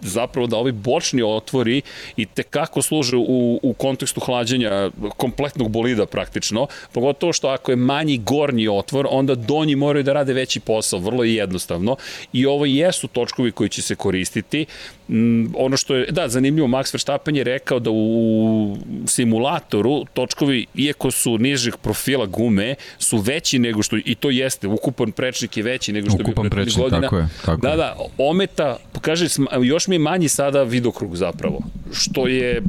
zapravo 0.01 0.47
da 0.47 0.57
ovi 0.57 0.71
bočni 0.71 1.21
otvori 1.21 1.81
i 2.17 2.25
tekako 2.25 2.81
služe 2.81 3.17
u, 3.17 3.59
u 3.63 3.73
kontekstu 3.73 4.19
hlađenja 4.19 4.91
kompletnog 5.17 5.69
bolida 5.69 6.05
praktično, 6.05 6.67
pogotovo 6.91 7.33
što 7.33 7.47
ako 7.47 7.71
je 7.71 7.75
manji 7.75 8.17
gornji 8.17 8.67
otvor, 8.67 9.07
onda 9.09 9.35
donji 9.35 9.75
moraju 9.75 10.03
da 10.03 10.13
rade 10.13 10.33
veći 10.33 10.59
posao, 10.59 10.99
vrlo 10.99 11.16
vrlo 11.17 11.23
jednostavno 11.23 11.95
i 12.33 12.45
ovo 12.45 12.65
jesu 12.65 13.07
točkovi 13.07 13.51
koji 13.51 13.69
će 13.69 13.81
se 13.81 13.95
koristiti. 13.95 14.65
Mm, 15.09 15.45
ono 15.55 15.77
što 15.77 15.95
je, 15.95 16.11
da, 16.11 16.27
zanimljivo, 16.27 16.67
Max 16.67 16.93
Verstappen 16.93 17.35
je 17.35 17.43
rekao 17.43 17.79
da 17.79 17.89
u 17.91 18.77
simulatoru 19.07 20.05
točkovi, 20.13 20.65
iako 20.75 21.11
su 21.11 21.37
nižeg 21.37 21.77
profila 21.77 22.25
gume, 22.25 22.75
su 22.99 23.17
veći 23.17 23.59
nego 23.59 23.83
što, 23.83 23.97
i 24.05 24.15
to 24.15 24.29
jeste, 24.29 24.67
ukupan 24.67 25.11
prečnik 25.11 25.57
je 25.57 25.63
veći 25.63 25.93
nego 25.93 26.09
što 26.09 26.17
ukupan 26.21 26.43
bi 26.43 26.49
pre 26.49 26.65
godina. 26.77 27.01
Tako 27.01 27.17
je, 27.17 27.27
tako 27.45 27.61
da, 27.61 27.75
da, 27.75 27.95
ometa, 28.17 28.77
kaže, 29.01 29.27
još 29.63 29.87
mi 29.87 29.95
je 29.95 29.99
manji 29.99 30.27
sada 30.27 30.63
vidokrug 30.63 31.15
zapravo, 31.15 31.59
što 31.93 32.27
je 32.27 32.61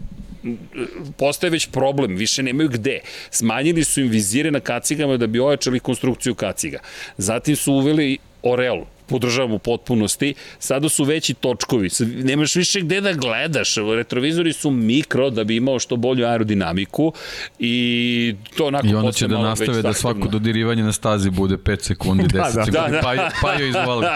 postaje 1.17 1.51
već 1.51 1.67
problem, 1.67 2.17
više 2.17 2.43
nemaju 2.43 2.69
gde. 2.69 3.01
Smanjili 3.31 3.85
su 3.85 4.01
im 4.01 4.09
vizire 4.09 4.51
na 4.51 4.61
kacigama 4.61 5.17
da 5.17 5.27
bi 5.27 5.41
ojačali 5.41 5.81
konstrukciju 5.81 6.35
kaciga. 6.35 6.79
Zatim 7.17 7.57
su 7.57 7.73
uveli 7.73 8.19
Orelo. 8.43 8.87
Podržavam 9.09 9.53
u 9.53 9.59
potpunosti, 9.59 10.35
sada 10.59 10.89
su 10.89 11.05
veći 11.05 11.35
točkovi, 11.35 11.89
nemaš 12.01 12.57
više 12.57 12.81
gde 12.81 13.01
da 13.01 13.13
gledaš, 13.13 13.75
retrovizori 13.97 14.53
su 14.53 14.71
mikro 14.71 15.31
da 15.31 15.45
bi 15.45 15.57
imao 15.57 15.79
što 15.79 15.97
bolju 15.97 16.27
aerodinamiku 16.27 17.13
i 17.59 18.35
to 18.57 18.67
onako 18.67 18.87
I 18.87 18.95
onda 18.95 19.13
će 19.13 19.29
da 19.29 19.39
nastave 19.39 19.83
da 19.83 19.93
svako 19.93 20.29
dodirivanje 20.29 20.83
na 20.83 20.93
stazi 20.93 21.31
bude 21.31 21.57
5 21.57 21.81
sekundi, 21.81 22.25
10 22.29 22.31
da, 22.31 22.41
da, 22.41 22.49
sekundi, 22.51 22.73
da, 22.73 22.89
da. 22.89 23.01
pa, 23.03 23.31
pa 23.43 23.53
joj 23.53 23.69
izvoli. 23.69 24.07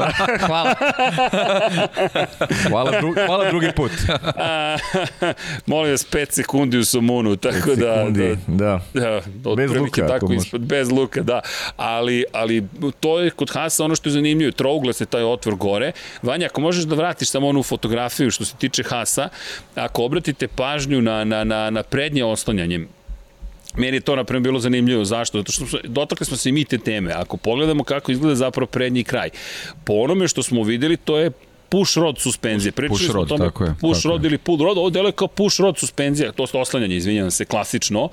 hvala. 0.46 0.74
hvala, 2.68 2.90
dru, 3.00 3.14
hvala 3.26 3.48
drugi 3.50 3.68
put. 3.76 3.90
molim 5.66 5.90
vas 5.90 6.06
5 6.10 6.30
sekundi 6.30 6.78
u 6.78 6.84
Somunu, 6.84 7.36
tako 7.36 7.74
da, 7.74 7.94
sekundi, 7.96 8.36
da, 8.46 8.80
da, 8.94 9.20
da 9.34 9.54
bez 9.56 9.70
luka, 9.70 10.06
tako 10.06 10.32
ispod, 10.32 10.60
bez 10.60 10.90
luka, 10.90 11.22
da, 11.22 11.40
ali, 11.76 12.24
ali 12.32 12.66
to 13.00 13.20
je 13.20 13.30
kod 13.30 13.50
Hasa 13.50 13.84
ono 13.84 13.94
što 13.94 14.08
je 14.08 14.12
zanimljivo 14.12 14.41
zanimljivo, 14.42 14.52
trouglas 14.52 15.00
je 15.00 15.06
taj 15.06 15.22
otvor 15.22 15.54
gore. 15.56 15.92
Vanja, 16.22 16.46
ako 16.46 16.60
možeš 16.60 16.84
da 16.84 16.94
vratiš 16.94 17.30
samo 17.30 17.48
onu 17.48 17.62
fotografiju 17.62 18.30
što 18.30 18.44
se 18.44 18.56
tiče 18.56 18.82
Hasa, 18.82 19.28
ako 19.74 20.04
obratite 20.04 20.48
pažnju 20.48 21.02
na, 21.02 21.24
na, 21.24 21.44
na, 21.44 21.70
na 21.70 21.82
prednje 21.82 22.24
oslanjanje, 22.24 22.86
Meni 23.74 23.96
je 23.96 24.04
to 24.04 24.16
napravo 24.16 24.40
bilo 24.40 24.60
zanimljivo. 24.60 25.04
Zašto? 25.04 25.38
Zato 25.38 25.52
što 25.52 25.78
dotakli 25.88 26.26
smo 26.26 26.36
se 26.36 26.48
i 26.48 26.52
mi 26.52 26.64
te 26.64 26.78
teme. 26.78 27.12
Ako 27.12 27.36
pogledamo 27.36 27.84
kako 27.84 28.12
izgleda 28.12 28.34
zapravo 28.34 28.66
prednji 28.66 29.04
kraj, 29.04 29.30
po 29.84 29.94
onome 29.94 30.28
što 30.28 30.42
smo 30.42 30.62
videli, 30.62 30.96
to 30.96 31.16
je 31.18 31.30
push 31.70 31.96
rod 31.96 32.20
suspenzije. 32.20 32.72
Pričali 32.72 32.98
push 32.98 33.10
rod, 33.10 33.28
tome, 33.28 33.44
tako 33.44 33.64
je. 33.64 33.74
Push 33.80 34.02
tako 34.02 34.12
rod 34.12 34.24
je. 34.24 34.28
ili 34.28 34.38
pull 34.38 34.58
rod, 34.62 34.78
ovo 34.78 34.90
deluje 34.90 35.12
kao 35.12 35.28
push 35.28 35.60
rod 35.60 35.78
suspenzija, 35.78 36.32
to 36.32 36.44
je 36.44 36.60
oslanjanje, 36.60 36.96
izvinjam 36.96 37.30
se, 37.30 37.44
klasično. 37.44 38.08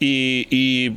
I, 0.00 0.46
i 0.50 0.92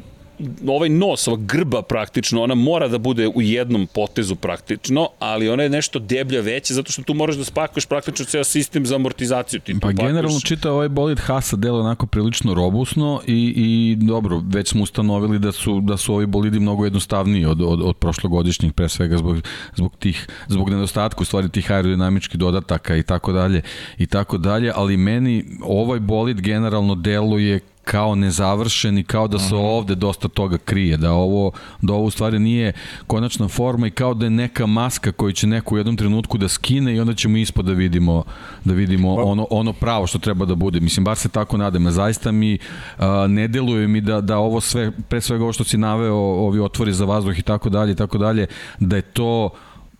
ovaj 0.67 0.89
nos, 0.89 1.27
ova 1.27 1.37
grba 1.41 1.81
praktično, 1.81 2.43
ona 2.43 2.55
mora 2.55 2.87
da 2.87 2.97
bude 2.97 3.27
u 3.27 3.41
jednom 3.41 3.87
potezu 3.93 4.35
praktično, 4.35 5.07
ali 5.19 5.49
ona 5.49 5.63
je 5.63 5.69
nešto 5.69 5.99
deblja 5.99 6.41
veća 6.41 6.73
zato 6.73 6.91
što 6.91 7.03
tu 7.03 7.13
moraš 7.13 7.35
da 7.35 7.43
spakuješ 7.43 7.85
praktično 7.85 8.25
ceo 8.25 8.43
sistem 8.43 8.85
za 8.85 8.95
amortizaciju. 8.95 9.59
Ti 9.59 9.75
pa 9.81 9.91
generalno 9.91 10.39
čita 10.39 10.71
ovaj 10.71 10.89
bolid 10.89 11.19
Hasa 11.19 11.55
delo 11.55 11.79
onako 11.79 12.05
prilično 12.05 12.53
robusno 12.53 13.21
i, 13.27 13.53
i 13.55 13.95
dobro, 14.05 14.41
već 14.47 14.69
smo 14.69 14.83
ustanovili 14.83 15.39
da 15.39 15.51
su, 15.51 15.81
da 15.81 15.97
su 15.97 16.13
ovi 16.13 16.25
bolidi 16.25 16.59
mnogo 16.59 16.83
jednostavniji 16.83 17.45
od, 17.45 17.61
od, 17.61 17.81
od 17.81 17.97
prošlogodišnjih, 17.97 18.73
pre 18.73 18.89
svega 18.89 19.17
zbog, 19.17 19.37
zbog 19.75 19.95
tih, 19.99 20.27
zbog 20.47 20.69
nedostatku 20.69 21.21
u 21.21 21.25
stvari 21.25 21.49
tih 21.49 21.71
aerodinamičkih 21.71 22.39
dodataka 22.39 22.95
i 22.95 23.03
tako 23.03 23.31
dalje 23.31 23.61
i 23.97 24.05
tako 24.05 24.37
dalje, 24.37 24.71
ali 24.75 24.97
meni 24.97 25.45
ovaj 25.63 25.99
bolid 25.99 26.41
generalno 26.41 26.95
deluje 26.95 27.59
kao 27.85 28.15
nezavršen 28.15 28.97
i 28.97 29.03
kao 29.03 29.27
da 29.27 29.39
se 29.39 29.55
ovde 29.55 29.95
dosta 29.95 30.27
toga 30.27 30.57
krije, 30.57 30.97
da 30.97 31.11
ovo, 31.11 31.51
da 31.81 31.93
ovo 31.93 32.05
u 32.05 32.11
stvari 32.11 32.39
nije 32.39 32.73
konačna 33.07 33.47
forma 33.47 33.87
i 33.87 33.91
kao 33.91 34.13
da 34.13 34.25
je 34.25 34.29
neka 34.29 34.65
maska 34.65 35.11
koju 35.11 35.31
će 35.31 35.47
neko 35.47 35.75
u 35.75 35.77
jednom 35.77 35.97
trenutku 35.97 36.37
da 36.37 36.47
skine 36.47 36.95
i 36.95 36.99
onda 36.99 37.13
ćemo 37.13 37.37
ispod 37.37 37.65
da 37.65 37.73
vidimo, 37.73 38.23
da 38.63 38.73
vidimo 38.73 39.15
ono, 39.15 39.47
ono 39.49 39.73
pravo 39.73 40.07
što 40.07 40.19
treba 40.19 40.45
da 40.45 40.55
bude. 40.55 40.79
Mislim, 40.79 41.03
bar 41.03 41.17
se 41.17 41.29
tako 41.29 41.57
nadam. 41.57 41.91
Zaista 41.91 42.31
mi 42.31 42.57
a, 42.97 43.27
ne 43.27 43.47
deluje 43.47 43.87
mi 43.87 44.01
da, 44.01 44.21
da 44.21 44.37
ovo 44.37 44.61
sve, 44.61 44.91
pre 44.91 45.21
svega 45.21 45.43
ovo 45.43 45.53
što 45.53 45.63
si 45.63 45.77
naveo, 45.77 46.15
ovi 46.15 46.59
otvori 46.59 46.93
za 46.93 47.05
vazduh 47.05 47.39
i 47.39 47.41
tako 47.41 47.69
dalje 47.69 47.91
i 47.91 47.95
tako 47.95 48.17
dalje, 48.17 48.47
da 48.79 48.95
je 48.95 49.01
to 49.01 49.49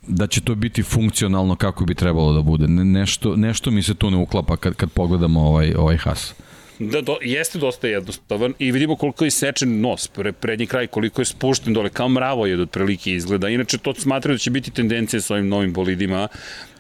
da 0.08 0.28
će 0.28 0.42
to 0.42 0.56
biti 0.56 0.84
funkcionalno 0.84 1.56
kako 1.56 1.86
bi 1.86 1.96
trebalo 1.96 2.34
da 2.34 2.42
bude. 2.42 2.68
Ne, 2.68 2.86
nešto, 2.86 3.36
nešto 3.36 3.72
mi 3.72 3.84
se 3.84 3.94
tu 3.94 4.12
ne 4.12 4.18
uklapa 4.18 4.58
kad, 4.58 4.74
kad 4.74 4.90
pogledamo 4.90 5.42
ovaj, 5.42 5.74
ovaj 5.78 5.98
has. 5.98 6.34
Da, 6.80 7.02
do, 7.02 7.18
jeste 7.22 7.60
dosta 7.60 7.88
jednostavan 7.88 8.54
i 8.60 8.72
vidimo 8.72 8.96
koliko 8.96 9.26
je 9.26 9.32
sečen 9.32 9.82
nos, 9.82 10.08
pre, 10.08 10.32
prednji 10.32 10.68
kraj, 10.68 10.88
koliko 10.88 11.22
je 11.22 11.26
spušten 11.26 11.74
dole, 11.74 11.90
kao 11.90 12.10
mravo 12.10 12.46
je 12.46 12.62
od 12.62 12.70
prilike 12.70 13.12
izgleda. 13.12 13.50
Inače, 13.50 13.78
to 13.78 13.94
smatraju 13.94 14.36
da 14.36 14.40
će 14.40 14.52
biti 14.52 14.72
tendencija 14.72 15.22
sa 15.22 15.34
ovim 15.34 15.48
novim 15.48 15.74
bolidima, 15.74 16.28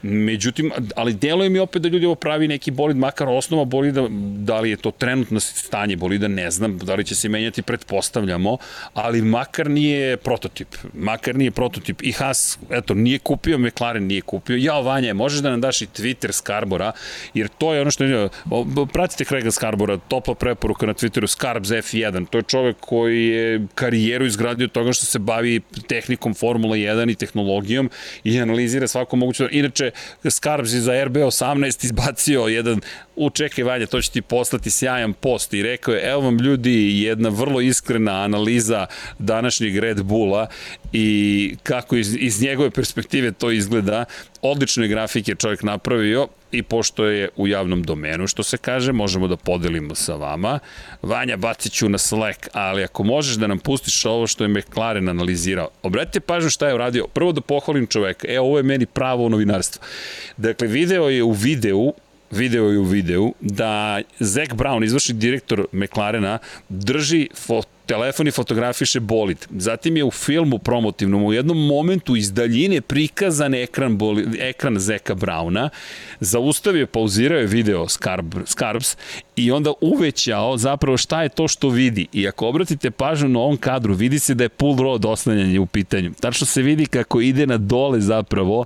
Međutim, 0.02 0.72
ali 0.96 1.14
deluje 1.14 1.50
mi 1.50 1.60
opet 1.60 1.82
da 1.82 1.90
ljudi 1.90 2.06
ovo 2.06 2.16
pravi 2.16 2.48
neki 2.48 2.72
bolid, 2.72 2.98
makar 2.98 3.28
osnova 3.30 3.66
bolida, 3.66 4.08
da 4.38 4.60
li 4.60 4.70
je 4.70 4.78
to 4.78 4.92
trenutno 4.92 5.40
stanje 5.40 5.96
bolida, 5.96 6.28
ne 6.28 6.52
znam, 6.52 6.78
da 6.78 6.96
li 6.96 7.06
će 7.06 7.16
se 7.16 7.30
menjati, 7.30 7.62
pretpostavljamo, 7.62 8.58
ali 8.94 9.22
makar 9.22 9.70
nije 9.70 10.18
prototip, 10.18 10.68
makar 10.94 11.36
nije 11.36 11.52
prototip. 11.52 12.04
I 12.04 12.12
Haas, 12.12 12.60
eto, 12.70 12.94
nije 12.94 13.20
kupio, 13.20 13.58
McLaren 13.58 14.08
nije 14.08 14.22
kupio. 14.22 14.56
Ja, 14.56 14.80
Vanja, 14.80 15.14
možeš 15.14 15.40
da 15.40 15.50
nam 15.50 15.62
daš 15.62 15.82
i 15.82 15.88
Twitter 15.88 16.32
Skarbora, 16.32 16.92
jer 17.34 17.48
to 17.48 17.74
je 17.74 17.82
ono 17.82 17.92
što 17.92 18.04
je, 18.04 18.30
pratite 18.94 19.26
Craiga 19.26 19.52
Skarbora, 19.52 19.98
topla 19.98 20.36
preporuka 20.36 20.86
na 20.86 20.94
Twitteru, 20.94 21.28
Skarbs 21.28 21.70
F1, 21.70 22.26
to 22.30 22.38
je 22.38 22.44
čovek 22.44 22.76
koji 22.80 23.26
je 23.26 23.68
karijeru 23.76 24.26
izgradio 24.26 24.68
toga 24.68 24.94
što 24.94 25.06
se 25.06 25.20
bavi 25.20 25.62
tehnikom 25.88 26.34
Formula 26.34 26.76
1 26.76 27.12
i 27.12 27.16
tehnologijom 27.16 27.90
i 28.24 28.40
analizira 28.40 28.88
svako 28.88 29.16
moguće. 29.16 29.48
Inače, 29.52 29.85
Skarbs 30.30 30.70
za 30.70 30.92
RB18 30.92 31.86
izbacio 31.86 32.42
jedan, 32.42 32.82
u 33.16 33.30
čekaj 33.30 33.86
to 33.88 34.02
će 34.02 34.12
ti 34.12 34.22
poslati 34.22 34.70
sjajan 34.70 35.14
post 35.14 35.54
i 35.54 35.64
rekao 35.64 35.94
je, 35.94 36.10
evo 36.12 36.22
vam 36.22 36.38
ljudi, 36.38 37.02
jedna 37.02 37.30
vrlo 37.30 37.62
iskrena 37.62 38.24
analiza 38.24 38.86
današnjeg 39.20 39.78
Red 39.78 40.04
Bulla 40.04 40.48
i 40.94 41.56
kako 41.64 41.96
iz, 41.96 42.16
iz 42.20 42.42
njegove 42.42 42.70
perspektive 42.70 43.32
to 43.32 43.52
izgleda. 43.52 44.06
Odlične 44.48 44.88
grafike 44.88 45.36
čovjek 45.36 45.64
napravio 45.64 46.28
i 46.52 46.64
pošto 46.64 47.06
je 47.06 47.30
u 47.36 47.48
javnom 47.48 47.84
domenu, 47.84 48.28
što 48.28 48.44
se 48.44 48.58
kaže, 48.58 48.92
možemo 48.92 49.28
da 49.28 49.38
podelimo 49.38 49.96
sa 49.96 50.16
vama. 50.16 50.60
Vanja, 51.02 51.38
bacit 51.38 51.74
ću 51.74 51.90
na 51.90 51.98
Slack, 51.98 52.48
ali 52.54 52.84
ako 52.84 53.04
možeš 53.04 53.36
da 53.36 53.48
nam 53.48 53.60
pustiš 53.60 54.06
ovo 54.06 54.28
što 54.28 54.44
je 54.44 54.48
McLaren 54.48 55.10
analizirao, 55.10 55.70
obratite 55.84 56.20
pažnju 56.20 56.50
šta 56.50 56.68
je 56.68 56.76
uradio. 56.76 57.08
Prvo 57.08 57.32
da 57.32 57.42
pohvalim 57.42 57.88
čoveka, 57.88 58.28
e, 58.30 58.40
ovo 58.40 58.58
je 58.58 58.64
meni 58.64 58.86
pravo 58.86 59.30
novinarstvo. 59.30 59.82
Dakle, 60.38 60.68
video 60.68 61.10
je 61.10 61.24
u 61.24 61.32
videu 61.32 61.94
video 62.32 62.72
je 62.72 62.80
u 62.80 62.84
videu 62.84 63.34
da 63.40 64.02
Zac 64.20 64.50
Brown, 64.50 64.86
izvršni 64.86 65.16
direktor 65.16 65.66
McLarena, 65.72 66.38
drži 66.70 67.30
fot 67.36 67.68
telefon 67.86 68.28
i 68.28 68.32
fotografiše 68.32 69.00
bolid. 69.00 69.48
Zatim 69.50 69.98
je 69.98 70.04
u 70.04 70.12
filmu 70.12 70.58
promotivnom 70.60 71.24
u 71.24 71.34
jednom 71.34 71.66
momentu 71.66 72.16
iz 72.16 72.34
daljine 72.34 72.82
prikazan 72.82 73.54
ekran, 73.54 73.98
bolid, 73.98 74.36
ekran 74.40 74.80
Zeka 74.80 75.16
Brauna, 75.16 75.70
zaustavio, 76.20 76.88
pauzirao 76.88 77.40
je 77.40 77.48
video 77.48 77.88
Scarb, 77.90 78.34
Scarbs 78.46 78.98
i 79.36 79.52
onda 79.52 79.74
uvećao 79.82 80.58
zapravo 80.58 80.98
šta 80.98 81.24
je 81.24 81.30
to 81.30 81.48
što 81.48 81.70
vidi. 81.70 82.08
I 82.14 82.28
ako 82.28 82.48
obratite 82.48 82.92
pažnju 82.92 83.30
na 83.30 83.40
ovom 83.40 83.58
kadru, 83.58 83.94
vidi 83.94 84.20
se 84.20 84.34
da 84.34 84.44
je 84.44 84.50
pull 84.50 84.78
rod 84.78 85.06
oslanjanje 85.06 85.60
u 85.60 85.66
pitanju. 85.66 86.14
Tačno 86.20 86.48
se 86.48 86.62
vidi 86.62 86.86
kako 86.86 87.22
ide 87.22 87.48
na 87.48 87.58
dole 87.58 88.02
zapravo 88.02 88.66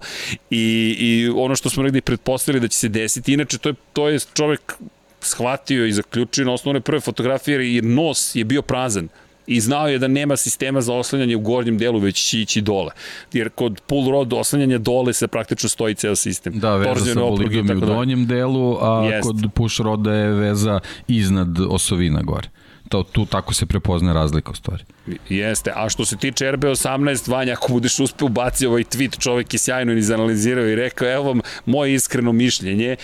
i, 0.49 0.95
i 0.99 1.30
ono 1.36 1.55
što 1.55 1.70
smo 1.70 1.84
negdje 1.84 2.01
pretpostavili 2.01 2.61
da 2.61 2.67
će 2.67 2.78
se 2.78 2.89
desiti. 2.89 3.34
Inače, 3.34 3.57
to 3.57 3.70
je, 3.70 3.76
to 3.93 4.09
je 4.09 4.20
čovek 4.34 4.76
shvatio 5.22 5.86
i 5.86 5.91
zaključio 5.91 6.45
na 6.45 6.53
osnovne 6.53 6.82
prve 6.82 6.99
fotografije 6.99 7.76
jer 7.76 7.84
nos 7.84 8.36
je 8.36 8.43
bio 8.43 8.61
prazan 8.61 9.09
i 9.49 9.59
znao 9.59 9.88
je 9.88 9.99
da 9.99 10.07
nema 10.07 10.38
sistema 10.38 10.82
za 10.82 10.93
oslanjanje 10.93 11.36
u 11.36 11.39
gornjem 11.39 11.78
delu, 11.78 11.99
već 11.99 12.30
će 12.30 12.41
ići 12.41 12.61
dole. 12.61 12.91
Jer 13.34 13.49
kod 13.49 13.82
pull 13.88 14.11
rod 14.11 14.34
oslanjanja 14.34 14.78
dole 14.78 15.13
se 15.13 15.28
praktično 15.28 15.70
stoji 15.70 15.95
ceo 15.95 16.15
sistem. 16.15 16.59
Da, 16.59 16.76
veza 16.76 17.13
sa 17.13 17.20
bolidom 17.20 17.78
u 17.78 17.80
donjem 17.80 18.28
delu, 18.28 18.78
a 18.82 19.05
Jest. 19.05 19.28
kod 19.28 19.53
push 19.53 19.82
roda 19.82 20.13
je 20.13 20.34
veza 20.34 20.80
iznad 21.07 21.59
osovina 21.70 22.22
gore 22.22 22.49
to, 22.89 23.03
tu 23.03 23.25
tako 23.25 23.53
se 23.53 23.65
prepozna 23.65 24.13
razlika 24.13 24.51
u 24.51 24.55
stvari. 24.55 24.83
Jeste, 25.29 25.71
a 25.75 25.89
što 25.89 26.05
se 26.05 26.17
tiče 26.17 26.45
RB18, 26.45 27.29
Vanja, 27.31 27.53
ako 27.53 27.73
budeš 27.73 27.99
uspeo 27.99 28.25
ubaci 28.25 28.65
ovaj 28.65 28.83
tweet, 28.83 29.19
čovek 29.19 29.53
je 29.53 29.59
sjajno 29.59 29.93
izanalizirao 29.93 30.65
i 30.65 30.75
rekao, 30.75 31.11
evo 31.11 31.23
vam 31.23 31.41
moje 31.65 31.93
iskreno 31.93 32.31
mišljenje, 32.31 32.95
e, 32.95 32.97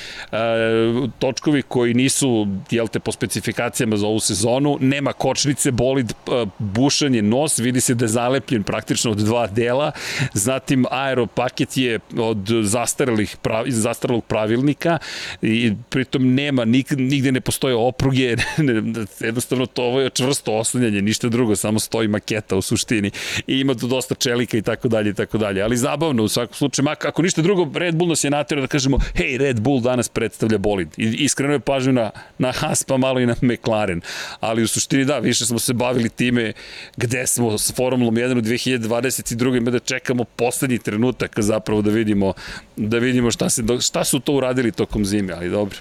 točkovi 1.19 1.61
koji 1.61 1.93
nisu, 1.93 2.47
jel 2.71 2.87
te, 2.87 2.99
po 2.99 3.11
specifikacijama 3.11 3.97
za 3.97 4.07
ovu 4.07 4.19
sezonu, 4.19 4.77
nema 4.81 5.13
kočnice, 5.13 5.71
bolid, 5.71 6.11
e, 6.11 6.45
bušanje 6.59 7.21
nos, 7.21 7.59
vidi 7.59 7.81
se 7.81 7.95
da 7.95 8.05
je 8.05 8.09
zalepljen 8.09 8.63
praktično 8.63 9.11
od 9.11 9.17
dva 9.17 9.47
dela, 9.47 9.91
zatim 10.33 10.85
aeropaket 10.91 11.77
je 11.77 11.99
od 12.17 12.49
zastarelih, 12.61 13.37
prav, 13.41 13.65
zastarelog 13.67 14.25
pravilnika 14.25 14.97
i 15.41 15.73
pritom 15.89 16.33
nema, 16.33 16.65
nigde 16.65 17.31
ne 17.31 17.41
postoje 17.41 17.75
opruge, 17.75 18.35
jednostavno 19.19 19.65
to 19.75 19.83
ovo 19.83 20.01
je 20.01 20.09
čvrsto 20.09 20.53
oslanjanje, 20.53 21.01
ništa 21.01 21.29
drugo, 21.29 21.55
samo 21.55 21.79
stoji 21.79 22.07
maketa 22.07 22.55
u 22.55 22.61
suštini 22.61 23.11
i 23.47 23.59
ima 23.59 23.75
tu 23.75 23.87
dosta 23.87 24.15
čelika 24.15 24.57
i 24.57 24.61
tako 24.61 24.87
dalje 24.87 25.09
i 25.09 25.13
tako 25.13 25.37
dalje. 25.37 25.61
Ali 25.61 25.77
zabavno 25.77 26.23
u 26.23 26.27
svakom 26.27 26.55
slučaju, 26.55 26.83
mak, 26.83 27.05
ako 27.05 27.21
ništa 27.21 27.41
drugo, 27.41 27.79
Red 27.79 27.95
Bull 27.95 28.09
nas 28.09 28.23
je 28.23 28.29
natjerao 28.29 28.61
da 28.61 28.67
kažemo, 28.67 28.99
hej, 29.15 29.37
Red 29.37 29.59
Bull 29.59 29.81
danas 29.81 30.09
predstavlja 30.09 30.57
bolid. 30.57 30.87
I 30.97 31.23
iskreno 31.23 31.53
je 31.53 31.59
pažnju 31.59 31.93
na, 31.93 32.11
na 32.37 32.51
Haas, 32.51 32.83
pa 32.83 32.97
malo 32.97 33.19
i 33.19 33.25
na 33.25 33.35
McLaren. 33.41 34.01
Ali 34.39 34.63
u 34.63 34.67
suštini 34.67 35.05
da, 35.05 35.19
više 35.19 35.45
smo 35.45 35.59
se 35.59 35.73
bavili 35.73 36.09
time 36.09 36.53
gde 36.97 37.27
smo 37.27 37.57
s 37.57 37.73
Formulom 37.75 38.15
1 38.15 38.37
u 38.37 38.41
2022. 38.41 39.69
da 39.69 39.79
čekamo 39.79 40.23
poslednji 40.23 40.79
trenutak 40.79 41.39
zapravo 41.39 41.81
da 41.81 41.91
vidimo 41.91 42.33
da 42.75 42.97
vidimo 42.97 43.31
šta, 43.31 43.49
se, 43.49 43.63
šta 43.81 44.03
su 44.03 44.19
to 44.19 44.33
uradili 44.33 44.71
tokom 44.71 45.05
zime, 45.05 45.33
ali 45.33 45.49
dobro. 45.49 45.77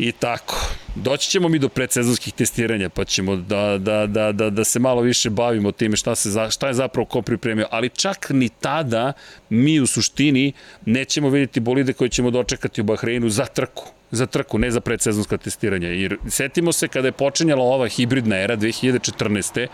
I 0.00 0.12
tako. 0.12 0.56
Doći 0.94 1.30
ćemo 1.30 1.48
mi 1.48 1.58
do 1.58 1.68
predsezonskih 1.68 2.34
testiranja, 2.34 2.88
pa 2.88 3.04
ćemo 3.04 3.36
da, 3.36 3.78
da, 3.78 4.06
da, 4.06 4.32
da, 4.32 4.50
da 4.50 4.64
se 4.64 4.78
malo 4.78 5.00
više 5.00 5.30
bavimo 5.30 5.72
time 5.72 5.96
šta, 5.96 6.14
se, 6.14 6.28
šta 6.50 6.68
je 6.68 6.74
zapravo 6.74 7.06
ko 7.06 7.22
pripremio. 7.22 7.66
Ali 7.70 7.88
čak 7.88 8.30
ni 8.30 8.48
tada 8.48 9.12
mi 9.50 9.80
u 9.80 9.86
suštini 9.86 10.52
nećemo 10.86 11.28
vidjeti 11.28 11.60
bolide 11.60 11.92
koje 11.92 12.08
ćemo 12.08 12.30
dočekati 12.30 12.80
u 12.80 12.84
Bahreinu 12.84 13.28
za 13.28 13.46
trku 13.46 13.84
za 14.10 14.26
trku, 14.26 14.58
ne 14.58 14.70
za 14.70 14.80
predsezonska 14.80 15.36
testiranja. 15.36 15.88
Jer 15.88 16.16
setimo 16.28 16.72
se 16.72 16.88
kada 16.88 17.08
je 17.08 17.12
počinjala 17.12 17.62
ova 17.64 17.88
hibridna 17.88 18.36
era 18.36 18.56
2014. 18.56 19.66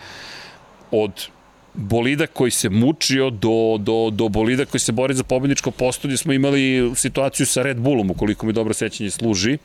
od 0.91 1.11
bolida 1.73 2.27
koji 2.27 2.51
se 2.51 2.69
mučio 2.69 3.29
do, 3.29 3.77
do, 3.79 4.09
do 4.09 4.29
bolida 4.29 4.65
koji 4.65 4.81
se 4.81 4.91
bori 4.91 5.13
za 5.13 5.23
pobedničko 5.23 5.71
postolje 5.71 6.17
smo 6.17 6.33
imali 6.33 6.91
situaciju 6.95 7.45
sa 7.45 7.61
Red 7.63 7.77
Bullom, 7.77 8.11
ukoliko 8.11 8.45
mi 8.45 8.53
dobro 8.53 8.73
sećanje 8.73 9.09
služi, 9.09 9.57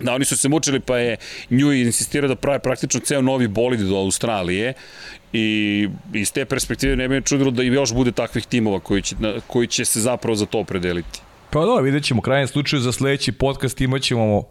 Da, 0.00 0.14
oni 0.14 0.24
su 0.24 0.36
se 0.36 0.48
mučili, 0.48 0.80
pa 0.80 0.98
je 0.98 1.16
Nju 1.50 1.72
insistirao 1.72 2.28
da 2.28 2.34
prave 2.34 2.58
praktično 2.58 3.00
ceo 3.00 3.22
novi 3.22 3.48
bolid 3.48 3.80
do 3.80 3.96
Australije 3.96 4.72
i 5.32 5.88
iz 6.12 6.32
te 6.32 6.44
perspektive 6.44 6.96
ne 6.96 7.08
bi 7.08 7.22
čudilo 7.22 7.50
da 7.50 7.62
i 7.62 7.66
još 7.66 7.94
bude 7.94 8.12
takvih 8.12 8.46
timova 8.46 8.80
koji 8.80 9.02
će, 9.02 9.16
koji 9.46 9.66
će 9.66 9.84
se 9.84 10.00
zapravo 10.00 10.34
za 10.34 10.46
to 10.46 10.58
opredeliti. 10.58 11.20
Pa 11.50 11.64
da, 11.64 11.80
vidjet 11.80 12.04
ćemo, 12.04 12.22
krajem 12.22 12.48
slučaju 12.48 12.80
za 12.80 12.92
sledeći 12.92 13.32
podcast 13.32 13.80
imat 13.80 14.02
ćemo 14.02 14.42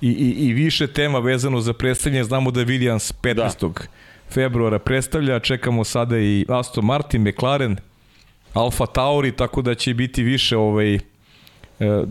i, 0.00 0.08
i, 0.08 0.46
i 0.48 0.52
više 0.52 0.86
tema 0.86 1.18
vezano 1.18 1.60
za 1.60 1.72
predstavljanje. 1.72 2.24
Znamo 2.24 2.50
da 2.50 2.60
Williams 2.60 3.12
15. 3.22 3.34
Da. 3.34 3.86
februara 4.30 4.78
predstavlja, 4.78 5.40
čekamo 5.40 5.84
sada 5.84 6.18
i 6.18 6.46
Aston 6.48 6.84
Martin, 6.84 7.22
McLaren, 7.22 7.76
Alfa 8.52 8.86
Tauri, 8.86 9.32
tako 9.32 9.62
da 9.62 9.74
će 9.74 9.94
biti 9.94 10.22
više 10.22 10.56
ovaj, 10.56 10.98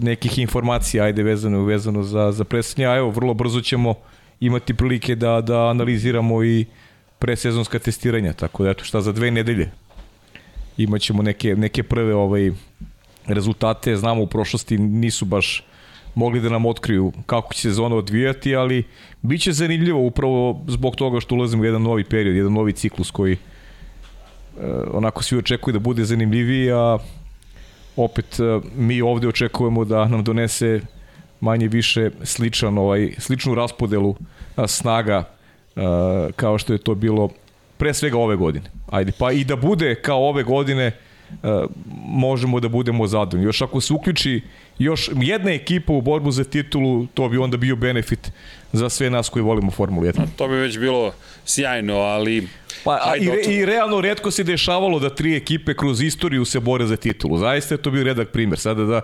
nekih 0.02 0.40
informacija, 0.40 1.04
ajde 1.04 1.24
vezano, 1.24 1.64
vezano 1.64 2.04
za, 2.04 2.32
za 2.32 2.44
predstavljanje, 2.44 2.94
a 2.94 2.98
evo, 2.98 3.10
vrlo 3.10 3.34
brzo 3.34 3.62
ćemo 3.62 3.96
imati 4.40 4.74
prilike 4.74 5.16
da, 5.16 5.42
da 5.42 5.70
analiziramo 5.70 6.44
i 6.44 6.66
presezonska 7.20 7.80
testiranja, 7.80 8.34
tako 8.34 8.64
da 8.64 8.70
eto 8.70 8.84
šta 8.84 9.02
za 9.02 9.12
dve 9.12 9.32
nedelje 9.32 9.72
imaćemo 10.78 11.24
neke, 11.24 11.56
neke 11.56 11.84
prve 11.84 12.16
ovaj, 12.16 12.52
rezultate, 13.28 13.96
znamo 13.96 14.22
u 14.22 14.28
prošlosti 14.28 14.78
nisu 14.78 15.26
baš 15.26 15.64
mogli 16.16 16.42
da 16.42 16.50
nam 16.50 16.66
otkriju 16.66 17.12
kako 17.26 17.54
će 17.54 17.62
sezona 17.62 17.96
odvijati, 17.96 18.56
ali 18.56 18.84
bit 19.22 19.42
će 19.42 19.52
zanimljivo 19.52 20.00
upravo 20.00 20.62
zbog 20.68 20.96
toga 20.96 21.20
što 21.20 21.36
ulazimo 21.36 21.62
u 21.62 21.66
jedan 21.66 21.82
novi 21.82 22.04
period, 22.04 22.36
jedan 22.36 22.54
novi 22.54 22.74
ciklus 22.74 23.12
koji 23.12 23.34
e, 23.34 23.38
onako 24.92 25.24
svi 25.24 25.38
očekuju 25.38 25.74
da 25.74 25.80
bude 25.80 26.06
zanimljiviji, 26.06 26.72
a 26.72 26.98
opet 27.96 28.40
e, 28.40 28.44
mi 28.76 29.02
ovde 29.02 29.28
očekujemo 29.28 29.86
da 29.86 30.06
nam 30.06 30.24
donese 30.24 30.82
manje 31.40 31.68
više 31.68 32.10
sličan 32.24 32.78
ovaj 32.78 33.14
sličnu 33.18 33.56
raspodelu 33.56 34.16
snaga 34.68 35.30
kao 36.36 36.58
što 36.58 36.74
je 36.74 36.80
to 36.80 36.96
bilo 36.96 37.30
pre 37.78 37.94
svega 37.94 38.18
ove 38.18 38.36
godine. 38.36 38.66
Ajde, 38.90 39.12
pa 39.20 39.32
i 39.32 39.44
da 39.44 39.56
bude 39.56 39.96
kao 39.96 40.30
ove 40.30 40.44
godine 40.44 40.92
možemo 42.06 42.60
da 42.60 42.70
budemo 42.70 43.08
zadovoljni. 43.08 43.46
Još 43.46 43.62
ako 43.62 43.82
se 43.82 43.94
uključi 43.94 44.42
još 44.78 45.10
jedna 45.22 45.52
ekipa 45.52 45.94
u 45.94 46.02
borbu 46.02 46.32
za 46.32 46.44
titulu, 46.44 47.08
to 47.14 47.30
bi 47.30 47.38
onda 47.38 47.58
bio 47.58 47.76
benefit 47.76 48.32
za 48.74 48.90
sve 48.90 49.10
nas 49.10 49.30
koji 49.30 49.44
volimo 49.44 49.72
Formulu 49.72 50.06
1. 50.06 50.26
To 50.38 50.48
bi 50.48 50.56
već 50.56 50.80
bilo 50.80 51.14
sjajno, 51.46 51.96
ali 51.96 52.48
Pa, 52.84 53.00
a, 53.04 53.16
i, 53.16 53.30
re, 53.30 53.54
I 53.54 53.66
realno 53.66 54.02
redko 54.02 54.32
se 54.32 54.44
dešavalo 54.44 55.00
da 55.00 55.10
tri 55.16 55.36
ekipe 55.36 55.74
kroz 55.74 56.02
istoriju 56.02 56.46
se 56.46 56.60
bore 56.60 56.86
za 56.86 56.96
titulu. 56.96 57.38
Zaista 57.38 57.74
je 57.74 57.82
to 57.82 57.92
bio 57.92 58.04
redak 58.04 58.30
primer. 58.30 58.60
Sada 58.60 58.84
da 58.84 59.02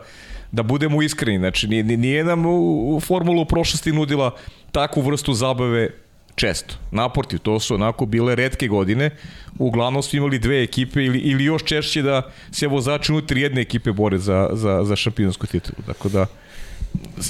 da 0.52 0.64
budemo 0.64 1.02
iskreni, 1.02 1.38
znači 1.38 1.68
nije, 1.68 1.84
nije 1.84 2.24
nam 2.24 2.46
u 2.46 3.00
formulu 3.04 3.42
u 3.42 3.46
prošlosti 3.46 3.92
nudila 3.92 4.36
takvu 4.72 5.02
vrstu 5.02 5.34
zabave 5.34 5.90
često. 6.40 6.76
Naportiv, 6.92 7.40
to 7.40 7.60
su 7.60 7.76
onako 7.76 8.06
bile 8.06 8.36
redke 8.36 8.68
godine. 8.68 9.10
Uglavnom 9.58 10.04
su 10.04 10.18
imali 10.18 10.40
dve 10.40 10.64
ekipe 10.64 11.04
ili, 11.04 11.20
ili 11.20 11.44
još 11.44 11.64
češće 11.64 12.02
da 12.02 12.32
se 12.52 12.68
vozači 12.68 13.12
unutar 13.12 13.38
jedne 13.38 13.62
ekipe 13.62 13.92
bore 13.92 14.18
za, 14.18 14.50
za, 14.54 14.84
za 14.84 14.96
šampionsku 14.96 15.48
titulu. 15.48 15.84
Tako 15.86 16.10
da, 16.10 16.26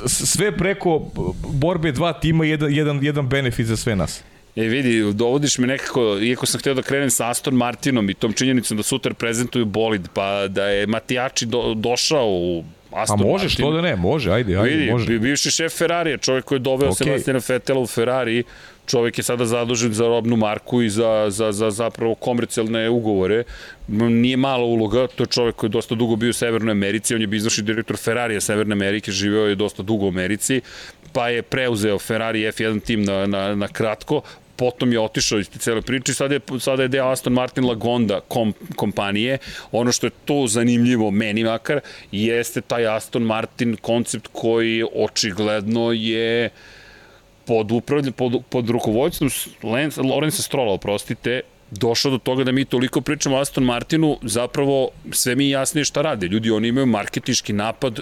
sve 0.08 0.58
preko 0.58 1.02
borbe 1.50 1.92
dva 1.92 2.14
tima 2.14 2.46
jedan, 2.46 2.74
jedan, 2.74 3.00
jedan 3.04 3.30
benefit 3.30 3.66
za 3.66 3.78
sve 3.78 3.96
nas. 3.96 4.22
E 4.56 4.64
vidi, 4.64 5.14
dovodiš 5.14 5.58
me 5.58 5.68
nekako, 5.68 6.18
iako 6.22 6.46
sam 6.46 6.60
hteo 6.60 6.74
da 6.74 6.82
krenem 6.82 7.10
sa 7.10 7.30
Aston 7.30 7.56
Martinom 7.56 8.10
i 8.10 8.14
tom 8.14 8.34
činjenicom 8.34 8.78
da 8.78 8.84
sutra 8.84 9.14
prezentuju 9.14 9.66
bolid, 9.66 10.08
pa 10.14 10.48
da 10.48 10.68
je 10.68 10.88
Matijači 10.88 11.46
do, 11.46 11.74
došao 11.74 12.28
u 12.28 12.64
Aston 12.92 13.20
A 13.20 13.24
može, 13.24 13.50
što 13.50 13.72
da 13.72 13.82
ne, 13.82 13.96
može, 13.96 14.32
ajde, 14.32 14.58
ajde, 14.58 14.76
vidi, 14.76 14.92
može. 14.92 15.20
bivši 15.20 15.52
šef 15.52 15.78
Ferrarija, 15.78 16.18
čovjek 16.18 16.46
koji 16.46 16.58
je 16.58 16.60
doveo 16.60 16.90
okay. 16.90 17.04
Sebastiana 17.04 17.40
Fetela 17.40 17.80
u 17.80 17.88
Ferrari, 17.88 18.44
čovjek 18.90 19.18
je 19.18 19.24
sada 19.24 19.46
zadužen 19.46 19.94
za 19.94 20.08
robnu 20.08 20.36
marku 20.36 20.82
i 20.82 20.90
za, 20.90 21.26
za, 21.30 21.52
za 21.52 21.72
zapravo 21.72 22.16
komercijalne 22.16 22.90
ugovore. 22.90 23.44
Nije 23.88 24.38
mala 24.38 24.64
uloga, 24.64 25.08
to 25.08 25.24
je 25.24 25.28
čovjek 25.28 25.56
koji 25.56 25.68
je 25.68 25.78
dosta 25.78 25.96
dugo 25.96 26.16
bio 26.16 26.30
u 26.30 26.34
Severnoj 26.34 26.72
Americi, 26.72 27.16
on 27.16 27.22
je 27.22 27.28
bio 27.28 27.38
izvršni 27.38 27.64
direktor 27.64 27.98
Ferrarija 27.98 28.42
Severne 28.42 28.74
Amerike, 28.74 29.12
živeo 29.12 29.48
je 29.48 29.56
dosta 29.56 29.84
dugo 29.84 30.06
u 30.06 30.10
Americi, 30.10 30.62
pa 31.14 31.30
je 31.30 31.42
preuzeo 31.42 32.00
Ferrari 32.00 32.40
F1 32.40 32.84
tim 32.84 33.04
na, 33.04 33.26
na, 33.26 33.56
na 33.56 33.68
kratko, 33.68 34.22
potom 34.60 34.92
je 34.94 35.00
otišao 35.00 35.40
iz 35.40 35.50
cele 35.50 35.82
priče 35.82 36.14
sada 36.14 36.36
je, 36.36 36.42
sada 36.60 36.84
je 36.84 36.92
deo 36.92 37.08
Aston 37.08 37.34
Martin 37.34 37.66
Lagonda 37.66 38.20
kom, 38.28 38.54
kompanije. 38.76 39.38
Ono 39.72 39.92
što 39.92 40.08
je 40.08 40.12
to 40.26 40.48
zanimljivo, 40.48 41.12
meni 41.12 41.44
makar, 41.44 41.80
jeste 42.12 42.62
taj 42.62 42.88
Aston 42.88 43.24
Martin 43.24 43.78
koncept 43.82 44.28
koji 44.32 44.84
očigledno 44.96 45.92
je 45.92 46.50
pod, 47.50 47.72
upravlj, 47.72 48.12
pod, 48.14 48.42
pod 48.50 48.70
rukovodstvom 48.70 49.30
Lorenza 50.06 50.44
Strola, 50.46 50.78
oprostite, 50.78 51.42
došao 51.72 52.12
do 52.12 52.18
toga 52.18 52.44
da 52.44 52.52
mi 52.52 52.66
toliko 52.66 53.02
pričamo 53.02 53.36
o 53.36 53.40
Aston 53.40 53.64
Martinu, 53.64 54.18
zapravo 54.22 54.90
sve 55.12 55.36
mi 55.36 55.50
jasnije 55.50 55.86
šta 55.86 56.02
rade. 56.02 56.28
Ljudi, 56.28 56.52
oni 56.52 56.68
imaju 56.68 56.86
marketički 56.86 57.54
napad 57.54 58.00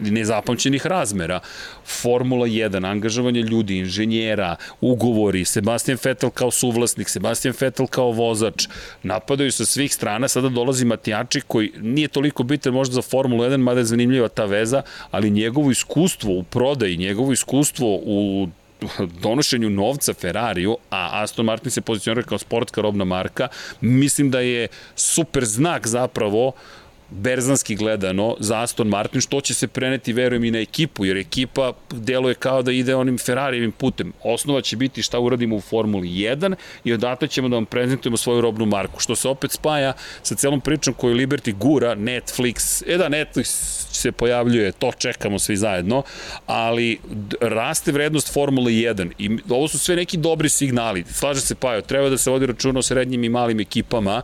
nezapamćenih 0.00 0.86
razmera. 0.86 1.40
Formula 1.84 2.46
1, 2.46 2.90
angažovanje 2.90 3.42
ljudi, 3.42 3.78
inženjera, 3.78 4.56
ugovori, 4.80 5.44
Sebastian 5.44 5.98
Vettel 6.04 6.30
kao 6.30 6.50
suvlasnik, 6.50 7.08
Sebastian 7.08 7.54
Vettel 7.60 7.86
kao 7.86 8.10
vozač, 8.10 8.68
napadaju 9.02 9.52
sa 9.52 9.64
svih 9.64 9.94
strana, 9.94 10.28
sada 10.28 10.48
dolazi 10.48 10.84
Matijači 10.84 11.40
koji 11.40 11.72
nije 11.80 12.08
toliko 12.08 12.42
bitan 12.42 12.72
možda 12.72 12.94
za 12.94 13.02
Formulu 13.02 13.44
1, 13.44 13.56
mada 13.56 13.80
je 13.80 13.84
zanimljiva 13.84 14.28
ta 14.28 14.44
veza, 14.44 14.82
ali 15.10 15.30
njegovo 15.30 15.70
iskustvo 15.70 16.32
u 16.38 16.42
prodaji, 16.42 16.96
njegovo 16.96 17.32
iskustvo 17.32 18.00
u 18.02 18.48
donošenju 19.22 19.70
novca 19.70 20.14
Ferrariju, 20.14 20.76
a 20.90 21.22
Aston 21.22 21.44
Martin 21.46 21.70
se 21.70 21.80
pozicionira 21.80 22.22
kao 22.22 22.38
sportska 22.38 22.80
robna 22.80 23.04
marka, 23.04 23.48
mislim 23.80 24.30
da 24.30 24.40
je 24.40 24.68
super 24.96 25.44
znak 25.44 25.86
zapravo 25.86 26.52
berzanski 27.10 27.74
gledano 27.74 28.36
za 28.40 28.62
Aston 28.62 28.88
Martin, 28.88 29.20
što 29.20 29.40
će 29.40 29.54
se 29.54 29.68
preneti, 29.68 30.12
verujem, 30.12 30.44
i 30.44 30.50
na 30.50 30.58
ekipu, 30.58 31.04
jer 31.04 31.16
ekipa 31.16 31.72
deluje 31.90 32.34
kao 32.34 32.62
da 32.62 32.72
ide 32.72 32.94
onim 32.94 33.18
Ferrarijevim 33.18 33.72
putem. 33.72 34.12
Osnova 34.22 34.60
će 34.60 34.76
biti 34.76 35.02
šta 35.02 35.18
uradimo 35.18 35.56
u 35.56 35.60
Formuli 35.60 36.08
1 36.08 36.54
i 36.84 36.92
odatle 36.92 37.28
ćemo 37.28 37.48
da 37.48 37.56
vam 37.56 37.66
prezentujemo 37.66 38.16
svoju 38.16 38.40
robnu 38.40 38.66
marku, 38.66 39.00
što 39.00 39.16
se 39.16 39.28
opet 39.28 39.52
spaja 39.52 39.92
sa 40.22 40.34
celom 40.34 40.60
pričom 40.60 40.94
koju 40.94 41.14
Liberty 41.14 41.54
gura, 41.54 41.94
Netflix, 41.94 42.82
e 42.86 42.96
da, 42.96 43.08
Netflix 43.08 43.44
se 43.92 44.12
pojavljuje, 44.12 44.72
to 44.72 44.92
čekamo 44.98 45.38
svi 45.38 45.56
zajedno, 45.56 46.02
ali 46.46 46.98
raste 47.40 47.92
vrednost 47.92 48.32
Formule 48.32 48.72
1 48.72 49.10
i 49.18 49.38
ovo 49.48 49.68
su 49.68 49.78
sve 49.78 49.96
neki 49.96 50.16
dobri 50.16 50.48
signali. 50.48 51.04
Slaže 51.10 51.40
se 51.40 51.54
Pajo, 51.54 51.82
treba 51.82 52.08
da 52.08 52.18
se 52.18 52.30
vodi 52.30 52.46
računa 52.46 52.78
o 52.78 52.82
srednjim 52.82 53.24
i 53.24 53.28
malim 53.28 53.60
ekipama, 53.60 54.22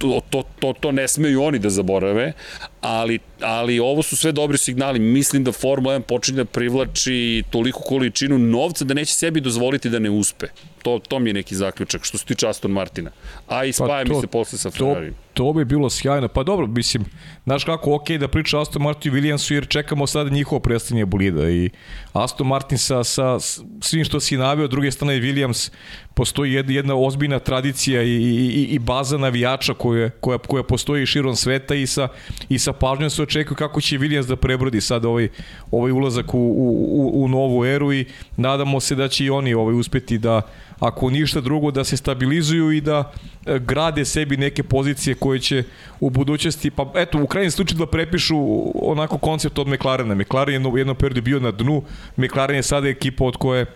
to, 0.00 0.20
to, 0.30 0.42
to, 0.60 0.72
to 0.72 0.92
ne 0.92 1.08
smeju 1.08 1.42
oni 1.44 1.58
da 1.58 1.70
zaborave, 1.70 2.32
ali, 2.80 3.18
ali 3.40 3.78
ovo 3.78 4.02
su 4.02 4.16
sve 4.16 4.32
dobri 4.32 4.58
signali. 4.58 4.98
Mislim 4.98 5.44
da 5.44 5.52
Formula 5.52 5.94
1 5.94 6.02
počinje 6.02 6.36
da 6.36 6.44
privlači 6.44 7.42
toliko 7.50 7.80
količinu 7.80 8.38
novca 8.38 8.84
da 8.84 8.94
neće 8.94 9.14
sebi 9.14 9.40
dozvoliti 9.40 9.90
da 9.90 9.98
ne 9.98 10.10
uspe. 10.10 10.46
To, 10.82 10.98
to 11.08 11.18
mi 11.18 11.30
je 11.30 11.34
neki 11.34 11.54
zaključak 11.54 12.04
što 12.04 12.18
se 12.18 12.24
tiče 12.24 12.48
Aston 12.48 12.70
Martina. 12.70 13.10
A 13.48 13.64
i 13.64 13.72
spaja 13.72 14.04
pa 14.06 14.14
mi 14.14 14.20
se 14.20 14.26
posle 14.26 14.58
sa 14.58 14.70
Ferrari. 14.70 15.10
To, 15.10 15.44
to 15.44 15.52
bi 15.52 15.64
bilo 15.64 15.90
sjajno. 15.90 16.28
Pa 16.28 16.42
dobro, 16.42 16.66
mislim, 16.66 17.04
znaš 17.44 17.64
kako, 17.64 17.94
ok 17.94 18.10
da 18.10 18.28
priča 18.28 18.60
Aston 18.60 18.82
Martin 18.82 19.12
i 19.12 19.16
Williamsu 19.16 19.54
jer 19.54 19.66
čekamo 19.68 20.06
sada 20.06 20.30
njihovo 20.30 20.60
predstavljanje 20.60 21.06
bolida 21.06 21.50
i 21.50 21.70
Aston 22.12 22.46
Martin 22.46 22.78
sa, 22.78 23.04
sa 23.04 23.38
svim 23.80 24.04
što 24.04 24.20
si 24.20 24.36
navio, 24.36 24.68
druge 24.68 24.90
strane 24.90 25.14
Williams 25.14 25.70
postoji 26.14 26.52
jedna, 26.52 26.72
jedna 26.72 26.94
ozbiljna 26.96 27.38
tradicija 27.38 28.02
i, 28.02 28.08
i, 28.08 28.64
i 28.70 28.78
baza 28.78 29.18
navijača 29.18 29.74
koja, 29.74 30.10
koja, 30.10 30.38
koja 30.38 30.62
postoji 30.62 31.06
širom 31.06 31.36
sveta 31.36 31.74
i 31.74 31.86
sa, 31.86 32.08
i 32.48 32.58
sa 32.58 32.69
pažnjom 32.72 33.10
se 33.10 33.22
očekuje 33.22 33.56
kako 33.56 33.80
će 33.80 33.98
Williams 33.98 34.26
da 34.26 34.36
prebrodi 34.36 34.80
sad 34.80 35.04
ovaj, 35.04 35.28
ovaj 35.70 35.92
ulazak 35.92 36.34
u, 36.34 36.38
u, 36.38 37.24
u 37.24 37.28
novu 37.28 37.64
eru 37.64 37.92
i 37.92 38.04
nadamo 38.36 38.80
se 38.80 38.94
da 38.94 39.08
će 39.08 39.24
i 39.24 39.30
oni 39.30 39.54
ovaj 39.54 39.74
uspeti 39.74 40.18
da 40.18 40.42
ako 40.80 41.10
ništa 41.10 41.40
drugo 41.40 41.70
da 41.70 41.84
se 41.84 41.96
stabilizuju 41.96 42.72
i 42.72 42.80
da 42.80 43.12
e, 43.46 43.58
grade 43.58 44.04
sebi 44.04 44.36
neke 44.36 44.62
pozicije 44.62 45.14
koje 45.14 45.38
će 45.38 45.64
u 46.00 46.10
budućnosti, 46.10 46.70
pa 46.70 46.92
eto, 46.94 47.22
u 47.22 47.26
krajnjem 47.26 47.50
slučaju 47.50 47.78
da 47.78 47.86
prepišu 47.86 48.36
onako 48.74 49.18
koncept 49.18 49.58
od 49.58 49.68
McLarena. 49.68 50.14
McLaren 50.14 50.62
je 50.62 50.68
u 50.68 50.78
jednom 50.78 50.96
periodu 50.96 51.22
bio 51.22 51.40
na 51.40 51.50
dnu, 51.50 51.82
McLaren 52.16 52.56
je 52.56 52.62
sada 52.62 52.88
ekipa 52.88 53.24
od 53.24 53.36
koje 53.36 53.66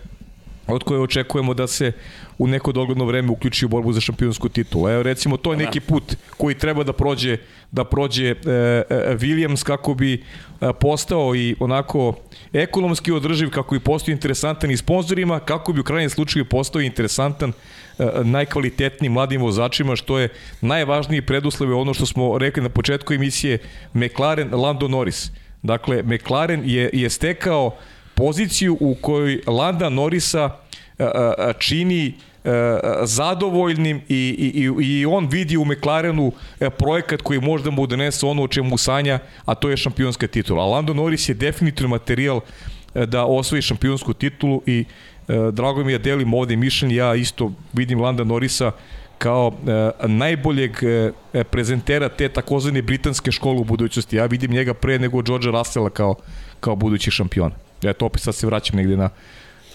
od 0.67 0.83
koje 0.83 0.99
očekujemo 0.99 1.53
da 1.53 1.67
se 1.67 1.91
u 2.37 2.47
neko 2.47 2.71
dogledno 2.71 3.05
vreme 3.05 3.31
uključi 3.31 3.65
u 3.65 3.69
borbu 3.69 3.93
za 3.93 4.01
šampionsku 4.01 4.49
titulu. 4.49 4.89
Evo 4.89 5.03
recimo 5.03 5.37
to 5.37 5.51
je 5.51 5.57
neki 5.57 5.79
put 5.79 6.15
koji 6.37 6.55
treba 6.55 6.83
da 6.83 6.93
prođe 6.93 7.37
da 7.71 7.83
prođe 7.83 8.29
e, 8.29 8.33
e, 8.33 9.15
Williams 9.19 9.63
kako 9.63 9.93
bi 9.93 10.13
e, 10.13 10.19
postao 10.79 11.35
i 11.35 11.55
onako 11.59 12.13
ekonomski 12.53 13.11
održiv, 13.11 13.49
kako 13.49 13.75
bi 13.75 13.79
postao 13.79 14.11
interesantan 14.11 14.71
i 14.71 14.77
sponsorima, 14.77 15.39
kako 15.39 15.73
bi 15.73 15.79
u 15.79 15.83
krajnjem 15.83 16.09
slučaju 16.09 16.45
postao 16.45 16.81
interesantan 16.81 17.51
e, 17.99 18.05
najkvalitetnijim 18.23 19.13
mladim 19.13 19.41
vozačima, 19.41 19.95
što 19.95 20.19
je 20.19 20.29
najvažniji 20.61 21.21
preduslov 21.21 21.79
ono 21.79 21.93
što 21.93 22.05
smo 22.05 22.37
rekli 22.37 22.63
na 22.63 22.69
početku 22.69 23.13
emisije 23.13 23.57
McLaren, 23.93 24.53
Lando 24.53 24.87
Norris. 24.87 25.31
Dakle, 25.63 26.03
McLaren 26.03 26.61
je, 26.65 26.89
je 26.93 27.09
stekao 27.09 27.75
poziciju 28.15 28.77
u 28.79 28.95
kojoj 29.01 29.41
Landa 29.47 29.89
Norisa 29.89 30.49
čini 31.59 32.13
zadovoljnim 33.03 34.01
i, 34.09 34.51
i, 34.55 34.83
i 34.85 35.05
on 35.05 35.27
vidi 35.27 35.57
u 35.57 35.65
McLarenu 35.65 36.31
projekat 36.77 37.21
koji 37.21 37.41
možda 37.41 37.71
mu 37.71 37.87
donese 37.87 38.25
ono 38.25 38.43
o 38.43 38.47
čemu 38.47 38.77
sanja, 38.77 39.19
a 39.45 39.55
to 39.55 39.69
je 39.69 39.77
šampionska 39.77 40.27
titula. 40.27 40.63
A 40.63 40.67
Lando 40.67 40.93
Norris 40.93 41.29
je 41.29 41.35
definitivno 41.35 41.89
materijal 41.89 42.39
da 42.93 43.25
osvoji 43.25 43.61
šampionsku 43.61 44.13
titulu 44.13 44.61
i 44.65 44.85
drago 45.51 45.83
mi 45.83 45.91
je 45.91 45.97
da 45.97 46.03
delim 46.03 46.33
ovde 46.33 46.55
mišljenje, 46.55 46.95
ja 46.95 47.15
isto 47.15 47.51
vidim 47.73 48.01
Landa 48.01 48.23
Norisa 48.23 48.71
kao 49.17 49.53
e, 49.67 50.07
najboljeg 50.07 50.71
e, 50.83 51.43
prezentera 51.43 52.09
te 52.09 52.29
takozvane 52.29 52.81
britanske 52.81 53.31
škole 53.31 53.59
u 53.59 53.63
budućnosti. 53.63 54.15
Ja 54.15 54.25
vidim 54.25 54.51
njega 54.51 54.73
pre 54.73 54.99
nego 54.99 55.21
George 55.21 55.47
Russella 55.47 55.89
kao, 55.89 56.15
kao 56.59 56.75
budući 56.75 57.11
šampion. 57.11 57.51
Eto, 57.89 58.05
opet 58.05 58.21
sad 58.21 58.35
se 58.35 58.47
vraćam 58.47 58.75
negde 58.75 58.97
na, 58.97 59.09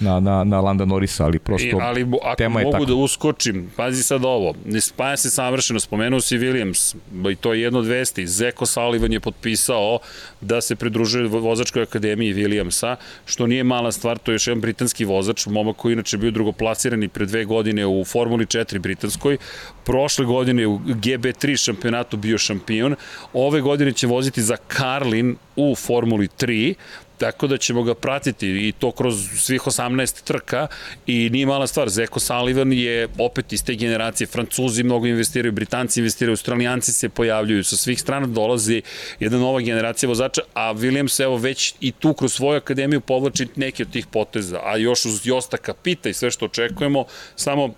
na, 0.01 0.21
na, 0.21 0.45
na 0.45 0.61
Landa 0.61 0.85
Norisa, 0.85 1.25
ali 1.25 1.39
prosto 1.39 1.69
I, 1.69 1.81
ali, 1.81 2.07
ako 2.23 2.37
tema 2.37 2.61
je 2.61 2.67
mogu 2.67 2.85
da 2.85 2.95
uskočim, 2.95 3.71
pazi 3.77 4.03
sad 4.03 4.25
ovo, 4.25 4.55
ne 4.65 4.81
spaja 4.81 5.17
se 5.17 5.31
savršeno, 5.31 5.81
spomenuo 5.81 6.21
si 6.21 6.39
Williams, 6.39 6.97
i 7.33 7.37
to 7.37 7.55
je 7.55 7.63
jedno 7.63 7.79
od 7.79 7.87
vesti, 7.87 8.27
Zeko 8.27 8.67
Sullivan 8.67 9.13
je 9.13 9.21
potpisao 9.21 9.99
da 10.41 10.61
se 10.61 10.77
pridružuje 10.77 11.29
vozačkoj 11.29 11.83
akademiji 11.83 12.35
Williamsa, 12.35 12.97
što 13.27 13.47
nije 13.47 13.65
mala 13.65 13.93
stvar, 13.93 14.19
to 14.19 14.31
je 14.31 14.35
još 14.35 14.47
jedan 14.47 14.61
britanski 14.61 15.05
vozač, 15.05 15.47
momak 15.47 15.77
koji 15.77 15.93
inače 15.93 16.19
bio 16.19 16.31
drugoplasirani 16.31 17.09
pre 17.09 17.27
dve 17.27 17.45
godine 17.45 17.87
u 17.87 18.05
Formuli 18.05 18.47
4 18.47 18.79
britanskoj, 18.79 19.37
prošle 19.85 20.25
godine 20.25 20.67
u 20.67 20.79
GB3 20.79 21.65
šampionatu 21.65 22.17
bio 22.17 22.39
šampion, 22.39 22.97
ove 23.33 23.61
godine 23.61 23.93
će 23.93 24.07
voziti 24.07 24.43
za 24.43 24.57
Carlin 24.77 25.37
u 25.57 25.75
Formuli 25.75 26.29
3, 26.39 26.75
tako 27.21 27.47
da 27.47 27.57
ćemo 27.59 27.83
ga 27.83 27.95
pratiti 27.95 28.49
i 28.69 28.73
to 28.73 28.91
kroz 28.91 29.29
svih 29.37 29.61
18 29.61 30.23
trka. 30.25 30.67
I 31.07 31.31
nije 31.31 31.47
mala 31.47 31.67
stvar, 31.67 31.89
Zeko 31.89 32.21
Sullivan 32.21 32.73
je 32.73 33.09
opet 33.19 33.53
iz 33.53 33.65
te 33.65 33.75
generacije, 33.75 34.27
Francuzi 34.27 34.83
mnogo 34.83 35.07
investiraju, 35.07 35.53
Britanci 35.53 36.01
investiraju, 36.01 36.33
Australijanci 36.33 36.93
se 36.93 37.09
pojavljuju, 37.09 37.65
sa 37.65 37.77
svih 37.77 38.01
strana 38.01 38.27
dolazi 38.27 38.83
jedna 39.21 39.39
nova 39.39 39.61
generacija 39.61 40.09
vozača, 40.09 40.41
a 40.55 40.75
Williams 40.75 41.23
evo 41.23 41.37
već 41.37 41.75
i 41.81 41.93
tu 41.93 42.15
kroz 42.15 42.33
svoju 42.33 42.57
akademiju 42.57 43.01
povlači 43.01 43.49
neke 43.57 43.83
od 43.83 43.91
tih 43.91 44.07
poteza, 44.07 44.61
a 44.65 44.77
još 44.77 45.05
uz 45.05 45.27
Josta 45.27 45.57
Kapita 45.57 46.09
i 46.09 46.15
sve 46.15 46.31
što 46.31 46.45
očekujemo, 46.45 47.05
samo 47.37 47.75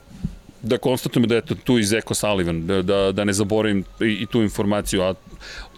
da 0.63 0.79
konstatujemo 0.79 1.27
da 1.27 1.35
je 1.35 1.43
tu 1.65 1.79
i 1.79 1.85
Zeko 1.85 2.15
Sullivan, 2.15 2.67
da, 2.67 2.83
da, 2.83 3.13
da 3.13 3.25
ne 3.25 3.33
zaboravim 3.33 3.85
i, 4.01 4.05
i 4.05 4.27
tu 4.27 4.43
informaciju, 4.43 5.03
a 5.03 5.15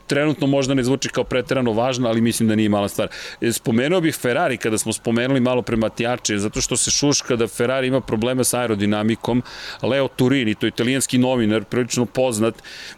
trenutno 0.07 0.47
možda 0.47 0.75
ne 0.75 0.85
zvuči 0.85 1.09
kao 1.09 1.25
preterano 1.25 1.73
važno, 1.73 2.09
ali 2.09 2.21
mislim 2.21 2.49
da 2.49 2.55
nije 2.55 2.69
mala 2.69 2.89
stvar. 2.89 3.09
E, 3.41 3.53
spomenuo 3.53 4.01
bih 4.01 4.15
Ferrari 4.15 4.57
kada 4.57 4.79
smo 4.79 4.93
spomenuli 4.93 5.41
malo 5.41 5.63
pre 5.63 5.77
Matijače, 5.77 6.39
zato 6.39 6.61
što 6.61 6.77
se 6.77 6.91
šuška 6.91 7.37
da 7.37 7.47
Ferrari 7.47 7.87
ima 7.87 8.01
problema 8.01 8.45
sa 8.45 8.61
aerodinamikom. 8.61 9.43
Leo 9.83 10.09
Turini, 10.09 10.55
to 10.55 10.67
je 10.67 10.69
italijanski 10.69 11.19
novinar, 11.19 11.65
prilično 11.65 12.07
poznat 12.07 12.55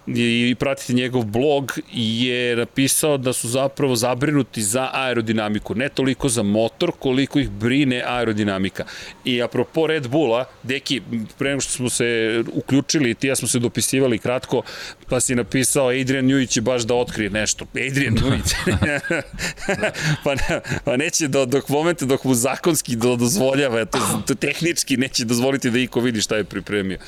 i 0.07 0.57
pratite 0.59 0.93
njegov 0.93 1.25
blog, 1.25 1.73
je 1.93 2.57
napisao 2.57 3.17
da 3.19 3.33
su 3.33 3.49
zapravo 3.49 3.97
zabrinuti 3.97 4.63
za 4.63 4.89
aerodinamiku. 4.93 5.75
Ne 5.75 5.89
toliko 5.89 6.29
za 6.29 6.43
motor, 6.43 6.93
koliko 6.99 7.39
ih 7.39 7.51
brine 7.51 8.03
aerodinamika. 8.07 8.85
I 9.25 9.43
apropo 9.43 9.87
Red 9.87 10.09
Bulla, 10.09 10.45
deki, 10.63 11.01
pre 11.39 11.49
nego 11.49 11.61
što 11.61 11.73
smo 11.73 11.91
se 11.91 12.43
uključili, 12.53 13.15
ti 13.15 13.27
ja 13.27 13.37
smo 13.37 13.49
se 13.49 13.59
dopisivali 13.59 14.19
kratko, 14.19 14.63
pa 15.09 15.21
si 15.21 15.35
napisao 15.35 15.89
Adrian 15.89 16.25
Njujić 16.25 16.51
će 16.51 16.61
baš 16.61 16.83
da 16.83 16.95
otkrije 16.97 17.31
nešto. 17.31 17.67
Adrian 17.91 18.15
Njujić. 18.15 18.55
pa, 20.25 20.35
ne, 20.35 20.61
pa 20.85 20.97
neće 20.97 21.29
do, 21.29 21.47
dok 21.47 21.69
momente 21.69 22.07
dok 22.07 22.25
mu 22.25 22.35
zakonski 22.35 22.97
do, 22.97 23.17
dozvoljava, 23.17 23.85
to, 23.85 23.99
to 24.27 24.35
tehnički 24.35 24.97
neće 24.97 25.25
dozvoliti 25.25 25.71
da 25.71 25.79
iko 25.79 26.01
vidi 26.01 26.21
šta 26.21 26.37
je 26.37 26.45
pripremio 26.45 26.99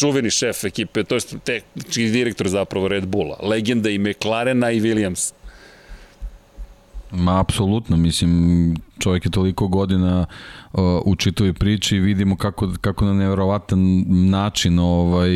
čuveni 0.00 0.30
šef 0.30 0.64
ekipe, 0.64 1.04
to 1.04 1.14
je 1.14 1.20
tehnički 1.44 2.08
direktor 2.10 2.48
zapravo 2.48 2.88
Red 2.88 3.06
Bulla, 3.06 3.36
legenda 3.42 3.90
i 3.90 3.98
McLarena 3.98 4.70
i 4.70 4.80
Williams. 4.80 5.32
Ma, 7.10 7.40
apsolutno, 7.40 7.96
mislim, 7.96 8.74
čovjek 8.98 9.24
je 9.24 9.30
toliko 9.30 9.68
godina 9.68 10.26
uh, 10.72 10.80
u 11.04 11.16
čitoj 11.16 11.52
priči 11.52 11.96
i 11.96 12.00
vidimo 12.00 12.36
kako, 12.36 12.72
kako 12.80 13.04
na 13.04 13.12
nevjerovatan 13.12 14.04
način 14.30 14.78
ovaj, 14.78 15.30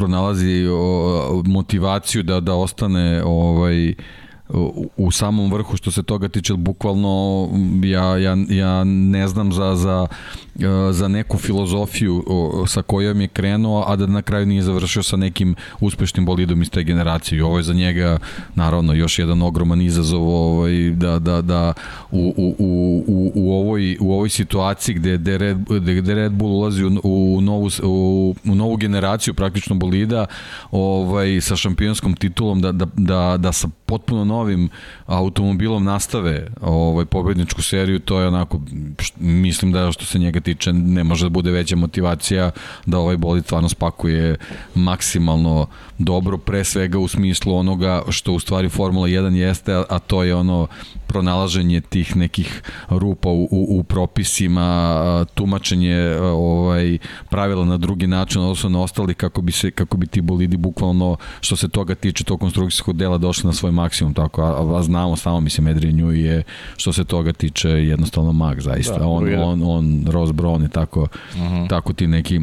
pronalazi 0.00 0.66
uh, 0.66 1.46
motivaciju 1.46 2.22
da, 2.22 2.40
da 2.40 2.54
ostane 2.54 3.22
ovaj, 3.24 3.94
u 4.96 5.10
samom 5.10 5.52
vrhu 5.52 5.76
što 5.76 5.90
se 5.90 6.02
toga 6.02 6.28
tiče 6.28 6.54
bukvalno 6.54 7.48
ja, 7.84 8.16
ja, 8.16 8.36
ja 8.48 8.84
ne 8.84 9.28
znam 9.28 9.52
za, 9.52 9.76
za, 9.76 10.06
za 10.90 11.08
neku 11.08 11.38
filozofiju 11.38 12.24
sa 12.66 12.82
kojom 12.82 13.20
je 13.20 13.28
krenuo 13.28 13.84
a 13.86 13.96
da 13.96 14.06
na 14.06 14.22
kraju 14.22 14.46
nije 14.46 14.62
završio 14.62 15.02
sa 15.02 15.16
nekim 15.16 15.54
uspešnim 15.80 16.26
bolidom 16.26 16.62
iz 16.62 16.70
te 16.70 16.82
generacije. 16.82 17.38
I 17.38 17.42
ovo 17.42 17.56
je 17.56 17.62
za 17.62 17.74
njega 17.74 18.18
naravno 18.54 18.92
još 18.92 19.18
jedan 19.18 19.42
ogroman 19.42 19.80
izazov 19.80 20.28
ovaj, 20.28 20.90
da, 20.90 21.18
da, 21.18 21.42
da 21.42 21.72
u, 22.10 22.34
u, 22.36 22.54
u, 22.58 23.32
u, 23.34 23.52
ovoj, 23.52 23.96
u 24.00 24.12
ovoj 24.12 24.28
situaciji 24.28 24.94
gde, 24.94 25.18
gde, 25.18 25.38
Red, 25.38 25.58
gde 26.00 26.14
Red 26.14 26.32
Bull 26.32 26.52
ulazi 26.52 26.84
u, 26.84 27.00
u, 27.02 27.40
novu, 27.40 27.70
u, 27.82 28.34
u 28.44 28.54
novu 28.54 28.76
generaciju 28.76 29.34
praktično 29.34 29.76
bolida 29.76 30.26
ovaj, 30.70 31.40
sa 31.40 31.56
šampionskom 31.56 32.14
titulom 32.14 32.60
da, 32.60 32.72
da, 32.72 32.86
da, 32.96 33.36
da 33.36 33.52
sa 33.52 33.68
potpuno 33.86 34.24
novim 34.40 34.68
automobilom 35.06 35.84
nastave 35.84 36.46
ovaj 36.60 37.04
pobedničku 37.04 37.62
seriju, 37.62 37.98
to 37.98 38.20
je 38.20 38.28
onako 38.28 38.60
mislim 39.20 39.72
da 39.72 39.92
što 39.92 40.04
se 40.04 40.18
njega 40.18 40.40
tiče 40.40 40.72
ne 40.72 41.04
može 41.04 41.26
da 41.26 41.30
bude 41.30 41.50
veća 41.50 41.76
motivacija 41.76 42.50
da 42.86 42.98
ovaj 42.98 43.16
bolid 43.16 43.44
stvarno 43.44 43.68
spakuje 43.68 44.36
maksimalno 44.74 45.66
dobro 45.98 46.38
pre 46.38 46.64
svega 46.64 46.98
u 46.98 47.08
smislu 47.08 47.56
onoga 47.56 48.02
što 48.08 48.32
u 48.32 48.40
stvari 48.40 48.68
Formula 48.68 49.08
1 49.08 49.34
jeste, 49.34 49.84
a 49.88 49.98
to 49.98 50.22
je 50.22 50.34
ono 50.34 50.66
pronalaženje 51.06 51.80
tih 51.80 52.16
nekih 52.16 52.62
rupa 52.88 53.28
u, 53.28 53.48
u, 53.50 53.78
u 53.78 53.82
propisima, 53.82 55.26
tumačenje 55.34 56.16
ovaj 56.20 56.98
pravila 57.30 57.64
na 57.64 57.76
drugi 57.76 58.06
način, 58.06 58.42
odnosno 58.42 58.68
na 58.68 58.80
ostali 58.82 59.14
kako 59.14 59.42
bi 59.42 59.52
se 59.52 59.70
kako 59.70 59.96
bi 59.96 60.06
ti 60.06 60.20
bolidi 60.20 60.56
bukvalno 60.56 61.16
što 61.40 61.56
se 61.56 61.68
toga 61.68 61.94
tiče 61.94 62.24
tog 62.24 62.40
konstrukcijskog 62.40 62.96
dela 62.96 63.18
došli 63.18 63.46
na 63.46 63.52
svoj 63.52 63.72
maksimum 63.72 64.14
tako 64.14 64.29
a, 64.38 64.76
a 64.78 64.82
znamo 64.82 65.16
samo 65.16 65.40
mislim 65.40 65.66
Adrian 65.66 65.94
Newey 65.94 66.14
je 66.14 66.42
što 66.76 66.92
se 66.92 67.04
toga 67.04 67.32
tiče 67.32 67.68
jednostavno 67.68 68.32
mag 68.32 68.60
zaista 68.60 68.98
da, 68.98 69.06
on 69.06 69.34
on 69.34 69.62
on 69.62 70.06
Ross 70.10 70.32
Brown 70.32 70.62
je 70.62 70.68
tako 70.68 71.00
uh 71.00 71.36
mhm. 71.36 71.44
-huh. 71.44 71.68
tako 71.68 71.92
ti 71.92 72.06
neki 72.06 72.40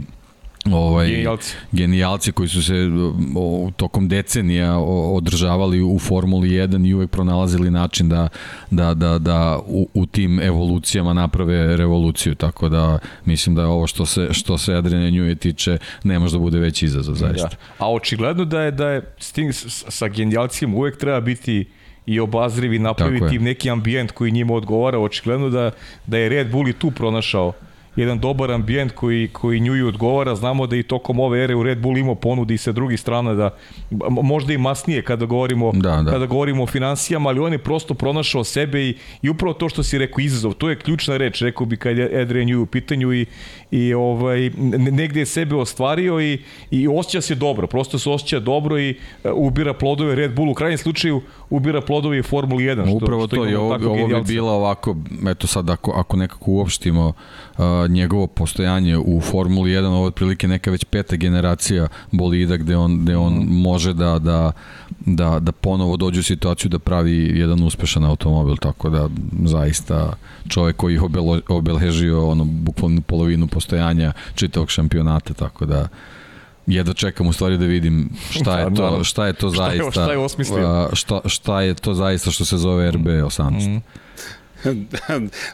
ovaj 0.73 1.07
genijalci. 1.07 1.55
genijalci 1.71 2.31
koji 2.31 2.49
su 2.49 2.63
se 2.63 2.73
o, 3.35 3.71
tokom 3.77 4.07
decenija 4.07 4.77
održavali 4.77 5.81
u 5.81 5.99
Formuli 5.99 6.49
1 6.49 6.89
i 6.89 6.93
uvek 6.93 7.09
pronalazili 7.09 7.71
način 7.71 8.09
da, 8.09 8.27
da, 8.71 8.93
da, 8.93 9.19
da 9.19 9.59
u, 9.67 9.89
u 9.93 10.05
tim 10.05 10.39
evolucijama 10.39 11.13
naprave 11.13 11.77
revoluciju 11.77 12.35
tako 12.35 12.69
da 12.69 12.99
mislim 13.25 13.55
da 13.55 13.61
je 13.61 13.67
ovo 13.67 13.87
što 13.87 14.05
se 14.05 14.27
što 14.31 14.57
se 14.57 14.73
Adriana 14.73 15.09
Njuje 15.09 15.35
tiče 15.35 15.77
ne 16.03 16.19
može 16.19 16.33
da 16.33 16.39
bude 16.39 16.59
veći 16.59 16.85
izazov 16.85 17.15
zaista. 17.15 17.47
Da. 17.47 17.85
A 17.85 17.91
očigledno 17.91 18.45
da 18.45 18.61
je 18.61 18.71
da 18.71 18.89
je 18.89 19.13
Sting 19.19 19.51
sa 19.89 20.07
genijalcima 20.07 20.77
uvek 20.77 20.97
treba 20.97 21.19
biti 21.19 21.65
i 22.07 22.19
obazrivi 22.19 22.79
napraviti 22.79 23.35
im 23.35 23.43
neki 23.43 23.69
ambijent 23.69 24.11
koji 24.11 24.31
njima 24.31 24.53
odgovara. 24.53 24.99
Očigledno 24.99 25.49
da, 25.49 25.71
da 26.05 26.17
je 26.17 26.29
Red 26.29 26.51
Bull 26.51 26.67
i 26.67 26.73
tu 26.73 26.91
pronašao 26.91 27.53
jedan 27.97 28.19
dobar 28.19 28.51
ambijent 28.51 28.91
koji, 28.91 29.27
koji 29.27 29.59
nju 29.59 29.87
odgovara. 29.87 30.35
Znamo 30.35 30.67
da 30.67 30.75
i 30.75 30.83
tokom 30.83 31.19
ove 31.19 31.43
ere 31.43 31.55
u 31.55 31.63
Red 31.63 31.81
Bull 31.81 31.97
imao 31.97 32.15
ponudi 32.15 32.53
i 32.53 32.57
sa 32.57 32.71
drugi 32.71 32.97
strane 32.97 33.35
da 33.35 33.49
možda 34.09 34.53
i 34.53 34.57
masnije 34.57 35.01
kada 35.01 35.25
govorimo, 35.25 35.71
da, 35.73 36.01
da. 36.01 36.11
kada 36.11 36.25
govorimo 36.25 36.63
o 36.63 36.67
financijama, 36.67 37.29
ali 37.29 37.39
on 37.39 37.51
je 37.51 37.57
prosto 37.57 37.93
pronašao 37.93 38.43
sebe 38.43 38.81
i, 38.81 38.97
i 39.21 39.29
upravo 39.29 39.53
to 39.53 39.69
što 39.69 39.83
si 39.83 39.97
rekao 39.97 40.21
izazov, 40.21 40.53
to 40.53 40.69
je 40.69 40.79
ključna 40.79 41.17
reč, 41.17 41.41
rekao 41.41 41.65
bi 41.65 41.77
kad 41.77 41.97
je 41.97 42.21
Adrian 42.21 42.47
Newey 42.47 42.61
u 42.61 42.65
pitanju 42.65 43.13
i, 43.13 43.25
i 43.71 43.93
ovaj, 43.93 44.49
negde 44.91 45.19
je 45.19 45.25
sebe 45.25 45.55
ostvario 45.55 46.21
i, 46.21 46.39
i 46.71 46.87
osjeća 46.87 47.21
se 47.21 47.35
dobro, 47.35 47.67
prosto 47.67 47.99
se 47.99 48.09
osjeća 48.09 48.39
dobro 48.39 48.79
i 48.79 48.89
uh, 49.23 49.31
ubira 49.35 49.73
plodove 49.73 50.15
Red 50.15 50.35
Bull, 50.35 50.51
u 50.51 50.53
krajnjem 50.53 50.77
slučaju 50.77 51.21
ubira 51.49 51.81
plodove 51.81 52.19
i 52.19 52.23
Formuli 52.23 52.63
1. 52.63 52.85
Što, 52.85 52.95
Upravo 52.95 53.27
što 53.27 53.35
to, 53.35 53.45
je 53.45 53.57
ovo, 53.57 53.75
ovo 53.89 54.07
bi 54.07 54.21
bila 54.27 54.51
ovako, 54.51 54.95
eto 55.29 55.47
sad 55.47 55.69
ako, 55.69 55.91
ako 55.91 56.17
nekako 56.17 56.51
uopštimo 56.51 57.13
uh, 57.57 57.65
njegovo 57.89 58.27
postojanje 58.27 58.97
u 58.97 59.21
Formuli 59.21 59.71
1, 59.71 59.85
ovo 59.85 60.03
je 60.03 60.07
otprilike 60.07 60.47
neka 60.47 60.71
već 60.71 60.83
peta 60.83 61.15
generacija 61.15 61.87
bolida 62.11 62.57
gde 62.57 62.77
on, 62.77 62.99
gde 62.99 63.17
on 63.17 63.33
mm. 63.33 63.61
može 63.61 63.93
da, 63.93 64.19
da, 64.19 64.51
da, 65.07 65.39
da 65.39 65.51
ponovo 65.51 65.97
dođe 65.97 66.19
u 66.19 66.23
situaciju 66.23 66.69
da 66.69 66.79
pravi 66.79 67.39
jedan 67.39 67.63
uspešan 67.63 68.03
automobil, 68.03 68.55
tako 68.57 68.89
da 68.89 69.09
zaista 69.43 70.13
čovek 70.49 70.75
koji 70.75 70.95
ih 70.95 71.01
obeležio 71.47 72.27
ono, 72.27 72.45
bukvalno 72.45 73.01
polovinu 73.01 73.47
postojanja 73.47 74.13
čitavog 74.35 74.69
šampionata, 74.69 75.33
tako 75.33 75.65
da 75.65 75.87
jedva 76.67 76.93
čekam 76.93 77.27
u 77.27 77.33
stvari 77.33 77.57
da 77.57 77.65
vidim 77.65 78.09
šta 78.29 78.59
je 78.59 78.73
to, 78.73 79.03
šta 79.03 79.27
je 79.27 79.33
to 79.33 79.49
zaista. 79.49 79.91
Šta 79.91 80.01
je, 80.01 80.05
šta 80.05 80.11
je 80.11 80.17
Šta, 80.93 81.19
šta 81.25 81.61
je 81.61 81.73
to 81.73 81.93
zaista 81.93 82.31
što 82.31 82.45
se 82.45 82.57
zove 82.57 82.91
RB18. 82.91 83.69
Mm. 83.69 83.81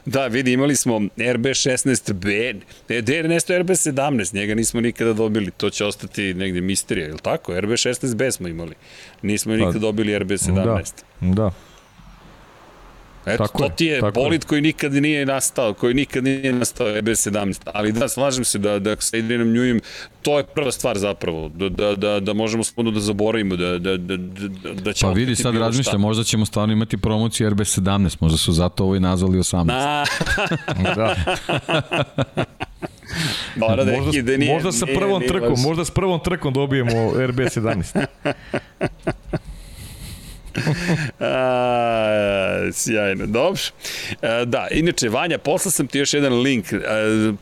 Da, 0.05 0.27
vidi, 0.27 0.51
imali 0.51 0.75
smo 0.75 0.99
RB16B, 1.17 2.55
gde 2.87 3.15
je 3.15 3.23
nesto 3.23 3.53
RB17, 3.53 4.35
njega 4.35 4.55
nismo 4.55 4.81
nikada 4.81 5.13
dobili, 5.13 5.51
to 5.51 5.69
će 5.69 5.85
ostati 5.85 6.33
negde 6.33 6.61
misterija, 6.61 7.07
je 7.07 7.13
li 7.13 7.19
tako? 7.19 7.51
RB16B 7.53 8.31
smo 8.31 8.47
imali, 8.47 8.75
nismo 9.21 9.53
pa, 9.53 9.57
nikada 9.57 9.79
dobili 9.79 10.13
RB17. 10.19 10.91
Da, 11.21 11.33
da. 11.33 11.51
Eto, 13.25 13.43
tako 13.43 13.63
to 13.63 13.69
ti 13.69 13.85
je 13.85 14.01
bolid 14.13 14.45
koji 14.45 14.61
nikad 14.61 14.93
nije 14.93 15.25
nastao, 15.25 15.73
koji 15.73 15.93
nikad 15.93 16.23
nije 16.23 16.53
nastao 16.53 16.87
EB17. 16.87 17.61
Ali 17.73 17.91
da, 17.91 18.07
slažem 18.07 18.43
se 18.43 18.59
da, 18.59 18.79
da 18.79 18.95
sa 18.99 19.17
Adrianom 19.17 19.53
Njujim, 19.53 19.81
to 20.21 20.37
je 20.37 20.43
prva 20.43 20.71
stvar 20.71 20.97
zapravo, 20.97 21.49
da, 21.49 21.69
da, 21.69 21.95
da, 21.95 22.19
da 22.19 22.33
možemo 22.33 22.63
spodno 22.63 22.91
da 22.91 22.99
zaboravimo, 22.99 23.55
da, 23.55 23.79
da, 23.79 23.97
da, 23.97 24.17
da, 24.17 24.73
da 24.73 24.93
ćemo... 24.93 25.11
Pa 25.11 25.15
vidi, 25.15 25.35
sad 25.35 25.55
razmišljam, 25.55 26.01
možda 26.01 26.23
ćemo 26.23 26.45
stvarno 26.45 26.73
imati 26.73 26.97
promociju 26.97 27.49
RB17, 27.49 28.17
možda 28.19 28.37
su 28.37 28.51
zato 28.51 28.83
ovo 28.83 28.95
i 28.95 28.99
nazvali 28.99 29.37
18. 29.37 29.63
Na. 29.63 30.05
da. 30.95 31.15
Da 33.55 33.67
možda, 33.67 34.21
da 34.21 34.37
nije, 34.37 34.53
možda 34.53 34.71
sa 34.71 34.85
prvom 34.85 35.19
nije, 35.19 35.27
trkom, 35.27 35.55
možda 35.61 35.85
s 35.85 35.91
prvom 35.91 36.19
trkom 36.19 36.53
dobijemo 36.53 36.91
RB17. 37.15 38.05
A, 41.19 42.69
sjajno, 42.71 43.25
dobro. 43.25 43.61
A, 44.21 44.45
da, 44.45 44.67
inače, 44.71 45.09
Vanja, 45.09 45.37
posla 45.37 45.71
sam 45.71 45.87
ti 45.87 45.99
još 45.99 46.13
jedan 46.13 46.41
link, 46.41 46.73
a, 46.73 46.77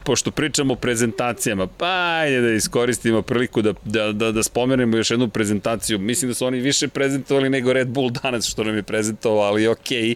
pošto 0.03 0.31
pričamo 0.31 0.73
o 0.73 0.75
prezentacijama, 0.75 1.67
pa 1.67 2.17
ajde 2.21 2.41
da 2.41 2.51
iskoristimo 2.51 3.21
priliku 3.21 3.61
da, 3.61 3.73
da, 3.85 4.11
da, 4.11 4.31
da 4.31 4.43
spomenemo 4.43 4.97
još 4.97 5.11
jednu 5.11 5.29
prezentaciju. 5.29 5.99
Mislim 5.99 6.31
da 6.31 6.35
su 6.35 6.45
oni 6.45 6.59
više 6.59 6.87
prezentovali 6.87 7.49
nego 7.49 7.73
Red 7.73 7.87
Bull 7.87 8.09
danas 8.09 8.47
što 8.47 8.63
nam 8.63 8.75
je 8.75 8.83
prezentovao, 8.83 9.43
ali 9.43 9.67
okej. 9.67 10.01
Okay. 10.01 10.15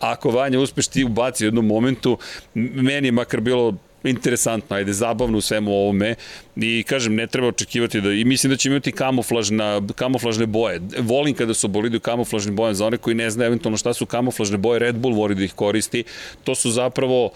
Ako 0.00 0.30
Vanja 0.30 0.60
uspeš 0.60 0.86
ti 0.86 1.04
ubaci 1.04 1.44
u 1.44 1.46
jednom 1.46 1.66
momentu, 1.66 2.18
meni 2.54 3.08
je 3.08 3.12
makar 3.12 3.40
bilo 3.40 3.74
interesantno, 4.06 4.76
ajde, 4.76 4.92
zabavno 4.92 5.38
u 5.38 5.40
svemu 5.40 5.72
ovome 5.72 6.14
i 6.56 6.84
kažem, 6.88 7.14
ne 7.14 7.26
treba 7.26 7.48
očekivati 7.48 8.00
da, 8.00 8.12
i 8.12 8.24
mislim 8.24 8.50
da 8.50 8.56
će 8.56 8.68
imati 8.68 8.92
kamuflažna, 8.92 9.82
kamuflažne 9.94 10.46
boje. 10.46 10.80
Volim 10.98 11.34
kada 11.34 11.54
su 11.54 11.68
bolidi 11.68 11.96
u 11.96 12.00
kamuflažnim 12.00 12.56
bojama, 12.56 12.74
za 12.74 12.86
one 12.86 12.96
koji 12.96 13.14
ne 13.14 13.30
znaju 13.30 13.46
eventualno 13.46 13.78
šta 13.78 13.94
su 13.94 14.06
kamuflažne 14.06 14.56
boje, 14.56 14.78
Red 14.78 14.96
Bull 14.96 15.14
voli 15.14 15.34
da 15.34 15.44
ih 15.44 15.52
koristi, 15.52 16.04
to 16.44 16.54
su 16.54 16.70
zapravo 16.70 17.30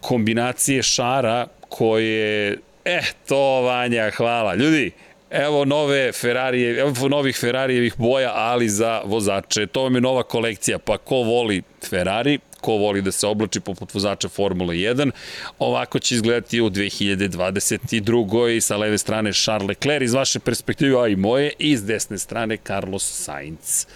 kombinacije 0.00 0.82
šara 0.82 1.46
koje, 1.68 2.58
eh, 2.84 3.02
to 3.28 3.62
Vanja, 3.62 4.10
hvala. 4.10 4.54
Ljudi, 4.54 4.90
Evo 5.32 5.64
nove 5.64 6.12
Ferrarije, 6.12 6.80
evo 6.80 7.08
novih 7.08 7.36
Ferrarijevih 7.36 7.94
boja, 7.96 8.32
ali 8.34 8.68
za 8.68 9.00
vozače. 9.04 9.66
To 9.66 9.82
vam 9.82 9.94
je 9.94 10.00
nova 10.00 10.22
kolekcija, 10.22 10.78
pa 10.78 10.98
ko 10.98 11.16
voli 11.16 11.62
Ferrari, 11.90 12.38
ko 12.62 12.72
voli 12.72 13.02
da 13.02 13.12
se 13.12 13.26
oblači 13.26 13.60
poput 13.60 13.94
vozača 13.94 14.28
Formule 14.28 14.74
1. 14.74 15.10
Ovako 15.58 15.98
će 15.98 16.14
izgledati 16.14 16.60
u 16.60 16.70
2022. 16.70 18.60
sa 18.60 18.76
leve 18.76 18.98
strane 18.98 19.32
Charles 19.32 19.68
Leclerc 19.68 20.04
iz 20.04 20.14
vaše 20.14 20.38
perspektive, 20.38 21.02
a 21.02 21.08
i 21.08 21.16
moje, 21.16 21.52
i 21.58 21.76
s 21.76 21.84
desne 21.84 22.18
strane 22.18 22.56
Carlos 22.66 23.24
Sainz. 23.24 23.86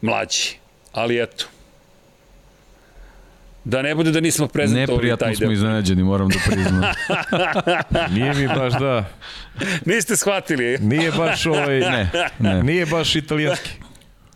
Mlađi. 0.00 0.56
Ali 0.92 1.22
eto, 1.22 1.46
Da 3.66 3.82
ne 3.82 3.94
bude 3.94 4.10
da 4.10 4.20
nismo 4.20 4.46
prezentovali 4.48 5.08
taj 5.08 5.16
deo. 5.16 5.16
Neprijatno 5.18 5.46
smo 5.46 5.52
iznenađeni, 5.52 6.02
moram 6.02 6.28
da 6.28 6.38
priznam. 6.46 6.82
Nije 8.14 8.34
mi 8.34 8.48
baš 8.48 8.72
da... 8.72 9.04
Niste 9.84 10.16
shvatili? 10.16 10.78
Nije 10.78 11.12
baš 11.12 11.46
ovaj... 11.46 11.80
Ne, 11.80 12.10
ne. 12.38 12.62
Nije 12.62 12.86
baš 12.86 13.16
italijanski. 13.16 13.70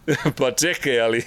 pa 0.38 0.50
čekaj, 0.50 1.00
ali 1.00 1.22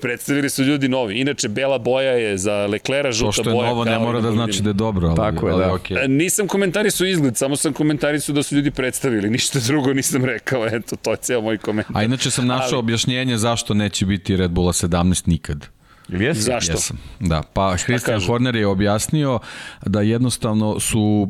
predstavili 0.00 0.50
su 0.50 0.62
ljudi 0.62 0.88
novi. 0.88 1.20
Inače, 1.20 1.48
bela 1.48 1.78
boja 1.78 2.12
je 2.12 2.38
za 2.38 2.66
Leklera, 2.66 3.12
žuta 3.12 3.24
boja. 3.24 3.36
To 3.36 3.42
što 3.42 3.50
je 3.50 3.66
novo 3.66 3.84
ne 3.84 3.98
mora 3.98 4.20
da 4.20 4.32
znači 4.32 4.62
da 4.62 4.70
je 4.70 4.74
dobro. 4.74 5.06
Ali, 5.06 5.16
Tako 5.16 5.48
je, 5.48 5.54
ali, 5.54 5.64
da. 5.64 5.70
Okay. 5.70 6.08
Nisam 6.08 6.48
komentarisao 6.48 7.06
izgled, 7.06 7.36
samo 7.36 7.56
sam 7.56 7.72
komentarisao 7.72 8.34
da 8.34 8.42
su 8.42 8.54
ljudi 8.56 8.70
predstavili. 8.70 9.30
Ništa 9.30 9.58
drugo 9.66 9.92
nisam 9.92 10.24
rekao, 10.24 10.66
eto, 10.66 10.96
to 10.96 11.10
je 11.10 11.16
ceo 11.16 11.40
moj 11.40 11.58
komentar. 11.58 11.96
A 11.96 12.02
inače 12.02 12.30
sam 12.30 12.46
našao 12.46 12.78
ali... 12.78 12.78
objašnjenje 12.78 13.36
zašto 13.36 13.74
neće 13.74 14.06
biti 14.06 14.36
Red 14.36 14.50
Bulla 14.50 14.72
17 14.72 15.28
nikad. 15.28 15.66
Jesi? 16.20 16.42
Zašto? 16.42 16.72
Jesam. 16.72 16.98
Da, 17.20 17.42
pa 17.52 17.76
Christian 17.76 18.20
Horner 18.26 18.56
je 18.56 18.66
objasnio 18.66 19.38
da 19.86 20.00
jednostavno 20.00 20.80
su 20.80 21.28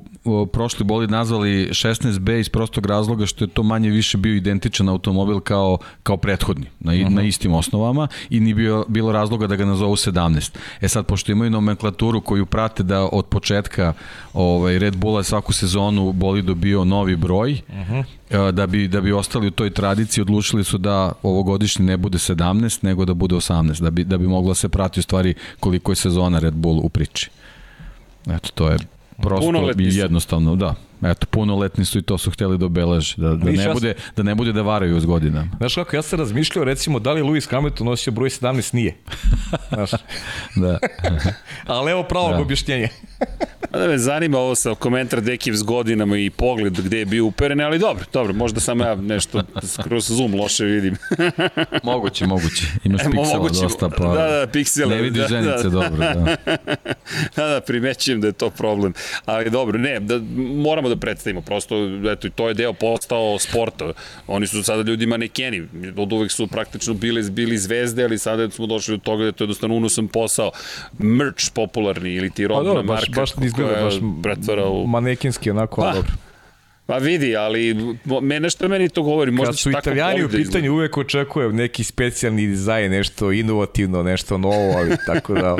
prošli 0.53 0.85
bolid 0.85 1.11
nazvali 1.11 1.69
16B 1.69 2.41
iz 2.41 2.49
prostog 2.49 2.87
razloga 2.87 3.27
što 3.27 3.45
je 3.45 3.49
to 3.49 3.63
manje 3.63 3.91
više 3.91 4.19
bio 4.19 4.35
identičan 4.35 4.89
automobil 4.89 5.41
kao, 5.41 5.79
kao 6.03 6.17
prethodni, 6.17 6.67
na, 6.81 6.93
uh 6.93 6.99
-huh. 6.99 7.09
na 7.09 7.23
istim 7.23 7.55
osnovama 7.55 8.09
i 8.31 8.41
ni 8.41 8.55
bio, 8.55 8.85
bilo 8.89 9.13
razloga 9.13 9.47
da 9.47 9.57
ga 9.57 9.65
nazovu 9.65 9.97
17. 9.97 10.57
E 10.81 10.89
sad, 10.89 11.07
pošto 11.07 11.33
imaju 11.33 11.51
nomenklaturu 11.51 12.21
koju 12.21 12.47
prate 12.47 12.83
da 12.83 13.03
od 13.03 13.27
početka 13.27 13.93
ovaj, 14.33 14.79
Red 14.79 14.97
Bulla 14.97 15.23
svaku 15.23 15.53
sezonu 15.53 16.13
bolid 16.13 16.45
dobio 16.45 16.85
novi 16.85 17.17
broj, 17.17 17.53
uh 17.69 17.75
-huh 17.75 18.05
da 18.53 18.67
bi, 18.67 18.89
da 18.89 19.01
bi 19.01 19.13
ostali 19.13 19.47
u 19.47 19.51
toj 19.51 19.71
tradiciji 19.71 20.23
odlučili 20.23 20.65
su 20.65 20.79
da 20.79 21.13
ovogodišnji 21.23 21.85
ne 21.85 21.97
bude 21.97 22.19
17 22.19 22.85
nego 22.85 23.05
da 23.05 23.15
bude 23.15 23.35
18 23.35 23.83
da 23.83 23.91
bi, 23.91 24.05
da 24.05 24.19
bi 24.19 24.27
mogla 24.27 24.55
se 24.55 24.69
prati 24.73 25.01
u 25.01 25.03
stvari 25.03 25.35
koliko 25.61 25.93
je 25.93 25.97
sezona 25.97 26.39
Red 26.39 26.55
Bull 26.55 26.81
u 26.83 26.89
priči. 26.89 27.31
Eto 28.31 28.49
to 28.55 28.69
je 28.69 28.79
prosto 29.17 29.71
i 29.79 29.97
jednostavno 29.97 30.57
da 30.57 30.75
Eto, 31.03 31.27
punoletni 31.27 31.85
su 31.85 31.99
i 31.99 32.03
to 32.03 32.19
su 32.19 32.31
hteli 32.31 32.59
da 32.59 32.67
obeleže, 32.67 33.15
da, 33.17 33.35
da, 33.35 33.51
ne, 33.51 33.73
bude, 33.73 33.95
da 34.17 34.23
ne 34.23 34.35
bude 34.35 34.53
da 34.53 34.63
varaju 34.63 34.97
uz 34.97 35.05
godinama. 35.05 35.51
Znaš 35.59 35.75
kako, 35.75 35.97
ja 35.97 36.03
sam 36.03 36.19
razmišljao 36.19 36.65
recimo 36.65 36.99
da 36.99 37.13
li 37.13 37.23
Lewis 37.23 37.51
Hamilton 37.51 37.87
nosio 37.87 38.13
broj 38.13 38.29
17, 38.29 38.75
nije. 38.75 38.97
Znaš. 39.69 39.91
da. 40.63 40.79
Ali 41.67 41.91
evo 41.91 42.03
pravog 42.03 42.33
da. 42.33 42.41
objašnjenja. 42.41 42.89
A 43.73 43.79
da 43.79 43.89
me 43.89 43.99
zanima 43.99 44.39
ovo 44.39 44.55
sa 44.55 44.75
komentar 44.75 45.21
Dekiv 45.21 45.55
s 45.55 45.63
godinama 45.63 46.19
i 46.19 46.31
pogled 46.31 46.81
gde 46.81 46.99
je 46.99 47.07
bio 47.07 47.25
uperen, 47.25 47.61
ali 47.61 47.79
dobro, 47.79 48.05
dobro, 48.13 48.33
možda 48.33 48.61
sam 48.61 48.81
ja 48.81 48.95
nešto 48.95 49.43
kroz 49.83 50.09
Zoom 50.09 50.35
loše 50.35 50.65
vidim. 50.65 50.97
moguće, 51.83 52.27
moguće. 52.27 52.65
Imaš 52.85 53.01
e, 53.01 53.05
piksela 53.05 53.39
moguće, 53.39 53.61
dosta, 53.63 53.89
pa 53.89 54.05
da, 54.05 54.41
da, 54.41 54.47
piksele, 54.53 54.97
ne 54.97 55.03
vidiš 55.03 55.23
da, 55.23 55.29
ženice 55.29 55.63
da, 55.63 55.69
dobro. 55.69 55.97
Da. 55.97 56.37
da, 57.37 57.47
da, 57.49 57.61
primećujem 57.67 58.21
da 58.21 58.27
je 58.27 58.33
to 58.33 58.51
problem. 58.51 58.93
Ali 59.25 59.51
dobro, 59.51 59.79
ne, 59.79 60.01
da, 60.01 60.21
moramo 60.57 60.89
da 60.89 60.92
predstavimo, 60.97 61.41
prosto, 61.41 61.77
eto, 62.13 62.29
to 62.29 62.49
je 62.49 62.55
deo 62.55 62.73
postao 62.73 63.39
sporta. 63.39 63.93
Oni 64.27 64.47
su 64.47 64.63
sada 64.63 64.83
ljudi 64.83 65.07
manekeni, 65.07 65.69
od 65.97 66.13
uvek 66.13 66.31
su 66.33 66.47
praktično 66.47 66.95
bili, 66.95 67.31
bili 67.31 67.59
zvezde, 67.59 68.05
ali 68.05 68.19
sada 68.19 68.51
smo 68.51 68.67
došli 68.67 68.97
do 68.97 69.03
toga 69.03 69.25
da 69.25 69.33
to 69.33 69.45
je 69.45 69.47
jednostavno 69.47 69.77
unosan 69.77 70.09
posao. 70.09 70.51
Merch 70.99 71.51
popularni 71.55 72.15
ili 72.15 72.31
ti 72.31 72.47
robna 72.47 72.63
pa, 72.63 72.69
dobro, 72.69 72.83
marka 72.83 73.21
baš, 73.21 73.35
baš 73.35 73.45
izgleda, 73.47 73.85
baš 73.85 73.95
pretvara 74.23 74.69
u... 74.69 74.87
manekinski 74.87 75.51
onako, 75.51 75.81
pa, 75.81 75.93
dobro. 75.93 76.13
Pa 76.87 76.97
vidi, 76.97 77.37
ali 77.37 77.77
mene 78.23 78.51
što 78.51 78.69
meni 78.69 78.89
to 78.89 79.03
govori, 79.03 79.31
možda 79.31 79.53
Kad 79.53 79.59
su 79.59 79.71
italijani 79.71 80.25
u 80.25 80.29
pitanju 80.29 80.73
uvek 80.73 80.97
očekuje 80.97 81.49
neki 81.53 81.85
specijalni 81.85 82.47
dizajn, 82.47 82.91
nešto 82.91 83.33
inovativno, 83.33 84.03
nešto 84.03 84.39
novo, 84.39 84.73
ali 84.77 84.97
tako 85.07 85.35
da 85.35 85.57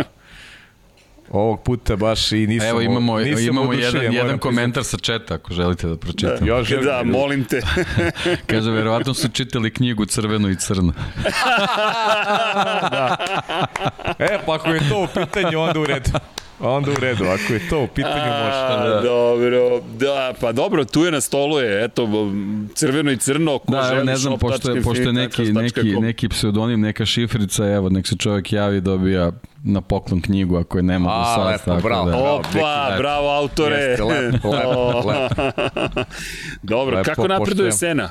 ovog 1.33 1.63
puta 1.63 1.97
baš 1.97 2.33
i 2.33 2.47
nisam 2.47 2.69
Evo 2.69 2.81
imamo, 2.81 3.19
nisam 3.19 3.45
imamo 3.45 3.73
jedan, 3.73 4.13
jedan 4.13 4.39
komentar 4.39 4.85
sa 4.85 4.97
četa 4.97 5.35
ako 5.35 5.55
želite 5.55 5.87
da 5.87 5.97
pročitam. 5.97 6.37
Da, 6.41 6.47
ja 6.47 6.63
želim, 6.63 6.85
da, 6.85 7.03
molim 7.05 7.45
te. 7.45 7.61
Kaže, 8.51 8.71
verovatno 8.71 9.15
su 9.15 9.29
čitali 9.29 9.71
knjigu 9.71 10.05
Crveno 10.05 10.49
i 10.49 10.57
crno. 10.57 10.93
da. 12.91 13.17
E, 14.19 14.39
pa 14.47 14.55
ako 14.55 14.69
je 14.69 14.89
to 14.89 15.03
u 15.03 15.07
pitanju, 15.07 15.61
onda 15.61 15.81
u 15.81 15.87
redu. 15.87 16.11
Onda 16.63 16.91
u 16.91 16.95
redu, 17.01 17.25
ako 17.25 17.53
je 17.53 17.69
to 17.69 17.83
u 17.83 17.87
pitanju 17.87 18.33
može. 18.45 18.91
Da. 18.91 19.01
Dobro, 19.05 19.81
da, 19.99 20.35
pa 20.41 20.53
dobro, 20.53 20.85
tu 20.85 21.05
je 21.05 21.13
na 21.13 21.21
stolu 21.21 21.59
je, 21.59 21.85
eto, 21.85 22.33
crveno 22.75 23.11
i 23.11 23.17
crno, 23.17 23.59
ko 23.59 23.73
da, 23.73 23.83
želi 23.83 24.05
ne 24.05 24.17
znam, 24.17 24.39
pošto 24.39 24.71
je, 24.71 24.83
pošto 24.83 25.03
je 25.03 25.13
neki, 25.13 25.43
neki, 25.53 26.01
neki 26.01 26.29
pseudonim, 26.29 26.81
neka 26.81 27.07
šifrica, 27.07 27.67
evo, 27.67 27.89
nek 27.89 28.07
se 28.07 28.17
čovjek 28.17 28.53
javi, 28.53 28.81
dobija 28.81 29.33
na 29.65 29.81
poklon 29.81 30.21
knjigu 30.21 30.57
ako 30.57 30.79
je 30.79 30.83
nema 30.83 31.19
do 31.19 31.25
sad. 31.25 31.47
Lepo, 31.47 31.65
tako 31.65 31.83
bravo. 31.83 32.11
Da. 32.11 32.17
Opa, 32.17 32.89
lepo. 32.89 32.99
bravo 32.99 33.29
autore. 33.29 33.77
Jeste, 33.77 34.05
lepo, 34.05 34.51
lepo, 34.51 35.03
lepo. 35.09 36.05
Dobro, 36.63 36.97
lepo, 36.97 37.11
kako 37.11 37.29
napreduje 37.29 37.73
Sena? 37.73 38.11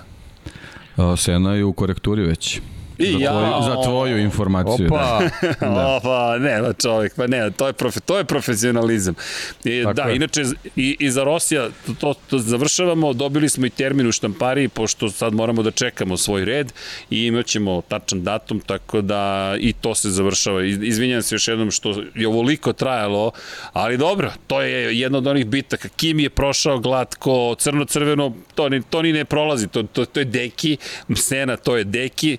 Sena 1.17 1.53
je 1.53 1.63
u 1.63 1.73
korekturi 1.73 2.21
već. 2.21 2.61
I 3.01 3.11
za, 3.11 3.31
tvoju, 3.31 3.63
za 3.63 3.83
tvoju 3.83 4.17
informaciju. 4.17 4.87
Opa, 4.87 5.19
da. 5.41 5.67
da. 5.75 5.87
Opa, 5.87 6.37
ne, 6.39 6.61
da 6.61 6.73
čovjek, 6.73 7.15
pa 7.15 7.27
ne, 7.27 7.51
to 7.51 7.67
je, 7.67 7.73
profe, 7.73 7.99
to 7.99 8.17
je 8.17 8.23
profesionalizam. 8.23 9.15
I, 9.63 9.83
da, 9.93 10.03
je. 10.03 10.15
inače, 10.15 10.43
i, 10.75 10.97
i 10.99 11.11
za 11.11 11.23
Rosija, 11.23 11.69
to, 11.85 11.93
to, 11.93 12.13
to 12.29 12.39
završavamo, 12.39 13.13
dobili 13.13 13.49
smo 13.49 13.65
i 13.65 13.69
termin 13.69 14.07
u 14.07 14.11
štampariji, 14.11 14.67
pošto 14.67 15.09
sad 15.09 15.33
moramo 15.33 15.63
da 15.63 15.71
čekamo 15.71 16.17
svoj 16.17 16.45
red 16.45 16.73
i 17.09 17.25
imat 17.25 17.45
ćemo 17.45 17.81
tačan 17.87 18.23
datum, 18.23 18.59
tako 18.59 19.01
da 19.01 19.55
i 19.59 19.73
to 19.73 19.95
se 19.95 20.09
završava. 20.09 20.63
Izvinjam 20.63 21.21
se 21.21 21.35
još 21.35 21.47
jednom 21.47 21.71
što 21.71 22.03
je 22.15 22.27
ovoliko 22.27 22.73
trajalo, 22.73 23.31
ali 23.73 23.97
dobro, 23.97 24.31
to 24.47 24.61
je 24.61 24.99
jedno 24.99 25.17
od 25.17 25.27
onih 25.27 25.45
bitaka. 25.45 25.89
Kim 25.89 26.19
je 26.19 26.29
prošao 26.29 26.79
glatko, 26.79 27.55
crno-crveno, 27.59 28.33
to 28.55 28.69
ni, 28.69 28.81
to 28.89 29.01
ni 29.01 29.13
ne 29.13 29.25
prolazi, 29.25 29.67
to, 29.67 29.83
to, 29.83 30.05
to 30.05 30.19
je 30.19 30.25
deki, 30.25 30.77
Sena 31.27 31.57
to 31.57 31.77
je 31.77 31.83
deki, 31.83 32.37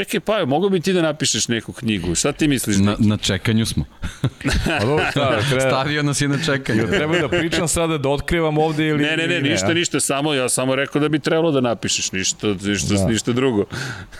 Čekaj, 0.00 0.20
pa, 0.20 0.44
mogu 0.46 0.68
bi 0.68 0.80
ti 0.80 0.92
da 0.92 1.02
napišeš 1.02 1.48
neku 1.48 1.72
knjigu? 1.72 2.14
Šta 2.14 2.32
ti 2.32 2.48
misliš? 2.48 2.76
Na, 2.76 2.96
na 2.98 3.16
čekanju 3.16 3.66
smo. 3.66 3.84
A 4.80 4.84
dobro, 4.84 5.04
šta, 5.10 5.40
treba... 5.50 5.60
Stavio 5.60 6.02
nas 6.02 6.20
i 6.20 6.28
na 6.28 6.38
čekanju. 6.44 6.86
treba 6.86 7.18
da 7.18 7.28
pričam 7.28 7.68
sada, 7.68 7.98
da 7.98 8.08
otkrivam 8.08 8.58
ovde 8.58 8.88
ili... 8.88 9.02
Ne, 9.02 9.16
ne, 9.16 9.26
ne, 9.26 9.40
ništa, 9.40 9.68
ne, 9.68 9.74
ništa, 9.74 10.00
samo, 10.00 10.34
ja 10.34 10.48
samo 10.48 10.74
rekao 10.74 11.00
da 11.00 11.08
bi 11.08 11.18
trebalo 11.18 11.50
da 11.50 11.60
napišeš, 11.60 12.12
ništa, 12.12 12.46
ništa, 12.46 12.94
da. 12.94 13.06
ništa 13.06 13.32
drugo. 13.32 13.64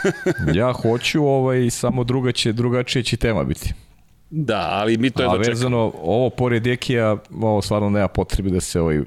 ja 0.61 0.73
hoću, 0.73 1.25
ovaj, 1.25 1.71
samo 1.71 2.05
druga 2.05 2.33
će, 2.33 2.53
drugačije 2.53 3.03
će 3.03 3.17
tema 3.17 3.45
biti. 3.45 3.75
Da, 4.31 4.69
ali 4.71 4.97
mi 4.97 5.11
to 5.11 5.23
je 5.23 5.29
da 5.29 5.33
čekamo. 5.33 5.47
A 5.47 5.51
vezano, 5.51 5.93
ovo 6.03 6.31
pored 6.31 6.67
Ekija, 6.67 7.17
ovo 7.31 7.63
stvarno 7.63 7.91
nema 7.91 8.09
potrebe 8.09 8.51
da 8.51 8.61
se 8.61 8.81
ovaj 8.81 9.01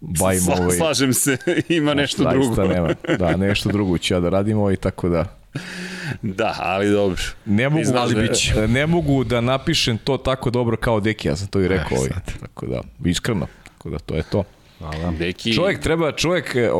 bavimo 0.00 0.42
Sla, 0.42 0.56
ovaj... 0.60 0.76
Slažem 0.76 1.12
se, 1.12 1.36
ima 1.68 1.94
nešto 1.94 2.30
drugo. 2.30 2.64
nema. 2.64 2.94
Da, 3.18 3.36
nešto 3.36 3.68
drugo 3.68 3.98
ću 3.98 4.14
ja 4.14 4.20
da 4.20 4.28
radimo 4.28 4.70
i 4.70 4.76
tako 4.76 5.08
da. 5.08 5.41
Da, 6.22 6.56
ali 6.58 6.90
dobro. 6.90 7.22
Ne 7.44 7.68
mogu, 7.68 7.84
ali 7.96 8.28
biće. 8.28 8.68
ne 8.68 8.86
mogu 8.86 9.24
da 9.24 9.40
napišem 9.40 9.98
to 9.98 10.16
tako 10.16 10.50
dobro 10.50 10.76
kao 10.76 11.00
Deki, 11.00 11.28
ja 11.28 11.36
sam 11.36 11.46
to 11.46 11.60
i 11.60 11.68
rekao. 11.68 11.98
ovaj. 11.98 12.10
Tako 12.40 12.66
da, 12.66 12.80
iskreno. 13.04 13.46
Tako 13.64 13.90
da, 13.90 13.98
to 13.98 14.14
je 14.14 14.22
to. 14.22 14.44
Hvala. 14.78 15.12
Deki... 15.18 15.54
Čovjek 15.54 15.80
treba, 15.80 16.12
čovjek, 16.12 16.56
e, 16.56 16.70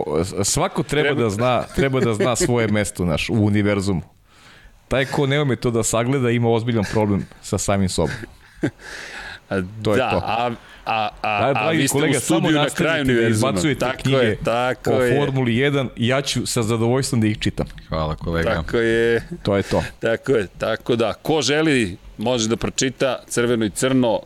svako 0.45 0.83
treba, 0.83 1.09
treba, 1.09 1.23
da 1.23 1.31
zna, 1.31 1.63
treba 1.77 2.01
da 2.01 2.15
zna 2.15 2.37
svoje 2.37 2.69
mesto 2.69 3.05
naš, 3.05 3.31
u 3.31 3.35
univerzumu. 3.35 4.03
Taj 4.89 5.05
ko 5.05 5.27
ne 5.27 5.43
ume 5.43 5.57
to 5.57 5.71
da 5.71 5.83
sagleda 5.83 6.31
ima 6.31 6.51
ozbiljan 6.51 6.85
problem 6.93 7.27
sa 7.43 7.59
samim 7.59 7.89
sobom. 7.89 8.15
To 9.83 9.97
da, 9.97 10.05
je 10.05 10.11
to. 10.11 10.21
a 10.25 10.51
a, 10.85 11.09
a, 11.23 11.53
da, 11.53 11.61
a 11.61 11.71
vi 11.71 11.89
ste 11.89 11.99
kolega, 11.99 12.19
u 12.19 12.21
studiju 12.21 12.53
na 12.53 12.69
kraju 12.69 13.05
da 13.05 13.29
izbacujete 13.29 13.81
tako 13.81 13.99
knjige 14.03 14.17
je, 14.17 14.37
tako 14.45 14.91
o 14.91 15.03
je. 15.03 15.17
Formuli 15.17 15.53
1, 15.53 15.89
ja 15.97 16.23
ću 16.23 16.47
sa 16.47 16.63
zadovoljstvom 16.63 17.21
da 17.21 17.27
ih 17.27 17.39
čitam. 17.39 17.67
Hvala 17.89 18.17
kolega. 18.17 18.55
Tako 18.55 18.77
je. 18.77 19.29
To 19.43 19.57
je 19.57 19.63
to. 19.63 19.83
Tako 20.01 20.33
je, 20.33 20.47
tako 20.59 20.97
da, 20.97 21.15
ko 21.15 21.43
želi 21.43 21.97
može 22.19 22.49
da 22.49 22.57
pročita 22.57 23.19
crveno 23.27 23.65
i 23.65 23.71
crno 23.71 24.21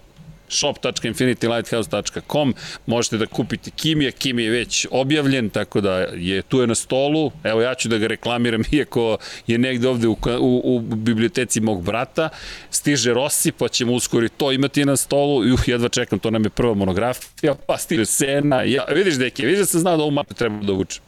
shop.infinitylighthouse.com 0.49 2.55
možete 2.87 3.17
da 3.17 3.27
kupite 3.27 3.71
Kimija, 3.71 4.11
Kim 4.11 4.39
je 4.39 4.51
već 4.51 4.87
objavljen, 4.91 5.51
tako 5.51 5.81
da 5.81 5.99
je 5.99 6.43
tu 6.43 6.61
je 6.61 6.67
na 6.67 6.75
stolu, 6.75 7.33
evo 7.45 7.63
ja 7.63 7.75
ću 7.75 7.89
da 7.89 7.99
ga 7.99 8.07
reklamiram 8.07 8.63
iako 8.73 9.19
je 9.47 9.59
negde 9.59 9.89
ovde 9.89 10.09
u, 10.09 10.17
u, 10.41 10.61
u 10.65 10.81
biblioteci 10.81 11.61
mog 11.61 11.83
brata, 11.83 12.29
stiže 12.71 13.15
Rossi, 13.15 13.53
pa 13.53 13.69
ćemo 13.69 13.93
uskoro 13.93 14.27
i 14.27 14.29
to 14.29 14.53
imati 14.53 14.85
na 14.85 14.97
stolu, 14.97 15.47
i 15.47 15.53
uh, 15.53 15.61
jedva 15.67 15.89
čekam, 15.89 16.19
to 16.19 16.31
nam 16.31 16.45
je 16.45 16.51
prva 16.51 16.75
monografija, 16.75 17.55
pa 17.67 17.79
stiže 17.79 18.07
Sena, 18.07 18.63
ja, 18.63 18.85
vidiš 18.95 19.15
deke, 19.15 19.47
vidiš 19.47 19.59
da 19.59 19.67
sam 19.67 19.81
znao 19.81 19.97
da 19.97 20.03
ovu 20.03 20.11
mapu 20.11 20.35
treba 20.35 20.63
da 20.63 20.73
učem. 20.73 21.03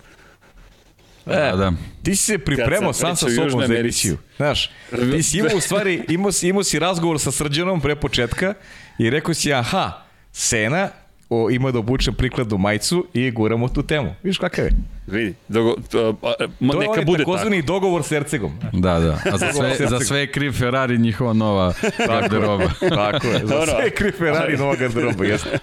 Da, 1.29 1.57
da. 1.57 1.73
Ti 2.03 2.17
si 2.17 2.25
se 2.25 2.39
pripremao 2.39 2.93
sam 2.93 3.17
sam 3.17 3.29
sa 3.29 3.35
sobom 3.35 3.67
za 3.67 3.75
emisiju. 3.75 4.19
Znaš, 4.37 4.71
ti 5.17 5.23
si 5.23 5.39
imao 5.39 5.57
u 5.57 5.61
stvari, 5.61 6.03
imao 6.09 6.33
si, 6.33 6.49
imao 6.49 6.65
si 6.65 6.79
razgovor 6.79 7.21
sa 7.21 7.31
Srđanom 7.31 7.81
pre 7.81 7.97
početka 7.97 8.55
i 8.99 9.11
rekao 9.11 9.35
si, 9.35 9.53
aha, 9.53 9.93
Sena 10.33 10.89
o, 11.31 11.51
ima 11.51 11.71
da 11.71 11.79
obučem 11.79 12.15
prikladnu 12.15 12.59
majicu 12.59 13.07
i 13.15 13.31
guramo 13.31 13.69
tu 13.69 13.83
temu. 13.83 14.15
Viš 14.23 14.39
kakav 14.39 14.65
je? 14.65 14.73
Vidi, 15.07 15.35
dogo, 15.49 15.75
to, 15.91 16.15
a, 16.23 16.33
ma, 16.61 16.73
To 16.73 16.83
je 16.83 16.89
neka 16.89 17.03
bude 17.03 17.19
tako. 17.19 17.33
takozvani 17.33 17.63
dogovor 17.63 18.03
s 18.03 18.13
Ercegom. 18.13 18.53
Da, 18.73 18.99
da. 18.99 19.19
A 19.27 19.39
za 19.39 19.53
sve, 19.53 19.87
za 19.89 20.01
sve 20.01 20.21
je 20.21 20.27
kriv 20.27 20.53
Ferrari 20.53 20.99
njihova 20.99 21.33
nova 21.33 21.73
garderoba. 22.09 22.65
Tako 22.97 23.27
je, 23.27 23.39
za 23.39 23.47
Dobro. 23.47 23.67
sve 23.69 23.85
je 23.85 23.91
kriv 23.91 24.13
Ferrari 24.13 24.57
nova 24.57 24.77
garderoba, 24.77 25.25
jeste. 25.25 25.59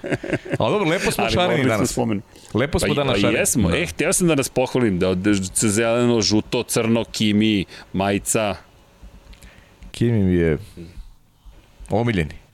Ali 0.59 0.73
dobro, 0.73 0.89
lepo 0.89 1.11
smo 1.11 1.23
Ali 1.23 1.33
šareni 1.33 1.65
danas. 1.65 1.91
spomenu. 1.91 2.21
Lepo 2.53 2.79
smo 2.79 2.87
Pa, 2.87 2.93
danas 2.93 3.13
pa 3.13 3.19
šareni. 3.19 3.39
jesmo. 3.39 3.69
E, 3.71 3.85
htio 3.85 4.13
sam 4.13 4.27
da 4.27 4.35
nas 4.35 4.49
pohvalim 4.49 4.99
da 4.99 5.09
od 5.09 5.19
zeleno, 5.53 6.21
žuto, 6.21 6.63
crno, 6.63 7.03
kimi, 7.05 7.65
majica. 7.93 8.55
Kimi 9.91 10.19
mi 10.19 10.35
je 10.35 10.57
omiljeni. 11.89 12.44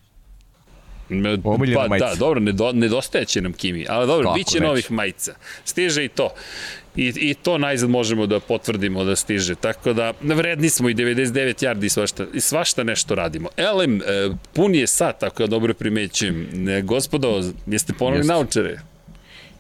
Omiljena 1.46 1.82
pa 1.82 1.88
majica. 1.88 2.06
da, 2.06 2.16
dobro, 2.16 2.40
nedo, 2.40 2.72
nedostaje 2.72 3.26
će 3.26 3.42
nam 3.42 3.54
Kimi, 3.54 3.86
ali 3.90 4.08
dobro, 4.08 4.24
Kako 4.24 4.36
bit 4.36 4.48
će 4.48 4.56
neće? 4.56 4.68
novih 4.68 4.92
majica. 4.92 5.34
Stiže 5.66 6.06
i 6.06 6.10
to. 6.10 6.30
I, 6.96 7.14
I 7.16 7.34
to 7.34 7.58
najzad 7.58 7.90
možemo 7.90 8.26
da 8.26 8.40
potvrdimo 8.40 9.04
da 9.04 9.16
stiže. 9.16 9.56
Tako 9.56 9.94
da, 9.94 10.14
vredni 10.22 10.70
smo 10.70 10.90
i 10.90 10.96
99 10.96 11.34
yardi 11.66 11.86
i 11.86 11.90
svašta, 11.90 12.26
i 12.34 12.40
svašta 12.42 12.84
nešto 12.84 13.16
radimo. 13.16 13.50
Elem, 13.58 13.96
e, 13.98 14.02
pun 14.54 14.76
je 14.76 14.88
sat, 14.88 15.24
ako 15.24 15.44
ja 15.44 15.48
dobro 15.48 15.74
primećujem. 15.74 16.70
E, 16.70 16.82
gospodo, 16.82 17.28
jeste 17.68 17.94
Jeste. 18.12 18.24
naučare? 18.24 18.80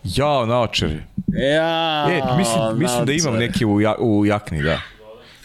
Jao, 0.06 0.46
naočari. 0.46 0.98
Ja, 1.28 2.08
E, 2.10 2.38
mislim, 2.38 2.60
mislim 2.76 3.06
da 3.06 3.12
imam 3.12 3.26
naočare. 3.26 3.48
neki 3.48 3.66
u, 3.66 3.82
ja, 3.82 3.96
u 4.00 4.26
jakni, 4.26 4.64
da. 4.64 4.82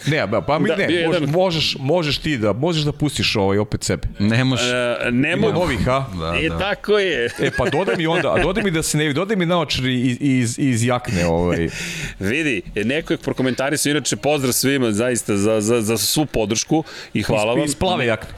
Ne, 0.07 0.27
ba, 0.27 0.41
pa 0.41 0.59
mi 0.59 0.69
Da, 0.69 0.77
ne, 0.77 0.87
bio 0.87 0.99
je 0.99 1.07
možeš, 1.07 1.21
jedan- 1.21 1.35
možeš, 1.35 1.77
možeš 1.79 2.19
ti 2.19 2.39
da, 2.39 2.53
možeš 2.53 2.83
da 2.83 2.93
pustiš 2.93 3.37
ovaj 3.37 3.59
opet 3.59 3.85
sebe. 3.85 4.09
Nemaš... 4.19 4.61
E, 4.63 5.11
ne 5.11 5.33
Ima 5.33 5.37
mogu. 5.39 5.53
novih, 5.55 5.89
a? 5.89 6.05
Da, 6.15 6.39
I 6.41 6.49
da. 6.49 6.59
tako 6.59 6.99
je. 6.99 7.31
E, 7.41 7.51
pa 7.51 7.65
dodaj 7.67 7.97
mi 7.97 8.07
onda, 8.07 8.33
a 8.33 8.39
dodaj 8.39 8.65
mi 8.65 8.71
da 8.71 8.83
se 8.83 8.99
ne 8.99 9.05
vidi, 9.05 9.15
dodaj 9.15 9.37
mi 9.37 9.47
naočari 9.47 10.01
iz, 10.01 10.17
iz, 10.21 10.59
iz 10.59 10.85
jakne, 10.85 11.27
ovaj. 11.27 11.69
Vidi, 12.21 12.63
e, 12.75 12.85
neko 12.85 13.13
je 13.13 13.19
prokomentarisao, 13.19 13.91
inače 13.91 14.17
pozdrav 14.17 14.53
svima 14.53 14.93
zaista 14.93 15.37
za, 15.37 15.61
za, 15.61 15.81
za 15.81 15.99
svu 15.99 16.27
podršku 16.27 16.85
i 17.15 17.23
hvala 17.23 17.55
vam. 17.55 17.65
Iz 17.65 17.75
plave 17.75 18.07
jakne. 18.07 18.35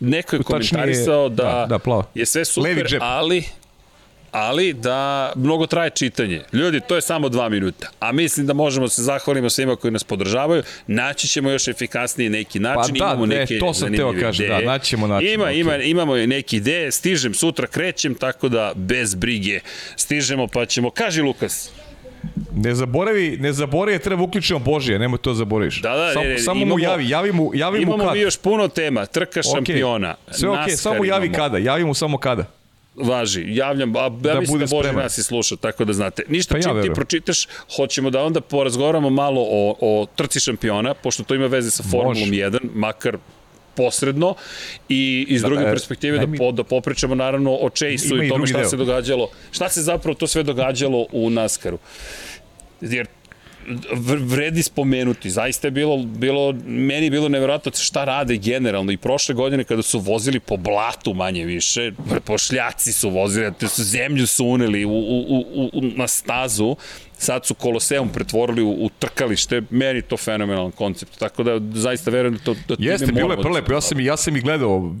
Neko 0.00 0.36
je 0.36 0.40
Tačnije, 0.40 0.44
komentarisao 0.44 1.28
da, 1.28 1.42
da, 1.42 1.66
da, 1.68 1.78
plava. 1.78 2.04
je 2.14 2.26
sve 2.26 2.44
super, 2.44 2.98
ali 3.00 3.44
ali 4.32 4.72
da 4.72 5.32
mnogo 5.36 5.66
traje 5.66 5.90
čitanje. 5.90 6.42
Ljudi, 6.52 6.80
to 6.80 6.94
je 6.94 7.00
samo 7.00 7.28
dva 7.28 7.48
minuta. 7.48 7.88
A 8.00 8.12
mislim 8.12 8.46
da 8.46 8.52
možemo 8.52 8.88
se 8.88 9.02
zahvalimo 9.02 9.50
svima 9.50 9.76
koji 9.76 9.90
nas 9.90 10.04
podržavaju. 10.04 10.62
Naći 10.86 11.28
ćemo 11.28 11.50
još 11.50 11.68
efikasniji 11.68 12.28
neki 12.28 12.58
način. 12.60 12.94
Pa 12.94 12.98
da, 12.98 13.04
imamo 13.06 13.26
ne, 13.26 13.36
neke 13.36 13.58
to 13.58 13.74
sam 13.74 13.96
teo 13.96 14.12
kažem, 14.20 14.48
da, 14.48 14.54
ideje. 14.54 14.66
naći 14.66 14.86
ćemo 14.86 15.06
način, 15.06 15.28
Ima, 15.28 15.44
okej. 15.44 15.58
ima, 15.58 15.76
imamo 15.76 16.16
i 16.16 16.26
neke 16.26 16.56
ideje. 16.56 16.92
Stižem, 16.92 17.34
sutra 17.34 17.66
krećem, 17.66 18.14
tako 18.14 18.48
da 18.48 18.72
bez 18.74 19.14
brige. 19.14 19.60
Stižemo 19.96 20.46
pa 20.46 20.66
ćemo. 20.66 20.90
Kaži 20.90 21.22
Lukas. 21.22 21.70
Ne 22.54 22.74
zaboravi, 22.74 23.36
ne 23.40 23.52
zaboravi, 23.52 23.98
treba 23.98 24.22
uključimo 24.22 24.58
Božije, 24.58 24.98
nemoj 24.98 25.18
to 25.18 25.34
zaboraviš. 25.34 25.80
Da, 25.82 25.94
da, 25.96 26.12
samo, 26.12 26.24
ne, 26.24 26.30
ne, 26.30 26.38
samo 26.38 26.54
mu 26.56 26.62
imamo- 26.66 26.78
javi, 26.84 27.08
javi 27.08 27.32
mu, 27.32 27.50
javi 27.54 27.78
mu 27.78 27.82
Imamo 27.82 28.04
kad. 28.04 28.14
mi 28.14 28.20
još 28.20 28.36
puno 28.36 28.68
tema. 28.68 29.06
Trka 29.06 29.42
šampiona. 29.42 30.14
Sve 30.30 30.48
okej, 30.48 30.60
NASCAR 30.60 30.76
samo 30.78 31.04
javi 31.04 31.26
imamo. 31.26 31.38
kada, 31.38 31.58
javi 31.58 31.84
mu 31.84 31.94
samo 31.94 32.18
kada. 32.18 32.61
Važi, 32.96 33.44
javljam, 33.46 33.96
a 33.96 34.00
ja 34.00 34.08
Da 34.10 34.40
mislim 34.40 34.58
da 34.60 34.66
Bože 34.66 34.92
nas 34.94 35.18
i 35.18 35.22
sluša, 35.22 35.56
tako 35.56 35.84
da 35.84 35.92
znate. 35.92 36.22
Ništa, 36.28 36.52
Pa 36.52 36.58
ja 36.58 36.62
čim 36.62 36.70
ti 36.70 36.74
verujem. 36.74 36.94
pročitaš, 36.94 37.46
hoćemo 37.76 38.10
da 38.10 38.22
onda 38.22 38.40
porazgovaramo 38.42 39.10
malo 39.10 39.40
o, 39.42 39.76
o 39.80 40.06
trci 40.16 40.40
šampiona, 40.40 40.94
pošto 40.94 41.22
to 41.22 41.34
ima 41.34 41.46
veze 41.46 41.70
sa 41.70 41.82
Formulom 41.82 42.18
Može. 42.20 42.32
1, 42.32 42.58
makar 42.74 43.16
posredno 43.74 44.34
i 44.88 45.26
iz 45.28 45.42
Da, 45.42 45.48
druge 45.48 45.62
e, 45.62 45.66
perspektive 45.66 46.18
da, 46.18 46.26
mi- 46.26 46.38
po, 46.38 46.52
da 46.52 46.64
popričamo 46.64 47.14
naravno 47.14 47.52
o 47.52 47.70
Chase-u 47.70 48.16
i 48.16 48.26
i 48.26 48.28
tome 48.28 48.46
šta 48.46 48.58
deo. 48.58 48.68
se 48.68 48.76
događalo, 48.76 49.30
šta 49.50 49.68
se 49.68 49.82
zapravo 49.82 50.14
to 50.14 50.26
sve 50.26 50.42
događalo 50.42 51.06
u 51.12 51.30
NASCAR-u. 51.30 51.78
Jer 52.80 53.06
vredi 54.18 54.62
spomenuti. 54.62 55.30
Zaista 55.30 55.66
je 55.66 55.72
bilo, 55.72 55.96
bilo, 55.98 56.52
meni 56.64 57.06
je 57.06 57.10
bilo 57.10 57.28
nevjerojatno 57.28 57.72
šta 57.74 58.04
rade 58.04 58.36
generalno. 58.36 58.92
I 58.92 58.96
prošle 58.96 59.34
godine 59.34 59.64
kada 59.64 59.82
su 59.82 59.98
vozili 60.00 60.40
po 60.40 60.56
blatu 60.56 61.14
manje 61.14 61.44
više, 61.44 61.92
po 62.24 62.38
šljaci 62.38 62.92
su 62.92 63.10
vozili, 63.10 63.52
te 63.54 63.68
su 63.68 63.84
zemlju 63.84 64.26
su 64.26 64.46
uneli 64.46 64.84
u, 64.84 64.90
u, 64.90 65.20
u, 65.54 65.70
u, 65.72 65.82
na 65.96 66.08
stazu, 66.08 66.76
sad 67.14 67.46
su 67.46 67.54
Koloseum 67.54 68.08
pretvorili 68.08 68.62
u, 68.62 68.70
u 68.70 68.90
trkalište, 68.98 69.62
meni 69.70 70.02
to 70.02 70.16
fenomenalan 70.16 70.70
koncept, 70.72 71.18
tako 71.18 71.42
da 71.42 71.60
zaista 71.72 72.10
verujem 72.10 72.34
da 72.34 72.40
to 72.40 72.54
da 72.68 72.76
Jeste, 72.80 73.06
bilo 73.06 73.30
je 73.30 73.36
da 73.36 73.42
prelepo. 73.42 73.72
Ja 73.72 73.80
sam, 73.80 74.00
i- 74.00 74.04
ja 74.04 74.16
sam 74.16 74.36
i 74.36 74.40
gledao 74.40 74.94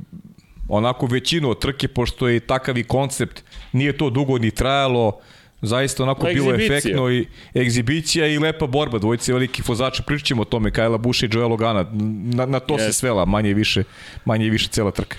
onako 0.68 1.06
većinu 1.06 1.54
trke, 1.54 1.88
pošto 1.88 2.28
je 2.28 2.40
takav 2.40 2.78
i 2.78 2.84
koncept, 2.84 3.42
nije 3.72 3.96
to 3.96 4.10
dugo 4.10 4.38
ni 4.38 4.50
trajalo, 4.50 5.20
zaista 5.62 6.02
onako 6.02 6.26
bilo 6.26 6.54
efektno 6.54 7.10
i 7.10 7.26
egzibicija 7.56 8.26
i 8.26 8.38
lepa 8.38 8.66
borba, 8.66 8.98
dvojice 8.98 9.32
veliki 9.32 9.62
vozača, 9.66 10.02
pričat 10.02 10.26
ćemo 10.26 10.42
o 10.42 10.44
tome, 10.44 10.70
Kajla 10.70 10.98
Buša 10.98 11.26
i 11.26 11.28
Joel 11.32 11.48
Logana, 11.48 11.86
na, 12.34 12.46
na 12.46 12.60
to 12.60 12.78
se 12.78 12.84
Jeste. 12.84 12.92
svela 12.92 13.24
manje 13.24 13.50
i 13.50 13.54
više, 13.54 13.82
manje 14.24 14.46
i 14.46 14.50
više 14.50 14.68
cela 14.68 14.90
trka. 14.90 15.16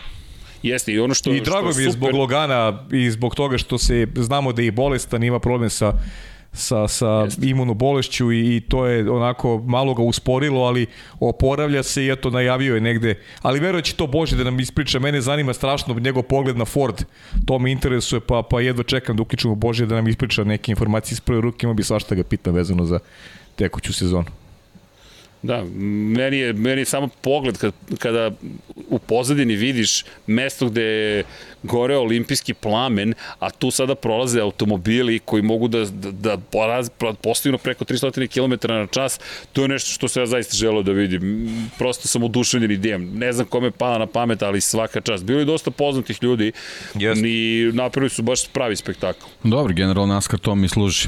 Jeste, 0.64 0.94
i 0.94 1.00
ono 1.00 1.14
što, 1.14 1.34
I 1.34 1.42
drago 1.42 1.72
što 1.72 1.80
mi 1.80 1.86
je 1.86 1.92
zbog 1.92 2.10
super- 2.10 2.20
Logana 2.20 2.86
i 2.92 3.12
zbog 3.12 3.36
toga 3.36 3.58
što 3.58 3.78
se 3.78 4.08
znamo 4.16 4.54
da 4.54 4.62
je 4.62 4.68
i 4.68 4.72
bolestan, 4.72 5.24
ima 5.24 5.40
problem 5.40 5.70
sa 5.70 5.94
sa, 6.54 6.88
sa 6.88 7.28
imuno 7.42 7.74
bolešću 7.74 8.32
i, 8.32 8.56
i 8.56 8.62
to 8.62 8.86
je 8.86 9.12
onako 9.12 9.58
malo 9.58 9.94
ga 9.94 10.04
usporilo, 10.04 10.62
ali 10.62 10.86
oporavlja 11.20 11.84
se 11.84 12.06
i 12.06 12.12
eto 12.12 12.30
najavio 12.30 12.76
je 12.76 12.82
negde. 12.82 13.20
Ali 13.42 13.60
verujem 13.60 13.82
da 13.82 13.86
će 13.86 13.96
to 13.96 14.08
Bože 14.08 14.36
da 14.36 14.44
nam 14.44 14.60
ispriča. 14.60 15.00
Mene 15.00 15.22
zanima 15.22 15.54
strašno 15.54 16.00
njegov 16.00 16.24
pogled 16.24 16.58
na 16.58 16.66
Ford. 16.66 17.04
To 17.46 17.60
me 17.60 17.72
interesuje, 17.72 18.20
pa, 18.20 18.44
pa 18.50 18.62
jedva 18.62 18.84
čekam 18.84 19.16
da 19.16 19.22
uključimo 19.22 19.56
Bože 19.56 19.86
da 19.86 19.96
nam 19.96 20.08
ispriča 20.08 20.44
neke 20.44 20.72
informacije 20.72 21.14
iz 21.14 21.20
prve 21.20 21.42
ruke. 21.42 21.66
Ima 21.66 21.74
bi 21.74 21.84
svašta 21.84 22.16
ga 22.16 22.24
pitam 22.24 22.54
vezano 22.54 22.86
za 22.86 23.00
tekuću 23.56 23.94
sezonu. 23.94 24.43
Da, 25.44 25.64
meni 26.18 26.38
je, 26.38 26.54
meni 26.54 26.82
je 26.82 26.86
samo 26.86 27.10
pogled 27.22 27.58
kad, 27.58 27.74
kada 28.00 28.32
u 28.90 29.00
pozadini 29.00 29.56
vidiš 29.56 30.04
mesto 30.28 30.70
gde 30.70 30.84
je 30.84 31.24
goreo 31.64 32.00
olimpijski 32.00 32.54
plamen, 32.54 33.14
a 33.40 33.50
tu 33.50 33.72
sada 33.72 33.96
prolaze 33.96 34.42
automobili 34.42 35.20
koji 35.20 35.42
mogu 35.42 35.68
da, 35.68 35.86
da, 35.86 36.12
da 36.12 36.38
poraz, 36.38 36.90
postignu 37.22 37.58
preko 37.58 37.86
300 37.86 38.28
km 38.28 38.68
na 38.74 38.88
čas, 38.88 39.20
to 39.54 39.62
je 39.62 39.68
nešto 39.68 39.92
što 39.92 40.08
se 40.08 40.20
ja 40.20 40.26
zaista 40.26 40.58
želeo 40.58 40.84
da 40.84 40.92
vidim. 40.92 41.50
Prosto 41.78 42.08
sam 42.08 42.24
oduševljen 42.24 42.72
idejom. 42.72 43.10
Ne 43.16 43.34
znam 43.34 43.48
kome 43.48 43.68
je 43.68 43.72
pala 43.72 43.98
na 43.98 44.08
pamet, 44.08 44.44
ali 44.44 44.62
svaka 44.62 45.02
čast. 45.02 45.24
Bilo 45.24 45.40
je 45.40 45.46
dosta 45.46 45.72
poznatih 45.72 46.24
ljudi 46.24 46.52
Jeste. 46.96 47.28
i 47.28 47.72
napravili 47.74 48.10
su 48.10 48.22
baš 48.22 48.48
pravi 48.48 48.76
spektakl. 48.76 49.26
Dobro, 49.44 49.74
general 49.74 50.08
NASCAR 50.08 50.40
to 50.40 50.56
mi 50.56 50.70
služi. 50.70 51.08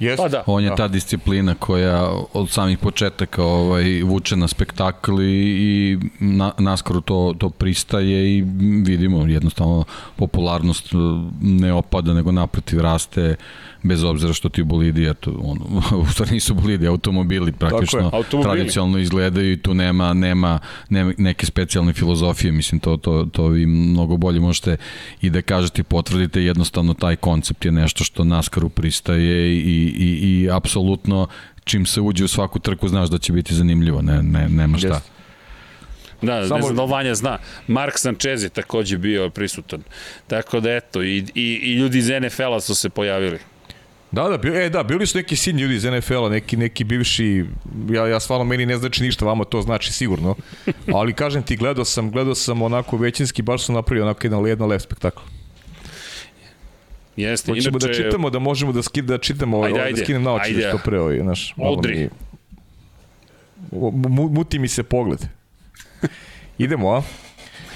Jeste? 0.00 0.22
Pa 0.22 0.28
da. 0.28 0.42
On 0.46 0.64
je 0.64 0.76
ta 0.76 0.88
disciplina 0.88 1.54
koja 1.54 2.10
od 2.32 2.50
samih 2.50 2.78
početaka 2.78 3.44
ovaj, 3.44 4.02
vuče 4.02 4.36
na 4.36 4.48
spektakl 4.48 5.22
i, 5.22 5.26
i 5.26 5.98
na, 6.20 6.52
naskoro 6.58 7.00
to, 7.00 7.34
to 7.38 7.50
pristaje 7.50 8.38
i 8.38 8.44
vidimo 8.84 9.26
jednostavno 9.26 9.84
popularnost 10.16 10.86
eh, 10.92 10.96
ne 11.40 11.72
opada 11.72 12.14
nego 12.14 12.32
naprotiv 12.32 12.80
raste 12.80 13.36
bez 13.84 14.04
obzira 14.04 14.32
što 14.32 14.48
ti 14.48 14.62
bolidi, 14.62 15.08
eto, 15.08 15.32
on, 15.42 15.58
u 16.02 16.06
stvari 16.12 16.32
nisu 16.32 16.54
bolidi, 16.54 16.86
automobili 16.86 17.52
praktično 17.52 18.10
automobili. 18.12 18.54
tradicionalno 18.54 18.98
izgledaju 18.98 19.52
i 19.52 19.56
tu 19.56 19.74
nema, 19.74 20.14
nema, 20.14 20.58
nema 20.88 21.12
neke 21.18 21.46
specijalne 21.46 21.92
filozofije, 21.92 22.52
mislim 22.52 22.80
to, 22.80 22.96
to, 22.96 23.26
to 23.32 23.46
vi 23.46 23.66
mnogo 23.66 24.16
bolje 24.16 24.40
možete 24.40 24.76
i 25.22 25.30
da 25.30 25.42
kažete 25.42 25.80
i 25.80 25.84
potvrdite, 25.84 26.42
jednostavno 26.42 26.94
taj 26.94 27.16
koncept 27.16 27.64
je 27.64 27.72
nešto 27.72 28.04
što 28.04 28.24
NASCAR-u 28.24 28.68
pristaje 28.68 29.56
i, 29.56 29.83
i, 29.84 30.42
i 30.42 30.50
apsolutno 30.50 31.28
čim 31.64 31.86
se 31.86 32.00
uđe 32.00 32.24
u 32.24 32.28
svaku 32.28 32.58
trku 32.58 32.88
znaš 32.88 33.08
da 33.08 33.18
će 33.18 33.32
biti 33.32 33.54
zanimljivo, 33.54 34.02
ne, 34.02 34.22
ne, 34.22 34.48
nema 34.48 34.78
šta. 34.78 34.88
Jeste. 34.88 35.14
Da, 36.22 36.32
Samo... 36.32 36.48
Samo- 36.48 36.56
ne 36.56 36.62
znam 36.62 36.76
da 36.76 36.84
Vanja 36.84 37.14
zna. 37.14 37.38
Mark 37.66 37.98
Sanchez 37.98 38.42
je 38.42 38.48
takođe 38.48 38.98
bio 38.98 39.30
prisutan. 39.30 39.82
Tako 40.26 40.60
da 40.60 40.72
eto, 40.72 41.02
i, 41.02 41.24
i, 41.34 41.60
i 41.62 41.72
ljudi 41.72 41.98
iz 41.98 42.08
NFL-a 42.08 42.60
su 42.60 42.74
se 42.74 42.88
pojavili. 42.88 43.38
Da, 44.14 44.28
da, 44.28 44.38
bio, 44.38 44.54
e, 44.54 44.70
da, 44.70 44.82
bili 44.82 45.06
su 45.06 45.18
neki 45.18 45.36
sin 45.36 45.58
ljudi 45.58 45.74
iz 45.74 45.84
NFL-a, 45.84 46.28
neki, 46.28 46.56
neki 46.56 46.84
bivši, 46.84 47.44
ja, 47.90 48.06
ja 48.06 48.20
stvarno 48.20 48.44
meni 48.44 48.66
ne 48.66 48.76
znači 48.76 49.02
ništa, 49.02 49.24
vama 49.24 49.44
to 49.44 49.62
znači 49.62 49.92
sigurno, 49.92 50.34
ali 50.98 51.12
kažem 51.12 51.42
ti, 51.42 51.56
gledao 51.56 51.84
sam, 51.84 52.10
gledao 52.10 52.34
sam 52.34 52.62
onako 52.62 52.96
većinski, 52.96 53.42
baš 53.42 53.64
su 53.64 53.72
napravili 53.72 54.02
onako 54.02 54.26
jedan, 54.26 54.46
jedan 54.46 54.68
lep 54.68 54.80
spektakl. 54.80 55.20
Jeste, 57.16 57.52
Hoćemo 57.52 57.78
inače... 57.78 57.86
da 57.88 57.94
čitamo, 57.94 58.30
da 58.30 58.38
možemo 58.38 58.72
da, 58.72 58.82
skid, 58.82 59.04
da 59.04 59.18
čitamo, 59.18 59.56
ovaj, 59.56 59.68
Ajde, 59.68 59.74
ovaj, 59.74 59.84
da 59.84 59.88
ajde, 59.88 60.04
skinem 60.04 60.22
naočare 60.22 60.50
ajde. 60.50 60.68
što 60.68 60.78
pre, 60.78 61.00
ovaj, 61.00 61.18
znaš, 61.18 61.54
Odri. 61.56 62.08
mi- 63.72 64.28
muti 64.30 64.58
mi 64.58 64.68
se 64.68 64.82
pogled. 64.82 65.18
Idemo, 66.58 66.90
a? 66.90 67.02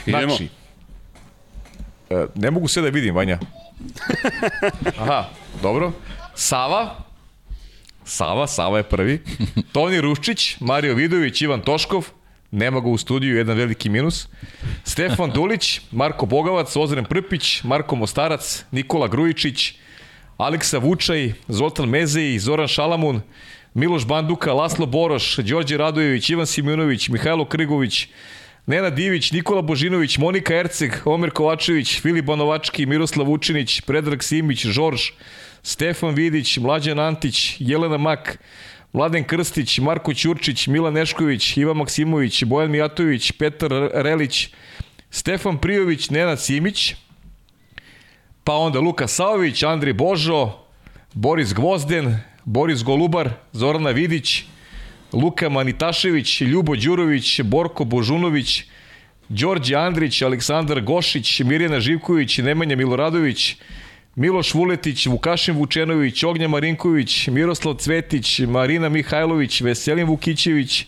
Idemo. 0.06 0.26
Znači, 0.26 0.48
e, 2.10 2.26
ne 2.34 2.50
mogu 2.50 2.68
sve 2.68 2.82
da 2.82 2.88
vidim, 2.88 3.14
Vanja. 3.14 3.38
Aha, 4.98 5.24
dobro. 5.62 5.92
Sava, 6.34 6.96
Sava, 8.04 8.46
Sava 8.46 8.78
je 8.78 8.84
prvi. 8.84 9.22
Toni 9.72 10.00
Ruščić, 10.00 10.56
Mario 10.60 10.94
Vidović, 10.94 11.42
Ivan 11.42 11.60
Toškov, 11.60 12.08
nema 12.50 12.80
ga 12.80 12.88
u 12.88 12.98
studiju, 12.98 13.36
jedan 13.36 13.56
veliki 13.56 13.88
minus. 13.88 14.28
Stefan 14.84 15.30
Dulić, 15.30 15.80
Marko 15.90 16.26
Bogavac, 16.26 16.76
Ozren 16.76 17.04
Prpić, 17.04 17.62
Marko 17.62 17.96
Mostarac, 17.96 18.64
Nikola 18.70 19.08
Grujičić, 19.08 19.74
Aleksa 20.36 20.78
Vučaj, 20.78 21.32
Zoltan 21.48 21.88
Mezeji, 21.88 22.38
Zoran 22.38 22.68
Šalamun, 22.68 23.20
Miloš 23.74 24.06
Banduka, 24.06 24.52
Laslo 24.52 24.86
Boroš, 24.86 25.36
Đorđe 25.36 25.76
Radojević, 25.76 26.30
Ivan 26.30 26.46
Simunović, 26.46 27.08
Mihajlo 27.08 27.44
Krigović, 27.44 28.08
Nena 28.66 28.90
Divić, 28.90 29.32
Nikola 29.32 29.62
Božinović, 29.62 30.18
Monika 30.18 30.54
Erceg, 30.54 30.92
Omer 31.04 31.30
Kovačević, 31.30 32.00
Filip 32.00 32.24
Banovački, 32.24 32.86
Miroslav 32.86 33.26
Vučinić, 33.26 33.80
Predrag 33.80 34.22
Simić, 34.22 34.66
Žorž, 34.66 35.00
Stefan 35.62 36.14
Vidić, 36.14 36.58
Mlađan 36.58 36.98
Antić, 36.98 37.56
Jelena 37.58 37.96
Mak, 37.98 38.38
Mladen 38.92 39.24
Krstić, 39.24 39.78
Marko 39.78 40.14
Ćurčić, 40.14 40.66
Milan 40.66 40.94
Nešković, 40.94 41.56
Ivan 41.56 41.76
Maksimović, 41.76 42.44
Bojan 42.44 42.70
Mijatović, 42.70 43.32
Petar 43.32 43.70
Relić, 43.94 44.48
Stefan 45.10 45.58
Prijović, 45.58 46.10
Nenad 46.10 46.40
Simić, 46.40 46.94
pa 48.44 48.54
onda 48.54 48.80
Luka 48.80 49.06
Saović, 49.06 49.62
Andri 49.62 49.92
Božo, 49.92 50.52
Boris 51.14 51.54
Gvozden, 51.54 52.18
Boris 52.44 52.82
Golubar, 52.84 53.30
Zorana 53.52 53.90
Vidić, 53.90 54.44
Luka 55.12 55.48
Manitašević, 55.48 56.40
Ljubo 56.40 56.76
Đurović, 56.76 57.40
Borko 57.40 57.84
Božunović, 57.84 58.64
Đorđe 59.28 59.74
Andrić, 59.76 60.22
Aleksandar 60.22 60.80
Gošić, 60.80 61.40
Mirjana 61.40 61.80
Živković, 61.80 62.38
Nemanja 62.38 62.76
Miloradović, 62.76 63.56
Miloš 64.18 64.54
Vuletić, 64.54 65.06
Vukašin 65.06 65.54
Vučenović, 65.54 66.24
Ognja 66.24 66.48
Marinković, 66.48 67.28
Miroslav 67.28 67.74
Cvetić, 67.74 68.38
Marina 68.38 68.88
Mihajlović, 68.88 69.60
Veselin 69.60 70.06
Vukićević, 70.06 70.86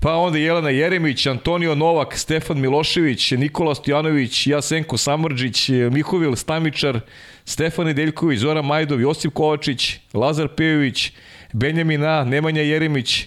pa 0.00 0.14
onda 0.14 0.38
Jelena 0.38 0.70
Jeremić, 0.70 1.26
Antonio 1.26 1.74
Novak, 1.74 2.18
Stefan 2.18 2.60
Milošević, 2.60 3.30
Nikola 3.30 3.74
Stojanović, 3.74 4.46
Jasenko 4.46 4.96
Samrđić, 4.96 5.68
Mihovil 5.68 6.36
Stamičar, 6.36 7.00
Stefan 7.44 7.86
Nedeljković, 7.86 8.38
Zoran 8.38 8.66
Majdov, 8.66 9.00
Josip 9.00 9.32
Kovačić, 9.32 9.96
Lazar 10.14 10.48
Pejović, 10.48 11.12
Benjamin 11.52 12.04
A, 12.04 12.24
Nemanja 12.24 12.62
Jeremić, 12.62 13.26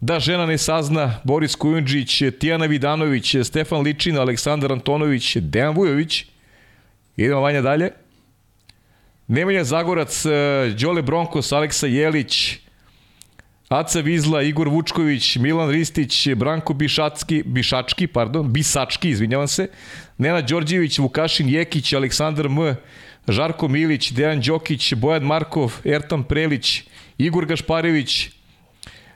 Da 0.00 0.20
žena 0.20 0.46
ne 0.46 0.58
sazna, 0.58 1.20
Boris 1.24 1.54
Kujundžić, 1.54 2.22
Tijana 2.38 2.66
Vidanović, 2.66 3.36
Stefan 3.42 3.82
Ličin, 3.82 4.18
Aleksandar 4.18 4.72
Antonović, 4.72 5.36
Dejan 5.36 5.74
Vujović, 5.74 6.24
Idemo 7.20 7.40
vanja 7.40 7.60
dalje. 7.60 7.90
Nemanja 9.28 9.64
Zagorac, 9.64 10.26
e, 10.26 10.30
Đole 10.80 11.02
Bronkos, 11.02 11.52
Aleksa 11.52 11.86
Jelić, 11.86 12.58
Aca 13.68 14.00
Vizla, 14.00 14.42
Igor 14.42 14.68
Vučković, 14.68 15.36
Milan 15.36 15.70
Ristić, 15.70 16.28
Branko 16.36 16.72
Bišacki, 16.74 17.42
Bišački, 17.46 18.06
pardon, 18.06 18.52
Bisački, 18.52 19.10
izvinjavam 19.10 19.48
se, 19.48 19.68
Nena 20.18 20.40
Đorđević, 20.40 20.98
Vukašin 20.98 21.48
Jekić, 21.48 21.92
Aleksandar 21.92 22.46
M, 22.46 22.76
Žarko 23.28 23.68
Milić, 23.68 24.12
Dejan 24.12 24.40
Đokić, 24.40 24.94
Bojan 24.94 25.22
Markov, 25.22 25.76
Ertan 25.84 26.24
Prelić, 26.24 26.82
Igor 27.18 27.46
Gašparević, 27.46 28.30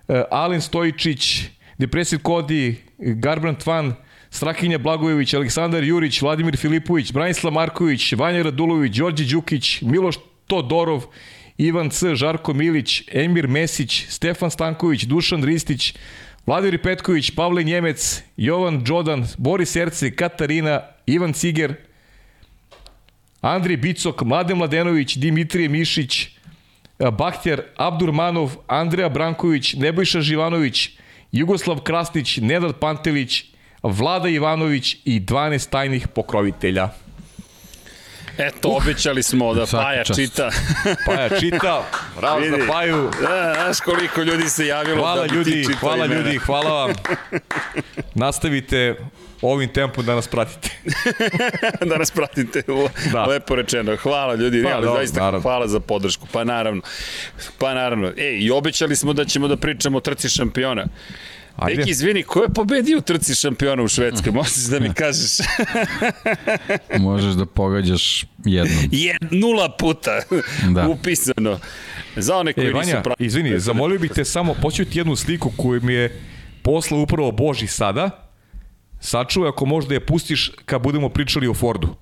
e, 0.09 0.22
Alen 0.30 0.61
Stojičić, 0.61 1.42
Depresit 1.78 2.22
Kodi, 2.22 2.76
Garbrand 2.98 3.66
Van, 3.66 3.94
Strahinja 4.35 4.78
Blagojević, 4.78 5.35
Aleksandar 5.35 5.85
Jurić, 5.85 6.22
Vladimir 6.22 6.57
Filipović, 6.57 7.12
Branislav 7.12 7.53
Marković, 7.53 8.12
Vanja 8.12 8.43
Radulović, 8.43 8.97
Đorđe 8.97 9.24
Đukić, 9.24 9.82
Miloš 9.82 10.16
Todorov, 10.47 11.05
Ivan 11.59 11.91
C, 11.91 12.14
Žarko 12.14 12.55
Milić, 12.55 13.03
Emir 13.12 13.49
Mesić, 13.49 14.07
Stefan 14.09 14.51
Stanković, 14.51 15.05
Dušan 15.05 15.45
Ristić, 15.45 15.95
Vladimir 16.47 16.82
Petković, 16.82 17.30
Pavle 17.30 17.62
Njemec, 17.62 18.22
Jovan 18.37 18.82
Đodan, 18.85 19.26
Boris 19.39 19.76
Erce, 19.76 20.11
Katarina, 20.11 20.80
Ivan 21.07 21.32
Ciger, 21.32 21.74
Andri 23.41 23.76
Bicok, 23.76 24.22
Mladen 24.22 24.59
Mladenović, 24.59 25.16
Dimitrije 25.16 25.68
Mišić, 25.68 26.28
Bahtjar 26.99 27.62
Abdurmanov, 27.76 28.57
Andreja 28.66 29.09
Branković, 29.09 29.74
Nebojša 29.74 30.20
Živanović, 30.20 30.91
Jugoslav 31.32 31.80
Krasnić, 31.80 32.37
Nedad 32.37 32.76
Pantelić, 32.80 33.53
Vlada 33.85 34.28
Ivanović 34.28 34.97
i 35.05 35.20
12 35.20 35.70
tajnih 35.70 36.09
pokrovitelja. 36.09 36.89
Eto, 38.39 38.68
uh, 38.68 38.76
obećali 38.82 39.22
smo 39.22 39.55
da 39.55 39.66
Paja 39.72 40.05
čast. 40.05 40.20
čita. 40.20 40.51
Paja 41.07 41.41
čita, 41.41 41.85
bravo 42.20 42.41
za 42.41 42.57
Paju. 42.72 43.11
Da, 43.20 43.55
znaš 43.55 43.80
koliko 43.80 44.22
ljudi 44.22 44.49
se 44.49 44.66
javilo 44.66 44.99
hvala 45.03 45.26
da 45.26 45.35
ljudi, 45.35 45.53
ti 45.53 45.64
čita 45.64 45.78
Hvala 45.78 46.07
imena. 46.07 46.20
ljudi, 46.20 46.39
hvala 46.39 46.70
vam. 46.70 46.95
Nastavite 48.14 48.97
ovim 49.43 49.68
tempom 49.68 50.07
da 50.07 50.14
nas 50.14 50.28
pratite. 50.28 50.70
da 51.91 51.97
nas 51.99 52.11
pratite, 52.11 52.62
da. 53.12 53.24
lepo 53.24 53.55
rečeno. 53.55 53.97
Hvala 53.97 54.35
ljudi, 54.35 54.62
pa, 54.64 54.70
ali 54.76 54.87
zaista 54.97 55.20
naravno. 55.20 55.41
hvala 55.43 55.68
za 55.68 55.80
podršku. 55.80 56.26
Pa 56.32 56.45
naravno, 56.45 56.82
pa 57.59 57.74
naravno. 57.74 58.12
Ej, 58.16 58.39
i 58.41 58.51
obećali 58.51 58.97
smo 58.97 59.12
da 59.12 59.24
ćemo 59.24 59.49
da 59.49 59.57
pričamo 59.57 59.99
o 59.99 60.01
trci 60.01 60.28
šampiona. 60.28 60.87
Ajde. 61.57 61.78
Neki, 61.78 61.90
izvini, 61.90 62.22
ko 62.22 62.42
je 62.42 62.48
pobedio 62.48 62.98
u 62.98 63.00
trci 63.00 63.34
šampiona 63.34 63.82
u 63.82 63.88
Švedskoj? 63.88 64.32
Možeš 64.32 64.55
da 64.64 64.80
mi 64.80 64.94
kažeš? 65.02 65.30
Možeš 66.98 67.34
da 67.34 67.46
pogađaš 67.46 68.24
jednom. 68.44 68.88
Je, 68.92 69.18
nula 69.30 69.76
puta 69.76 70.20
da. 70.74 70.88
upisano. 70.88 71.59
Za 72.16 72.36
one 72.36 72.52
koji 72.52 72.66
e, 72.66 72.72
Vanja, 72.72 72.86
nisu 72.86 73.02
pravi. 73.02 73.26
izvini, 73.26 73.61
zamolio 73.68 73.98
bih 73.98 74.11
te 74.14 74.24
samo, 74.24 74.55
početi 74.62 74.98
jednu 74.98 75.16
sliku 75.16 75.52
koju 75.57 75.82
mi 75.82 75.92
je 75.92 76.20
poslao 76.62 77.00
upravo 77.00 77.32
Boži 77.32 77.66
sada. 77.66 78.28
Sačuvaj 79.00 79.48
ako 79.48 79.66
možda 79.66 79.94
je 79.94 80.07
pustiš 80.07 80.52
kad 80.64 80.82
budemo 80.82 81.09
pričali 81.09 81.48
o 81.48 81.55
Fordu. 81.55 81.94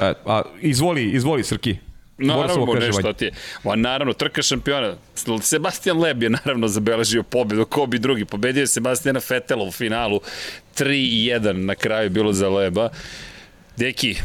E, 0.00 0.12
a, 0.26 0.42
izvoli, 0.60 1.10
izvoli 1.10 1.44
Srki. 1.44 1.76
Naravno, 2.18 2.74
nešto 2.74 3.00
šta 3.00 3.12
ti 3.12 3.24
je. 3.24 3.32
Ma, 3.64 3.76
naravno, 3.76 4.12
trka 4.12 4.42
šampiona. 4.42 4.94
Sebastian 5.42 5.98
Leb 5.98 6.22
je 6.22 6.30
naravno 6.30 6.68
zabeležio 6.68 7.22
pobedu, 7.22 7.64
ko 7.64 7.86
bi 7.86 7.98
drugi. 7.98 8.24
Pobedio 8.24 8.60
je 8.60 8.66
Sebastiana 8.66 9.20
Fetela 9.20 9.64
u 9.64 9.70
finalu. 9.70 10.20
3-1 10.78 11.52
na 11.52 11.74
kraju 11.74 12.10
bilo 12.10 12.32
za 12.32 12.48
Leba. 12.48 12.88
Deki, 13.76 14.16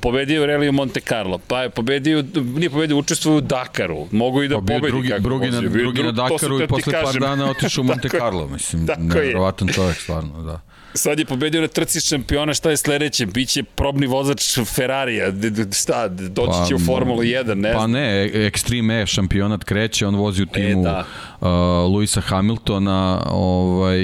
pobedio 0.00 0.42
u 0.42 0.46
Reliju 0.46 0.72
Monte 0.72 1.00
Carlo, 1.00 1.38
pa 1.38 1.62
je 1.62 1.70
pobedio, 1.70 2.24
nije 2.34 2.70
pobedio, 2.70 2.96
učestvuje 2.96 3.36
u 3.36 3.40
Dakaru, 3.40 4.06
mogu 4.10 4.42
i 4.42 4.48
da 4.48 4.54
pa 4.54 4.60
pobedi 4.60 4.88
drugi, 4.88 5.08
kako 5.08 5.20
drugi, 5.20 5.50
na, 5.50 5.60
drugi 5.60 6.02
na 6.02 6.12
Dakaru 6.12 6.62
i 6.62 6.66
posle 6.66 6.92
par 6.92 7.20
dana 7.20 7.50
otišao 7.50 7.82
u 7.82 7.84
Monte 7.84 8.08
Carlo, 8.18 8.48
mislim, 8.48 8.88
nevjerovatan 8.98 9.68
čovjek, 9.68 9.96
stvarno, 9.96 10.42
da. 10.42 10.60
Sad 10.96 11.18
je 11.18 11.24
pobedio 11.24 11.60
na 11.60 11.68
trci 11.68 12.00
šampiona, 12.00 12.54
šta 12.54 12.70
je 12.70 12.76
sledeće? 12.76 13.26
Biće 13.26 13.62
probni 13.62 14.06
vozač 14.06 14.58
Ferrarija, 14.74 15.32
šta, 15.72 16.08
doći 16.08 16.58
pa, 16.60 16.66
će 16.68 16.74
u 16.74 16.78
Formulu 16.78 17.22
1, 17.22 17.54
ne 17.54 17.72
Pa 17.72 17.86
ne, 17.86 18.30
Extreme 18.34 19.02
E 19.02 19.06
šampionat 19.06 19.64
kreće, 19.64 20.06
on 20.06 20.14
vozi 20.14 20.42
u 20.42 20.46
e, 20.50 20.52
timu 20.52 20.80
e, 20.80 20.84
da. 20.84 21.04
uh, 21.40 21.48
Luisa 21.92 22.20
Hamiltona, 22.20 23.22
ovaj, 23.30 23.98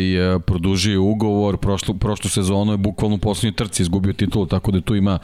produžio 0.47 1.03
ugovor, 1.03 1.57
prošlu, 1.57 1.95
prošlu 1.95 2.31
sezonu 2.31 2.73
je 2.73 2.77
bukvalno 2.77 3.17
u 3.17 3.19
poslednjoj 3.19 3.57
trci 3.57 3.83
izgubio 3.83 4.13
titulu, 4.13 4.47
tako 4.47 4.71
da 4.71 4.81
tu 4.81 4.97
ima 4.97 5.19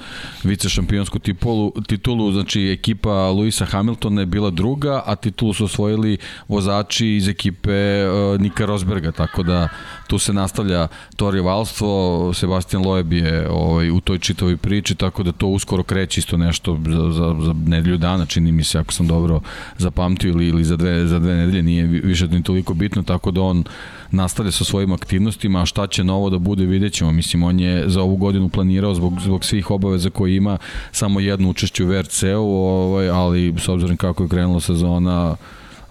vice 0.45 0.69
šampionsku 0.69 1.19
titulu, 1.19 1.73
titulu, 1.87 2.33
znači 2.33 2.61
ekipa 2.63 3.31
Luisa 3.31 3.65
Hamiltona 3.65 4.23
je 4.23 4.27
bila 4.27 4.51
druga, 4.51 5.03
a 5.07 5.17
titulu 5.17 5.55
su 5.55 5.65
osvojili 5.65 6.19
vozači 6.49 7.09
iz 7.09 7.29
ekipe 7.29 8.07
uh, 8.07 8.41
Nika 8.41 8.65
Rosberga, 8.67 9.13
tako 9.13 9.43
da 9.43 9.69
tu 10.07 10.19
se 10.19 10.33
nastavlja 10.33 10.89
to 11.17 11.31
rivalstvo, 11.57 12.33
Sebastian 12.35 12.85
Loeb 12.87 13.13
je 13.13 13.49
ovaj, 13.51 13.91
u 13.91 14.01
toj 14.01 14.19
čitavoj 14.19 14.57
priči, 14.57 14.95
tako 14.95 15.23
da 15.23 15.33
to 15.33 15.47
uskoro 15.47 15.83
kreće 15.83 16.21
isto 16.21 16.37
nešto 16.37 16.79
za, 16.87 17.13
za, 17.13 17.37
za 17.41 17.55
nedelju 17.67 17.97
dana, 17.97 18.27
čini 18.27 18.53
mi 18.53 18.65
se, 18.65 18.79
ako 18.79 18.93
sam 18.93 19.07
dobro 19.07 19.41
zapamtio, 19.79 20.31
ili, 20.31 20.49
ili 20.49 20.65
za, 20.65 20.77
dve, 20.77 21.07
za 21.07 21.19
dve 21.19 21.35
nedelje, 21.35 21.63
nije 21.63 21.85
više 21.87 22.29
ni 22.29 22.43
toliko 22.43 22.75
bitno, 22.75 23.03
tako 23.03 23.31
da 23.31 23.41
on 23.43 23.65
nastavlja 24.11 24.53
sa 24.53 24.65
svojim 24.65 24.93
aktivnostima, 24.93 25.63
a 25.63 25.67
šta 25.67 25.87
će 25.87 26.05
novo 26.05 26.31
da 26.31 26.39
bude, 26.39 26.67
vidjet 26.67 26.93
ćemo. 26.93 27.13
Mislim, 27.13 27.43
on 27.43 27.61
je 27.61 27.89
za 27.89 28.03
ovu 28.03 28.17
godinu 28.17 28.49
planirao 28.49 28.95
zbog, 28.95 29.21
zbog 29.21 29.45
svih 29.45 29.71
obaveza 29.71 30.11
koje 30.11 30.37
ima 30.37 30.59
samo 30.93 31.21
jedno 31.21 31.51
učešće 31.51 31.85
u 31.85 31.89
VRC-u, 31.89 32.45
ovaj, 32.45 33.09
ali 33.09 33.55
s 33.59 33.69
obzirom 33.69 33.97
kako 33.97 34.23
je 34.23 34.29
krenula 34.29 34.61
sezona, 34.61 35.37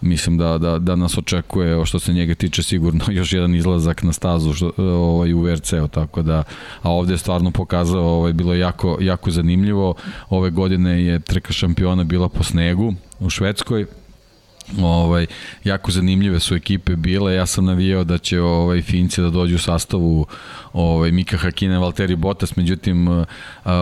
mislim 0.05 0.37
da, 0.37 0.57
da, 0.57 0.79
da 0.79 0.95
nas 0.95 1.17
očekuje 1.17 1.85
što 1.85 1.99
se 1.99 2.13
njega 2.13 2.35
tiče 2.35 2.63
sigurno 2.63 3.05
još 3.19 3.33
jedan 3.33 3.55
izlazak 3.55 4.03
na 4.03 4.13
stazu 4.13 4.53
što, 4.53 4.71
ovaj, 4.77 5.33
u 5.33 5.41
VRC-u, 5.41 5.87
tako 5.87 6.21
da 6.21 6.43
a 6.81 6.91
ovde 6.91 7.13
je 7.13 7.17
stvarno 7.17 7.51
pokazao, 7.51 8.03
ovaj, 8.03 8.33
bilo 8.33 8.53
jako, 8.53 8.97
jako 9.01 9.31
zanimljivo. 9.31 9.95
Ove 10.29 10.49
godine 10.49 11.03
je 11.03 11.19
trka 11.19 11.53
šampiona 11.53 12.03
bila 12.03 12.29
po 12.29 12.43
snegu 12.43 12.93
u 13.19 13.29
Švedskoj 13.29 13.85
Ovaj, 14.81 15.25
jako 15.63 15.91
zanimljive 15.91 16.39
su 16.39 16.55
ekipe 16.55 16.95
bile. 16.95 17.35
Ja 17.35 17.45
sam 17.45 17.65
navijao 17.65 18.03
da 18.03 18.17
će 18.17 18.41
ovaj, 18.41 18.81
Finci 18.81 19.21
da 19.21 19.29
dođu 19.29 19.55
u 19.55 19.59
sastavu 19.59 20.25
ovaj, 20.73 21.11
Mika 21.11 21.37
Hakina, 21.37 21.79
Valtteri 21.79 22.15
Bottas, 22.15 22.55
međutim 22.55 23.07
uh, 23.07 23.25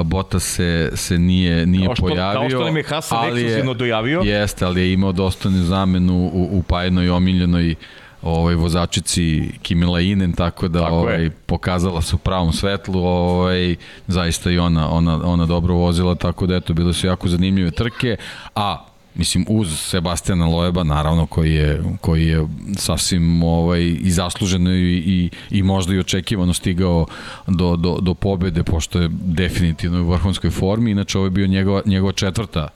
Bottas 0.04 0.44
se, 0.44 0.92
se 0.96 1.18
nije, 1.18 1.66
nije 1.66 1.86
kao 1.86 1.96
što, 1.96 2.08
pojavio. 2.08 2.40
Kao 2.40 2.50
što 2.50 2.66
nam 2.66 2.78
je 2.78 2.84
Hasan 2.84 3.26
ekskluzivno 3.26 3.74
dojavio. 3.74 4.20
Jeste, 4.20 4.66
ali 4.66 4.82
je 4.82 4.94
imao 4.94 5.12
dostojnu 5.12 5.64
zamenu 5.64 6.14
u, 6.34 6.50
u 6.52 6.64
pajednoj 6.64 7.10
omiljenoj 7.10 7.76
ovaj 8.24 8.56
vozačici 8.56 9.52
Kimi 9.62 9.86
Lainen 9.86 10.34
tako 10.34 10.68
da 10.68 10.80
tako 10.80 10.96
ovaj 10.96 11.24
je. 11.24 11.30
pokazala 11.30 12.02
se 12.02 12.16
u 12.16 12.20
pravom 12.20 12.54
svetlu, 12.54 13.04
ovaj 13.04 13.76
zaista 14.08 14.52
i 14.52 14.58
ona 14.58 14.90
ona 14.90 15.22
ona 15.24 15.46
dobro 15.46 15.74
vozila 15.74 16.16
tako 16.16 16.48
da 16.48 16.56
eto 16.56 16.74
bile 16.74 16.94
su 16.94 17.08
jako 17.08 17.28
zanimljive 17.28 17.72
trke, 17.72 18.18
a 18.56 18.86
mislim 19.16 19.46
uz 19.50 19.80
Sebastiana 19.80 20.48
Loeba 20.48 20.84
naravno 20.84 21.26
koji 21.26 21.54
je 21.54 21.84
koji 22.02 22.28
je 22.28 22.48
sasvim 22.78 23.44
ovaj 23.44 23.82
i 23.82 24.12
zasluženo 24.12 24.74
i 24.74 24.94
i, 24.94 25.30
i 25.50 25.64
možda 25.64 25.94
i 25.94 26.00
očekivano 26.00 26.54
stigao 26.54 27.06
do, 27.48 27.76
do, 27.76 27.98
do 28.02 28.14
pobede 28.14 28.64
pošto 28.64 29.02
je 29.02 29.10
definitivno 29.12 30.02
u 30.02 30.10
vrhunskoj 30.10 30.50
formi. 30.50 30.92
Inače 30.92 31.18
ovo 31.18 31.28
je 31.28 31.32
bio 31.32 31.48
njegova 31.48 31.82
njegova 31.86 32.12
četvrta 32.12 32.68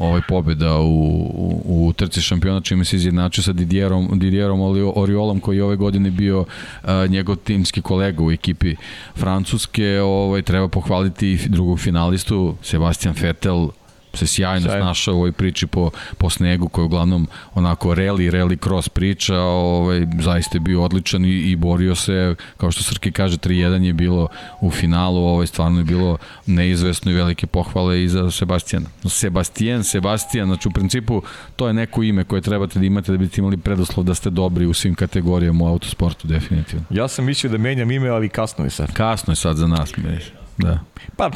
ovaj 0.00 0.20
pobeda 0.28 0.78
u, 0.78 0.84
u, 0.84 1.86
u 1.86 1.92
trci 1.92 2.20
šampiona 2.20 2.60
čime 2.60 2.84
se 2.84 2.96
izjednačio 2.96 3.44
sa 3.44 3.52
Didierom, 3.52 4.18
Didierom 4.18 4.60
Oriolom 4.96 5.40
koji 5.40 5.56
je 5.56 5.64
ove 5.64 5.76
godine 5.76 6.10
bio 6.10 6.44
a, 6.82 7.06
njegov 7.06 7.36
timski 7.36 7.82
kolega 7.82 8.22
u 8.22 8.30
ekipi 8.30 8.74
Francuske. 9.16 10.00
Ovaj, 10.00 10.42
treba 10.42 10.68
pohvaliti 10.68 11.38
drugog 11.46 11.80
finalistu 11.80 12.56
Sebastian 12.62 13.14
Vettel 13.20 13.68
se 14.14 14.26
sjajno 14.26 14.66
Sjajno. 14.66 14.84
snašao 14.84 15.14
u 15.14 15.16
ovoj 15.16 15.32
priči 15.32 15.66
po, 15.66 15.90
po 16.18 16.30
snegu 16.30 16.68
koja 16.68 16.82
je 16.82 16.86
uglavnom 16.86 17.28
onako 17.54 17.94
rally, 17.94 18.30
rally 18.30 18.62
cross 18.64 18.88
priča, 18.88 19.38
ovaj, 19.40 20.06
zaista 20.20 20.56
je 20.56 20.60
bio 20.60 20.82
odličan 20.82 21.24
i, 21.24 21.28
i 21.28 21.56
borio 21.56 21.94
se, 21.94 22.34
kao 22.56 22.70
što 22.70 22.82
Srki 22.82 23.12
kaže, 23.12 23.36
3-1 23.36 23.82
je 23.82 23.92
bilo 23.92 24.28
u 24.60 24.70
finalu, 24.70 25.24
ovaj, 25.24 25.46
stvarno 25.46 25.78
je 25.78 25.84
bilo 25.84 26.18
neizvesno 26.46 27.10
i 27.10 27.14
velike 27.14 27.46
pohvale 27.46 28.04
i 28.04 28.08
za 28.08 28.30
Sebastijana. 28.30 28.86
Sebastijan, 29.08 29.84
Sebastijan, 29.84 30.46
znači 30.46 30.68
u 30.68 30.70
principu 30.70 31.22
to 31.56 31.66
je 31.66 31.74
neko 31.74 32.02
ime 32.02 32.24
koje 32.24 32.42
trebate 32.42 32.78
da 32.78 32.86
imate 32.86 33.12
da 33.12 33.18
biste 33.18 33.40
imali 33.40 33.56
predoslov 33.56 34.06
da 34.06 34.14
ste 34.14 34.30
dobri 34.30 34.66
u 34.66 34.74
svim 34.74 34.94
kategorijama 34.94 35.64
u 35.64 35.68
autosportu, 35.68 36.28
definitivno. 36.28 36.84
Ja 36.90 37.08
sam 37.08 37.24
mislio 37.24 37.50
da 37.50 37.58
menjam 37.58 37.90
ime, 37.90 38.08
ali 38.08 38.28
kasno 38.28 38.64
je 38.64 38.70
sad. 38.70 38.92
Kasno 38.92 39.32
je 39.32 39.36
sad 39.36 39.56
za 39.56 39.66
nas, 39.66 39.96
meš. 39.96 40.24
Da. 40.62 40.78
Pa, 41.16 41.30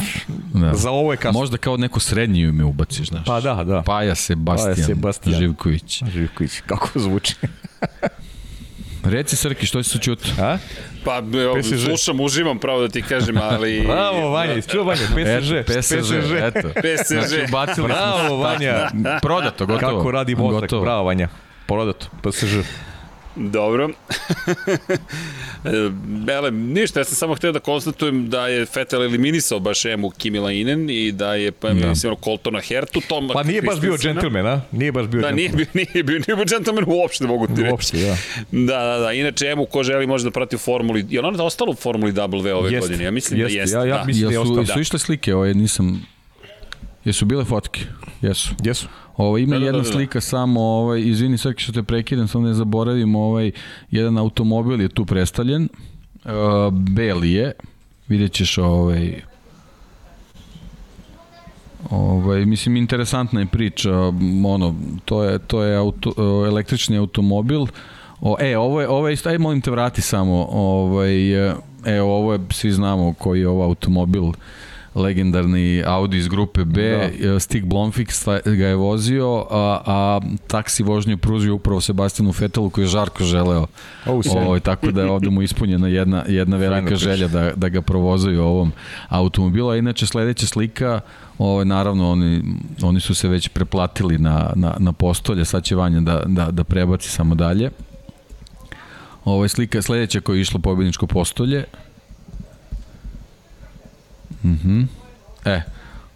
da. 0.52 0.74
za 0.74 0.90
ovo 0.90 1.12
je 1.12 1.16
kasno. 1.16 1.40
Možda 1.40 1.56
kao 1.56 1.76
neko 1.76 2.00
srednji 2.00 2.40
ime 2.40 2.64
ubaciš, 2.64 3.08
znaš. 3.08 3.24
Pa 3.26 3.40
da, 3.40 3.64
da. 3.64 3.82
Paja 3.82 4.14
Sebastian, 4.14 4.74
Paja 4.74 4.86
Sebastian. 4.86 5.38
Živković. 5.38 6.02
Živković, 6.12 6.60
kako 6.66 6.88
zvuči. 6.94 7.34
Reci 9.04 9.36
Srki, 9.36 9.66
što 9.66 9.82
si 9.82 9.90
se 9.90 9.98
čuti? 9.98 10.32
A? 10.40 10.58
Pa, 11.04 11.22
PSG. 11.60 11.78
slušam, 11.78 12.20
uživam, 12.20 12.58
pravo 12.58 12.80
da 12.80 12.88
ti 12.88 13.02
kažem, 13.02 13.38
ali... 13.42 13.80
Bravo, 13.86 14.30
Vanja, 14.30 14.54
isčuo 14.54 14.84
Vanja, 14.84 15.00
PSG, 15.00 15.64
PSG, 15.66 15.98
PSG, 15.98 16.32
eto. 16.42 16.68
PSG. 16.68 17.14
Znači, 17.28 17.44
ubacili 17.48 17.86
Bravo, 17.88 18.36
Vanja. 18.36 18.90
Prodato, 19.22 19.66
gotovo. 19.66 19.98
Kako 19.98 20.10
radi 20.10 20.34
mozak, 20.34 20.60
gotovo. 20.60 20.82
bravo, 20.82 21.04
Vanja. 21.04 21.28
Prodato, 21.66 22.06
PSG. 22.22 22.64
Dobro. 23.36 23.90
Bele, 26.26 26.50
ništa, 26.50 27.00
ja 27.00 27.04
sam 27.04 27.14
samo 27.14 27.34
hteo 27.34 27.52
da 27.52 27.60
konstatujem 27.60 28.30
da 28.30 28.48
je 28.48 28.66
Vettel 28.74 29.02
eliminisao 29.02 29.60
baš 29.60 29.84
Emu 29.84 30.10
Kimi 30.10 30.38
Lainen 30.38 30.90
i 30.90 31.12
da 31.12 31.34
je 31.34 31.52
pa 31.52 31.68
da. 31.68 31.88
mislim 31.88 32.14
Coltona 32.24 32.60
Hertu, 32.60 33.00
Tom 33.08 33.30
Pa 33.32 33.42
nije 33.42 33.62
baš 33.62 33.80
bio 33.80 33.96
džentlmen, 33.96 34.46
a? 34.46 34.60
Nije 34.72 34.92
baš 34.92 35.06
bio 35.06 35.20
Da, 35.20 35.30
nije 35.30 35.48
bio, 35.48 35.66
nije 35.74 36.02
bio, 36.02 36.18
nije 36.26 36.36
bio 36.36 36.44
džentlmen 36.44 36.84
uopšte, 36.86 37.26
mogu 37.26 37.46
ti 37.46 37.62
reći. 37.62 37.72
Uopšte, 37.72 37.98
da. 37.98 38.16
Da, 38.50 38.84
da, 38.84 38.98
da. 38.98 39.12
Inače, 39.12 39.46
Emu, 39.46 39.66
ko 39.66 39.82
želi 39.82 40.06
može 40.06 40.24
da 40.24 40.30
prati 40.30 40.56
u 40.56 40.58
Formuli, 40.58 41.06
je 41.10 41.20
ona 41.20 41.44
ostala 41.44 41.70
u 41.70 41.74
Formuli 41.74 42.12
W 42.12 42.52
ove 42.52 42.72
jest, 42.72 42.88
godine? 42.88 43.04
Ja 43.04 43.10
mislim 43.10 43.40
jest, 43.40 43.54
da 43.54 43.60
jeste. 43.60 43.76
Ja, 43.76 43.84
ja 43.84 43.98
da. 43.98 44.04
mislim 44.04 44.28
da 44.28 44.32
je 44.32 44.38
ostala. 44.38 44.66
Su 44.66 44.80
išle 44.80 44.98
slike, 44.98 45.34
ovo 45.34 45.46
nisam... 45.46 46.13
Jesu 47.04 47.26
bile 47.26 47.44
fotke? 47.44 47.80
Jesu. 48.22 48.54
Jesu. 48.64 48.88
Ovo 49.16 49.38
ima 49.38 49.54
da, 49.54 49.58
da, 49.58 49.64
jedna 49.64 49.78
da, 49.78 49.84
da, 49.84 49.92
slika 49.92 50.20
samo, 50.20 50.60
ovaj 50.60 51.00
izvini 51.00 51.38
Srki 51.38 51.62
što 51.62 51.72
te 51.72 51.82
prekidam, 51.82 52.28
samo 52.28 52.46
ne 52.46 52.54
zaboravim, 52.54 53.14
ovaj 53.14 53.50
jedan 53.90 54.18
automobil 54.18 54.80
je 54.80 54.88
tu 54.88 55.04
predstavljen. 55.04 55.68
Uh, 56.24 56.30
beli 56.72 57.32
je. 57.32 57.52
Videćeš 58.08 58.58
ovaj 58.58 59.22
Ovaj 61.90 62.46
mislim 62.46 62.76
interesantna 62.76 63.40
je 63.40 63.46
priča, 63.46 63.92
ono 64.46 64.74
to 65.04 65.24
je 65.24 65.38
to 65.38 65.62
je 65.62 65.76
auto, 65.76 66.12
električni 66.46 66.96
automobil. 66.96 67.66
O, 68.20 68.36
e, 68.40 68.58
ovo 68.58 68.80
je 68.80 68.88
ovo 68.88 69.08
je 69.08 69.14
isto 69.14 69.28
aj 69.28 69.38
molim 69.38 69.60
te 69.60 69.70
vrati 69.70 70.02
samo, 70.02 70.48
ovaj 70.50 71.32
e 71.84 72.02
ovo 72.02 72.32
je 72.32 72.38
svi 72.50 72.72
znamo 72.72 73.14
koji 73.18 73.40
je 73.40 73.48
ovaj 73.48 73.66
automobil 73.66 74.24
legendarni 74.94 75.82
Audi 75.86 76.18
iz 76.18 76.28
grupe 76.28 76.64
B, 76.64 77.10
da. 77.20 77.40
Stig 77.40 77.64
Blomfix 77.64 78.40
ga 78.44 78.66
je 78.66 78.76
vozio, 78.76 79.46
a, 79.50 79.80
a 79.86 80.20
taksi 80.46 80.82
vožnju 80.82 81.18
pruzio 81.18 81.54
upravo 81.54 81.80
Sebastinu 81.80 82.32
Fetelu 82.32 82.70
koji 82.70 82.84
je 82.84 82.88
žarko 82.88 83.24
želeo. 83.24 83.66
Oh, 84.06 84.22
o, 84.26 84.38
ovaj, 84.38 84.60
tako 84.60 84.90
da 84.90 85.02
je 85.02 85.10
ovde 85.10 85.30
mu 85.30 85.42
ispunjena 85.42 85.88
jedna, 85.88 86.24
jedna 86.28 86.56
velika 86.56 86.96
želja 86.96 87.28
da, 87.28 87.52
da 87.56 87.68
ga 87.68 87.82
provozaju 87.82 88.42
ovom 88.42 88.72
automobilu. 89.08 89.68
A 89.68 89.76
inače 89.76 90.06
sledeća 90.06 90.46
slika, 90.46 91.00
ovaj, 91.38 91.64
naravno 91.64 92.10
oni, 92.10 92.42
oni 92.82 93.00
su 93.00 93.14
se 93.14 93.28
već 93.28 93.48
preplatili 93.48 94.18
na, 94.18 94.52
na, 94.54 94.76
na 94.78 94.92
postolje, 94.92 95.44
sad 95.44 95.64
će 95.64 95.76
Vanja 95.76 96.00
da, 96.00 96.22
da, 96.26 96.50
da 96.50 96.64
prebaci 96.64 97.10
samo 97.10 97.34
dalje. 97.34 97.70
Ovo 99.24 99.42
je 99.44 99.48
slika 99.48 99.82
sledeća 99.82 100.20
koja 100.20 100.36
je 100.36 100.40
išla 100.40 100.60
pobjedničko 100.60 101.06
postolje. 101.06 101.64
Mhm. 104.44 104.72
Mm 104.72 104.88
e, 105.44 105.62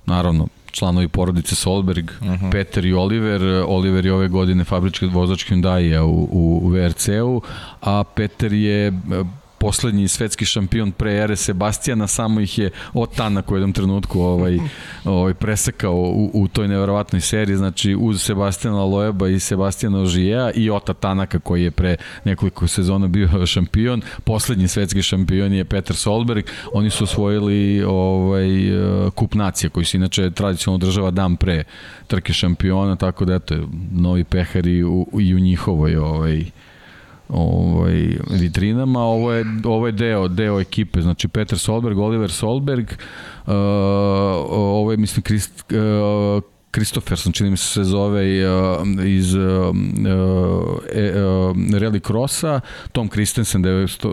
naravno, 0.07 0.49
članovi 0.71 1.09
porodice 1.09 1.55
Solberg, 1.55 2.11
uh 2.21 2.27
mhm. 2.27 2.47
-huh. 2.47 2.53
Peter 2.53 2.85
i 2.85 2.93
Oliver. 2.93 3.43
Oliver 3.67 4.07
je 4.07 4.13
ove 4.13 4.29
godine 4.29 4.65
fabrički 4.65 5.07
vozač 5.07 5.51
Hyundai 5.51 6.01
u, 6.01 6.29
u, 6.33 6.61
u 6.63 6.69
VRC-u, 6.69 7.43
a 7.81 8.05
Peter 8.05 8.53
je 8.53 8.93
poslednji 9.59 10.09
svetski 10.09 10.45
šampion 10.45 10.93
pre 10.93 11.15
ere 11.17 11.37
Sebastijana, 11.37 12.07
samo 12.07 12.41
ih 12.41 12.59
je 12.59 12.71
od 12.93 13.15
Tanaka 13.15 13.55
u 13.55 13.57
jednom 13.57 13.73
trenutku 13.73 14.21
ovaj, 14.21 14.59
ovaj 15.05 15.35
presekao 15.35 15.95
u, 15.95 16.31
u 16.35 16.49
toj 16.49 16.69
neverovatnoj 16.69 17.21
seriji, 17.21 17.57
znači 17.57 17.97
uz 18.01 18.23
Sebastijana 18.23 18.85
Loeba 18.85 19.29
i 19.29 19.41
Sebastijana 19.41 20.01
Ožijeja 20.01 20.51
i 20.51 20.71
Ota 20.71 20.95
Tanaka 20.95 21.39
koji 21.39 21.63
je 21.63 21.71
pre 21.71 21.97
nekoliko 22.25 22.69
sezona 22.69 23.07
bio 23.07 23.29
šampion, 23.47 24.03
poslednji 24.25 24.69
svetski 24.69 25.03
šampion 25.03 25.53
je 25.53 25.65
Peter 25.65 25.97
Solberg, 25.97 26.45
oni 26.73 26.91
su 26.91 27.05
osvojili 27.05 27.83
ovaj, 27.83 28.49
kup 29.15 29.35
nacija 29.35 29.71
koji 29.71 29.85
se 29.85 29.97
inače 29.97 30.31
tradicionalno 30.31 30.87
država 30.87 31.11
dan 31.11 31.37
pre 31.37 31.65
trke 32.07 32.33
šampiona, 32.33 32.97
tako 32.97 33.25
da 33.25 33.35
eto, 33.35 33.55
novi 33.93 34.25
pehari 34.25 34.83
u, 34.85 35.07
i 35.21 35.35
u 35.35 35.39
njihovoj 35.39 35.97
ovaj, 35.97 36.45
ovaj, 37.29 38.17
vitrinama. 38.31 39.01
Ovo 39.01 39.33
je, 39.33 39.45
ovo 39.65 39.87
je 39.87 39.93
deo, 39.93 40.29
deo 40.29 40.61
ekipe, 40.61 41.01
znači 41.01 41.29
Peter 41.29 41.59
Solberg, 41.59 41.99
Oliver 41.99 42.31
Solberg, 42.31 42.87
uh, 43.47 43.55
ovo 44.51 44.91
je, 44.91 44.97
mislim, 44.97 45.23
Krist, 45.23 45.65
uh, 45.73 46.43
Kristoferson, 46.71 47.33
čini 47.33 47.51
mi 47.51 47.57
se 47.57 47.67
se 47.67 47.85
zove 47.85 48.23
uh, 48.23 49.05
iz 49.05 49.35
uh, 49.35 49.43
uh, 49.43 49.73
uh, 49.73 51.57
Rally 51.57 52.07
Crossa, 52.07 52.61
Tom 52.93 53.09
Christensen, 53.09 53.63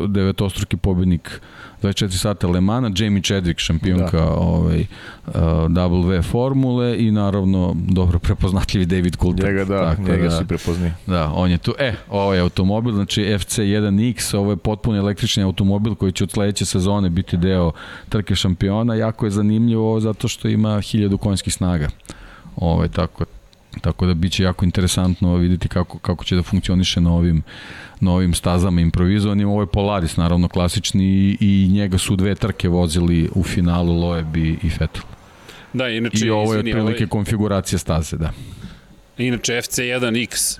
devetostruki 0.08 0.78
pobednik 0.78 1.42
24 1.86 2.18
sata 2.18 2.48
Le 2.48 2.62
Mana, 2.62 2.92
Jamie 2.96 3.22
Chadwick, 3.22 3.60
šampionka 3.60 4.18
da. 4.18 4.34
ovaj, 4.34 4.86
uh, 5.28 5.34
W 5.36 6.24
formule 6.24 6.96
i 7.00 7.12
naravno 7.12 7.76
dobro 7.76 8.20
prepoznatljivi 8.20 8.86
David 8.86 9.18
Coulthard. 9.18 9.50
Njega 9.50 9.66
da, 9.66 9.90
Tako 9.90 10.02
njega 10.02 10.24
da, 10.24 10.38
si 10.38 10.46
prepozni. 10.46 10.92
Da, 11.08 11.32
on 11.36 11.52
je 11.52 11.58
tu. 11.58 11.74
E, 11.80 11.94
ovo 12.10 12.34
je 12.34 12.42
automobil, 12.42 12.94
znači 12.94 13.22
FC1X, 13.22 14.38
ovo 14.38 14.52
je 14.52 14.58
potpuno 14.58 14.98
električni 14.98 15.44
automobil 15.44 15.96
koji 15.96 16.12
će 16.12 16.24
od 16.24 16.32
sledeće 16.32 16.66
sezone 16.66 17.10
biti 17.10 17.38
deo 17.38 17.72
trke 18.10 18.36
šampiona. 18.36 18.96
Jako 18.96 19.26
je 19.26 19.32
zanimljivo 19.32 20.00
zato 20.00 20.28
što 20.28 20.48
ima 20.48 20.70
1000 20.70 21.18
konjskih 21.18 21.54
snaga. 21.54 21.88
Ovo 22.56 22.84
je 22.84 22.90
tako 22.90 23.26
Tako 23.82 24.06
da 24.06 24.14
biće 24.14 24.44
jako 24.44 24.66
interesantno 24.66 25.36
videti 25.36 25.68
kako, 25.68 25.98
kako 25.98 26.24
će 26.24 26.36
da 26.36 26.44
funkcioniše 26.44 27.02
na 27.02 27.14
ovim, 27.14 27.44
na 28.00 28.12
ovim 28.12 28.34
stazama 28.34 28.82
improvizovanim. 28.82 29.50
Ovo 29.50 29.62
je 29.62 29.68
Polaris, 29.68 30.18
naravno 30.18 30.48
klasični 30.48 31.06
i, 31.06 31.38
i 31.40 31.70
njega 31.72 31.98
su 31.98 32.16
dve 32.16 32.36
trke 32.36 32.70
vozili 32.70 33.30
u 33.36 33.44
finalu 33.44 34.00
Loeb 34.00 34.38
i, 34.38 34.50
i 34.64 34.70
Vettel. 34.80 35.04
Da, 35.74 35.90
inače, 35.90 36.26
I 36.26 36.30
ovo 36.30 36.54
je 36.54 36.60
otprilike 36.60 37.04
ovaj... 37.04 37.10
konfiguracija 37.10 37.80
staze, 37.80 38.18
da. 38.18 38.32
Inače, 39.18 39.54
FC1X, 39.54 40.60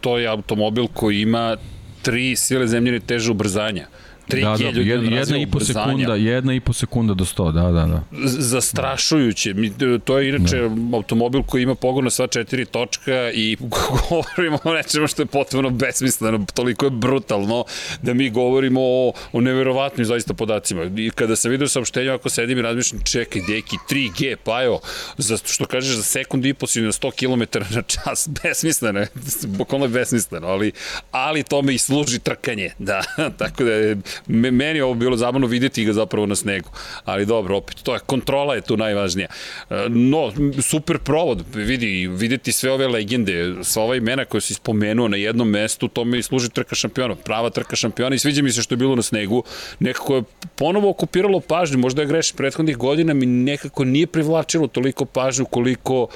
to 0.00 0.18
je 0.18 0.28
automobil 0.28 0.86
koji 0.86 1.20
ima 1.20 1.56
tri 2.02 2.36
sile 2.36 2.66
zemljene 2.66 3.00
teže 3.00 3.30
ubrzanja 3.30 3.86
3G 4.28 4.42
da, 4.42 4.56
da, 4.56 4.80
ljudi 4.80 5.14
jedna, 5.14 5.38
i 5.38 5.46
po 5.46 5.60
sekunda, 5.60 6.14
jedna 6.14 6.54
i 6.54 6.60
po 6.60 6.72
sekunda 6.72 7.14
do 7.14 7.24
100, 7.24 7.52
da, 7.52 7.62
da, 7.62 7.86
da. 7.86 8.02
Zastrašujuće. 8.26 9.54
Mi, 9.54 9.72
to 10.04 10.18
je 10.18 10.28
inače 10.28 10.58
da. 10.58 10.96
automobil 10.96 11.42
koji 11.42 11.62
ima 11.62 11.74
pogon 11.74 12.04
na 12.04 12.10
sva 12.10 12.26
četiri 12.26 12.64
točka 12.64 13.30
i 13.34 13.56
govorimo 14.10 14.58
o 14.64 14.74
nečemu 14.74 15.06
što 15.06 15.22
je 15.22 15.26
potpuno 15.26 15.70
besmisleno, 15.70 16.46
toliko 16.54 16.86
je 16.86 16.90
brutalno 16.90 17.64
da 18.02 18.14
mi 18.14 18.30
govorimo 18.30 18.80
o, 18.82 19.12
o 19.32 19.40
neverovatnim 19.40 20.04
zaista 20.04 20.34
podacima. 20.34 20.84
I 20.96 21.10
kada 21.14 21.36
sam 21.36 21.50
vidio 21.50 21.68
saopštenje, 21.68 22.10
ako 22.10 22.28
sedim 22.28 22.58
i 22.58 22.62
razmišljam, 22.62 23.02
čekaj, 23.04 23.42
deki, 23.48 23.76
3G, 23.90 24.36
pa 24.44 24.62
jo, 24.62 24.80
za, 25.18 25.36
što 25.44 25.64
kažeš, 25.64 25.96
za 25.96 26.02
sekund 26.02 26.46
i 26.46 26.54
po 26.54 26.66
si 26.66 26.80
na 26.80 26.92
100 26.92 27.10
km 27.10 27.74
na 27.74 27.82
čas, 27.82 28.28
besmisleno 28.42 29.00
je, 29.00 29.08
bukvalno 29.46 29.86
je 29.86 29.90
besmisleno, 29.90 30.46
ali, 30.46 30.72
ali 31.10 31.42
to 31.42 31.62
me 31.62 31.74
i 31.74 31.78
služi 31.78 32.18
trkanje, 32.18 32.70
da, 32.78 33.02
tako 33.38 33.64
da 33.64 33.72
je 33.72 33.96
meni 34.26 34.80
ovo 34.80 34.94
bilo 34.94 35.16
zabavno 35.16 35.46
videti 35.46 35.84
ga 35.84 35.92
zapravo 35.92 36.26
na 36.26 36.34
snegu. 36.34 36.70
Ali 37.04 37.26
dobro, 37.26 37.56
opet, 37.56 37.82
to 37.82 37.94
je, 37.94 38.00
kontrola 38.06 38.54
je 38.54 38.60
tu 38.60 38.76
najvažnija. 38.76 39.28
E, 39.70 39.86
no, 39.88 40.32
super 40.62 40.98
provod, 40.98 41.44
vidi, 41.54 42.06
videti 42.06 42.52
sve 42.52 42.70
ove 42.72 42.88
legende, 42.88 43.54
sva 43.62 43.82
ova 43.82 43.96
imena 43.96 44.24
koje 44.24 44.40
si 44.40 44.54
spomenuo 44.54 45.08
na 45.08 45.16
jednom 45.16 45.48
mestu, 45.48 45.88
to 45.88 46.04
mi 46.04 46.22
služi 46.22 46.50
trka 46.50 46.74
šampiona, 46.74 47.14
prava 47.14 47.50
trka 47.50 47.76
šampiona 47.76 48.14
i 48.14 48.18
sviđa 48.18 48.42
mi 48.42 48.52
se 48.52 48.62
što 48.62 48.74
je 48.74 48.78
bilo 48.78 48.96
na 48.96 49.02
snegu. 49.02 49.42
Nekako 49.78 50.16
je 50.16 50.22
ponovo 50.56 50.90
okupiralo 50.90 51.40
pažnju, 51.40 51.78
možda 51.78 52.02
je 52.02 52.08
greš 52.08 52.32
prethodnih 52.32 52.76
godina, 52.76 53.14
mi 53.14 53.26
nekako 53.26 53.84
nije 53.84 54.06
privlačilo 54.06 54.66
toliko 54.66 55.04
pažnju 55.04 55.44
koliko 55.44 56.08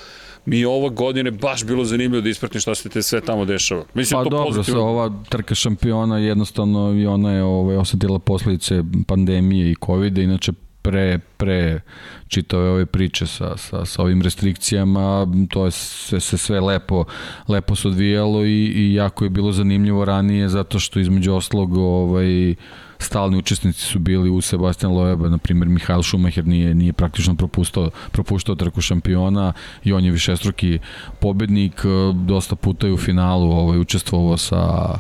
mi 0.46 0.58
je 0.58 0.68
ove 0.68 0.88
godine 0.90 1.30
baš 1.30 1.64
bilo 1.64 1.84
zanimljivo 1.84 2.20
da 2.20 2.28
ispratim 2.28 2.60
šta 2.60 2.74
se 2.74 2.88
te 2.88 3.02
sve 3.02 3.20
tamo 3.20 3.44
dešava. 3.44 3.84
Mislim, 3.94 4.20
pa 4.20 4.24
to 4.24 4.30
dobro, 4.30 4.46
pozitivno. 4.46 4.82
ova 4.82 5.12
trka 5.28 5.54
šampiona 5.54 6.18
jednostavno 6.18 6.92
i 6.92 7.06
ona 7.06 7.32
je 7.32 7.42
ovaj, 7.42 7.76
osetila 7.76 8.18
posledice 8.18 8.82
pandemije 9.06 9.70
i 9.70 9.76
covid 9.86 10.18
inače 10.18 10.52
pre, 10.82 11.18
pre 11.36 11.80
čitave 12.28 12.70
ove 12.70 12.86
priče 12.86 13.26
sa, 13.26 13.56
sa, 13.56 13.84
sa 13.84 14.02
ovim 14.02 14.22
restrikcijama, 14.22 15.26
to 15.50 15.64
je 15.64 15.70
sve, 15.70 16.20
se 16.20 16.38
sve 16.38 16.60
lepo, 16.60 17.04
lepo 17.48 17.76
se 17.76 17.88
odvijalo 17.88 18.44
i, 18.44 18.64
i 18.66 18.94
jako 18.94 19.24
je 19.24 19.30
bilo 19.30 19.52
zanimljivo 19.52 20.04
ranije 20.04 20.48
zato 20.48 20.78
što 20.78 21.00
između 21.00 21.34
oslog 21.34 21.76
ovaj, 21.76 22.54
stalni 22.98 23.38
učesnici 23.38 23.80
su 23.80 23.98
bili 23.98 24.30
u 24.30 24.40
Sebastian 24.40 24.92
Loeba, 24.92 25.28
na 25.28 25.38
primjer 25.38 25.68
Mihail 25.68 26.02
Schumacher 26.02 26.46
nije, 26.46 26.74
nije 26.74 26.92
praktično 26.92 27.34
propuštao, 27.34 27.90
propuštao 28.10 28.54
trku 28.54 28.80
šampiona 28.80 29.52
i 29.84 29.92
on 29.92 30.04
je 30.04 30.10
višestruki 30.10 30.78
pobednik, 31.20 31.82
dosta 32.14 32.56
puta 32.56 32.86
je 32.86 32.92
u 32.92 32.96
finalu 32.96 33.50
ovaj, 33.50 33.78
učestvovao 33.78 34.36
sa 34.36 34.98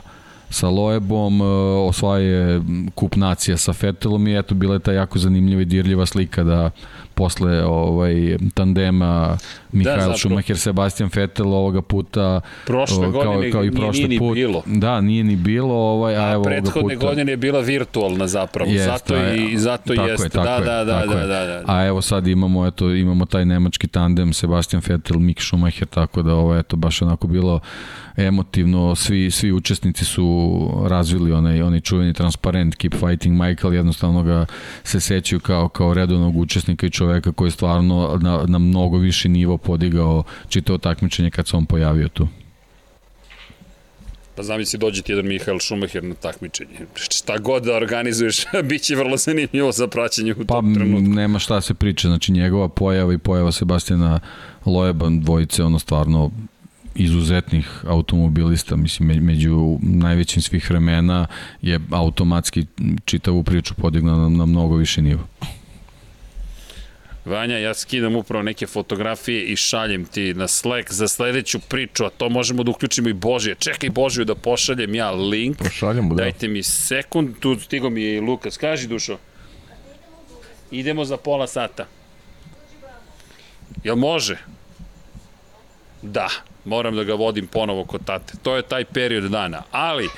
sa 0.50 0.68
Loebom, 0.68 1.40
osvaje 1.88 2.62
kup 2.94 3.16
nacija 3.16 3.56
sa 3.56 3.72
Fetelom 3.72 4.28
i 4.28 4.38
eto 4.38 4.54
bila 4.54 4.74
je 4.74 4.80
ta 4.80 4.92
jako 4.92 5.18
zanimljiva 5.18 5.62
i 5.62 5.64
dirljiva 5.64 6.06
slika 6.06 6.44
da 6.44 6.70
posle 7.16 7.64
ovaj 7.64 8.36
tandema 8.54 9.38
Mihael 9.72 10.08
da, 10.08 10.16
Schumacher, 10.16 10.58
Sebastian 10.58 11.10
Vettel 11.14 11.54
ovoga 11.54 11.82
puta 11.82 12.40
prošle 12.66 13.02
kao, 13.02 13.10
godine 13.10 13.50
kao 13.50 13.64
i 13.64 13.70
prošle 13.70 14.08
nije 14.08 14.18
put. 14.18 14.34
bilo. 14.34 14.62
Da, 14.66 15.00
nije 15.00 15.24
ni 15.24 15.36
bilo, 15.36 15.74
ovaj, 15.74 16.16
a, 16.16 16.24
a 16.24 16.32
evo 16.32 16.44
prethodne 16.44 16.94
puta. 16.94 17.06
godine 17.06 17.32
je 17.32 17.36
bila 17.36 17.60
virtualna 17.60 18.26
zapravo. 18.26 18.70
Jest, 18.70 18.84
zato 18.86 19.14
i 19.34 19.58
zato 19.58 19.94
tako 19.94 20.08
jeste. 20.08 20.24
Je, 20.24 20.30
tako 20.30 20.64
da, 20.64 20.72
je, 20.72 20.84
da, 20.84 20.84
da, 20.84 21.06
da, 21.06 21.26
da, 21.26 21.44
da. 21.46 21.62
A 21.66 21.86
evo 21.86 22.02
sad 22.02 22.26
imamo 22.26 22.66
eto 22.66 22.90
imamo 22.90 23.26
taj 23.26 23.44
nemački 23.44 23.88
tandem 23.88 24.32
Sebastian 24.32 24.82
Vettel, 24.86 25.18
Mick 25.18 25.42
Schumacher, 25.42 25.86
tako 25.86 26.22
da 26.22 26.34
ovo 26.34 26.56
eto 26.56 26.76
baš 26.76 27.02
onako 27.02 27.26
bilo 27.26 27.60
emotivno, 28.16 28.94
svi, 28.94 29.30
svi 29.30 29.52
učesnici 29.52 30.04
su 30.04 30.58
razvili 30.86 31.32
onaj, 31.32 31.62
onaj 31.62 31.80
čuveni 31.80 32.12
transparent 32.12 32.74
Keep 32.74 32.94
Fighting 32.94 33.42
Michael, 33.42 33.74
jednostavno 33.74 34.22
ga 34.22 34.46
se 34.84 35.00
sećaju 35.00 35.40
kao, 35.40 35.68
kao 35.68 35.94
redovnog 35.94 36.36
učesnika 36.36 36.86
i 36.86 36.90
čoveka 37.06 37.32
koji 37.32 37.46
je 37.46 37.50
stvarno 37.50 38.18
na, 38.22 38.44
na 38.48 38.58
mnogo 38.58 38.98
viši 38.98 39.28
nivo 39.28 39.56
podigao 39.56 40.24
čitao 40.48 40.78
takmičenje 40.78 41.30
kad 41.30 41.48
se 41.48 41.56
on 41.56 41.66
pojavio 41.66 42.08
tu. 42.08 42.28
Pa 44.34 44.42
zamisli 44.42 44.78
dođe 44.78 45.02
ti 45.02 45.12
jedan 45.12 45.26
Mihael 45.26 45.58
Schumacher 45.58 46.04
na 46.04 46.14
takmičenje. 46.14 46.78
Šta 46.94 47.38
god 47.38 47.62
da 47.62 47.76
organizuješ, 47.76 48.44
bit 48.68 48.82
će 48.82 48.96
vrlo 48.96 49.16
zanimljivo 49.16 49.72
za 49.72 49.88
praćenje 49.88 50.32
u 50.32 50.44
pa, 50.46 50.54
tom 50.54 50.74
trenutku. 50.74 51.10
nema 51.10 51.38
šta 51.38 51.60
se 51.60 51.74
priča, 51.74 52.08
znači 52.08 52.32
njegova 52.32 52.68
pojava 52.68 53.14
i 53.14 53.18
pojava 53.18 53.52
Sebastijana 53.52 54.20
Loeba 54.64 55.08
dvojice, 55.10 55.64
ono 55.64 55.78
stvarno 55.78 56.30
izuzetnih 56.94 57.68
automobilista, 57.86 58.76
mislim, 58.76 59.24
među 59.24 59.78
najvećim 59.82 60.42
svih 60.42 60.70
vremena 60.70 61.26
je 61.62 61.80
automatski 61.90 62.66
čitavu 63.04 63.42
priču 63.42 63.74
podigna 63.74 64.16
na, 64.16 64.28
na 64.28 64.46
mnogo 64.46 64.76
više 64.76 65.02
nivo. 65.02 65.22
Vanja, 67.26 67.58
ja 67.58 67.74
skidam 67.74 68.16
upravo 68.16 68.42
neke 68.42 68.66
fotografije 68.66 69.44
i 69.44 69.56
šaljem 69.56 70.04
ti 70.04 70.34
na 70.34 70.48
Slack 70.48 70.92
za 70.92 71.08
sledeću 71.08 71.58
priču, 71.60 72.04
a 72.04 72.10
to 72.10 72.28
možemo 72.28 72.62
da 72.62 72.70
uključimo 72.70 73.08
i 73.08 73.12
Božije. 73.12 73.54
Čekaj 73.58 73.90
Božiju 73.90 74.24
da 74.24 74.34
pošaljem 74.34 74.94
ja 74.94 75.10
link. 75.10 75.58
Pošaljamo, 75.58 76.14
da. 76.14 76.22
Dajte 76.22 76.48
mi 76.48 76.62
sekund, 76.62 77.38
tu 77.40 77.60
stigo 77.60 77.90
mi 77.90 78.02
je 78.02 78.16
i 78.16 78.20
Lukas. 78.20 78.56
Kaži, 78.56 78.88
Dušo. 78.88 79.18
Idemo 80.70 81.04
za 81.04 81.16
pola 81.16 81.46
sata. 81.46 81.86
Jel 83.84 83.96
može? 83.96 84.36
Da 86.02 86.28
moram 86.64 86.96
da 86.96 87.04
ga 87.04 87.14
vodim 87.14 87.46
ponovo 87.46 87.84
kod 87.84 88.04
tate. 88.04 88.32
To 88.42 88.56
je 88.56 88.62
taj 88.62 88.84
period 88.84 89.24
dana. 89.30 89.62
Ali, 89.70 90.08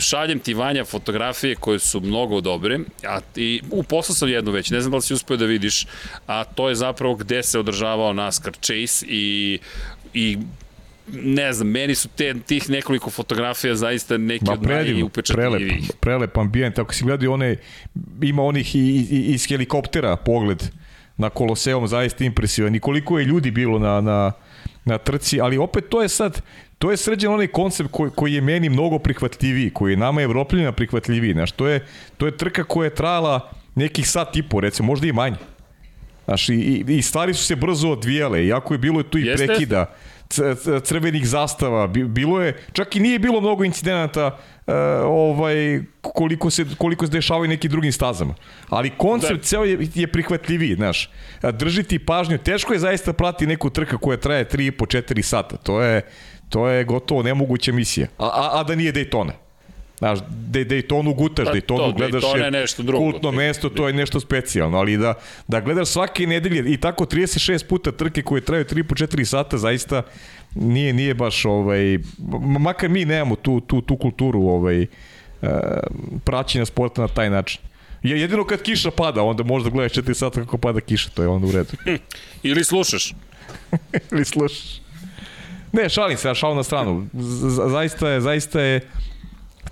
šaljem 0.00 0.38
ti 0.38 0.54
Vanja 0.54 0.84
fotografije 0.84 1.54
koje 1.54 1.78
su 1.78 2.00
mnogo 2.00 2.40
dobre, 2.40 2.78
a 3.08 3.20
i 3.36 3.60
uposlao 3.70 4.14
sam 4.14 4.28
jednu 4.28 4.50
već, 4.50 4.70
ne 4.70 4.80
znam 4.80 4.90
da 4.90 4.96
li 4.96 5.02
si 5.02 5.14
uspio 5.14 5.36
da 5.36 5.44
vidiš, 5.44 5.86
a 6.26 6.44
to 6.44 6.68
je 6.68 6.74
zapravo 6.74 7.14
gde 7.14 7.42
se 7.42 7.58
održavao 7.58 8.12
NASCAR 8.12 8.52
Chase 8.52 9.06
i, 9.08 9.58
i 10.14 10.38
ne 11.12 11.52
znam, 11.52 11.68
meni 11.68 11.94
su 11.94 12.08
te, 12.08 12.34
tih 12.46 12.70
nekoliko 12.70 13.10
fotografija 13.10 13.74
zaista 13.74 14.18
neki 14.18 14.44
Ma, 14.44 14.52
od 14.52 14.62
najupečatljivijih. 14.62 15.76
Prelep, 15.78 16.00
prelep 16.00 16.38
ambijent, 16.38 16.78
ako 16.78 16.94
si 16.94 17.04
gledao 17.04 17.32
one, 17.32 17.56
ima 18.22 18.42
onih 18.42 18.74
i, 18.76 18.78
i, 18.78 19.24
iz 19.34 19.46
helikoptera 19.46 20.16
pogled 20.16 20.62
na 21.16 21.30
Koloseum, 21.30 21.88
zaista 21.88 22.24
impresivan. 22.24 22.74
I 22.74 22.80
koliko 22.80 23.18
je 23.18 23.24
ljudi 23.24 23.50
bilo 23.50 23.78
na, 23.78 24.00
na, 24.00 24.32
na 24.84 24.98
trci, 24.98 25.40
ali 25.40 25.58
opet 25.58 25.88
to 25.88 26.02
je 26.02 26.08
sad, 26.08 26.42
to 26.80 26.90
je 26.90 26.96
sređen 26.96 27.32
onaj 27.32 27.46
koncept 27.46 27.90
koji, 27.92 28.10
koji 28.10 28.34
je 28.34 28.40
meni 28.40 28.68
mnogo 28.68 28.98
prihvatljiviji, 28.98 29.70
koji 29.70 29.92
je 29.92 29.96
nama 29.96 30.22
evropljanima 30.22 30.72
prihvatljiviji, 30.72 31.32
znaš, 31.32 31.52
to 31.52 31.68
je, 31.68 31.86
to 32.16 32.26
je 32.26 32.36
trka 32.36 32.64
koja 32.64 32.84
je 32.84 32.94
trajala 32.94 33.50
nekih 33.74 34.08
sat 34.08 34.36
i 34.36 34.42
po, 34.42 34.60
recimo, 34.60 34.86
možda 34.86 35.06
i 35.06 35.12
manje. 35.12 35.36
Znaš, 36.24 36.48
i, 36.48 36.84
i 36.88 37.02
stvari 37.02 37.34
su 37.34 37.44
se 37.44 37.56
brzo 37.56 37.88
odvijale, 37.88 38.46
iako 38.46 38.74
je 38.74 38.78
bilo 38.78 39.02
tu 39.02 39.18
i 39.18 39.26
Jeste? 39.26 39.46
prekida 39.46 39.86
crvenih 40.82 41.28
zastava, 41.28 41.86
bilo 41.86 42.40
je, 42.40 42.56
čak 42.72 42.96
i 42.96 43.00
nije 43.00 43.18
bilo 43.18 43.40
mnogo 43.40 43.64
incidenata 43.64 44.26
uh, 44.26 44.74
ovaj, 45.04 45.80
koliko 46.00 46.50
se, 46.50 46.64
koliko 46.78 47.06
se 47.06 47.12
dešavaju 47.12 47.48
nekim 47.48 47.70
drugim 47.70 47.92
stazama. 47.92 48.34
Ali 48.68 48.90
koncept 48.90 49.40
da. 49.40 49.42
ceo 49.42 49.64
je, 49.64 49.78
je 49.94 50.06
prihvatljiviji, 50.06 50.74
znaš. 50.74 51.10
Držiti 51.52 51.98
pažnju, 51.98 52.38
teško 52.38 52.72
je 52.72 52.78
zaista 52.78 53.12
prati 53.12 53.46
neku 53.46 53.70
trka 53.70 53.98
koja 53.98 54.16
traje 54.16 54.44
3,5-4 54.44 55.22
sata. 55.22 55.56
To 55.56 55.82
je, 55.82 56.02
to 56.50 56.68
je 56.68 56.84
gotovo 56.84 57.22
nemoguća 57.22 57.72
misija. 57.72 58.06
A, 58.18 58.24
a, 58.24 58.60
a 58.60 58.64
da 58.64 58.74
nije 58.74 58.92
Daytona. 58.92 59.32
Znaš, 59.98 60.18
da 60.28 60.58
Daytonu 60.58 61.14
gutaš, 61.14 61.46
pa, 61.46 61.52
Daytonu 61.52 61.76
to, 61.76 61.92
gledaš 61.92 62.22
Daytona 62.22 62.44
je 62.44 62.50
nešto 62.50 62.82
drugo. 62.82 63.10
kultno 63.10 63.32
mesto, 63.32 63.68
to 63.68 63.86
je 63.86 63.94
nešto 63.94 64.20
specijalno, 64.20 64.78
ali 64.78 64.96
da, 64.96 65.14
da 65.48 65.60
gledaš 65.60 65.88
svake 65.88 66.26
nedelje 66.26 66.72
i 66.72 66.76
tako 66.76 67.04
36 67.04 67.66
puta 67.66 67.92
trke 67.92 68.22
koje 68.22 68.40
traju 68.40 68.64
3 68.64 68.82
po 68.82 68.94
4 68.94 69.24
sata, 69.24 69.58
zaista 69.58 70.02
nije 70.54 70.92
nije 70.92 71.14
baš 71.14 71.44
ovaj 71.44 71.98
makar 72.58 72.88
mi 72.88 73.04
nemamo 73.04 73.36
tu 73.36 73.60
tu 73.60 73.80
tu 73.80 73.96
kulturu 73.96 74.42
ovaj 74.42 74.82
uh, 74.82 75.48
praćenja 76.24 76.66
sporta 76.66 77.02
na 77.02 77.08
taj 77.08 77.30
način. 77.30 77.60
Je 78.02 78.20
jedino 78.20 78.46
kad 78.46 78.62
kiša 78.62 78.90
pada, 78.90 79.22
onda 79.22 79.42
možda 79.42 79.70
gledaš 79.70 79.92
4 79.92 80.14
sata 80.14 80.40
kako 80.40 80.58
pada 80.58 80.80
kiša, 80.80 81.10
to 81.14 81.22
je 81.22 81.28
onda 81.28 81.46
u 81.46 81.52
redu. 81.52 81.70
Ili 82.42 82.64
slušaš. 82.64 83.14
Ili 84.12 84.24
slušaš. 84.24 84.80
Ne, 85.72 85.88
šalim 85.88 86.16
se, 86.16 86.28
ja 86.28 86.34
šalim 86.34 86.56
na 86.56 86.62
stranu. 86.62 87.06
Z 87.14 87.70
zaista 87.70 88.08
je, 88.08 88.20
zaista 88.20 88.60
je 88.60 88.80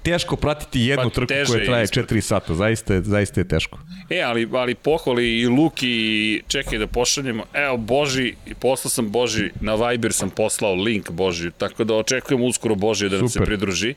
teško 0.03 0.37
pratiti 0.37 0.81
jednu 0.81 1.11
pa, 1.11 1.15
trku 1.15 1.35
koja 1.47 1.65
traje 1.65 1.87
4 1.87 2.21
sata, 2.21 2.55
zaista 2.55 2.95
je, 2.95 3.03
zaista 3.03 3.41
je 3.41 3.49
teško. 3.49 3.79
E, 4.11 4.21
ali, 4.21 4.49
ali 4.53 4.75
pohvali 4.75 5.41
i 5.41 5.47
Luki 5.47 5.89
i 5.89 6.43
čekaj 6.49 6.79
da 6.79 6.87
pošaljemo. 6.87 7.45
Evo, 7.53 7.77
Boži, 7.77 8.35
poslao 8.59 8.91
sam 8.91 9.11
Boži, 9.11 9.51
na 9.61 9.75
Viber 9.75 10.13
sam 10.13 10.31
poslao 10.31 10.75
link 10.75 11.11
Boži, 11.11 11.51
tako 11.59 11.85
da 11.85 11.95
očekujem 11.95 12.43
uskoro 12.43 12.75
Boži 12.75 13.09
da 13.09 13.17
nam 13.17 13.29
se 13.29 13.41
pridruži. 13.41 13.95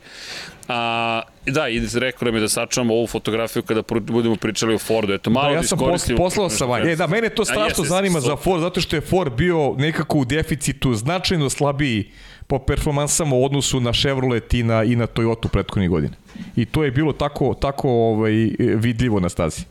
A, 0.68 1.22
da, 1.46 1.68
i 1.68 1.82
rekao 1.94 2.26
nam 2.26 2.34
je 2.34 2.40
da 2.40 2.48
sačuvamo 2.48 2.94
ovu 2.94 3.06
fotografiju 3.06 3.62
kada 3.62 3.82
budemo 4.00 4.36
pričali 4.36 4.74
o 4.74 4.78
Fordu. 4.78 5.12
Eto, 5.12 5.30
malo 5.30 5.48
da, 5.48 5.54
ja 5.54 5.62
sam 5.62 5.78
da 5.78 6.16
poslao 6.16 6.50
sa 6.50 6.64
Vanja. 6.64 6.90
E, 6.90 6.96
da, 6.96 7.06
mene 7.06 7.28
to 7.28 7.44
strašno 7.44 7.84
zanima 7.84 8.20
za 8.20 8.36
Ford, 8.36 8.60
zato 8.60 8.80
što 8.80 8.96
je 8.96 9.00
Ford 9.00 9.32
bio 9.32 9.74
nekako 9.78 10.18
u 10.18 10.24
deficitu 10.24 10.94
značajno 10.94 11.50
slabiji 11.50 12.10
po 12.52 12.58
performansama 12.58 13.36
u 13.36 13.44
odnosu 13.44 13.80
na 13.80 13.92
Chevrolet 13.92 14.54
i 14.54 14.62
na, 14.62 14.84
i 14.84 14.96
na 14.96 15.06
Toyota 15.06 15.48
prethodnih 15.48 15.90
godine. 15.90 16.16
I 16.56 16.64
to 16.64 16.84
je 16.84 16.90
bilo 16.90 17.12
tako, 17.12 17.54
tako 17.54 17.90
ovaj, 17.90 18.32
vidljivo 18.58 19.20
na 19.20 19.28
stazi. 19.28 19.64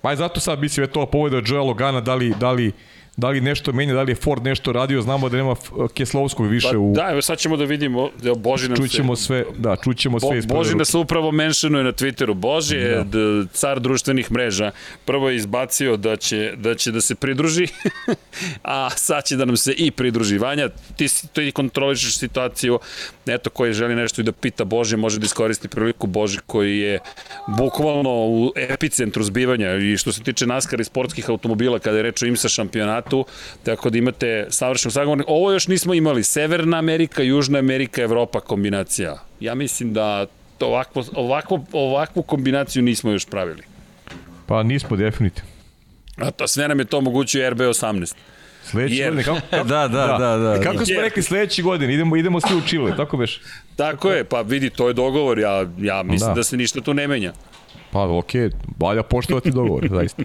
Pa 0.00 0.16
zato 0.16 0.40
sad 0.40 0.60
mislim 0.60 0.84
je 0.84 0.92
to 0.92 1.06
poveda 1.06 1.42
Joel 1.46 1.66
Logana, 1.66 2.00
da 2.00 2.14
li, 2.14 2.34
da 2.40 2.52
li 2.52 2.72
da 3.16 3.28
li 3.28 3.40
nešto 3.40 3.72
menja, 3.72 3.94
da 3.94 4.02
li 4.02 4.12
je 4.12 4.16
Ford 4.16 4.44
nešto 4.44 4.72
radio, 4.72 5.02
znamo 5.02 5.28
da 5.28 5.36
nema 5.36 5.54
Keslovskog 5.94 6.46
više 6.46 6.68
pa, 6.72 6.78
u... 6.78 6.92
Da, 6.96 7.08
evo 7.10 7.22
sad 7.22 7.38
ćemo 7.38 7.56
da 7.56 7.64
vidimo, 7.64 8.10
da 8.22 8.34
Boži 8.34 8.68
nam 8.68 8.76
čućemo 8.76 9.16
se... 9.16 9.24
sve, 9.24 9.44
da, 9.58 9.76
čućemo 9.84 10.20
sve 10.20 10.42
Bo, 10.42 10.54
Boži 10.54 10.74
se 10.84 10.98
upravo 10.98 11.32
menšanuje 11.32 11.84
na 11.84 11.92
Twitteru. 11.92 12.34
Boži 12.34 12.76
je 12.76 13.04
da. 13.04 13.46
car 13.52 13.80
društvenih 13.80 14.32
mreža. 14.32 14.70
Prvo 15.04 15.30
je 15.30 15.36
izbacio 15.36 15.96
da 15.96 16.16
će 16.16 16.52
da, 16.56 16.74
će 16.74 16.90
da 16.90 17.00
se 17.00 17.14
pridruži, 17.14 17.66
a 18.62 18.90
sad 18.90 19.24
će 19.24 19.36
da 19.36 19.44
nam 19.44 19.56
se 19.56 19.72
i 19.72 19.90
pridruži. 19.90 20.38
Vanja, 20.38 20.68
ti, 20.96 21.06
ti 21.32 21.52
kontrolišeš 21.52 22.18
situaciju, 22.18 22.78
eto 23.26 23.50
koji 23.50 23.72
želi 23.72 23.94
nešto 23.94 24.20
i 24.20 24.24
da 24.24 24.32
pita 24.32 24.64
Boži, 24.64 24.96
može 24.96 25.18
da 25.18 25.24
iskoristi 25.24 25.68
priliku 25.68 26.06
Boži 26.06 26.38
koji 26.46 26.78
je 26.78 26.98
bukvalno 27.58 28.10
u 28.10 28.52
epicentru 28.56 29.22
zbivanja 29.22 29.74
i 29.74 29.96
što 29.96 30.12
se 30.12 30.22
tiče 30.22 30.46
NASCAR 30.46 30.80
i 30.80 30.84
sportskih 30.84 31.30
automobila 31.30 31.78
kada 31.78 31.96
je 31.96 32.02
reč 32.02 32.22
o 32.22 32.26
IMSA 32.26 32.48
šampionatu, 32.48 33.03
tako 33.62 33.90
da 33.90 33.98
imate 33.98 34.46
savršen 34.50 34.90
sagovornik. 34.90 35.26
Ovo 35.28 35.52
još 35.52 35.68
nismo 35.68 35.94
imali, 35.94 36.24
Severna 36.24 36.78
Amerika, 36.78 37.22
Južna 37.22 37.58
Amerika, 37.58 38.02
Evropa 38.02 38.40
kombinacija. 38.40 39.16
Ja 39.40 39.54
mislim 39.54 39.92
da 39.92 40.26
to 40.58 40.66
ovakvo, 40.66 41.04
ovakvo, 41.14 41.64
ovakvu 41.72 42.22
kombinaciju 42.22 42.82
nismo 42.82 43.10
još 43.10 43.26
pravili. 43.26 43.62
Pa 44.46 44.62
nismo 44.62 44.96
definitivno. 44.96 45.50
A 46.16 46.30
to 46.30 46.48
sve 46.48 46.68
nam 46.68 46.78
je 46.78 46.84
to 46.84 46.98
omogućuje 46.98 47.50
RB18. 47.50 48.14
Sledeći 48.64 48.94
Jer- 48.94 49.06
godine, 49.14 49.24
kako, 49.24 49.40
kako, 49.50 49.68
Da, 49.68 49.88
da, 49.88 50.06
da, 50.18 50.36
da. 50.36 50.54
E, 50.60 50.62
Kako 50.62 50.84
smo 50.84 50.94
Jer- 50.94 51.02
rekli 51.02 51.22
sledeći 51.22 51.62
godin, 51.62 51.90
idemo, 51.90 52.16
idemo 52.16 52.40
svi 52.40 52.56
u 52.56 52.60
Chile, 52.60 52.96
tako 52.96 53.16
beš? 53.16 53.40
Tako 53.76 54.10
je, 54.10 54.24
pa 54.24 54.40
vidi, 54.40 54.70
to 54.70 54.88
je 54.88 54.94
dogovor, 54.94 55.38
ja, 55.38 55.66
ja 55.78 56.02
mislim 56.02 56.28
da. 56.28 56.34
Da. 56.34 56.34
da 56.34 56.42
se 56.44 56.56
ništa 56.56 56.80
tu 56.80 56.94
ne 56.94 57.08
menja. 57.08 57.32
Pa 57.90 58.02
okej, 58.18 58.40
okay, 58.40 58.52
valja 58.80 59.02
poštovati 59.02 59.50
dogovor, 59.50 59.88
zaista. 59.96 60.22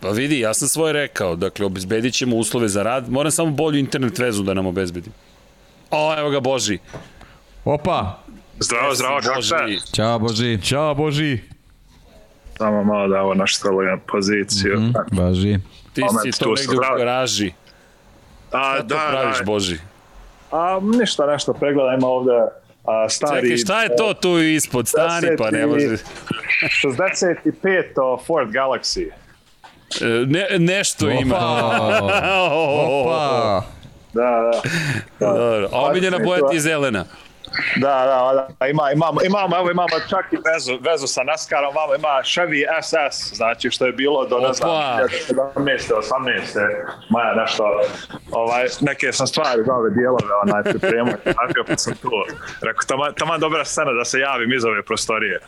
Pa 0.00 0.08
vidi, 0.08 0.40
ja 0.40 0.54
sam 0.54 0.68
svoje 0.68 0.92
rekao, 0.92 1.36
dakle, 1.36 1.66
obezbedit 1.66 2.14
ćemo 2.14 2.36
uslove 2.36 2.68
za 2.68 2.82
rad, 2.82 3.10
moram 3.10 3.30
samo 3.30 3.50
bolju 3.50 3.78
internet 3.78 4.18
vezu 4.18 4.42
da 4.42 4.54
nam 4.54 4.66
obezbedim. 4.66 5.12
O, 5.90 6.14
evo 6.18 6.30
ga 6.30 6.40
Boži. 6.40 6.78
Opa, 7.64 8.18
Zdravo, 8.60 8.94
zdravo, 8.94 9.20
kako 9.22 9.42
ste? 9.42 9.56
Boži. 9.62 9.78
Ćao 9.94 10.18
Boži. 10.18 10.58
Ćao 10.62 10.94
Boži. 10.94 11.38
Samo 12.58 12.84
malo 12.84 13.08
da 13.08 13.22
ovo 13.22 13.34
naštelujem 13.34 14.00
poziciju. 14.06 14.80
Mm 14.80 14.92
-hmm. 14.92 15.04
Baži. 15.12 15.58
Ti 15.92 16.00
Moment, 16.00 16.34
si 16.34 16.40
to 16.40 16.48
negde 16.48 16.62
sam, 16.62 16.76
u 16.76 16.98
garaži. 16.98 17.52
A, 18.52 18.74
Šta 18.74 18.76
to 18.76 18.82
da, 18.82 19.06
praviš, 19.10 19.38
da. 19.38 19.44
Boži? 19.44 19.76
A, 20.50 20.80
ništa, 20.82 21.26
nešto 21.26 21.52
pregledajmo 21.52 22.06
ovde. 22.06 22.32
A, 22.84 23.08
stari... 23.08 23.40
Čekaj, 23.40 23.56
šta 23.56 23.82
je 23.82 23.96
to 23.96 24.14
tu 24.14 24.38
ispod? 24.38 24.88
Stani, 24.88 25.28
pa 25.38 25.50
ne 25.50 25.66
može. 25.66 25.96
65 26.84 28.26
Ford 28.26 28.50
Galaxy. 28.50 29.10
E, 30.00 30.04
Ne, 30.26 30.46
nešto 30.58 31.10
ima. 31.10 31.38
Opa. 32.50 33.62
Da, 34.12 34.50
da. 35.20 35.26
Dobro, 35.26 35.68
a 35.72 35.80
omiljena 35.80 36.18
boja 36.18 36.48
ti 36.48 36.56
je 36.56 36.60
zelena. 36.60 37.04
Da, 37.76 37.88
da, 37.88 38.46
da, 38.60 38.66
ima, 38.66 38.90
imamo, 38.92 39.20
imamo, 39.24 39.56
evo 39.56 39.70
imamo 39.70 40.00
čak 40.08 40.32
i 40.32 40.36
vezu, 40.52 40.78
vezu 40.80 41.06
sa 41.06 41.22
NASCARom, 41.22 41.70
imamo, 41.72 41.94
ima 41.94 42.08
Chevy 42.08 42.64
SS, 42.82 43.36
znači 43.36 43.70
što 43.70 43.86
je 43.86 43.92
bilo 43.92 44.26
do, 44.26 44.38
ne 44.38 44.52
znam, 44.52 44.70
Opa. 44.70 44.98
17. 45.54 45.92
18. 45.92 46.58
maja 47.10 47.34
nešto, 47.34 47.80
ovaj, 48.30 48.66
neke 48.80 49.12
sam 49.12 49.26
stvari 49.26 49.62
za 49.66 49.74
ove 49.74 49.90
dijelove 49.90 50.34
onaj 50.42 50.62
pripremao, 50.62 51.14
tako 51.24 51.64
pa 51.68 51.76
sam 51.76 51.94
tu, 51.94 52.10
rekao, 52.62 52.82
tamo, 52.88 53.12
tamo 53.12 53.38
dobra 53.38 53.64
scena 53.64 53.92
da 53.92 54.04
se 54.04 54.18
javim 54.18 54.52
iz 54.52 54.64
ove 54.64 54.82
prostorije. 54.82 55.40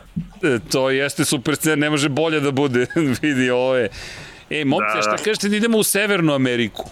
E, 0.43 0.59
To 0.73 0.91
jeste 0.91 1.25
super 1.25 1.57
scena, 1.57 1.77
ne 1.77 1.91
može 1.91 2.09
bolje 2.09 2.41
da 2.41 2.51
bude. 2.51 2.87
Vidi, 3.23 3.51
ovo 3.51 3.77
je. 3.77 3.89
E, 4.51 4.65
momci, 4.65 4.97
Da, 4.97 5.03
šta 5.03 5.11
da. 5.11 5.17
kažete 5.17 5.49
da 5.49 5.57
idemo 5.57 5.79
u 5.79 5.83
Severnu 5.83 6.35
Ameriku? 6.35 6.85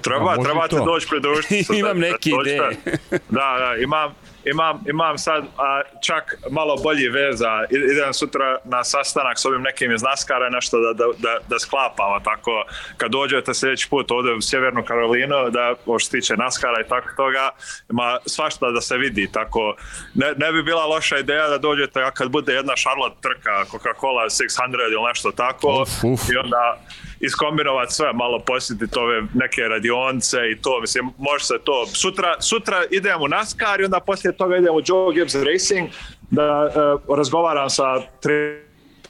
Treba, 0.00 0.24
može 0.26 0.42
trebate 0.42 0.76
to. 0.76 0.84
doći 0.84 1.06
pridružiti. 1.08 1.64
se, 1.64 1.72
Imam 1.78 2.00
da- 2.00 2.00
neke 2.00 2.30
ideje. 2.32 2.70
da, 3.10 3.18
da, 3.30 3.74
imam, 3.78 4.14
imam, 4.46 4.84
imam 4.88 5.18
sad 5.18 5.44
a, 5.58 5.80
čak 6.00 6.24
malo 6.50 6.76
bolji 6.76 7.08
veza. 7.08 7.64
I- 7.70 7.92
Idem 7.92 8.14
sutra 8.14 8.58
na 8.64 8.84
sastanak 8.84 9.38
s 9.38 9.44
ovim 9.44 9.62
nekim 9.62 9.92
iz 9.92 10.02
Naskara, 10.02 10.48
nešto 10.50 10.80
da, 10.80 10.92
da, 10.94 11.04
da, 11.18 11.38
da 11.48 11.58
sklapamo. 11.58 12.20
Tako, 12.20 12.64
kad 12.96 13.10
dođete 13.10 13.54
sljedeći 13.54 13.88
put 13.90 14.10
ovde 14.10 14.32
u 14.32 14.40
Sjevernu 14.40 14.84
Karolinu, 14.84 15.50
da, 15.50 15.74
ovo 15.86 15.98
što 15.98 16.06
se 16.06 16.20
tiče 16.20 16.36
Naskara 16.36 16.80
i 16.80 16.88
tako 16.88 17.08
toga, 17.16 17.50
ima 17.90 18.18
svašta 18.26 18.70
da 18.70 18.80
se 18.80 18.96
vidi. 18.96 19.28
Tako, 19.32 19.74
ne, 20.14 20.32
ne 20.36 20.52
bi 20.52 20.62
bila 20.62 20.86
loša 20.86 21.18
ideja 21.18 21.48
da 21.48 21.58
dođete, 21.58 22.00
kad 22.14 22.28
bude 22.28 22.52
jedna 22.52 22.74
Charlotte 22.74 23.16
trka, 23.20 23.64
Coca-Cola 23.64 24.24
600 24.24 24.92
ili 24.92 25.02
nešto 25.08 25.30
tako, 25.32 25.82
Uf, 25.82 26.04
uf. 26.04 26.20
i 26.30 26.36
onda 26.36 26.78
iskombinovati 27.20 27.94
sve, 27.94 28.12
malo 28.12 28.38
posjetiti 28.38 28.98
ove 28.98 29.22
neke 29.34 29.62
radionce 29.62 30.36
i 30.52 30.62
to, 30.62 30.80
mislim, 30.80 31.10
može 31.18 31.44
se 31.44 31.54
to. 31.64 31.86
Sutra, 31.86 32.40
sutra 32.40 32.82
idem 32.90 33.22
u 33.22 33.28
NASCAR 33.28 33.80
i 33.80 33.84
onda 33.84 34.00
poslije 34.00 34.36
toga 34.36 34.56
idem 34.56 34.74
u 34.74 34.82
Joe 34.86 35.14
Gibbs 35.14 35.34
Racing 35.34 35.88
da 36.30 36.70
uh, 37.06 37.16
razgovaram 37.16 37.70
sa 37.70 38.00
tri 38.00 38.66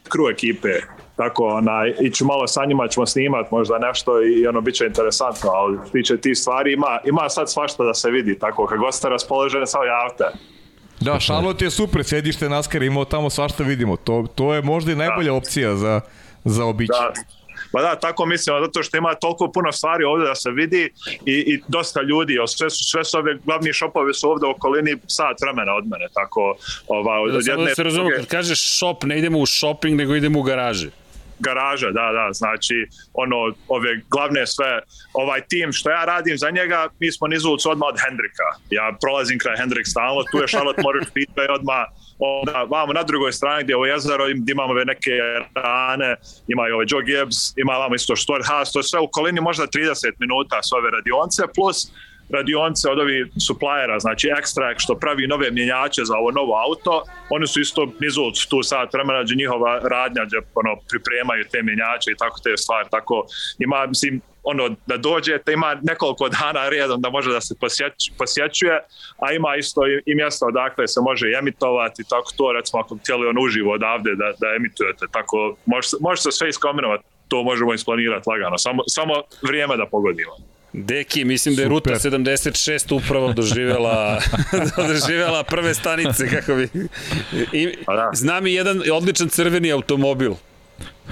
crew 0.08 0.32
ekipe. 0.32 0.68
Tako, 1.16 1.46
onaj, 1.46 1.94
iću 2.00 2.24
malo 2.24 2.46
sa 2.46 2.64
njima, 2.64 2.88
ćemo 2.88 3.06
snimat 3.06 3.50
možda 3.50 3.78
nešto 3.78 4.22
i 4.22 4.46
ono, 4.46 4.60
bit 4.60 4.74
će 4.74 4.86
interesantno, 4.86 5.50
ali 5.50 5.78
tiče 5.92 6.16
tih 6.16 6.38
stvari, 6.38 6.72
ima, 6.72 6.98
ima 7.04 7.28
sad 7.28 7.50
svašta 7.50 7.84
da 7.84 7.94
se 7.94 8.10
vidi, 8.10 8.38
tako, 8.38 8.66
kad 8.66 8.78
god 8.78 8.94
ste 8.94 9.08
raspoloženi, 9.08 9.66
samo 9.66 9.84
javite. 9.84 10.24
Da, 11.00 11.18
Charlotte 11.18 11.64
je 11.64 11.70
super, 11.70 12.04
sedište 12.04 12.48
NASCAR, 12.48 12.82
imamo 12.82 13.04
tamo 13.04 13.30
svašta 13.30 13.64
vidimo. 13.64 13.96
To, 13.96 14.26
to 14.34 14.54
je 14.54 14.62
možda 14.62 14.92
i 14.92 14.96
najbolja 14.96 15.32
opcija 15.34 15.76
za, 15.76 16.00
za 16.44 16.64
obići. 16.64 16.92
Da, 16.92 17.12
Pa 17.72 17.82
da, 17.82 17.96
tako 18.00 18.26
mislim, 18.26 18.56
zato 18.64 18.82
što 18.82 18.96
ima 18.96 19.14
toliko 19.14 19.52
puno 19.52 19.72
stvari 19.72 20.04
ovde 20.04 20.26
da 20.26 20.34
se 20.34 20.50
vidi 20.50 20.90
i, 21.26 21.32
i 21.32 21.60
dosta 21.68 22.02
ljudi, 22.02 22.36
sve 22.48 22.70
su, 22.70 22.84
sve 22.84 23.04
su 23.04 23.18
ove 23.18 23.38
glavni 23.44 23.72
šopovi 23.72 24.14
su 24.14 24.30
ovde 24.30 24.46
u 24.46 24.50
okolini 24.50 24.96
sat 25.06 25.36
vremena 25.42 25.74
od 25.74 25.86
mene, 25.86 26.06
tako 26.14 26.56
ova, 26.88 27.20
od 27.20 27.32
Da, 27.32 27.42
samo 27.42 27.64
da 27.64 27.74
se 27.74 27.82
razumemo, 27.82 28.10
kad 28.16 28.26
kažeš 28.26 28.76
shop, 28.76 29.04
ne 29.04 29.18
idemo 29.18 29.38
u 29.38 29.46
shopping, 29.46 29.96
nego 29.96 30.14
idemo 30.14 30.38
u 30.38 30.42
garaže. 30.42 30.90
garaža, 31.38 31.90
da, 31.90 32.12
da, 32.12 32.32
znači 32.32 32.86
ono, 33.14 33.36
ove 33.68 34.00
glavne 34.10 34.46
sve, 34.46 34.80
ovaj 35.12 35.40
tim 35.48 35.72
što 35.72 35.90
ja 35.90 36.04
radim 36.04 36.38
za 36.38 36.50
njega, 36.50 36.88
mi 37.00 37.12
smo 37.12 37.26
niz 37.26 37.44
ulicu 37.44 37.70
odmah 37.70 37.88
od 37.92 37.98
Hendrika. 38.04 38.46
Ja 38.70 38.96
prolazim 39.00 39.38
kraj 39.38 39.56
Hendrik 39.56 39.86
stalno, 39.86 40.22
tu 40.30 40.38
je 40.38 40.46
Charlotte 40.46 40.82
Motor 40.82 41.04
Speedway 41.10 41.50
odmah, 41.50 41.84
onda 42.18 42.66
vamo 42.70 42.92
na 42.92 43.02
drugoj 43.02 43.32
strani 43.32 43.64
gdje 43.64 43.72
je 43.72 43.76
ovo 43.76 43.86
jezero, 43.86 44.24
gdje 44.34 44.52
imamo 44.52 44.72
ove 44.72 44.84
neke 44.84 45.10
rane, 45.54 46.16
ima 46.48 46.68
i 46.68 46.72
ovaj 46.72 46.86
Joe 46.88 47.04
Gibbs, 47.04 47.36
ima 47.56 47.72
vamo 47.72 47.94
isto 47.94 48.16
Stuart 48.16 48.46
Haas, 48.46 48.72
to 48.72 48.78
je 48.78 48.82
sve 48.82 49.00
u 49.00 49.08
kolini 49.12 49.40
možda 49.40 49.66
30 49.66 50.12
minuta 50.18 50.62
s 50.62 50.72
ove 50.72 50.90
radionce, 50.90 51.42
plus 51.54 51.92
radionce 52.28 52.90
od 52.90 52.98
ovih 52.98 53.26
suppliera, 53.46 53.98
znači 53.98 54.28
Extract 54.28 54.78
što 54.78 54.94
pravi 54.94 55.26
nove 55.26 55.50
mjenjače 55.50 56.04
za 56.04 56.14
ovo 56.16 56.30
novo 56.30 56.54
auto, 56.66 57.02
oni 57.30 57.46
su 57.46 57.60
isto 57.60 57.86
nizu 58.00 58.22
tu 58.50 58.62
sat 58.62 58.92
vremena 58.92 59.22
gdje 59.22 59.36
njihova 59.36 59.78
radnja 59.78 60.24
gdje 60.24 60.38
ono, 60.54 60.76
pripremaju 60.88 61.44
te 61.52 61.62
mjenjače 61.62 62.10
i 62.10 62.16
tako 62.16 62.40
te 62.44 62.56
stvari, 62.56 62.88
tako 62.90 63.26
ima, 63.58 63.86
mislim, 63.86 64.20
ono, 64.46 64.76
da 64.86 64.96
dođete, 64.96 65.52
ima 65.52 65.80
nekoliko 65.82 66.28
dana 66.40 66.68
redom 66.68 67.00
da 67.00 67.10
može 67.10 67.30
da 67.32 67.40
se 67.40 67.54
posjeć, 67.60 68.12
posjećuje, 68.18 68.76
a 69.24 69.32
ima 69.32 69.56
isto 69.56 69.86
i, 69.86 70.02
i 70.06 70.14
mjesto 70.14 70.46
odakle 70.46 70.88
se 70.88 71.00
može 71.00 71.28
i 71.28 71.36
emitovati, 71.38 72.02
tako 72.10 72.32
to, 72.36 72.52
recimo, 72.52 72.82
ako 72.82 72.96
htjeli 72.96 73.26
on 73.26 73.38
uživo 73.38 73.72
odavde 73.72 74.10
da, 74.14 74.32
da 74.40 74.46
emitujete, 74.56 75.06
tako, 75.12 75.56
može, 75.66 75.88
može 76.00 76.22
se 76.22 76.32
sve 76.32 76.48
iskominovati, 76.48 77.04
to 77.28 77.42
možemo 77.42 77.74
isplanirati 77.74 78.30
lagano, 78.30 78.58
samo, 78.58 78.82
samo 78.86 79.14
vrijeme 79.42 79.76
da 79.76 79.86
pogodimo. 79.86 80.32
Deki, 80.72 81.24
mislim 81.24 81.54
da 81.56 81.62
je 81.62 81.68
Ruta 81.68 81.98
Super. 81.98 82.20
76 82.20 82.96
upravo 82.96 83.32
doživjela, 83.32 84.20
doživjela 84.88 85.44
prve 85.44 85.74
stanice, 85.74 86.28
kako 86.28 86.54
bi... 86.54 86.68
I, 87.52 87.74
Pa 87.86 87.96
da. 87.96 88.10
znam 88.14 88.46
i 88.46 88.54
jedan 88.54 88.82
odličan 88.92 89.28
crveni 89.28 89.72
automobil. 89.72 90.32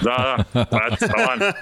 Da, 0.02 0.36
da, 0.54 0.64
pa 0.64 0.80
eto, 0.86 1.06
taman. 1.06 1.52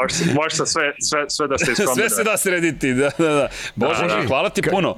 Može, 0.00 0.34
može 0.34 0.56
se 0.56 0.66
sve, 0.66 0.92
sve, 1.00 1.24
sve 1.30 1.48
da 1.48 1.58
se 1.58 1.72
iskombinuje. 1.72 2.10
Sve 2.10 2.16
se 2.16 2.24
da 2.24 2.36
srediti, 2.36 2.94
da, 2.94 3.10
da, 3.18 3.28
da. 3.28 3.48
Bože, 3.74 4.06
Da, 4.06 4.16
da. 4.16 4.26
hvala 4.26 4.50
ti 4.50 4.62
puno. 4.62 4.96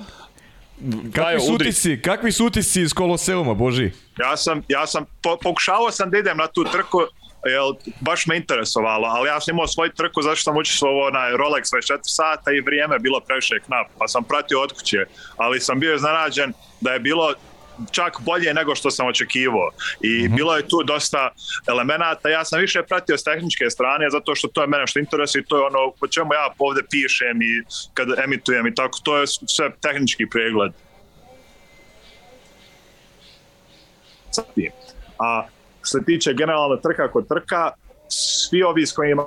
Kakvi 1.15 1.41
su 1.41 1.55
utisci, 1.55 2.03
kakvi 2.03 2.33
su 2.33 2.47
utisci 2.47 2.83
iz 2.83 2.93
Koloseuma, 2.93 3.55
Boži? 3.55 3.91
Ja 4.19 4.37
sam, 4.37 4.63
ja 4.69 4.87
sam 4.87 5.05
po, 5.23 5.37
pokušavao 5.43 5.91
sam 5.91 6.11
da 6.11 6.19
idem 6.19 6.37
na 6.37 6.47
tu 6.47 6.65
trku, 6.65 6.99
jel, 7.45 7.73
baš 8.01 8.27
me 8.27 8.37
interesovalo, 8.37 9.07
ali 9.09 9.29
ja 9.29 9.41
sam 9.41 9.55
imao 9.55 9.67
svoju 9.67 9.91
trku 9.97 10.23
zato 10.23 10.37
što 10.37 10.45
sam 10.51 10.57
učestvovao 10.57 11.11
na 11.11 11.21
Rolex 11.21 11.65
24 11.93 11.99
sata 12.03 12.53
i 12.53 12.61
vrijeme 12.61 12.95
je 12.95 12.99
bilo 12.99 13.21
previše 13.21 13.61
knap, 13.67 13.87
pa 13.99 14.09
sam 14.09 14.25
pratio 14.25 14.63
od 14.63 14.73
kuće, 14.73 15.05
ali 15.37 15.61
sam 15.61 15.81
bio 15.81 15.95
iznenađen 15.95 16.53
da 16.81 16.93
je 16.93 17.01
bilo 17.01 17.35
čak 17.91 18.21
bolje 18.21 18.55
nego 18.55 18.75
što 18.75 18.91
sam 18.91 19.07
očekivao. 19.07 19.71
I 20.01 20.09
mm 20.09 20.33
-hmm. 20.33 20.37
bilo 20.37 20.57
je 20.57 20.69
tu 20.69 20.83
dosta 20.83 21.31
elemenata. 21.69 22.29
Ja 22.29 22.45
sam 22.45 22.61
više 22.61 22.83
pratio 22.83 23.19
s 23.19 23.25
tehničke 23.25 23.71
strane, 23.71 24.11
zato 24.11 24.35
što 24.35 24.49
to 24.49 24.61
je 24.61 24.67
mene 24.67 24.87
što 24.87 24.99
interesuje 24.99 25.41
i 25.41 25.45
to 25.45 25.57
je 25.57 25.65
ono 25.65 25.93
po 26.01 26.07
čemu 26.09 26.35
ja 26.35 26.49
ovde 26.59 26.83
pišem 26.91 27.43
i 27.43 27.63
kad 27.95 28.09
emitujem 28.25 28.67
i 28.67 28.75
tako. 28.75 28.99
To 29.03 29.19
je 29.19 29.27
sve 29.27 29.71
tehnički 29.81 30.27
pregled. 30.31 30.73
A 35.19 35.47
što 35.83 35.99
se 35.99 36.05
tiče 36.05 36.35
generalna 36.35 36.77
trka 36.77 37.09
kod 37.09 37.29
trka, 37.29 37.71
svi 38.09 38.63
ovi 38.63 38.87
s 38.87 38.93
kojima 38.93 39.25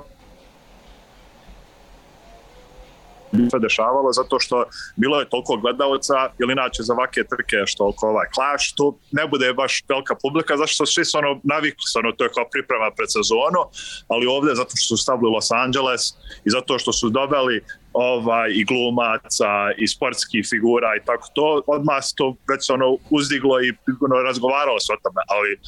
se 3.50 3.58
dešavalo 3.58 4.12
zato 4.12 4.40
što 4.40 4.64
bilo 4.96 5.20
je 5.20 5.28
toliko 5.28 5.56
gledalca 5.56 6.14
ili 6.40 6.52
inače 6.52 6.82
za 6.82 6.92
ovake 6.92 7.24
trke 7.32 7.56
što 7.66 7.88
oko 7.88 8.08
ovaj 8.08 8.28
Clash 8.34 8.74
tu 8.76 8.98
ne 9.12 9.26
bude 9.26 9.52
baš 9.52 9.82
velika 9.88 10.14
publika 10.22 10.56
zašto 10.56 10.86
svi 10.86 11.04
su 11.04 11.18
ono 11.18 11.40
navikli 11.42 11.86
su 11.92 11.98
ono 11.98 12.12
to 12.12 12.24
je 12.24 12.30
kao 12.36 12.44
priprema 12.52 12.88
pred 12.96 13.08
sezonu 13.16 13.60
ali 14.08 14.26
ovde 14.26 14.54
zato 14.54 14.72
što 14.76 14.96
su 14.96 15.02
stavili 15.02 15.30
Los 15.34 15.50
Angeles 15.50 16.02
i 16.46 16.50
zato 16.50 16.78
što 16.78 16.92
su 16.92 17.10
doveli 17.10 17.64
ovaj, 17.92 18.50
i 18.50 18.64
glumaca 18.64 19.52
i 19.76 19.88
sportskih 19.88 20.46
figura 20.50 20.88
i 20.96 21.04
tako 21.06 21.28
to 21.34 21.62
odmah 21.66 22.02
to 22.16 22.36
već 22.50 22.70
ono 22.70 22.96
uzdiglo 23.10 23.60
i 23.60 23.68
ono, 24.06 24.16
razgovaralo 24.22 24.80
se 24.80 24.92
o 24.92 25.02
tome 25.02 25.22
ali 25.28 25.58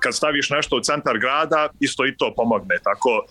kad 0.00 0.14
staviš 0.14 0.50
nešto 0.50 0.76
u 0.76 0.80
centar 0.80 1.18
grada, 1.18 1.68
isto 1.80 2.06
i 2.06 2.16
to 2.16 2.32
pomogne. 2.36 2.76
Tako, 2.84 3.24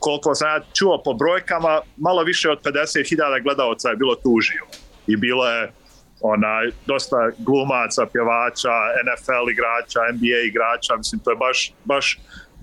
koliko 0.00 0.34
sam 0.34 0.48
ja 0.48 0.60
čuo 0.74 1.02
po 1.04 1.12
brojkama, 1.14 1.80
malo 1.96 2.22
više 2.22 2.50
od 2.50 2.62
50.000 2.62 3.42
gledalca 3.42 3.88
je 3.88 3.96
bilo 3.96 4.14
tu 4.14 4.30
uživo. 4.30 4.66
I 5.06 5.16
bilo 5.16 5.48
je 5.48 5.72
onaj, 6.20 6.70
dosta 6.86 7.16
glumaca, 7.38 8.06
pjevača, 8.12 8.74
NFL 9.06 9.50
igrača, 9.50 10.00
NBA 10.12 10.40
igrača, 10.46 10.96
mislim, 10.96 11.20
to 11.24 11.30
je 11.30 11.36
baš, 11.36 11.72
baš 11.84 12.18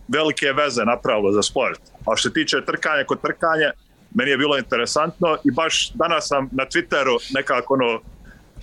velike 0.07 0.53
veze 0.53 0.85
napravilo 0.85 1.31
za 1.31 1.41
sport. 1.41 1.81
A 2.05 2.15
što 2.15 2.29
se 2.29 2.33
tiče 2.33 2.65
trkanja 2.65 3.03
kod 3.03 3.21
trkanje, 3.21 3.69
meni 4.15 4.31
je 4.31 4.37
bilo 4.37 4.57
interesantno 4.57 5.37
i 5.43 5.51
baš 5.51 5.91
danas 5.93 6.27
sam 6.27 6.49
na 6.51 6.65
Twitteru 6.65 7.33
nekako 7.33 7.73
ono, 7.73 7.99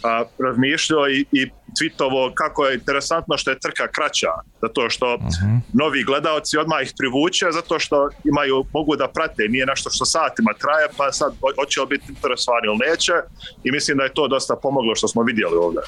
a, 0.04 0.24
razmišljao 0.38 1.08
i, 1.08 1.24
i 1.32 1.50
tweetovo 1.76 2.32
kako 2.34 2.66
je 2.66 2.74
interesantno 2.74 3.36
što 3.36 3.50
je 3.50 3.58
trka 3.58 3.86
kraća, 3.88 4.32
zato 4.62 4.90
što 4.90 5.14
uh 5.14 5.20
mhm. 5.20 5.28
-huh. 5.28 5.60
novi 5.72 6.04
gledalci 6.04 6.58
odmah 6.58 6.82
ih 6.82 6.92
privuče, 6.98 7.46
zato 7.52 7.78
što 7.78 8.08
imaju, 8.24 8.64
mogu 8.72 8.96
da 8.96 9.08
prate, 9.08 9.42
nije 9.48 9.66
nešto 9.66 9.90
što 9.90 10.04
satima 10.04 10.52
traje, 10.60 10.88
pa 10.96 11.12
sad 11.12 11.32
hoće 11.58 11.80
li 11.80 11.86
biti 11.86 12.06
interesovani 12.08 12.66
ili 12.66 12.90
neće 12.90 13.12
i 13.64 13.70
mislim 13.70 13.98
da 13.98 14.04
je 14.04 14.14
to 14.14 14.28
dosta 14.28 14.56
pomoglo 14.62 14.94
što 14.94 15.08
smo 15.08 15.22
vidjeli 15.22 15.56
ovde. 15.56 15.80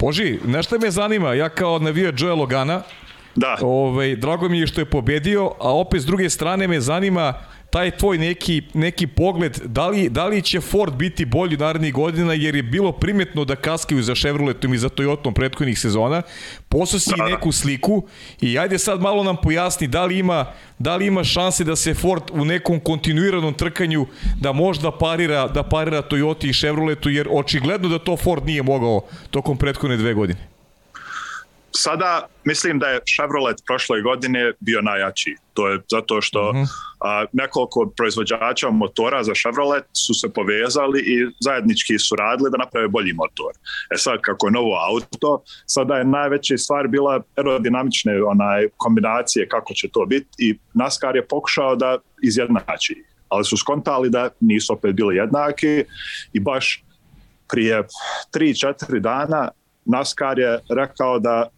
Boži, 0.00 0.38
nešto 0.46 0.78
me 0.78 0.90
zanima, 0.90 1.34
ja 1.34 1.48
kao 1.48 1.78
navio 1.78 2.12
Joe 2.16 2.34
Logana, 2.34 2.82
da. 3.34 3.56
ovaj, 3.62 4.16
drago 4.16 4.48
mi 4.48 4.60
je 4.60 4.66
što 4.66 4.80
je 4.80 4.84
pobedio, 4.84 5.52
a 5.60 5.74
opet 5.74 6.02
s 6.02 6.06
druge 6.06 6.30
strane 6.30 6.68
me 6.68 6.80
zanima 6.80 7.34
taj 7.70 7.90
tvoj 7.90 8.18
neki, 8.18 8.62
neki 8.74 9.06
pogled, 9.06 9.58
da 9.64 9.88
li, 9.88 10.08
da 10.08 10.26
li 10.26 10.42
će 10.42 10.60
Ford 10.60 10.94
biti 10.94 11.24
bolji 11.24 11.56
narednih 11.56 11.94
godina, 11.94 12.32
jer 12.32 12.56
je 12.56 12.62
bilo 12.62 12.92
primetno 12.92 13.44
da 13.44 13.56
kaskaju 13.56 14.02
za 14.02 14.14
Chevroletom 14.14 14.74
i 14.74 14.78
za 14.78 14.88
Toyotom 14.88 15.34
prethodnih 15.34 15.78
sezona, 15.78 16.22
posao 16.68 17.00
si 17.00 17.10
da, 17.10 17.24
da. 17.24 17.30
neku 17.30 17.52
sliku 17.52 18.02
i 18.40 18.58
ajde 18.58 18.78
sad 18.78 19.00
malo 19.00 19.22
nam 19.24 19.36
pojasni 19.36 19.86
da 19.86 20.04
li 20.04 20.18
ima, 20.18 20.46
da 20.78 20.96
li 20.96 21.06
ima 21.06 21.24
šanse 21.24 21.64
da 21.64 21.76
se 21.76 21.94
Ford 21.94 22.22
u 22.32 22.44
nekom 22.44 22.80
kontinuiranom 22.80 23.54
trkanju 23.54 24.06
da 24.40 24.52
možda 24.52 24.90
parira, 24.90 25.48
da 25.48 25.62
parira 25.62 26.02
Toyota 26.02 26.48
i 26.48 26.52
Chevroletu, 26.52 27.10
jer 27.10 27.28
očigledno 27.30 27.88
da 27.88 27.98
to 27.98 28.16
Ford 28.16 28.46
nije 28.46 28.62
mogao 28.62 29.00
tokom 29.30 29.56
prethodne 29.56 29.96
dve 29.96 30.14
godine 30.14 30.59
sada 31.76 32.26
mislim 32.44 32.78
da 32.78 32.88
je 32.88 33.00
Chevrolet 33.16 33.56
prošle 33.66 34.02
godine 34.02 34.52
bio 34.60 34.80
najjači. 34.80 35.36
To 35.54 35.68
je 35.68 35.80
zato 35.90 36.20
što 36.20 36.52
mhm. 36.52 36.62
-huh. 36.62 36.68
a, 37.00 37.24
nekoliko 37.32 37.92
proizvođača 37.96 38.70
motora 38.70 39.24
za 39.24 39.32
Chevrolet 39.34 39.84
su 40.06 40.14
se 40.14 40.32
povezali 40.32 41.00
i 41.00 41.26
zajednički 41.40 41.98
su 41.98 42.16
radili 42.16 42.50
da 42.50 42.58
naprave 42.58 42.88
bolji 42.88 43.12
motor. 43.12 43.52
E 43.94 43.96
sad, 43.96 44.20
kako 44.20 44.46
je 44.46 44.50
novo 44.50 44.74
auto, 44.88 45.42
sada 45.66 45.96
je 45.96 46.04
najveća 46.04 46.58
stvar 46.58 46.88
bila 46.88 47.22
aerodinamične 47.36 48.22
onaj, 48.22 48.68
kombinacije 48.76 49.48
kako 49.48 49.74
će 49.74 49.88
to 49.88 50.06
biti 50.06 50.28
i 50.38 50.58
NASCAR 50.74 51.16
je 51.16 51.26
pokušao 51.26 51.76
da 51.76 51.98
izjednači 52.22 53.04
ali 53.30 53.44
su 53.44 53.56
skontali 53.56 54.10
da 54.10 54.28
nisu 54.40 54.72
opet 54.72 54.94
bili 54.94 55.16
jednaki 55.16 55.84
i 56.32 56.40
baš 56.40 56.84
prije 57.48 57.82
3-4 58.34 58.98
dana 58.98 59.48
NASCAR 59.84 60.38
je 60.38 60.58
rekao 60.68 61.18
da 61.18 61.48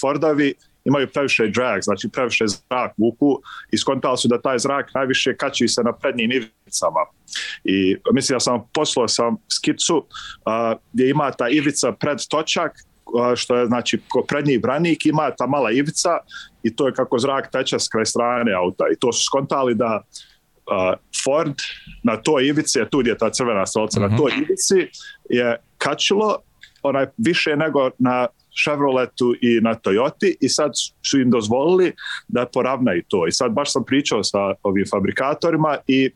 Fordovi 0.00 0.54
imaju 0.84 1.08
previše 1.12 1.46
drag, 1.46 1.80
znači 1.82 2.08
previše 2.12 2.44
zrak 2.46 2.92
vuku 2.96 3.40
i 3.72 3.78
skontali 3.78 4.16
su 4.18 4.28
da 4.28 4.40
taj 4.40 4.58
zrak 4.58 4.94
najviše 4.94 5.36
kači 5.36 5.68
se 5.68 5.82
na 5.82 5.92
prednjim 5.92 6.30
ivicama. 6.32 7.00
I 7.64 7.96
mislim 8.12 8.36
ja 8.36 8.40
sam 8.40 8.68
poslao 8.74 9.08
sam 9.08 9.36
skicu 9.52 10.06
a, 10.44 10.74
gdje 10.92 11.10
ima 11.10 11.30
ta 11.30 11.48
ivica 11.48 11.92
pred 11.92 12.18
točak 12.30 12.72
što 13.36 13.56
je 13.56 13.66
znači 13.66 14.00
ko 14.08 14.24
prednji 14.28 14.58
branik 14.58 15.06
ima 15.06 15.30
ta 15.38 15.46
mala 15.46 15.70
ivica 15.70 16.18
i 16.62 16.76
to 16.76 16.86
je 16.86 16.92
kako 16.92 17.18
zrak 17.18 17.50
teče 17.52 17.78
s 17.78 17.88
kraj 17.88 18.06
strane 18.06 18.52
auta 18.54 18.84
i 18.92 18.96
to 18.96 19.12
su 19.12 19.24
skontali 19.24 19.74
da 19.74 20.02
a, 20.70 20.94
Ford 21.24 21.54
na 22.02 22.16
toj 22.16 22.46
ivici, 22.46 22.78
je 22.78 22.90
tu 22.90 22.98
gdje 22.98 23.10
je 23.10 23.18
ta 23.18 23.30
crvena 23.30 23.66
stolca, 23.66 24.00
uh 24.00 24.06
-huh. 24.06 24.08
na 24.08 24.14
mhm. 24.14 24.22
toj 24.22 24.32
ivici 24.36 24.88
je 25.28 25.56
kačilo 25.78 26.38
onaj 26.82 27.06
više 27.16 27.56
nego 27.56 27.90
na 27.98 28.26
Chevroletu 28.64 29.34
i 29.42 29.60
na 29.60 29.74
Toyoti 29.74 30.34
i 30.40 30.48
sad 30.48 30.70
su 31.10 31.20
im 31.20 31.30
dozvolili 31.30 31.92
da 32.28 32.46
poravnaju 32.46 33.02
to. 33.08 33.26
I 33.26 33.32
sad 33.32 33.52
baš 33.52 33.72
sam 33.72 33.84
pričao 33.84 34.24
sa 34.24 34.38
ovim 34.62 34.84
fabrikatorima 34.90 35.76
i 35.86 36.10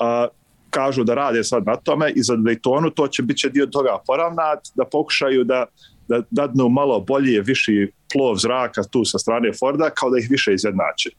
a, 0.00 0.28
kažu 0.70 1.04
da 1.04 1.14
rade 1.14 1.44
sad 1.44 1.66
na 1.66 1.76
tome 1.76 2.12
i 2.16 2.22
za 2.22 2.34
Daytonu 2.36 2.90
to 2.94 3.08
će 3.08 3.22
biti 3.22 3.50
dio 3.50 3.66
toga 3.66 3.98
poravnat, 4.06 4.58
da 4.74 4.84
pokušaju 4.84 5.44
da, 5.44 5.66
da 6.08 6.22
dadnu 6.30 6.68
malo 6.68 7.00
bolje, 7.00 7.40
viši 7.40 7.92
plov 8.12 8.36
zraka 8.36 8.82
tu 8.82 9.04
sa 9.04 9.18
strane 9.18 9.52
Forda, 9.52 9.90
kao 9.90 10.10
da 10.10 10.18
ih 10.18 10.26
više 10.30 10.54
izjednače. 10.54 11.10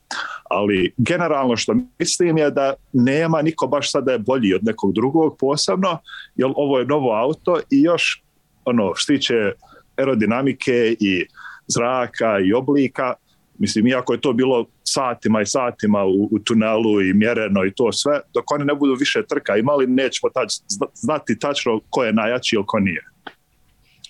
Ali 0.50 0.94
generalno 0.98 1.58
što 1.58 1.76
mislim 2.00 2.38
je 2.38 2.52
da 2.52 2.74
nema 2.94 3.42
niko 3.42 3.68
baš 3.68 3.92
sada 3.92 4.12
je 4.12 4.20
bolji 4.20 4.54
od 4.54 4.64
nekog 4.64 4.94
drugog 4.94 5.38
posebno, 5.40 5.98
jer 6.36 6.52
ovo 6.56 6.80
je 6.80 6.86
novo 6.86 7.14
auto 7.14 7.60
i 7.70 7.82
još 7.82 8.24
ono, 8.66 8.94
štiće 8.96 9.54
aerodinamike 9.98 10.96
i 11.00 11.26
zraka 11.68 12.40
i 12.40 12.54
oblika, 12.54 13.14
mislim, 13.58 13.88
iako 13.88 14.14
je 14.14 14.22
to 14.22 14.34
bilo 14.34 14.66
satima 14.84 15.42
i 15.42 15.46
satima 15.46 16.06
u, 16.06 16.30
u 16.32 16.40
tunelu 16.40 17.02
i 17.02 17.14
mjereno 17.14 17.66
i 17.66 17.74
to 17.76 17.92
sve, 17.92 18.20
dok 18.34 18.52
oni 18.52 18.66
ne 18.66 18.76
budu 18.76 18.94
više 18.94 19.24
trka 19.30 19.58
imali, 19.58 19.88
nećemo 19.88 20.30
tač, 20.34 20.50
znati 20.94 21.40
tačno 21.40 21.80
ko 21.90 22.04
je 22.04 22.14
najjači 22.14 22.56
ili 22.56 22.64
ko 22.68 22.80
nije. 22.80 23.04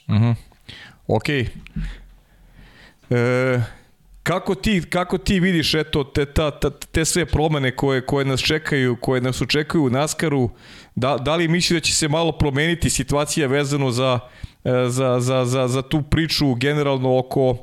Mhm. 0.10 0.24
-huh. 0.24 0.36
Ok. 1.08 1.30
E, 1.30 1.46
kako 4.24 4.56
ti, 4.56 4.84
kako 4.90 5.18
ti 5.18 5.40
vidiš 5.40 5.74
eto 5.74 6.04
te, 6.04 6.26
ta, 6.26 6.52
ta, 6.52 6.70
te 6.70 7.06
sve 7.06 7.26
promene 7.26 7.76
koje, 7.76 8.06
koje 8.06 8.26
nas 8.26 8.42
čekaju, 8.42 8.98
koje 9.02 9.22
nas 9.22 9.42
očekuju 9.42 9.84
u 9.84 9.90
Naskaru, 9.90 10.50
da, 10.96 11.18
da 11.18 11.36
li 11.36 11.48
misli 11.48 11.74
da 11.74 11.80
će 11.80 11.96
se 11.96 12.08
malo 12.08 12.32
promeniti 12.32 12.90
situacija 12.90 13.48
vezano 13.48 13.92
za 13.92 14.20
za, 14.88 15.20
za, 15.20 15.46
za, 15.46 15.68
za 15.68 15.82
tu 15.82 16.02
priču 16.02 16.56
generalno 16.56 17.18
oko 17.18 17.58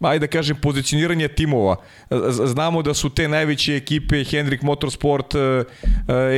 ajde 0.00 0.26
da 0.26 0.26
kažem 0.26 0.56
pozicioniranje 0.56 1.28
timova. 1.28 1.76
Znamo 2.30 2.82
da 2.82 2.94
su 2.94 3.10
te 3.10 3.28
najveće 3.28 3.76
ekipe 3.76 4.24
Hendrik 4.24 4.62
Motorsport, 4.62 5.34
uh, 5.34 5.40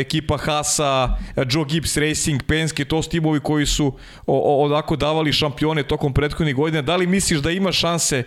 ekipa 0.01 0.37
Hasa, 0.37 1.19
Joe 1.51 1.65
Gibbs 1.69 1.97
Racing, 1.97 2.43
Penske, 2.43 2.85
to 2.85 3.03
su 3.03 3.11
timovi 3.11 3.41
koji 3.41 3.67
su 3.67 3.93
odako 4.27 4.97
davali 4.97 5.33
šampione 5.33 5.83
tokom 5.83 6.13
prethodnih 6.13 6.55
godina. 6.55 6.83
Da 6.83 6.97
li 6.97 7.07
misliš 7.07 7.41
da 7.41 7.51
ima 7.51 7.73
šanse 7.73 8.23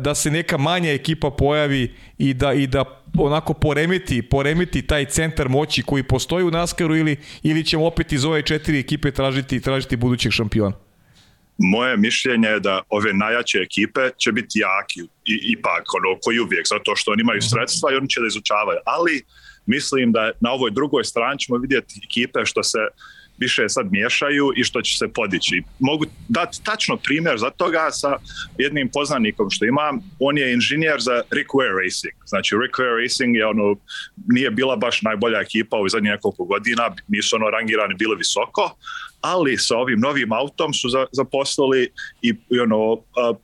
da 0.00 0.14
se 0.14 0.30
neka 0.30 0.58
manja 0.58 0.92
ekipa 0.92 1.30
pojavi 1.30 1.94
i 2.18 2.34
da, 2.34 2.52
i 2.52 2.66
da 2.66 2.84
onako 3.18 3.54
poremeti, 3.54 4.22
poremeti 4.22 4.82
taj 4.82 5.04
centar 5.04 5.48
moći 5.48 5.82
koji 5.82 6.02
postoji 6.02 6.44
u 6.44 6.50
Naskaru 6.50 6.96
ili, 6.96 7.16
ili 7.42 7.64
ćemo 7.64 7.86
opet 7.86 8.12
iz 8.12 8.24
ove 8.24 8.42
četiri 8.42 8.78
ekipe 8.78 9.10
tražiti, 9.10 9.60
tražiti 9.60 9.96
budućeg 9.96 10.32
šampiona? 10.32 10.91
Moje 11.58 11.96
mišljenje 11.96 12.48
je 12.48 12.60
da 12.60 12.82
ove 12.88 13.12
najjače 13.12 13.58
ekipe 13.58 14.00
će 14.18 14.32
biti 14.32 14.58
jaki 14.58 15.00
i, 15.00 15.34
ipak 15.58 15.94
ono, 15.94 16.18
koji 16.22 16.38
uvijek, 16.38 16.66
zato 16.68 16.96
što 16.96 17.10
oni 17.10 17.20
imaju 17.20 17.38
mhm. 17.38 17.48
sredstva 17.48 17.92
i 17.92 17.96
oni 17.96 18.08
će 18.08 18.20
da 18.20 18.26
izučavaju. 18.26 18.78
Ali 18.86 19.22
mislim 19.66 20.12
da 20.12 20.30
na 20.40 20.50
ovoj 20.50 20.70
drugoj 20.70 21.04
strani 21.04 21.38
ćemo 21.38 21.58
vidjeti 21.58 22.00
ekipe 22.04 22.40
što 22.44 22.62
se 22.62 22.78
više 23.38 23.68
sad 23.68 23.86
miješaju 23.92 24.52
i 24.56 24.64
što 24.64 24.82
će 24.82 24.96
se 24.96 25.08
podići. 25.08 25.62
Mogu 25.78 26.04
dati 26.28 26.64
tačno 26.64 26.96
primjer 26.96 27.38
za 27.38 27.50
toga 27.50 27.90
sa 27.90 28.16
jednim 28.58 28.88
poznanikom 28.92 29.50
što 29.50 29.64
imam. 29.64 30.00
On 30.18 30.38
je 30.38 30.52
inženjer 30.52 31.00
za 31.00 31.22
Rick 31.30 31.50
Ware 31.50 31.76
Racing. 31.82 32.16
Znači 32.26 32.56
Rick 32.62 32.74
Ware 32.78 33.02
Racing 33.02 33.36
je 33.36 33.46
ono, 33.46 33.76
nije 34.26 34.50
bila 34.50 34.76
baš 34.76 35.02
najbolja 35.02 35.40
ekipa 35.40 35.76
u 35.76 35.88
zadnjih 35.88 36.12
nekoliko 36.12 36.44
godina, 36.44 36.94
nisu 37.08 37.36
ono 37.36 37.50
rangirani 37.50 37.94
bili 37.94 38.16
visoko, 38.16 38.76
ali 39.22 39.58
sa 39.58 39.76
ovim 39.76 40.00
novim 40.00 40.32
autom 40.32 40.74
su 40.74 40.88
zaposlili 41.12 41.88
i, 42.22 42.34
ono, 42.62 42.96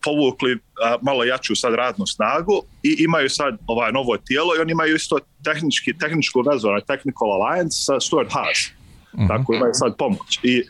povukli 0.05 0.59
malo 1.03 1.25
jaču 1.25 1.55
sad 1.57 1.75
radnu 1.75 2.07
snagu 2.07 2.63
i 2.83 2.97
imaju 2.99 3.31
sad 3.31 3.59
ovaj 3.67 3.93
novo 3.93 4.17
tijelo 4.17 4.57
i 4.57 4.61
oni 4.61 4.73
imaju 4.73 4.97
isto 4.97 5.19
tehnički, 5.45 5.99
tehničku 5.99 6.41
vezu, 6.41 6.69
technical 6.87 7.29
alliance 7.33 7.77
sa 7.81 8.01
Stuart 8.01 8.33
Haas. 8.33 8.71
Mm 9.13 9.21
-hmm. 9.21 9.29
Tako 9.29 9.55
imaju 9.55 9.71
sad 9.75 9.97
pomoć. 9.97 10.41
I 10.43 10.63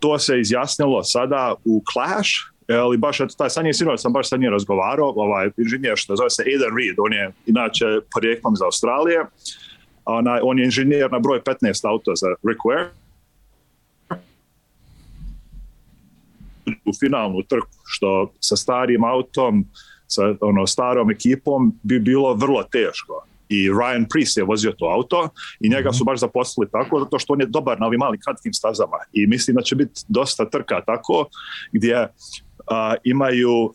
to 0.00 0.18
se 0.18 0.40
izjasnilo 0.40 1.02
sada 1.02 1.54
u 1.64 1.82
Clash, 1.92 2.30
ali 2.68 2.96
baš 2.96 3.20
eto, 3.20 3.34
taj 3.38 3.50
sanje 3.50 3.72
sinoć 3.72 4.00
sam 4.00 4.12
baš 4.12 4.28
sa 4.28 4.36
njim 4.36 4.50
razgovarao, 4.50 5.12
ovaj 5.16 5.50
inženjer 5.56 5.96
što 5.96 6.16
zove 6.16 6.30
se 6.30 6.42
Aidan 6.42 6.76
Reed, 6.78 6.96
on 6.98 7.12
je 7.12 7.32
inače 7.46 7.84
porijeklom 8.14 8.54
iz 8.54 8.62
Australije, 8.62 9.24
ona, 10.04 10.40
on 10.42 10.58
je 10.58 10.64
inženjer 10.64 11.12
na 11.12 11.18
broj 11.18 11.40
15 11.40 11.88
auto 11.88 12.12
za 12.14 12.26
Rick 12.48 12.60
Ware, 12.60 12.88
u 16.84 16.92
finalnu 17.00 17.42
trku, 17.42 17.78
što 17.84 18.32
sa 18.40 18.56
starim 18.56 19.04
autom, 19.04 19.64
sa 20.06 20.34
ono 20.40 20.66
starom 20.66 21.10
ekipom 21.10 21.72
bi 21.82 22.00
bilo 22.00 22.34
vrlo 22.34 22.62
teško. 22.62 23.26
I 23.48 23.70
Ryan 23.70 24.06
Priest 24.10 24.36
je 24.36 24.44
vozio 24.44 24.72
to 24.72 24.86
auto 24.86 25.28
i 25.60 25.68
njega 25.68 25.92
su 25.92 26.04
mhm. 26.04 26.06
baš 26.06 26.20
zaposlili 26.20 26.70
tako 26.70 27.00
zato 27.00 27.18
što 27.18 27.32
on 27.32 27.40
je 27.40 27.46
dobar 27.46 27.80
na 27.80 27.86
ovim 27.86 27.98
malim 27.98 28.20
kratkim 28.20 28.52
stazama 28.52 28.96
i 29.12 29.26
mislim 29.26 29.54
da 29.54 29.62
će 29.62 29.76
biti 29.76 30.00
dosta 30.08 30.50
trka 30.50 30.80
tako 30.86 31.26
gdje 31.72 32.08
a, 32.66 32.94
imaju 33.04 33.72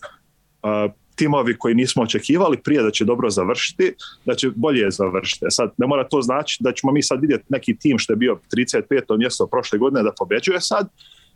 a, 0.64 0.88
timovi 1.20 1.58
koji 1.58 1.76
nismo 1.76 2.04
očekivali 2.04 2.58
prije 2.58 2.84
da 2.84 2.92
će 2.92 3.06
dobro 3.06 3.30
završiti, 3.30 3.94
da 4.26 4.36
će 4.36 4.50
bolje 4.56 4.92
završiti. 4.92 5.46
E 5.46 5.52
sad, 5.52 5.72
ne 5.78 5.88
mora 5.88 6.08
to 6.08 6.22
znači 6.22 6.58
da 6.60 6.72
ćemo 6.72 6.94
mi 6.94 7.04
sad 7.04 7.22
vidjeti 7.22 7.46
neki 7.50 7.78
tim 7.78 8.00
što 8.00 8.14
je 8.14 8.18
bio 8.18 8.40
35. 8.56 9.18
mjesto 9.18 9.48
prošle 9.48 9.80
godine 9.80 10.04
da 10.04 10.14
pobeđuje 10.20 10.62
sad, 10.62 10.88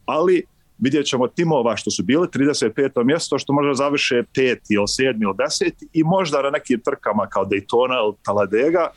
ali 0.06 0.44
vidjet 0.78 1.06
ćemo 1.06 1.28
timova 1.28 1.76
što 1.78 1.92
su 1.92 2.04
bili 2.04 2.28
35. 2.28 3.04
mjesto, 3.04 3.40
što 3.40 3.54
možda 3.54 3.74
završe 3.74 4.24
peti 4.36 4.74
ili 4.74 4.88
sedmi 4.88 5.24
ili 5.24 5.36
deseti 5.38 5.88
i 5.94 6.04
možda 6.04 6.42
na 6.42 6.50
nekim 6.50 6.82
trkama 6.86 7.28
kao 7.28 7.46
Daytona 7.46 8.06
ili 8.06 8.16
Taladega 8.24 8.90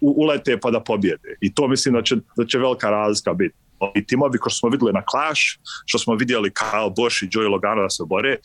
ulete 0.00 0.58
pa 0.60 0.70
da 0.70 0.80
pobjede. 0.80 1.36
I 1.40 1.54
to 1.54 1.68
mislim 1.68 1.94
da 1.94 2.02
će, 2.02 2.16
da 2.36 2.46
će 2.46 2.58
velika 2.58 2.90
razlika 2.90 3.34
biti. 3.34 3.54
I 3.94 4.06
timovi 4.06 4.38
koji 4.38 4.52
smo 4.52 4.68
videli 4.68 4.92
na 4.92 5.02
Clash, 5.10 5.40
što 5.84 5.98
smo 5.98 6.14
vidjeli 6.14 6.50
Kyle 6.50 6.94
Busch 6.96 7.22
i 7.22 7.26
Joey 7.26 7.50
Logano 7.50 7.82
da 7.82 7.90
se 7.90 8.02
bore, 8.06 8.36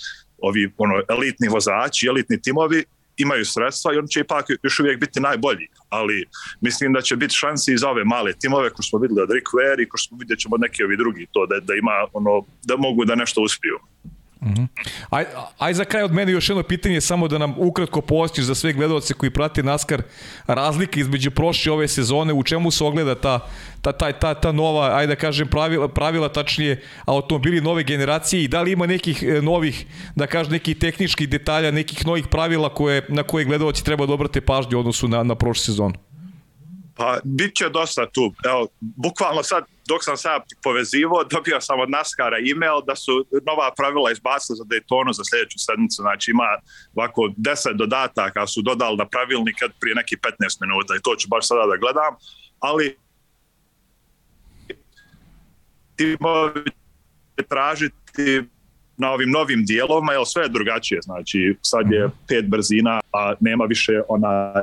ovi 0.41 0.73
ono, 0.77 1.01
elitni 1.09 1.47
vozači, 1.47 2.07
elitni 2.07 2.41
timovi, 2.41 2.83
imaju 3.17 3.45
sredstva 3.45 3.93
i 3.93 3.97
oni 3.97 4.07
će 4.07 4.19
ipak 4.19 4.45
još 4.63 4.79
uvijek 4.79 4.99
biti 4.99 5.19
najbolji, 5.19 5.67
ali 5.89 6.25
mislim 6.61 6.93
da 6.93 7.01
će 7.01 7.15
biti 7.15 7.33
šansi 7.33 7.73
i 7.73 7.77
za 7.77 7.89
ove 7.89 8.03
male 8.03 8.33
timove 8.33 8.69
ko 8.69 8.83
smo 8.83 8.99
videli 8.99 9.21
od 9.21 9.31
Rick 9.31 9.47
Ware 9.47 9.81
i 9.83 9.89
ko 9.89 9.97
smo 9.97 10.17
vidjet 10.17 10.39
ćemo 10.39 10.57
neki 10.57 10.83
ovi 10.83 10.97
drugi 10.97 11.27
to 11.31 11.45
da, 11.45 11.59
da 11.59 11.73
ima 11.73 11.91
ono 12.13 12.45
da 12.63 12.77
mogu 12.77 13.05
da 13.05 13.15
nešto 13.15 13.41
uspiju. 13.41 13.79
-hmm. 14.45 14.67
aj, 15.09 15.25
aj 15.57 15.73
za 15.73 15.85
kraj 15.85 16.03
od 16.03 16.13
mene 16.13 16.31
još 16.31 16.49
jedno 16.49 16.63
pitanje, 16.63 17.01
samo 17.01 17.27
da 17.27 17.37
nam 17.37 17.53
ukratko 17.57 18.01
postiš 18.01 18.45
za 18.45 18.55
sve 18.55 18.73
gledalce 18.73 19.13
koji 19.13 19.29
prate 19.29 19.63
NASCAR 19.63 20.01
razlike 20.47 20.99
između 20.99 21.31
prošle 21.31 21.71
ove 21.71 21.87
sezone, 21.87 22.33
u 22.33 22.43
čemu 22.43 22.71
se 22.71 22.83
ogleda 22.83 23.15
ta, 23.15 23.39
ta, 23.81 23.91
ta, 23.91 24.11
ta, 24.11 24.33
ta 24.33 24.51
nova, 24.51 24.97
ajde 24.97 25.15
da 25.15 25.19
kažem, 25.19 25.47
pravila, 25.47 25.87
pravila 25.87 26.29
tačnije 26.29 26.81
automobili 27.05 27.61
nove 27.61 27.83
generacije 27.83 28.43
i 28.43 28.47
da 28.47 28.61
li 28.61 28.71
ima 28.71 28.85
nekih 28.85 29.23
e, 29.23 29.41
novih, 29.41 29.85
da 30.15 30.27
kažem, 30.27 30.51
nekih 30.53 30.77
tehničkih 30.77 31.29
detalja, 31.29 31.71
nekih 31.71 32.05
novih 32.05 32.27
pravila 32.27 32.69
koje, 32.69 33.05
na 33.09 33.23
koje 33.23 33.45
gledalci 33.45 33.83
treba 33.83 34.05
da 34.05 34.13
obrate 34.13 34.41
pažnju 34.41 34.77
u 34.77 34.79
odnosu 34.79 35.07
na, 35.07 35.23
na 35.23 35.35
prošlu 35.35 35.63
sezonu? 35.63 36.04
Pa, 36.97 37.19
bit 37.23 37.55
će 37.55 37.69
dosta 37.69 38.05
tu. 38.11 38.33
Evo, 38.45 38.67
bukvalno 38.79 39.43
sad, 39.43 39.63
dok 39.87 40.03
sam 40.03 40.17
sad 40.17 40.41
povezivo, 40.63 41.23
dobio 41.23 41.61
sam 41.61 41.79
od 41.79 41.89
Naskara 41.89 42.37
e-mail 42.37 42.81
da 42.87 42.95
su 42.95 43.25
nova 43.45 43.73
pravila 43.77 44.11
izbacili 44.11 44.57
za 44.57 44.63
Daytonu 44.63 45.13
za 45.13 45.23
sljedeću 45.29 45.59
sedmicu. 45.59 46.01
Znači, 46.01 46.31
ima 46.31 46.49
ovako 46.95 47.21
10 47.37 47.73
dodataka 47.73 48.47
su 48.47 48.61
dodali 48.61 48.97
na 48.97 49.05
pravilnik 49.07 49.55
prije 49.79 49.95
neki 49.95 50.15
15 50.15 50.61
minuta 50.61 50.95
i 50.95 51.03
to 51.03 51.15
ću 51.15 51.27
baš 51.27 51.47
sada 51.47 51.65
da 51.65 51.77
gledam. 51.77 52.13
Ali 52.59 52.97
timovi 55.95 56.71
tražiti 57.49 58.43
na 58.97 59.11
ovim 59.11 59.31
novim 59.31 59.65
dijelovima, 59.65 60.13
jer 60.13 60.21
sve 60.25 60.43
je 60.43 60.49
drugačije, 60.49 61.01
znači 61.01 61.55
sad 61.61 61.91
je 61.91 62.09
pet 62.27 62.45
brzina, 62.47 62.99
a 63.13 63.33
nema 63.39 63.65
više 63.65 64.01
ona 64.07 64.53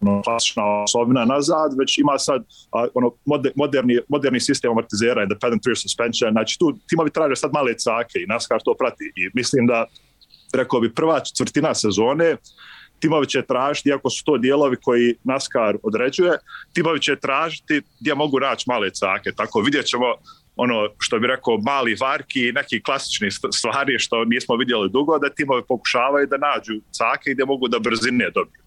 ono, 0.00 0.22
klasična 0.22 0.82
osobina 0.82 1.24
nazad, 1.24 1.70
već 1.78 1.98
ima 1.98 2.18
sad 2.18 2.44
a, 2.72 2.86
ono, 2.94 3.10
moderni, 3.54 3.98
moderni 4.08 4.40
sistem 4.40 4.70
amortizera, 4.70 5.22
independent 5.22 5.66
rear 5.66 5.78
suspension, 5.78 6.32
znači 6.32 6.58
tu 6.58 6.78
timovi 6.88 7.10
traže 7.10 7.36
sad 7.36 7.50
male 7.52 7.74
cake 7.78 8.18
i 8.18 8.26
NASCAR 8.26 8.60
to 8.64 8.74
prati. 8.78 9.12
I 9.16 9.30
mislim 9.34 9.66
da 9.66 9.86
rekao 10.54 10.80
bi 10.80 10.94
prva 10.94 11.20
četvrtina 11.20 11.74
sezone 11.74 12.36
timovi 13.00 13.26
će 13.26 13.42
tražiti, 13.42 13.88
iako 13.88 14.10
su 14.10 14.24
to 14.24 14.38
dijelovi 14.38 14.76
koji 14.82 15.14
NASCAR 15.24 15.76
određuje, 15.82 16.32
timovi 16.72 17.00
će 17.00 17.16
tražiti 17.16 17.82
gdje 18.00 18.14
mogu 18.14 18.40
naći 18.40 18.64
male 18.68 18.90
cake, 18.90 19.32
tako 19.36 19.60
vidjet 19.60 19.86
ćemo 19.86 20.06
ono 20.62 20.88
što 20.98 21.18
bi 21.18 21.26
rekao 21.26 21.58
mali 21.58 21.96
varki 22.00 22.48
i 22.48 22.52
neki 22.52 22.82
klasični 22.82 23.28
stvari 23.30 23.98
što 23.98 24.24
nismo 24.24 24.56
vidjeli 24.56 24.90
dugo 24.90 25.18
da 25.18 25.34
timovi 25.34 25.62
pokušavaju 25.68 26.26
da 26.26 26.36
nađu 26.36 26.80
cake 26.98 27.30
gdje 27.34 27.44
mogu 27.44 27.68
da 27.68 27.78
brzine 27.78 28.30
dobiju. 28.34 28.62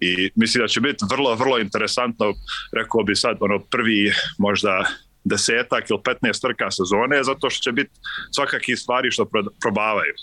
I 0.00 0.30
mislim 0.34 0.64
da 0.64 0.68
će 0.68 0.80
biti 0.80 1.04
vrlo, 1.10 1.34
vrlo 1.34 1.58
interesantno, 1.58 2.34
rekao 2.72 3.02
bi 3.02 3.16
sad, 3.16 3.36
ono 3.40 3.58
prvi 3.58 4.12
možda 4.38 4.84
desetak 5.24 5.90
ili 5.90 5.98
15 5.98 6.40
trka 6.40 6.70
sezone, 6.70 7.24
zato 7.24 7.50
što 7.50 7.62
će 7.62 7.72
biti 7.72 7.90
svakakih 8.30 8.78
stvari 8.78 9.10
što 9.10 9.30
probavaju. 9.60 10.14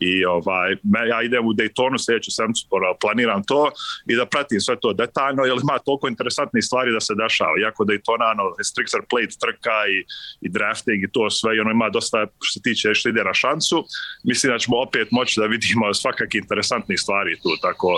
I 0.00 0.24
ovaj, 0.24 0.70
ja 1.10 1.22
idem 1.22 1.46
u 1.46 1.52
Daytonu 1.52 2.04
sljedeću 2.04 2.30
sedmicu, 2.30 2.66
planiram 3.00 3.42
to 3.44 3.70
i 4.06 4.16
da 4.16 4.26
pratim 4.26 4.60
sve 4.60 4.76
to 4.80 4.92
detaljno, 4.92 5.44
jer 5.44 5.56
ima 5.62 5.78
toliko 5.78 6.08
interesantnih 6.08 6.64
stvari 6.64 6.92
da 6.92 7.00
se 7.00 7.14
dešava. 7.14 7.60
Iako 7.62 7.84
Daytona, 7.84 8.26
ono, 8.34 8.44
Strixer 8.70 9.02
Plate 9.10 9.34
trka 9.40 9.78
i, 9.94 9.98
i 10.40 10.48
drafting 10.48 11.04
i 11.04 11.12
to 11.12 11.30
sve, 11.30 11.56
i 11.56 11.60
ono 11.60 11.70
ima 11.70 11.88
dosta, 11.90 12.26
što 12.42 12.52
se 12.52 12.62
tiče 12.62 12.88
još 12.88 13.04
lidera 13.04 13.34
šansu, 13.34 13.84
mislim 14.24 14.52
da 14.52 14.58
ćemo 14.58 14.76
opet 14.86 15.08
moći 15.10 15.40
da 15.40 15.46
vidimo 15.46 15.94
svakakih 15.94 16.40
interesantnih 16.42 17.00
stvari 17.00 17.36
tu, 17.42 17.50
tako, 17.62 17.88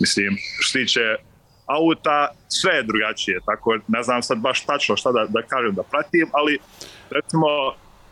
mislim, 0.00 0.36
što 0.60 0.78
tiče 0.78 1.16
auta, 1.66 2.28
sve 2.48 2.74
je 2.74 2.82
drugačije, 2.82 3.40
tako 3.46 3.78
ne 3.88 4.02
znam 4.02 4.22
sad 4.22 4.38
baš 4.38 4.64
tačno 4.66 4.96
šta 4.96 5.12
da, 5.12 5.26
da 5.28 5.42
kažem 5.42 5.74
da 5.74 5.82
pratim, 5.82 6.30
ali 6.32 6.58
recimo 7.10 7.46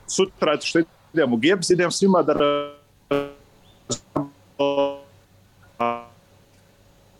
sutra 0.06 0.60
što 0.60 0.78
idem 1.12 1.32
u 1.32 1.36
Gibbs, 1.36 1.70
idem 1.70 1.90
svima 1.90 2.22
da 2.22 2.34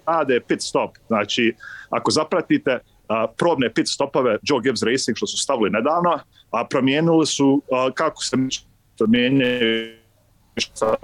rade 0.07 0.41
pit 0.49 0.63
stop, 0.63 0.91
znači 1.07 1.55
ako 1.91 2.11
zapratite 2.11 2.79
a, 3.09 3.27
probne 3.37 3.75
pit 3.75 3.89
stopove 3.89 4.39
Joe 4.43 4.61
Gibbs 4.63 4.83
Racing 4.83 5.17
što 5.17 5.27
su 5.27 5.37
stavili 5.37 5.71
nedavno, 5.71 6.21
a 6.51 6.65
promijenili 6.71 7.27
su 7.27 7.63
a, 7.73 7.91
kako 7.95 8.23
se 8.23 8.37
mijenjaju 9.09 9.97
sa 10.75 10.97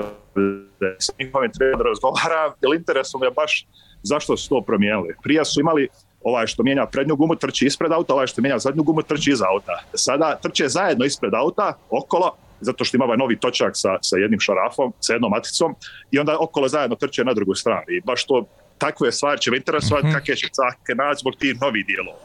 njihovim 1.18 1.52
treba 1.52 1.82
razgovara, 1.82 2.54
jer 2.60 2.74
interesom 2.74 3.22
je 3.22 3.30
baš 3.30 3.66
zašto 4.02 4.36
su 4.36 4.48
to 4.48 4.60
promijenili. 4.60 5.14
Prije 5.22 5.44
su 5.44 5.60
imali 5.60 5.88
ovaj 6.24 6.46
što 6.46 6.62
mijenja 6.62 6.86
prednju 6.86 7.16
gumu 7.16 7.36
trči 7.36 7.66
ispred 7.66 7.92
auta, 7.92 8.14
ovaj 8.14 8.26
što 8.26 8.42
mijenja 8.42 8.58
zadnju 8.58 8.82
gumu 8.82 9.02
trči 9.02 9.30
iza 9.30 9.44
auta. 9.48 9.82
Sada 9.94 10.38
trče 10.42 10.68
zajedno 10.68 11.04
ispred 11.04 11.34
auta, 11.34 11.72
okolo, 11.90 12.36
zato 12.60 12.84
što 12.84 12.96
ima 12.96 13.04
ovaj 13.04 13.16
novi 13.16 13.40
točak 13.40 13.72
sa, 13.74 13.96
sa 14.02 14.16
jednim 14.16 14.40
šarafom, 14.40 14.92
sa 15.00 15.12
jednom 15.12 15.30
maticom 15.30 15.74
i 16.10 16.18
onda 16.18 16.36
okolo 16.40 16.68
zajedno 16.68 16.96
trče 16.96 17.24
na 17.24 17.34
drugu 17.34 17.54
stranu. 17.54 17.86
I 17.88 18.00
baš 18.00 18.24
to, 18.24 18.44
takve 18.78 19.12
stvari 19.12 19.40
će 19.40 19.50
me 19.50 19.56
interesovati 19.56 20.06
mm 20.06 20.10
-hmm. 20.10 20.14
kakve 20.14 20.36
će 20.36 20.48
cake 20.48 20.94
naći 20.94 21.20
zbog 21.20 21.34
tih 21.36 21.60
novih 21.60 21.86
dijelova. 21.86 22.18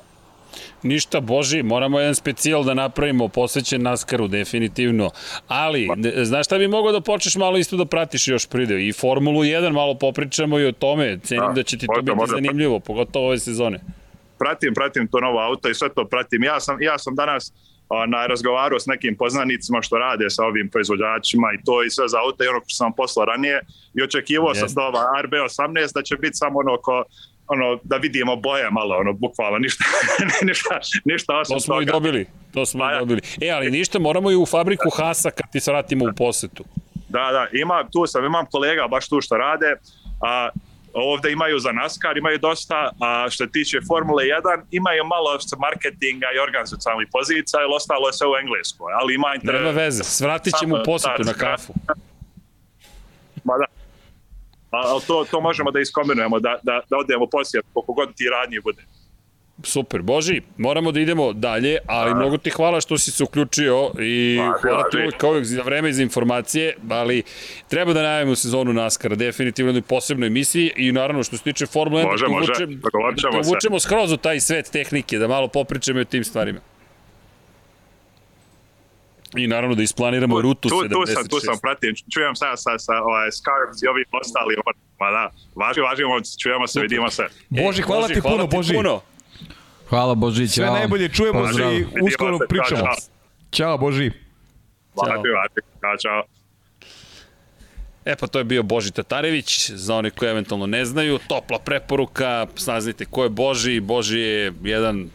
Ništa, 0.84 1.20
Boži, 1.20 1.64
moramo 1.64 2.00
jedan 2.00 2.16
specijal 2.16 2.64
da 2.64 2.74
napravimo, 2.74 3.28
posvećen 3.28 3.82
Naskaru, 3.82 4.28
definitivno. 4.28 5.10
Ali, 5.48 5.90
znaš 6.24 6.46
šta 6.46 6.58
bi 6.58 6.68
mogao 6.68 6.92
da 6.92 7.02
počneš 7.02 7.36
malo 7.36 7.58
isto 7.58 7.78
da 7.78 7.86
pratiš 7.86 8.28
još 8.28 8.48
prideo? 8.48 8.78
I 8.78 8.94
Formulu 8.94 9.44
1 9.44 9.72
malo 9.72 9.96
popričamo 9.96 10.60
i 10.60 10.66
o 10.66 10.72
tome. 10.72 11.20
Cenim 11.24 11.48
da, 11.48 11.54
da 11.54 11.64
će 11.64 11.78
ti 11.78 11.88
to 11.96 12.02
biti 12.02 12.16
možda, 12.16 12.36
zanimljivo, 12.36 12.80
pogotovo 12.80 13.28
ove 13.28 13.40
sezone. 13.40 13.80
Pratim, 14.40 14.74
pratim 14.74 15.08
to 15.08 15.20
novo 15.20 15.40
auto 15.40 15.70
i 15.70 15.74
sve 15.74 15.90
to 15.90 16.06
pratim. 16.06 16.44
Ja 16.44 16.60
sam, 16.60 16.82
ja 16.82 16.98
sam 16.98 17.16
danas 17.16 17.54
na 18.08 18.26
razgovaru 18.26 18.80
s 18.80 18.86
nekim 18.86 19.16
poznanicima 19.18 19.82
što 19.82 19.98
rade 19.98 20.30
sa 20.30 20.44
ovim 20.44 20.70
proizvođačima 20.70 21.48
i 21.54 21.64
to 21.66 21.84
i 21.84 21.90
sve 21.90 22.08
za 22.08 22.18
auto 22.20 22.44
i 22.44 22.48
ono 22.48 22.60
što 22.60 22.76
sam 22.76 22.94
poslao 22.94 23.26
ranije 23.26 23.62
i 23.94 24.04
očekivao 24.04 24.54
yes. 24.54 24.60
sam 24.60 24.70
da 24.76 24.82
ova 24.82 25.04
RB18 25.24 25.94
da 25.94 26.02
će 26.02 26.16
biti 26.16 26.34
samo 26.34 26.60
ono 26.60 26.78
ko 26.78 27.04
ono, 27.48 27.80
da 27.84 27.98
vidimo 27.98 28.36
boje 28.36 28.70
malo, 28.72 28.96
ono, 28.96 29.14
bukvalno, 29.14 29.58
ništa, 29.58 29.84
ništa, 30.48 30.80
ništa 31.06 31.38
osim 31.40 31.56
To 31.56 31.60
smo 31.60 31.82
i 31.82 31.86
toga. 31.86 31.92
dobili. 31.92 32.26
To 32.54 32.66
smo 32.66 32.80
Pa 32.80 32.96
i 32.96 33.00
dobili. 33.00 33.22
E, 33.42 33.50
ali 33.50 33.72
ništa, 33.72 34.00
moramo 34.00 34.32
i 34.32 34.36
u 34.36 34.46
fabriku 34.46 34.90
Hasa 34.90 35.32
kad 35.32 35.52
ti 35.52 35.60
se 35.60 35.72
vratimo 35.72 36.06
u 36.06 36.14
posetu. 36.18 36.64
Da, 37.10 37.30
da, 37.32 37.48
ima, 37.60 37.84
tu 37.92 38.08
sam, 38.08 38.26
imam 38.26 38.46
kolega 38.46 38.88
baš 38.88 39.10
tu 39.10 39.22
što 39.22 39.38
rade, 39.38 39.76
a 40.22 40.50
ovde 40.94 41.32
imaju 41.32 41.60
za 41.60 41.72
NASCAR, 41.72 42.18
imaju 42.18 42.38
dosta, 42.38 42.92
a 43.00 43.28
što 43.30 43.48
tiče 43.48 43.80
Formule 43.88 44.24
1, 44.24 44.62
imaju 44.72 45.04
malo 45.06 45.38
marketinga 45.60 46.28
i 46.36 46.40
organizacijalnih 46.40 47.08
pozicija, 47.12 47.62
ili 47.62 47.74
ostalo 47.76 48.08
je 48.08 48.14
sve 48.14 48.28
u 48.28 48.36
engleskoj, 48.42 48.94
ali 49.02 49.16
ima 49.16 49.36
interes... 49.36 49.62
Nema 49.62 49.72
veze, 49.72 50.04
svratit 50.04 50.54
ćemo 50.60 50.76
u 50.76 50.84
posetu 50.86 51.24
na 51.24 51.34
kafu. 51.34 51.74
Ma 53.44 53.54
da. 53.58 53.73
A, 54.74 54.78
ali 54.92 55.02
to, 55.08 55.26
to 55.32 55.42
možemo 55.42 55.72
da 55.72 55.80
iskombinujemo, 55.80 56.40
da, 56.40 56.60
da, 56.64 56.82
da 56.90 56.98
odemo 56.98 57.28
posjet, 57.28 57.66
koliko 57.74 57.94
god 57.94 58.16
ti 58.16 58.30
radnije 58.30 58.62
bude. 58.62 58.84
Super, 59.64 60.02
Boži, 60.02 60.42
moramo 60.58 60.92
da 60.92 61.00
idemo 61.00 61.34
dalje, 61.34 61.78
ali 61.88 62.16
mnogo 62.16 62.38
ti 62.38 62.50
hvala 62.50 62.82
što 62.82 62.98
si 62.98 63.12
se 63.12 63.24
uključio 63.24 63.92
i 64.00 64.38
Pa, 64.40 64.58
hvala 64.62 64.84
ti 64.90 64.98
uvijek 64.98 65.18
kao 65.18 65.30
uvijek 65.30 65.46
za 65.46 65.62
vreme 65.62 65.90
i 65.90 65.94
za 65.94 66.04
informacije, 66.04 66.76
ali 66.90 67.24
treba 67.68 67.94
da 67.94 68.02
najavimo 68.02 68.36
sezonu 68.36 68.74
NASCAR-a, 68.74 69.16
definitivno 69.16 69.70
jednoj 69.70 69.82
posebnoj 69.82 70.28
emisiji 70.28 70.72
i 70.76 70.92
naravno 70.92 71.24
što 71.24 71.38
se 71.38 71.44
tiče 71.44 71.66
Formule 71.66 72.04
1, 72.04 72.12
Može, 72.12 72.26
da 72.26 72.32
može, 72.32 72.54
da 72.66 73.32
te 73.32 73.50
uvučemo 73.50 73.80
skroz 73.80 74.12
u 74.12 74.18
taj 74.18 74.40
svet 74.40 74.70
tehnike, 74.72 75.18
da 75.18 75.28
malo 75.28 75.48
popričamo 75.48 76.00
i 76.00 76.02
o 76.02 76.06
tim 76.06 76.24
stvarima. 76.24 76.60
I 79.38 79.48
naravno 79.48 79.76
da 79.76 79.84
isplaniramo 79.84 80.42
rutu 80.42 80.70
tu, 80.70 80.76
76. 80.76 80.90
tu 80.90 81.14
sam, 81.14 81.28
tu 81.28 81.40
sam, 81.40 81.58
pratim, 81.62 81.94
čujem 82.14 82.36
sa, 82.36 82.56
sa, 82.56 82.78
sa 82.78 82.94
ovaj, 83.04 83.32
Scarps 83.32 83.84
i 83.84 83.88
ovim 83.88 84.06
ostali, 84.12 84.56
ma 85.00 85.12
da, 85.12 85.32
važi, 85.56 85.82
važi, 85.82 86.04
momci, 86.04 86.40
čujemo 86.40 86.68
se, 86.68 86.80
vidimo 86.82 87.10
se. 87.10 87.24
Boži, 87.50 87.82
E, 87.82 87.84
hvala 87.84 88.08
ti 88.08 88.22
puno, 88.22 88.48
Boži. 88.48 88.74
puno. 88.74 89.02
Hvala 89.90 90.16
Božić. 90.16 90.52
Sve 90.52 90.66
ćao. 90.66 90.74
najbolje, 90.76 91.10
čujemo 91.10 91.54
se 91.54 91.64
i 91.76 91.86
uskoro 92.02 92.38
se, 92.38 92.46
pričamo. 92.50 92.82
čao, 92.82 92.96
Ćao, 93.52 93.78
Boži. 93.78 94.12
Važi, 94.96 95.12
važi, 95.12 95.62
čao, 95.82 95.98
čao. 96.02 96.24
E 98.06 98.16
pa 98.16 98.28
to 98.28 98.38
je 98.40 98.44
bio 98.44 98.64
Boži 98.64 98.92
Tatarević, 98.92 99.72
za 99.72 99.96
one 99.96 100.10
koji 100.10 100.30
eventualno 100.30 100.66
ne 100.68 100.86
znaju, 100.86 101.20
topla 101.28 101.60
preporuka, 101.60 102.48
saznajte 102.56 103.06
ko 103.06 103.24
je 103.24 103.30
Boži, 103.30 103.80
Boži 103.80 104.20
je 104.20 104.54
jedan 104.64 105.10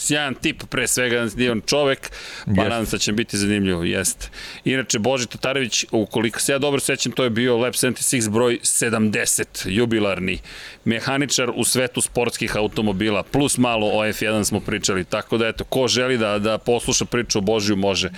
sjajan 0.00 0.34
tip, 0.34 0.62
pre 0.70 0.86
svega 0.88 1.26
divan 1.34 1.60
čovek, 1.66 2.10
pa 2.44 2.50
Jeste. 2.50 2.68
nadam 2.68 2.86
se 2.86 2.96
da 2.96 3.00
će 3.00 3.12
biti 3.12 3.38
zanimljivo, 3.38 3.84
jeste. 3.84 4.28
Inače, 4.64 4.98
Boži 4.98 5.26
Tatarević, 5.26 5.84
ukoliko 5.90 6.40
se 6.40 6.52
ja 6.52 6.58
dobro 6.58 6.80
sećam, 6.80 7.12
to 7.12 7.24
je 7.24 7.30
bio 7.30 7.56
Lab 7.56 7.72
76 7.72 8.28
broj 8.28 8.58
70, 8.62 9.44
jubilarni, 9.64 10.38
mehaničar 10.84 11.52
u 11.54 11.64
svetu 11.64 12.00
sportskih 12.00 12.56
automobila, 12.56 13.22
plus 13.22 13.58
malo 13.58 13.86
o 13.86 14.04
F1 14.04 14.44
smo 14.44 14.60
pričali, 14.60 15.04
tako 15.04 15.38
da 15.38 15.48
eto, 15.48 15.64
ko 15.64 15.88
želi 15.88 16.18
da, 16.18 16.38
da 16.38 16.58
posluša 16.58 17.04
priču 17.04 17.38
o 17.38 17.42
Božiju 17.42 17.76
može 17.76 18.10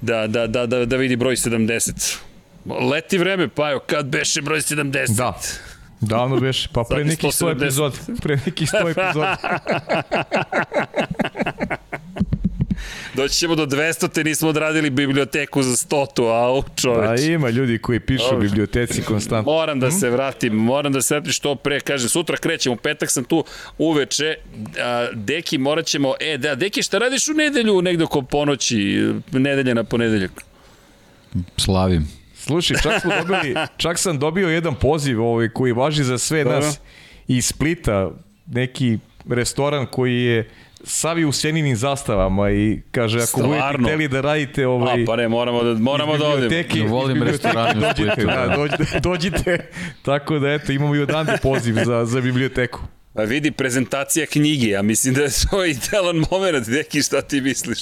da, 0.00 0.26
da, 0.26 0.46
da, 0.46 0.66
da, 0.66 0.84
da 0.84 0.96
vidi 0.96 1.16
broj 1.16 1.36
70. 1.36 2.16
Leti 2.90 3.18
vreme, 3.18 3.48
Pajo, 3.48 3.78
kad 3.78 4.06
beše 4.06 4.42
broj 4.42 4.60
70? 4.60 5.16
Da. 5.16 5.40
Davno 6.00 6.36
beš, 6.40 6.66
pa 6.66 6.84
pre 6.84 7.04
nekih 7.04 7.30
100 7.30 7.46
170. 7.46 7.56
epizoda. 7.56 7.96
Pre 8.22 8.38
nekih 8.46 8.68
100 8.68 8.90
epizoda. 8.90 9.36
Doći 13.14 13.34
ćemo 13.34 13.54
do 13.54 13.66
200, 13.66 14.08
te 14.12 14.24
nismo 14.24 14.48
odradili 14.48 14.90
biblioteku 14.90 15.62
za 15.62 15.76
100, 15.76 16.44
au, 16.44 16.62
Pa 16.62 16.68
čoveč. 16.76 17.20
ima 17.20 17.50
ljudi 17.50 17.78
koji 17.78 18.00
pišu 18.00 18.36
u 18.36 18.40
biblioteci 18.40 19.02
konstantno. 19.02 19.52
Moram 19.52 19.80
da 19.80 19.90
se 19.90 20.10
vratim, 20.10 20.52
moram 20.52 20.92
da 20.92 21.02
se 21.02 21.14
vratim 21.14 21.32
što 21.32 21.54
pre, 21.54 21.80
kažem, 21.80 22.08
sutra 22.08 22.36
krećemo, 22.36 22.76
petak 22.76 23.10
sam 23.10 23.24
tu 23.24 23.44
uveče, 23.78 24.34
a, 24.78 25.08
Deki, 25.14 25.58
morat 25.58 25.86
ćemo, 25.86 26.14
e, 26.20 26.38
da, 26.38 26.54
Deki, 26.54 26.82
šta 26.82 26.98
radiš 26.98 27.28
u 27.28 27.32
nedelju, 27.32 27.82
negde 27.82 28.04
oko 28.04 28.22
ponoći, 28.22 29.12
nedelja 29.32 29.74
na 29.74 29.84
ponedeljak? 29.84 30.32
Slavim. 31.56 32.19
Slušaj, 32.44 32.76
čak, 32.82 33.00
smo 33.00 33.10
dobili, 33.18 33.54
čak 33.82 33.98
sam 33.98 34.18
dobio 34.18 34.48
jedan 34.48 34.74
poziv 34.74 35.22
ovaj, 35.22 35.48
koji 35.48 35.72
važi 35.72 36.04
za 36.04 36.18
sve 36.18 36.44
Dobro. 36.44 36.60
nas 36.60 36.80
iz 37.28 37.46
Splita, 37.46 38.10
neki 38.46 38.98
restoran 39.28 39.86
koji 39.86 40.22
je 40.22 40.48
savi 40.84 41.24
u 41.24 41.32
sjeninim 41.32 41.76
zastavama 41.76 42.50
i 42.50 42.80
kaže 42.90 43.22
ako 43.22 43.40
budete 43.40 43.56
Stvarno? 43.58 43.88
hteli 43.88 44.08
da 44.08 44.20
radite 44.20 44.66
ovaj, 44.66 45.02
A, 45.02 45.06
pa 45.06 45.16
ne, 45.16 45.28
moramo 45.28 45.62
da, 45.62 45.80
moramo 45.80 46.16
da 46.16 46.28
odemo. 46.28 46.54
iz 46.74 46.90
volim 46.90 47.22
restorane 47.22 47.78
u 47.78 47.80
dođite, 47.96 48.12
Splitu, 48.12 48.26
da, 48.26 48.46
da. 48.46 48.56
dođite, 48.56 49.00
dođite, 49.00 49.58
tako 50.02 50.38
da 50.38 50.52
eto 50.52 50.72
imamo 50.72 50.94
i 50.94 51.00
odande 51.00 51.36
poziv 51.42 51.74
za, 51.84 52.04
za 52.04 52.20
biblioteku. 52.20 52.80
A 53.14 53.22
vidi, 53.22 53.50
prezentacija 53.50 54.26
knjige, 54.26 54.66
ja 54.66 54.82
mislim 54.82 55.14
da 55.14 55.22
je 55.22 55.30
to 55.50 55.64
idealan 55.64 56.24
moment, 56.30 56.68
Deki, 56.68 57.02
šta 57.02 57.22
ti 57.22 57.40
misliš? 57.40 57.78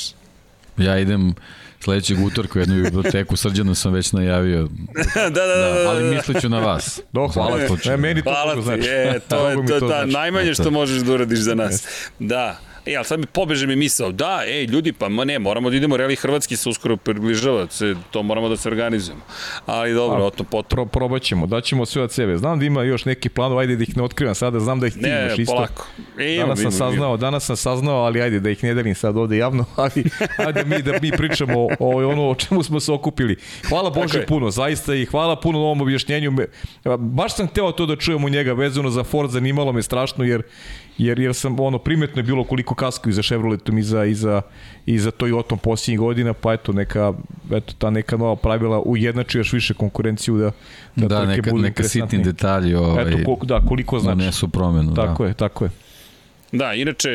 Ja 0.76 0.98
idem 0.98 1.34
sledećeg 1.80 2.24
utorka 2.24 2.58
u 2.58 2.62
jednu 2.62 2.82
biblioteku, 2.82 3.36
srđana 3.36 3.74
sam 3.74 3.92
već 3.92 4.12
najavio, 4.12 4.68
da, 5.14 5.30
da, 5.30 5.46
da, 5.46 5.46
da, 5.46 5.74
da, 5.74 5.82
da, 5.82 5.90
ali 5.90 6.04
da. 6.04 6.10
misleću 6.10 6.48
na 6.48 6.58
vas. 6.58 7.00
Do, 7.12 7.28
hvala 7.28 7.58
ti. 7.58 7.90
E, 7.90 7.96
meni 7.96 8.22
to 8.22 8.30
Hvala 8.30 8.54
ti, 8.54 8.62
znači. 8.62 8.88
e, 8.88 9.20
to 9.28 9.48
je 9.50 9.56
to, 9.56 9.80
to 9.80 9.88
da, 9.88 9.96
znači. 9.96 10.12
najmanje 10.12 10.54
što 10.54 10.70
možeš 10.70 11.02
da 11.02 11.12
uradiš 11.12 11.38
za 11.38 11.54
nas. 11.54 11.84
Da. 12.18 12.58
E, 12.86 12.96
ali 12.96 13.04
sad 13.04 13.20
mi 13.20 13.26
pobeže 13.26 13.66
mi 13.66 13.76
misao, 13.76 14.12
da, 14.12 14.42
ej, 14.46 14.64
ljudi, 14.64 14.92
pa 14.92 15.08
ma 15.08 15.24
ne, 15.24 15.38
moramo 15.38 15.70
da 15.70 15.76
idemo, 15.76 15.96
Reli 15.96 16.16
Hrvatski 16.16 16.56
se 16.56 16.68
uskoro 16.68 16.96
približava, 16.96 17.66
se, 17.70 17.94
to 18.10 18.22
moramo 18.22 18.48
da 18.48 18.56
se 18.56 18.68
organizujemo. 18.68 19.22
Ali 19.66 19.94
dobro, 19.94 20.24
o 20.24 20.30
tom 20.30 20.46
potom. 20.46 20.68
Pro, 20.68 20.86
probat 20.86 21.22
ćemo, 21.22 21.46
daćemo 21.46 21.86
sve 21.86 22.02
od 22.02 22.12
sebe. 22.12 22.36
Znam 22.36 22.58
da 22.58 22.64
ima 22.64 22.82
još 22.82 23.04
neki 23.04 23.28
plan, 23.28 23.58
ajde 23.58 23.76
da 23.76 23.82
ih 23.82 23.96
ne 23.96 24.02
otkrivam 24.02 24.34
sada, 24.34 24.60
znam 24.60 24.80
da 24.80 24.86
ih 24.86 24.92
ti 24.94 25.00
Ne, 25.00 25.26
imaš 25.26 25.38
isto. 25.38 25.54
polako. 25.54 25.86
E, 26.18 26.34
imam, 26.34 26.46
Danas 26.48 26.58
sam 26.58 26.62
imam, 26.62 26.72
imam. 26.78 26.92
saznao, 26.92 27.16
danas 27.16 27.44
sam 27.44 27.56
saznao, 27.56 27.96
ali 27.96 28.22
ajde 28.22 28.40
da 28.40 28.50
ih 28.50 28.64
ne 28.64 28.74
delim 28.74 28.94
sad 28.94 29.16
ovde 29.16 29.36
javno, 29.36 29.64
ali 29.76 30.04
ajde 30.36 30.64
mi 30.64 30.82
da 30.82 30.92
mi 31.02 31.10
pričamo 31.12 31.60
o, 31.60 31.68
o 31.78 32.08
ono 32.10 32.28
o 32.30 32.34
čemu 32.34 32.62
smo 32.62 32.80
se 32.80 32.92
okupili. 32.92 33.36
Hvala 33.68 33.90
Bože 33.90 34.26
puno, 34.26 34.50
zaista 34.50 34.94
i 34.94 35.04
hvala 35.06 35.40
puno 35.40 35.58
na 35.58 35.64
ovom 35.64 35.80
objašnjenju. 35.80 36.32
Baš 36.98 37.36
sam 37.36 37.46
hteo 37.46 37.72
to 37.72 37.86
da 37.86 37.96
čujem 37.96 38.24
u 38.24 38.28
njega 38.28 38.52
vezano 38.52 38.90
za 38.90 39.04
Ford, 39.04 39.30
zanimalo 39.30 39.72
me 39.72 39.82
strašno 39.82 40.24
jer 40.24 40.42
jer 40.98 41.18
jer 41.18 41.34
sam 41.34 41.60
ono 41.60 41.78
primetno 41.78 42.18
je 42.18 42.22
bilo 42.22 42.44
koliko 42.44 42.74
kaskaju 42.74 43.12
za 43.12 43.22
Chevroletom 43.22 43.78
i 43.78 43.82
za 43.82 44.04
i 44.04 44.14
za 44.14 44.42
i 44.86 44.98
za 44.98 45.10
Toyotom 45.10 45.56
posljednjih 45.56 45.98
godina, 45.98 46.32
pa 46.32 46.52
eto 46.52 46.72
neka 46.72 47.12
eto 47.52 47.74
ta 47.78 47.90
neka 47.90 48.16
nova 48.16 48.36
pravila 48.36 48.80
ujednači 48.80 49.38
još 49.38 49.52
više 49.52 49.74
konkurenciju 49.74 50.36
da 50.38 50.50
da, 50.96 51.08
Da, 51.08 51.24
neka, 51.26 51.50
budu 51.50 51.62
neka 51.62 51.82
sitni 51.82 52.22
detalji 52.22 52.74
ovaj, 52.74 53.08
Eto 53.08 53.18
koliko 53.24 53.46
da 53.46 53.60
koliko 53.60 53.98
znači. 53.98 54.22
unesu 54.22 54.48
promenu. 54.48 54.94
Tako 54.94 55.22
da. 55.22 55.28
je, 55.28 55.34
tako 55.34 55.64
je. 55.64 55.70
Da, 56.52 56.74
inače, 56.74 57.08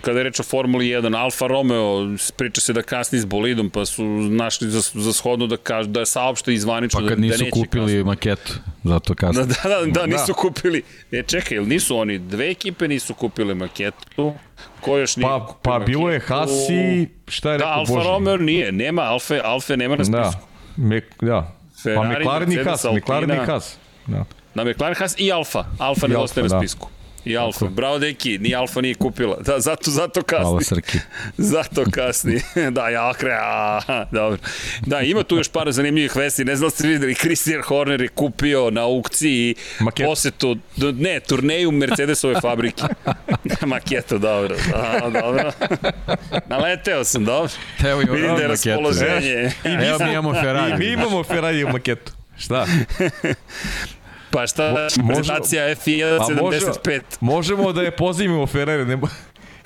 kada 0.00 0.18
je 0.18 0.24
reč 0.24 0.40
o 0.40 0.42
Formuli 0.42 0.86
1, 0.86 1.16
Alfa 1.16 1.46
Romeo, 1.46 2.06
priča 2.36 2.60
se 2.60 2.72
da 2.72 2.82
kasni 2.82 3.18
s 3.18 3.24
bolidom, 3.24 3.70
pa 3.70 3.84
su 3.84 4.04
našli 4.30 4.70
za, 4.70 4.80
za 4.94 5.12
shodno 5.12 5.46
da 5.46 5.56
kažu 5.56 5.88
da 5.88 6.00
je 6.00 6.06
saopšte 6.06 6.54
izvanično 6.54 7.00
Pa 7.00 7.08
kad 7.08 7.10
da, 7.10 7.14
da 7.16 7.20
nisu 7.22 7.44
neće 7.44 7.50
kupili 7.52 7.84
kasniti. 7.84 8.04
maketu, 8.04 8.52
zato 8.84 9.14
kasno. 9.14 9.42
Da, 9.42 9.54
da, 9.64 9.80
da, 9.80 9.90
da, 9.90 10.06
nisu 10.06 10.34
kupili. 10.34 10.82
E, 11.12 11.22
čekaj, 11.22 11.58
nisu 11.58 11.96
oni, 11.96 12.18
dve 12.18 12.50
ekipe 12.50 12.88
nisu 12.88 13.14
kupile 13.14 13.54
maketu, 13.54 14.32
ko 14.80 14.96
još 14.98 15.16
nije 15.16 15.28
Pa, 15.28 15.54
pa 15.62 15.78
bilo 15.78 16.10
je 16.10 16.18
maketu? 16.18 16.34
Hasi, 16.34 17.08
šta 17.28 17.52
je 17.52 17.58
Da, 17.58 17.64
rekao 17.64 17.78
Alfa 17.78 17.92
Bože? 17.92 18.08
Romeo 18.08 18.36
nije, 18.36 18.72
nema 18.72 19.02
Alfe, 19.02 19.40
Alfe 19.44 19.76
nema 19.76 19.96
na 19.96 20.04
Da, 20.04 20.24
spisku. 20.24 20.48
me, 20.76 21.00
da. 21.20 21.56
pa 21.74 21.80
Ferrari, 21.82 22.20
McLaren 22.20 22.52
i 22.52 22.56
Haas, 22.56 22.84
McLaren 22.86 23.30
i. 23.30 23.46
Haas. 23.46 23.76
Da. 24.06 24.24
Na 24.54 24.64
McLaren 24.64 24.96
Haas 24.98 25.14
i 25.18 25.32
Alfa. 25.32 25.64
Alfa 25.78 26.06
ne 26.06 26.14
Alfa, 26.14 26.24
ostaje 26.24 26.42
na 26.42 26.48
da. 26.48 26.58
spisku. 26.58 26.88
I 27.24 27.36
Alfa. 27.36 27.66
Bravo, 27.66 27.98
deki, 27.98 28.38
ni 28.38 28.54
Alfa 28.54 28.80
nije 28.80 28.94
kupila. 28.94 29.36
Da, 29.40 29.60
zato, 29.60 29.90
zato 29.90 30.22
Hvala 30.30 30.58
kasni. 30.58 30.64
Srki. 30.64 30.98
Zato 31.54 31.84
kasni. 31.90 32.40
da, 32.76 32.88
ja 32.88 33.14
kre, 33.14 33.32
a, 33.40 33.80
dobro. 34.10 34.38
Da, 34.86 35.00
ima 35.00 35.22
tu 35.22 35.36
još 35.36 35.48
par 35.48 35.72
zanimljivih 35.72 36.16
vesti. 36.16 36.44
Ne 36.44 36.56
znam 36.56 36.66
da 36.66 36.74
ste 36.74 36.88
videli, 36.88 37.14
Christian 37.14 37.62
Horner 37.62 38.00
je 38.00 38.08
kupio 38.08 38.70
na 38.70 38.82
aukciji 38.82 39.54
Maketu. 39.80 40.08
posetu, 40.08 40.56
ne, 40.76 41.20
turneju 41.20 41.70
Mercedesove 41.70 42.40
fabrike. 42.40 42.82
Maketu, 43.66 44.18
dobro. 44.18 44.56
Da, 44.72 45.10
dobro. 45.20 45.52
Naleteo 46.46 47.04
sam, 47.04 47.24
dobro. 47.24 47.50
Evo 47.88 48.00
imamo 48.02 48.16
Vidim 48.16 48.36
da 48.36 48.42
je 48.42 48.48
raspoloženje. 48.48 49.50
Evo 49.64 49.98
mi 50.04 50.12
imamo 50.12 50.34
Ferrari. 50.34 50.72
I 50.72 50.78
mi 50.78 50.92
imamo 50.92 51.24
Ferrari 51.24 51.64
u 51.64 51.68
maketu. 51.68 52.12
Šta? 52.38 52.66
Pa 54.34 54.46
šta, 54.46 54.88
prezentacija 55.06 55.64
F1 55.66 56.18
A 56.20 56.42
može- 56.42 56.60
75. 56.60 57.00
Možemo 57.20 57.72
da 57.72 57.82
je 57.82 57.90
pozivimo 57.90 58.46
Ferrari, 58.46 58.84
ne, 58.84 58.98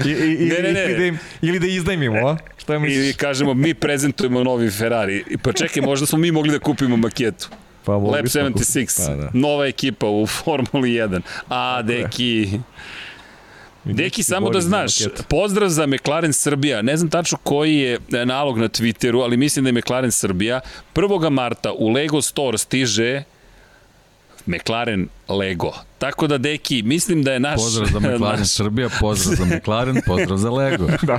I, 0.04 0.08
i, 0.08 0.34
i, 0.34 0.48
Ne, 0.48 0.58
ne, 0.62 0.72
ne. 0.72 0.84
Ili, 0.84 0.96
da 0.96 1.04
im, 1.04 1.18
ili 1.42 1.58
da 1.58 1.66
iznajmimo, 1.66 2.28
a? 2.28 2.36
Šta 2.58 2.74
I 2.74 2.78
misliš? 2.78 3.16
kažemo, 3.16 3.54
mi 3.54 3.74
prezentujemo 3.74 4.44
novi 4.44 4.70
Ferrari. 4.70 5.24
I 5.30 5.38
Pa 5.38 5.52
čekaj, 5.52 5.82
možda 5.82 6.06
smo 6.06 6.18
mi 6.18 6.32
mogli 6.32 6.52
da 6.52 6.58
kupimo 6.58 6.96
maketu. 6.96 7.48
Pa, 7.84 7.92
Lab 7.92 8.26
smo 8.26 8.40
76, 8.42 9.06
Pa, 9.06 9.14
da. 9.14 9.30
nova 9.32 9.66
ekipa 9.66 10.06
u 10.06 10.26
Formuli 10.26 10.90
1. 10.90 11.20
A, 11.48 11.82
deki... 11.82 12.50
Deki, 13.84 14.22
samo 14.22 14.50
da 14.50 14.60
znaš, 14.60 14.94
pozdrav 15.28 15.68
za 15.68 15.86
McLaren 15.86 16.32
Srbija. 16.32 16.82
Ne 16.82 16.96
znam 16.96 17.10
tačno 17.10 17.38
koji 17.42 17.76
je 17.76 17.98
e, 18.12 18.26
nalog 18.26 18.58
na 18.58 18.68
Twitteru, 18.68 19.22
ali 19.22 19.36
mislim 19.36 19.64
da 19.64 19.68
je 19.68 19.72
McLaren 19.72 20.10
Srbija. 20.10 20.60
1. 20.94 21.30
marta 21.30 21.72
u 21.72 21.88
Lego 21.88 22.22
Store 22.22 22.58
stiže 22.58 23.22
McLaren 24.48 25.08
Lego. 25.28 25.72
Tako 25.98 26.26
da, 26.26 26.38
deki, 26.38 26.82
mislim 26.82 27.22
da 27.22 27.32
je 27.32 27.40
naš... 27.40 27.56
Pozdrav 27.56 27.88
za 27.92 27.98
McLaren 27.98 28.40
naš... 28.40 28.48
Srbija, 28.48 28.88
pozdrav 29.00 29.36
za 29.36 29.56
McLaren, 29.56 30.02
pozdrav 30.06 30.38
za 30.38 30.50
Lego. 30.50 30.86
da. 31.08 31.18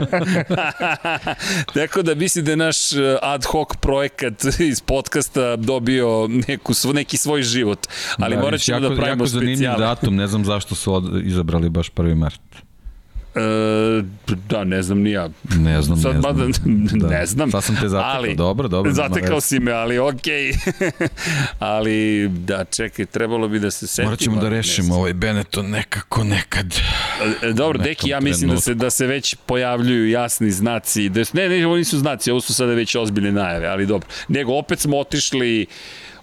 Tako 1.74 2.02
da 2.02 2.16
mislim 2.16 2.46
da 2.46 2.52
je 2.52 2.58
naš 2.58 2.92
uh, 2.92 3.00
ad 3.22 3.46
hoc 3.46 3.70
projekat 3.82 4.34
iz 4.60 4.82
podcasta 4.82 5.56
dobio 5.56 6.28
neku, 6.48 6.74
neki 6.94 7.18
svoj 7.18 7.44
život. 7.44 7.88
Ali 8.18 8.36
da, 8.36 8.42
morat 8.42 8.62
ćemo 8.62 8.80
da 8.80 8.96
pravimo 8.96 9.28
specijale. 9.28 9.52
Jako 9.52 9.62
zanimljiv 9.62 9.80
datum, 9.80 10.16
ne 10.16 10.28
znam 10.28 10.46
zašto 10.46 10.76
su 10.76 10.94
od, 10.94 11.26
izabrali 11.26 11.70
baš 11.70 11.92
1. 11.92 12.16
mart. 12.16 12.42
E, 13.36 14.04
da, 14.50 14.64
ne 14.64 14.82
znam 14.82 15.00
ni 15.00 15.12
ja. 15.12 15.30
Ne 15.56 15.82
znam, 15.82 15.98
Sad, 15.98 16.16
ne 16.16 16.22
znam. 16.22 16.36
Mada, 16.38 16.52
da. 16.92 17.08
ne 17.08 17.26
znam. 17.26 17.52
Sad 17.52 17.64
sam 17.64 17.76
te 17.82 17.90
zatekao, 17.90 18.12
ali, 18.16 18.36
dobro, 18.36 18.68
dobro. 18.68 18.92
Zatekao 18.94 19.42
si 19.42 19.60
me, 19.60 19.72
ali 19.72 20.00
okej. 20.00 20.52
Okay. 20.52 21.08
ali, 21.60 22.28
da, 22.28 22.66
čekaj, 22.66 23.06
trebalo 23.06 23.48
bi 23.48 23.60
da 23.60 23.72
se 23.72 23.88
setimo. 23.88 24.08
Morat 24.08 24.20
ćemo 24.20 24.42
da 24.42 24.50
rešimo 24.50 24.96
ovaj 24.96 25.14
Benetton 25.14 25.70
nekako 25.70 26.24
nekad. 26.24 26.76
E, 27.44 27.54
dobro, 27.54 27.78
Deki, 27.78 28.10
ja 28.10 28.20
mislim 28.20 28.50
trenutku. 28.50 28.56
da 28.56 28.62
se, 28.62 28.74
da 28.74 28.90
se 28.90 29.08
već 29.08 29.36
pojavljuju 29.46 30.10
jasni 30.10 30.52
znaci. 30.52 31.10
Da, 31.10 31.22
ne, 31.34 31.50
ne, 31.50 31.66
ovo 31.66 31.76
nisu 31.76 32.00
znaci, 32.00 32.32
ovo 32.32 32.42
su 32.42 32.54
sada 32.54 32.74
već 32.74 32.96
ozbiljne 32.96 33.32
najave, 33.32 33.68
ali 33.68 33.86
dobro. 33.86 34.10
Nego, 34.28 34.54
opet 34.54 34.80
smo 34.80 34.98
otišli 34.98 35.66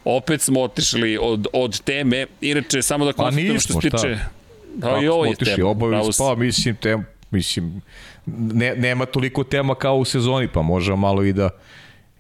opet 0.05 0.41
smo 0.41 0.63
otišli 0.63 1.19
od, 1.21 1.47
od 1.53 1.81
teme. 1.81 2.27
Inače, 2.41 2.83
samo 2.83 3.05
da 3.05 3.13
pa 3.13 3.23
konstatujem 3.23 3.61
što 3.61 3.81
se 3.81 3.91
tiče... 3.91 4.19
Da, 4.77 5.01
i 5.03 5.09
ovo 5.09 5.25
je 5.25 5.35
tema. 5.37 5.69
Obavi, 5.69 5.97
pa, 6.19 6.35
mislim, 6.35 6.77
tem, 6.77 7.05
mislim, 7.31 7.83
ne, 8.27 8.75
nema 8.77 9.07
toliko 9.07 9.45
tema 9.45 9.75
kao 9.75 9.97
u 9.97 10.05
sezoni, 10.05 10.49
pa 10.49 10.63
možemo 10.63 10.97
malo 10.97 11.25
i 11.25 11.33
da 11.33 11.51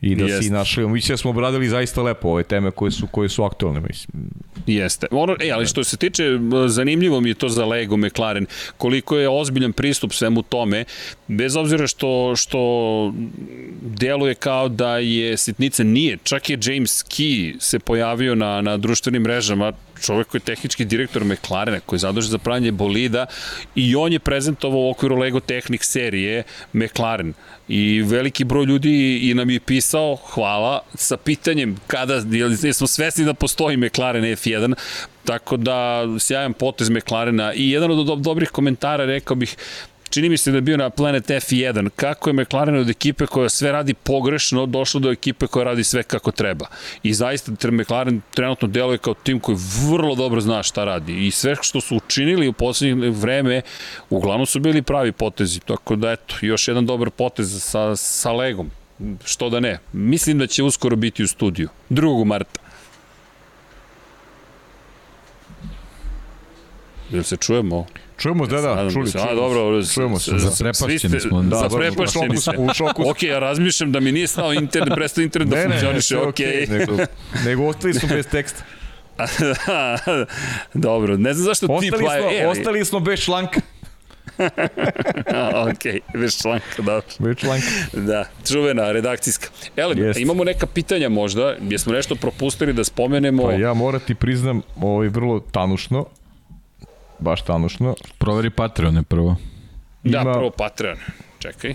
i 0.00 0.14
da 0.14 0.24
Jeste. 0.24 0.42
si 0.42 0.50
našli. 0.50 0.88
Mislim 0.88 1.12
da 1.12 1.16
smo 1.16 1.30
obradili 1.30 1.68
zaista 1.68 2.02
lepo 2.02 2.28
ove 2.28 2.42
teme 2.42 2.70
koje 2.70 2.90
su, 2.90 3.06
koje 3.06 3.28
su 3.28 3.44
aktualne, 3.44 3.80
mislim. 3.80 4.30
Jeste. 4.66 5.06
Ono, 5.10 5.36
e, 5.40 5.50
ali 5.50 5.66
što 5.66 5.84
se 5.84 5.96
tiče, 5.96 6.24
zanimljivo 6.66 7.20
mi 7.20 7.28
je 7.28 7.34
to 7.34 7.48
za 7.48 7.64
Lego 7.64 7.96
McLaren, 7.96 8.46
koliko 8.76 9.16
je 9.16 9.28
ozbiljan 9.28 9.72
pristup 9.72 10.12
svemu 10.12 10.42
tome, 10.42 10.84
bez 11.28 11.56
obzira 11.56 11.86
što, 11.86 12.36
što 12.36 13.12
deluje 13.80 14.34
kao 14.34 14.68
da 14.68 14.98
je 14.98 15.36
sitnica 15.36 15.84
nije, 15.84 16.18
čak 16.22 16.50
je 16.50 16.58
James 16.62 17.04
Key 17.04 17.60
se 17.60 17.78
pojavio 17.78 18.34
na, 18.34 18.60
na 18.60 18.76
društvenim 18.76 19.22
mrežama, 19.22 19.72
čovek 20.02 20.26
koji 20.26 20.40
je 20.40 20.44
tehnički 20.44 20.84
direktor 20.84 21.24
McLarena, 21.24 21.80
koji 21.80 21.96
je 21.96 22.00
zadužen 22.00 22.30
za 22.30 22.38
pravanje 22.38 22.72
bolida 22.72 23.26
i 23.74 23.96
on 23.96 24.12
je 24.12 24.18
prezentovao 24.18 24.80
u 24.80 24.90
okviru 24.90 25.16
Lego 25.16 25.40
Technic 25.40 25.84
serije 25.84 26.42
McLaren. 26.72 27.34
I 27.68 28.02
veliki 28.02 28.44
broj 28.44 28.64
ljudi 28.64 29.18
i 29.18 29.34
nam 29.34 29.50
je 29.50 29.60
pisao, 29.60 30.16
hvala, 30.16 30.80
sa 30.94 31.16
pitanjem 31.16 31.76
kada, 31.86 32.22
jesmo 32.62 32.86
svesni 32.86 33.24
da 33.24 33.34
postoji 33.34 33.76
McLaren 33.76 34.24
F1, 34.24 34.74
tako 35.24 35.56
da 35.56 36.04
sjajan 36.18 36.52
potez 36.52 36.90
McLarena 36.90 37.54
i 37.54 37.70
jedan 37.70 37.90
od 37.90 38.20
dobrih 38.20 38.50
komentara 38.50 39.04
rekao 39.04 39.36
bih 39.36 39.56
čini 40.08 40.28
mi 40.28 40.36
se 40.36 40.50
da 40.50 40.56
je 40.56 40.60
bio 40.60 40.76
na 40.76 40.90
Planet 40.90 41.28
F1, 41.28 41.90
kako 41.96 42.30
je 42.30 42.34
McLaren 42.34 42.76
od 42.76 42.90
ekipe 42.90 43.26
koja 43.26 43.48
sve 43.48 43.72
radi 43.72 43.94
pogrešno 43.94 44.66
došlo 44.66 45.00
do 45.00 45.10
ekipe 45.10 45.46
koja 45.46 45.64
radi 45.64 45.84
sve 45.84 46.02
kako 46.02 46.32
treba. 46.32 46.66
I 47.02 47.14
zaista 47.14 47.52
McLaren 47.70 48.20
trenutno 48.34 48.68
deluje 48.68 48.98
kao 48.98 49.14
tim 49.14 49.40
koji 49.40 49.58
vrlo 49.90 50.14
dobro 50.14 50.40
zna 50.40 50.62
šta 50.62 50.84
radi 50.84 51.26
i 51.26 51.30
sve 51.30 51.56
što 51.62 51.80
su 51.80 51.96
učinili 51.96 52.48
u 52.48 52.52
poslednje 52.52 53.10
vreme 53.10 53.62
uglavnom 54.10 54.46
su 54.46 54.60
bili 54.60 54.82
pravi 54.82 55.12
potezi, 55.12 55.60
tako 55.60 55.96
da 55.96 56.10
eto, 56.10 56.34
još 56.40 56.68
jedan 56.68 56.86
dobar 56.86 57.10
potez 57.10 57.62
sa, 57.62 57.96
sa 57.96 58.32
Legom. 58.32 58.70
Što 59.24 59.50
da 59.50 59.60
ne. 59.60 59.78
Mislim 59.92 60.38
da 60.38 60.46
će 60.46 60.62
uskoro 60.62 60.96
biti 60.96 61.22
u 61.22 61.28
studiju. 61.28 61.68
2. 61.90 62.24
marta. 62.24 62.60
Jel 67.10 67.22
se 67.22 67.36
čujemo? 67.36 67.86
Čujemo, 68.18 68.46
da, 68.46 68.60
da, 68.60 68.90
čuli, 68.92 69.12
čuli. 69.12 69.24
A, 69.30 69.34
dobro, 69.34 69.84
čujemo 69.94 70.18
se. 70.18 70.32
Zaprepašćeni 70.38 71.20
smo. 71.20 71.42
Da, 71.42 71.56
zaprepašćeni 71.56 72.36
smo. 72.36 72.52
U 72.58 72.74
šoku. 72.74 73.10
ok, 73.10 73.22
ja 73.22 73.38
razmišljam 73.38 73.92
da 73.92 74.00
mi 74.00 74.12
nije 74.12 74.26
stao 74.26 74.52
internet, 74.52 74.94
prestao 74.94 75.22
internet 75.22 75.48
da 75.48 75.62
funkcioniše, 75.62 76.18
ok. 76.18 76.38
nego, 76.68 76.96
nego 77.44 77.66
ostali 77.66 77.94
smo 77.94 78.08
bez 78.08 78.26
teksta. 78.26 78.62
dobro, 80.74 81.16
ne 81.16 81.34
znam 81.34 81.44
zašto 81.44 81.66
ostali 81.66 81.90
ti 81.90 81.96
plaje. 82.04 82.22
Smo, 82.22 82.30
e, 82.32 82.46
ostali 82.46 82.84
smo 82.84 83.00
bez 83.00 83.20
članka. 83.20 83.60
ok, 85.70 86.02
bez 86.14 86.42
članka, 86.42 86.76
dobro. 86.76 87.02
Bez 87.18 87.36
članka. 87.36 87.66
Da, 87.92 88.24
čuvena, 88.48 88.92
redakcijska. 88.92 89.48
Ele, 89.76 89.94
Jest. 89.96 90.20
imamo 90.20 90.44
neka 90.44 90.66
pitanja 90.66 91.08
možda, 91.08 91.56
jesmo 91.70 91.92
nešto 91.92 92.14
propustili 92.14 92.72
da 92.72 92.84
spomenemo. 92.84 93.42
Pa 93.42 93.52
ja 93.52 93.74
moram 93.74 94.00
ti 94.00 94.14
priznam, 94.14 94.62
ovaj 94.80 95.08
vrlo 95.08 95.40
tanušno, 95.40 96.06
baš 97.18 97.42
tanušno. 97.42 97.94
Proveri 98.18 98.50
Patreone 98.50 99.02
prvo. 99.02 99.36
Da, 100.02 100.20
Ima... 100.20 100.32
prvo 100.32 100.50
Patreon. 100.50 100.98
Čekaj. 101.38 101.74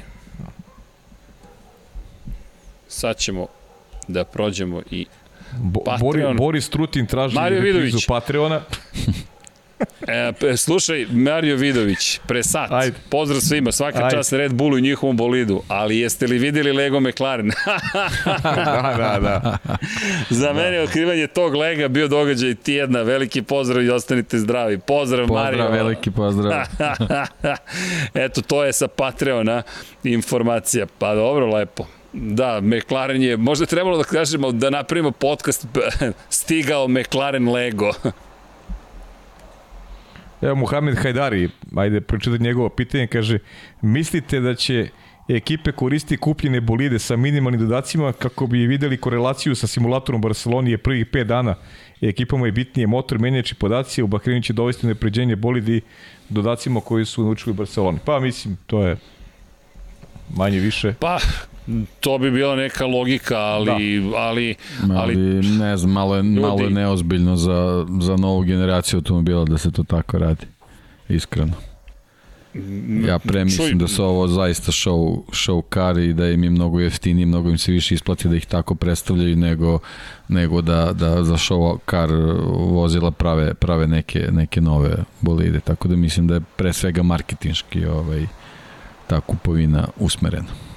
Sad 2.87 3.17
ćemo 3.17 3.47
da 4.07 4.23
prođemo 4.23 4.81
i 4.91 5.05
Bo, 5.57 5.83
Patreon. 5.83 6.37
Boris 6.37 6.69
Trutin 6.69 7.05
traži 7.05 7.35
Mario 7.35 7.61
Vidović. 7.61 8.07
Patreona. 8.07 8.61
E, 10.07 10.57
slušaj, 10.57 11.05
Mario 11.11 11.55
Vidović, 11.55 12.19
pre 12.27 12.43
sat, 12.43 12.71
Ajde. 12.71 12.95
pozdrav 13.09 13.41
svima, 13.41 13.71
svaka 13.71 14.03
Ajde. 14.03 14.15
čast 14.15 14.33
Red 14.33 14.53
Bullu 14.53 14.77
i 14.77 14.81
njihovom 14.81 15.17
bolidu, 15.17 15.61
ali 15.67 15.97
jeste 15.97 16.27
li 16.27 16.37
videli 16.37 16.71
Lego 16.71 16.99
McLaren? 16.99 17.47
da, 18.43 18.93
da, 18.97 19.19
da. 19.21 19.57
Za 20.29 20.47
da. 20.47 20.53
mene 20.53 20.81
otkrivanje 20.81 21.27
tog 21.27 21.55
Lega 21.55 21.87
bio 21.87 22.07
događaj 22.07 22.55
tjedna, 22.55 23.01
veliki 23.01 23.41
pozdrav 23.41 23.83
i 23.83 23.89
ostanite 23.89 24.39
zdravi. 24.39 24.77
Pozdrav, 24.77 25.27
pozdrav 25.27 25.43
Mario. 25.43 25.63
Pozdrav, 25.63 25.83
veliki 25.83 26.11
pozdrav. 26.11 26.61
Eto, 28.25 28.41
to 28.41 28.63
je 28.63 28.73
sa 28.73 28.87
Patreona 28.87 29.63
informacija. 30.03 30.85
Pa 30.99 31.15
dobro, 31.15 31.47
lepo. 31.47 31.85
Da, 32.13 32.61
McLaren 32.61 33.21
je, 33.21 33.37
možda 33.37 33.65
trebalo 33.65 33.97
da 33.97 34.03
kažemo 34.03 34.51
da 34.51 34.69
napravimo 34.69 35.11
podcast 35.11 35.67
stigao 36.29 36.87
McLaren 36.87 37.49
Lego. 37.49 37.91
Evo, 40.41 40.55
Muhamed 40.55 40.97
Hajdari, 40.97 41.49
ajde, 41.75 42.01
pročitati 42.01 42.43
njegovo 42.43 42.69
pitanje, 42.69 43.07
kaže, 43.07 43.39
mislite 43.81 44.39
da 44.39 44.55
će 44.55 44.89
ekipe 45.27 45.71
koristi 45.71 46.17
kupljene 46.17 46.61
bolide 46.61 46.99
sa 46.99 47.15
minimalnim 47.15 47.61
dodacima 47.61 48.13
kako 48.13 48.47
bi 48.47 48.67
videli 48.67 48.97
korelaciju 48.97 49.55
sa 49.55 49.67
simulatorom 49.67 50.21
Barcelonije 50.21 50.77
prvih 50.77 51.05
5 51.05 51.23
dana. 51.23 51.55
Ekipama 52.01 52.45
je 52.45 52.51
bitnije 52.51 52.87
motor, 52.87 53.19
menjači 53.19 53.55
podaci, 53.55 54.03
u 54.03 54.07
Bahreinu 54.07 54.41
će 54.41 54.53
dovesti 54.53 54.87
napređenje 54.87 55.35
bolidi 55.35 55.81
dodacima 56.29 56.81
koji 56.81 57.05
su 57.05 57.23
naučili 57.23 57.51
u 57.51 57.55
Barceloni. 57.55 57.99
Pa 58.05 58.19
mislim, 58.19 58.57
to 58.67 58.87
je 58.87 58.97
manje 60.35 60.59
više. 60.59 60.93
Pa, 60.99 61.19
to 61.99 62.17
bi 62.17 62.31
bila 62.31 62.55
neka 62.55 62.85
logika, 62.85 63.37
ali... 63.37 63.65
Da. 63.65 64.17
ali, 64.17 64.55
ali, 64.89 64.95
ali 64.95 65.15
ne 65.57 65.77
znam, 65.77 65.91
malo 65.91 66.15
je, 66.15 66.23
ljudi, 66.23 66.39
malo 66.39 66.61
je 66.61 66.69
neozbiljno 66.69 67.35
za, 67.35 67.85
za 68.01 68.15
novu 68.15 68.41
generaciju 68.41 68.97
automobila 68.97 69.45
da 69.45 69.57
se 69.57 69.71
to 69.71 69.83
tako 69.83 70.17
radi. 70.17 70.45
Iskreno. 71.09 71.53
Ja 73.07 73.19
pre 73.19 73.43
mislim 73.43 73.77
da 73.77 73.87
su 73.87 74.03
ovo 74.03 74.27
zaista 74.27 74.71
show, 74.71 75.21
show 75.29 75.61
car 75.73 75.97
i 75.97 76.13
da 76.13 76.27
im 76.27 76.43
je 76.43 76.49
mnogo 76.49 76.79
jeftiniji, 76.79 77.25
mnogo 77.25 77.49
im 77.49 77.57
se 77.57 77.71
više 77.71 77.95
isplati 77.95 78.27
da 78.27 78.35
ih 78.35 78.45
tako 78.45 78.75
predstavljaju 78.75 79.35
nego, 79.35 79.79
nego 80.27 80.61
da, 80.61 80.93
da 80.93 81.23
za 81.23 81.33
show 81.33 81.77
car 81.89 82.09
vozila 82.53 83.11
prave, 83.11 83.53
prave 83.53 83.87
neke, 83.87 84.27
neke 84.31 84.61
nove 84.61 84.95
bolide. 85.21 85.59
Tako 85.59 85.87
da 85.87 85.95
mislim 85.95 86.27
da 86.27 86.33
je 86.33 86.41
pre 86.55 86.73
svega 86.73 87.03
marketinški 87.03 87.85
ovaj, 87.85 88.25
ta 89.07 89.21
kupovina 89.21 89.87
usmerena. 89.97 90.70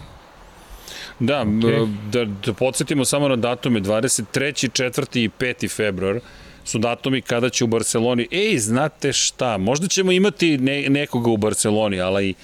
Da, 1.19 1.45
okay. 1.45 1.95
da, 2.13 2.25
da 2.25 2.53
podsjetimo 2.53 3.05
samo 3.05 3.29
na 3.29 3.37
datume, 3.37 3.81
23. 3.81 4.83
4. 4.83 5.19
i 5.19 5.31
5. 5.39 5.77
februar 5.77 6.21
su 6.65 6.79
datumi 6.79 7.21
kada 7.23 7.49
će 7.51 7.65
u 7.65 7.67
Barceloni, 7.67 8.29
ej, 8.31 8.59
znate 8.59 9.13
šta, 9.13 9.59
možda 9.59 9.89
ćemo 9.89 10.13
imati 10.13 10.59
ne, 10.59 10.89
nekoga 10.89 11.31
u 11.31 11.37
Barceloni, 11.37 12.01
ali 12.01 12.35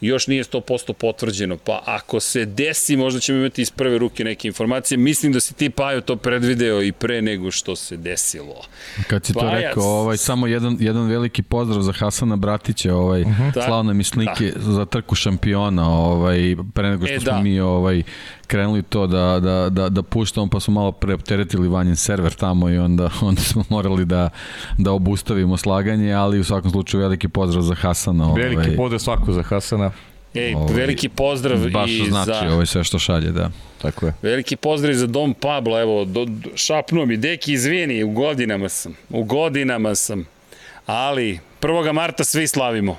još 0.00 0.26
nije 0.26 0.44
100% 0.44 0.92
potvrđeno, 0.92 1.56
pa 1.56 1.82
ako 1.84 2.20
se 2.20 2.44
desi, 2.44 2.96
možda 2.96 3.20
ćemo 3.20 3.38
imati 3.38 3.62
iz 3.62 3.70
prve 3.70 3.98
ruke 3.98 4.24
neke 4.24 4.48
informacije. 4.48 4.98
Mislim 4.98 5.32
da 5.32 5.40
si 5.40 5.54
ti, 5.54 5.70
Pajo, 5.70 6.00
to 6.00 6.16
predvideo 6.16 6.82
i 6.82 6.92
pre 6.92 7.22
nego 7.22 7.50
što 7.50 7.76
se 7.76 7.96
desilo. 7.96 8.62
Kad 9.08 9.24
si 9.24 9.32
to 9.32 9.40
Pajac... 9.40 9.62
rekao, 9.62 9.84
ovaj, 9.84 10.16
samo 10.16 10.46
jedan, 10.46 10.76
jedan 10.80 11.06
veliki 11.08 11.42
pozdrav 11.42 11.82
za 11.82 11.92
Hasana 11.92 12.36
Bratića, 12.36 12.94
ovaj, 12.94 13.22
uh 13.22 13.28
-huh. 13.28 13.64
slavne 13.66 13.94
mislike 13.94 14.52
da. 14.56 14.72
za 14.72 14.84
trku 14.84 15.14
šampiona, 15.14 15.90
ovaj, 15.90 16.56
pre 16.74 16.90
nego 16.90 17.06
što 17.06 17.14
e, 17.14 17.20
smo 17.20 17.32
da. 17.32 17.40
mi 17.40 17.60
ovaj, 17.60 18.02
krenuli 18.46 18.82
to 18.82 19.06
da, 19.06 19.40
da, 19.40 19.68
da, 19.70 19.88
da 19.88 20.02
puštamo, 20.02 20.46
pa 20.46 20.60
smo 20.60 20.74
malo 20.74 20.92
preopteretili 20.92 21.68
vanjen 21.68 21.96
server 21.96 22.32
tamo 22.32 22.70
i 22.70 22.78
onda, 22.78 23.10
onda 23.28 23.40
smo 23.40 23.64
morali 23.68 24.04
da, 24.04 24.30
da 24.78 24.92
obustavimo 24.92 25.56
slaganje, 25.56 26.12
ali 26.12 26.40
u 26.40 26.44
svakom 26.44 26.70
slučaju 26.70 27.00
veliki 27.00 27.28
pozdrav 27.28 27.62
za 27.62 27.74
Hasana. 27.74 28.32
Veliki 28.32 28.56
ovaj. 28.56 28.76
pozdrav 28.76 28.98
svako 28.98 29.32
za 29.32 29.42
Hasana. 29.42 29.90
Ej, 30.34 30.54
ovaj, 30.54 30.74
veliki 30.74 31.08
pozdrav 31.08 31.58
baš 31.70 31.90
i 31.90 32.04
znači 32.08 32.46
za... 32.46 32.52
ovo 32.52 32.60
je 32.60 32.66
sve 32.66 32.84
što 32.84 32.98
šalje, 32.98 33.32
da. 33.32 33.50
Tako 33.82 34.06
je. 34.06 34.14
Veliki 34.22 34.56
pozdrav 34.56 34.94
za 34.94 35.06
Dom 35.06 35.34
Pablo, 35.34 35.80
evo, 35.80 36.04
do, 36.04 36.24
do, 36.24 36.50
šapnuo 36.54 37.06
mi, 37.06 37.16
deki, 37.16 37.52
izvini, 37.52 38.04
u 38.04 38.10
godinama 38.10 38.68
sam, 38.68 38.96
u 39.10 39.24
godinama 39.24 39.94
sam, 39.94 40.24
ali 40.86 41.38
1. 41.60 41.92
marta 41.92 42.24
svi 42.24 42.46
slavimo. 42.46 42.98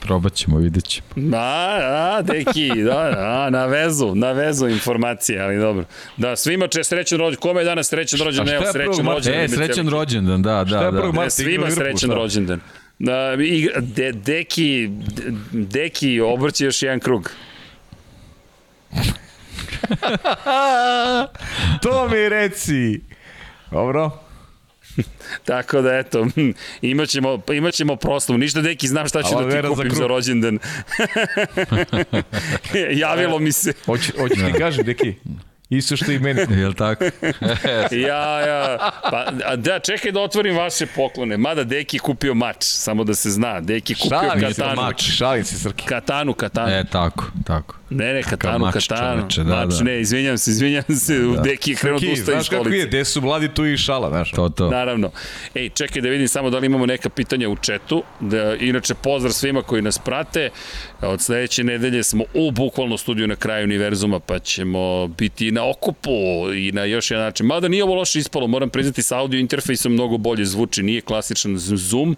Probat 0.00 0.34
ćemo, 0.34 0.58
vidjet 0.58 0.84
ćemo. 0.84 1.06
Da, 1.16 1.76
da, 1.80 2.22
deki, 2.32 2.68
da, 2.68 3.10
da, 3.10 3.50
na 3.50 3.66
vezu, 3.66 4.14
na 4.14 4.32
vezu 4.32 4.68
informacije, 4.68 5.40
ali 5.40 5.58
dobro. 5.58 5.84
Da, 6.16 6.36
svima 6.36 6.68
če 6.68 6.84
srećan 6.84 7.18
rođendan, 7.18 7.40
kome 7.40 7.60
je 7.60 7.64
danas 7.64 7.88
srećan 7.88 8.20
rođendan, 8.20 8.54
evo 8.54 8.64
srećan 8.72 9.06
rođendan. 9.06 9.44
E, 9.44 9.48
srećan 9.48 9.88
rođendan, 9.88 10.42
da, 10.42 10.64
da, 10.64 10.82
je 10.82 10.92
da. 10.92 11.02
marta? 11.02 11.22
Ne, 11.22 11.30
svima 11.30 11.70
srećan 11.70 12.10
šta? 12.10 12.14
rođendan. 12.14 12.60
Da, 12.98 13.36
i, 13.40 13.68
de, 13.78 14.12
deki, 14.12 14.88
de, 14.90 15.22
deki, 15.52 16.20
obrći 16.20 16.64
još 16.64 16.82
jedan 16.82 17.00
krug. 17.00 17.30
to 21.82 22.08
mi 22.08 22.28
reci. 22.28 23.00
Dobro. 23.70 24.27
Tako 25.44 25.80
da 25.80 25.94
eto, 25.94 26.26
imaćemo, 26.82 27.42
imaćemo 27.52 27.96
proslavu. 27.96 28.38
Ništa 28.38 28.60
deki, 28.60 28.88
znam 28.88 29.08
šta 29.08 29.22
ću 29.22 29.28
Ali 29.34 29.44
da 29.44 29.50
ti 29.50 29.68
za 29.68 29.68
kupim 29.74 29.90
za, 29.90 29.96
krug. 29.96 30.08
rođendan. 30.08 30.58
Javilo 33.02 33.38
mi 33.38 33.52
se. 33.52 33.72
Hoće, 33.86 34.12
hoće 34.18 34.34
ti 34.34 34.52
kažem, 34.58 34.84
deki, 34.84 35.14
isto 35.70 35.96
što 35.96 36.12
i 36.12 36.18
meni. 36.18 36.40
Jel 36.60 36.72
tako? 36.74 37.04
Ja, 37.90 38.40
ja, 38.40 38.90
pa, 39.10 39.32
a 39.44 39.56
da, 39.56 39.78
čekaj 39.78 40.12
da 40.12 40.20
otvorim 40.20 40.56
vaše 40.56 40.86
poklone. 40.86 41.36
Mada 41.36 41.64
Deki 41.64 41.96
je 41.96 42.00
kupio 42.00 42.34
mač, 42.34 42.56
samo 42.60 43.04
da 43.04 43.14
se 43.14 43.30
zna. 43.30 43.60
Deki 43.60 43.92
je 43.92 43.96
kupio 43.96 44.18
Šalim 44.18 44.54
se, 44.54 44.62
katanu. 44.62 44.82
mač, 44.82 45.02
šalim 45.02 45.44
se, 45.44 45.58
Srki. 45.58 45.86
Katanu, 45.86 46.32
katanu. 46.34 46.72
E, 46.72 46.84
tako, 46.92 47.24
tako. 47.46 47.74
Ne, 47.90 48.12
ne, 48.14 48.22
katanu, 48.22 48.58
mač, 48.58 48.88
katanu. 48.88 49.20
čoveče, 49.20 49.44
da, 49.44 49.64
mač, 49.64 49.74
da. 49.74 49.84
ne, 49.84 50.00
izvinjam 50.00 50.38
se, 50.38 50.50
izvinjam 50.50 50.84
se, 50.96 51.18
da. 51.18 51.42
Deki 51.42 51.70
je 51.70 51.76
krenuo 51.76 52.00
da 52.00 52.06
ustaje 52.06 52.18
iz 52.18 52.24
znaš 52.24 52.48
kako 52.48 52.60
je, 52.60 52.64
školice. 52.64 52.86
gde 52.88 53.04
su 53.04 53.20
mladi 53.20 53.48
tu 53.48 53.66
i 53.66 53.76
šala, 53.76 54.08
znaš. 54.08 54.30
To, 54.30 54.48
to. 54.48 54.70
Naravno. 54.70 55.10
Ej, 55.54 55.68
čekaj 55.68 56.02
da 56.02 56.08
vidim 56.08 56.28
samo 56.28 56.50
da 56.50 56.58
li 56.58 56.66
imamo 56.66 56.86
neka 56.86 57.08
pitanja 57.08 57.48
u 57.48 57.56
četu. 57.56 58.02
Da, 58.20 58.54
inače, 58.54 58.94
pozdrav 58.94 59.32
svima 59.32 59.62
koji 59.62 59.82
nas 59.82 59.98
prate. 59.98 60.50
Od 61.02 61.20
sledeće 61.20 61.64
nedelje 61.64 62.02
smo 62.02 62.24
u 62.34 62.50
bukvalno 62.50 62.96
studiju 62.98 63.26
na 63.26 63.36
kraju 63.36 63.64
univerzuma, 63.64 64.20
pa 64.20 64.38
ćemo 64.38 65.06
biti 65.06 65.50
na 65.52 65.70
okupu 65.70 66.10
i 66.56 66.72
na 66.72 66.84
još 66.84 67.10
jedan 67.10 67.24
način. 67.24 67.46
Mada 67.46 67.68
nije 67.68 67.84
ovo 67.84 67.94
loše 67.94 68.18
ispalo, 68.18 68.46
moram 68.46 68.68
priznati 68.70 69.02
sa 69.02 69.18
audio 69.18 69.40
interfejsom 69.40 69.92
mnogo 69.92 70.16
bolje 70.16 70.44
zvuči, 70.44 70.82
nije 70.82 71.00
klasičan 71.00 71.54
Zoom. 71.58 72.16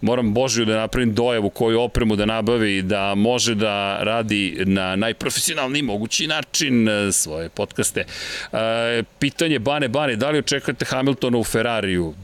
Moram 0.00 0.34
Božiju 0.34 0.64
da 0.66 0.76
napravim 0.76 1.14
dojavu 1.14 1.50
koju 1.50 1.80
opremu 1.80 2.16
da 2.16 2.26
nabavi, 2.26 2.82
da 2.82 3.14
može 3.14 3.54
da 3.54 3.98
radi 4.02 4.62
na 4.66 4.96
najprofesionalniji 4.96 5.82
mogući 5.82 6.26
način 6.26 6.88
e, 6.88 7.12
svoje 7.12 7.48
podcaste. 7.48 8.04
E, 8.52 8.56
pitanje 9.18 9.58
Bane 9.58 9.88
Bane, 9.88 10.16
da 10.16 10.30
li 10.30 10.38
očekujete 10.38 10.84
Hamiltona 10.84 11.38
u 11.38 11.44
Ferrariju? 11.44 12.14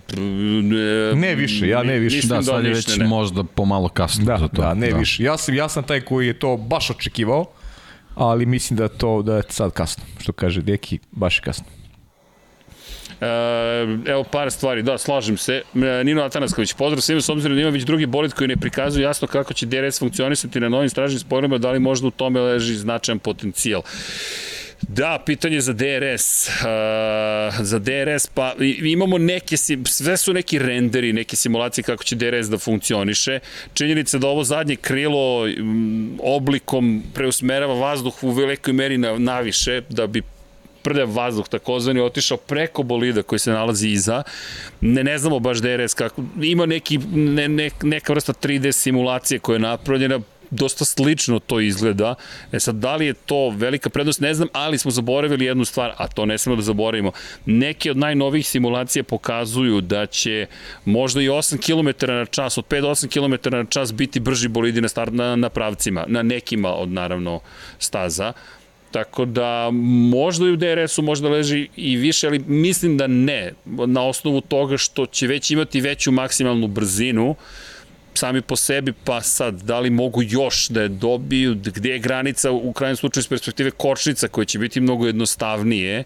Ne 1.14 1.34
više, 1.34 1.68
ja 1.68 1.82
ne 1.82 1.98
više. 1.98 2.26
Da, 2.26 2.42
sad 2.42 2.64
je 2.64 2.70
već 2.70 2.96
ne. 2.96 3.06
možda 3.06 3.44
pomalo 3.44 3.88
kasno 3.88 4.24
Da, 4.24 4.38
za 4.38 4.48
to. 4.48 4.62
da, 4.62 4.74
ne 4.74 4.92
više. 4.92 5.22
Ja 5.22 5.36
sam, 5.36 5.54
ja 5.54 5.68
sam 5.68 5.82
taj 5.84 5.95
koji 6.00 6.26
je 6.26 6.38
to 6.38 6.56
baš 6.56 6.90
očekivao, 6.90 7.44
ali 8.14 8.46
mislim 8.46 8.76
da 8.76 8.88
to 8.88 9.22
da 9.22 9.36
je 9.36 9.42
sad 9.48 9.72
kasno. 9.72 10.04
Što 10.18 10.32
kaže 10.32 10.62
Deki, 10.62 10.98
baš 11.12 11.38
je 11.38 11.42
kasno. 11.42 11.66
E, 13.20 14.10
evo 14.10 14.24
par 14.24 14.50
stvari, 14.50 14.82
da, 14.82 14.98
slažem 14.98 15.36
se. 15.36 15.62
E, 15.74 16.04
Nino 16.04 16.22
Atanasković, 16.22 16.72
pozdrav 16.72 17.00
svima 17.00 17.20
s 17.20 17.28
obzirom 17.28 17.56
da 17.56 17.62
ima 17.62 17.70
već 17.70 17.84
drugi 17.84 18.06
bolid 18.06 18.32
koji 18.32 18.48
ne 18.48 18.56
prikazuju 18.56 19.02
jasno 19.02 19.28
kako 19.28 19.54
će 19.54 19.66
DRS 19.66 19.98
funkcionisati 19.98 20.60
na 20.60 20.68
novim 20.68 20.88
stražnim 20.88 21.20
sporima, 21.20 21.58
da 21.58 21.70
li 21.70 21.78
možda 21.78 22.08
u 22.08 22.10
tome 22.10 22.40
leži 22.40 22.74
značajan 22.74 23.18
potencijal. 23.18 23.82
Da, 24.82 25.22
pitanje 25.26 25.60
za 25.60 25.72
DRS. 25.72 26.48
Uh, 26.48 27.64
za 27.64 27.78
DRS, 27.78 28.26
pa 28.26 28.54
imamo 28.82 29.18
neke, 29.18 29.56
sve 29.86 30.16
su 30.16 30.32
neki 30.32 30.58
renderi, 30.58 31.12
neke 31.12 31.36
simulacije 31.36 31.84
kako 31.84 32.04
će 32.04 32.16
DRS 32.16 32.46
da 32.46 32.58
funkcioniše. 32.58 33.38
Činjenica 33.74 34.18
da 34.18 34.28
ovo 34.28 34.44
zadnje 34.44 34.76
krilo 34.76 35.46
oblikom 36.20 37.02
preusmerava 37.14 37.74
vazduh 37.74 38.24
u 38.24 38.30
velikoj 38.30 38.72
meri 38.72 38.98
na, 38.98 39.18
naviše, 39.18 39.82
da 39.88 40.06
bi 40.06 40.22
prljav 40.82 41.14
vazduh 41.14 41.48
takozvani 41.48 42.00
otišao 42.00 42.36
preko 42.36 42.82
bolida 42.82 43.22
koji 43.22 43.38
se 43.38 43.50
nalazi 43.50 43.88
iza. 43.88 44.22
Ne, 44.80 45.04
ne 45.04 45.18
znamo 45.18 45.38
baš 45.38 45.58
DRS 45.58 45.94
kako. 45.94 46.22
Ima 46.42 46.66
neki, 46.66 46.98
ne, 47.14 47.48
ne, 47.48 47.70
neka 47.82 48.12
vrsta 48.12 48.32
3D 48.32 48.72
simulacije 48.72 49.38
koja 49.38 49.54
je 49.54 49.60
napravljena 49.60 50.20
dosta 50.50 50.84
slično 50.84 51.38
to 51.38 51.60
izgleda. 51.60 52.14
E 52.52 52.60
sad, 52.60 52.74
da 52.74 52.96
li 52.96 53.06
je 53.06 53.14
to 53.14 53.50
velika 53.50 53.90
prednost, 53.90 54.20
ne 54.20 54.34
znam, 54.34 54.48
ali 54.52 54.78
smo 54.78 54.90
zaboravili 54.90 55.44
jednu 55.44 55.64
stvar, 55.64 55.92
a 55.96 56.08
to 56.08 56.26
ne 56.26 56.38
smemo 56.38 56.56
da 56.56 56.62
zaboravimo. 56.62 57.12
Neke 57.46 57.90
od 57.90 57.96
najnovijih 57.96 58.48
simulacija 58.48 59.02
pokazuju 59.02 59.80
da 59.80 60.06
će 60.06 60.46
možda 60.84 61.22
i 61.22 61.28
8 61.28 61.58
km 61.58 62.06
na 62.12 62.24
čas, 62.24 62.58
od 62.58 62.64
5 62.68 62.80
do 62.80 62.88
8 62.88 63.08
km 63.08 63.56
na 63.56 63.64
čas 63.64 63.92
biti 63.92 64.20
brži 64.20 64.48
bolidi 64.48 64.80
na, 64.80 64.88
start, 64.88 65.12
na, 65.12 65.36
na 65.36 65.48
pravcima, 65.48 66.04
na 66.08 66.22
nekima 66.22 66.74
od 66.74 66.88
naravno 66.88 67.40
staza. 67.78 68.32
Tako 68.90 69.24
da 69.24 69.70
možda 70.10 70.46
i 70.46 70.50
u 70.50 70.56
DRS-u 70.56 71.02
možda 71.02 71.28
leži 71.28 71.68
i 71.76 71.96
više, 71.96 72.26
ali 72.26 72.38
mislim 72.38 72.96
da 72.96 73.06
ne, 73.06 73.52
na 73.64 74.02
osnovu 74.02 74.40
toga 74.40 74.76
što 74.76 75.06
će 75.06 75.26
već 75.26 75.50
imati 75.50 75.80
veću 75.80 76.12
maksimalnu 76.12 76.66
brzinu, 76.66 77.34
sami 78.16 78.42
po 78.42 78.56
sebi, 78.56 78.92
pa 79.04 79.20
sad, 79.20 79.54
da 79.62 79.80
li 79.80 79.90
mogu 79.90 80.22
još 80.22 80.68
da 80.68 80.82
je 80.82 80.88
dobiju, 80.88 81.54
gde 81.54 81.90
je 81.90 81.98
granica 81.98 82.50
u 82.50 82.72
krajnjem 82.72 82.96
slučaju 82.96 83.20
iz 83.20 83.28
perspektive 83.28 83.70
kočnica 83.70 84.28
koje 84.28 84.44
će 84.44 84.58
biti 84.58 84.80
mnogo 84.80 85.06
jednostavnije, 85.06 86.04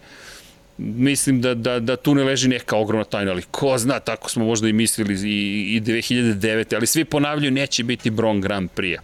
mislim 0.79 1.41
da, 1.41 1.55
da, 1.55 1.81
da 1.81 1.97
tu 1.97 2.15
ne 2.15 2.25
leži 2.25 2.49
neka 2.49 2.77
ogromna 2.77 3.05
tajna, 3.05 3.31
ali 3.31 3.43
ko 3.51 3.79
zna, 3.79 4.01
tako 4.01 4.31
smo 4.31 4.45
možda 4.45 4.69
i 4.69 4.73
mislili 4.73 5.15
i, 5.15 5.77
i 5.77 5.81
2009. 5.81 6.75
Ali 6.75 6.87
svi 6.87 7.05
ponavljaju, 7.05 7.51
neće 7.51 7.85
biti 7.85 8.11
Bron 8.11 8.41
Grand 8.41 8.71
Prix. 8.77 8.99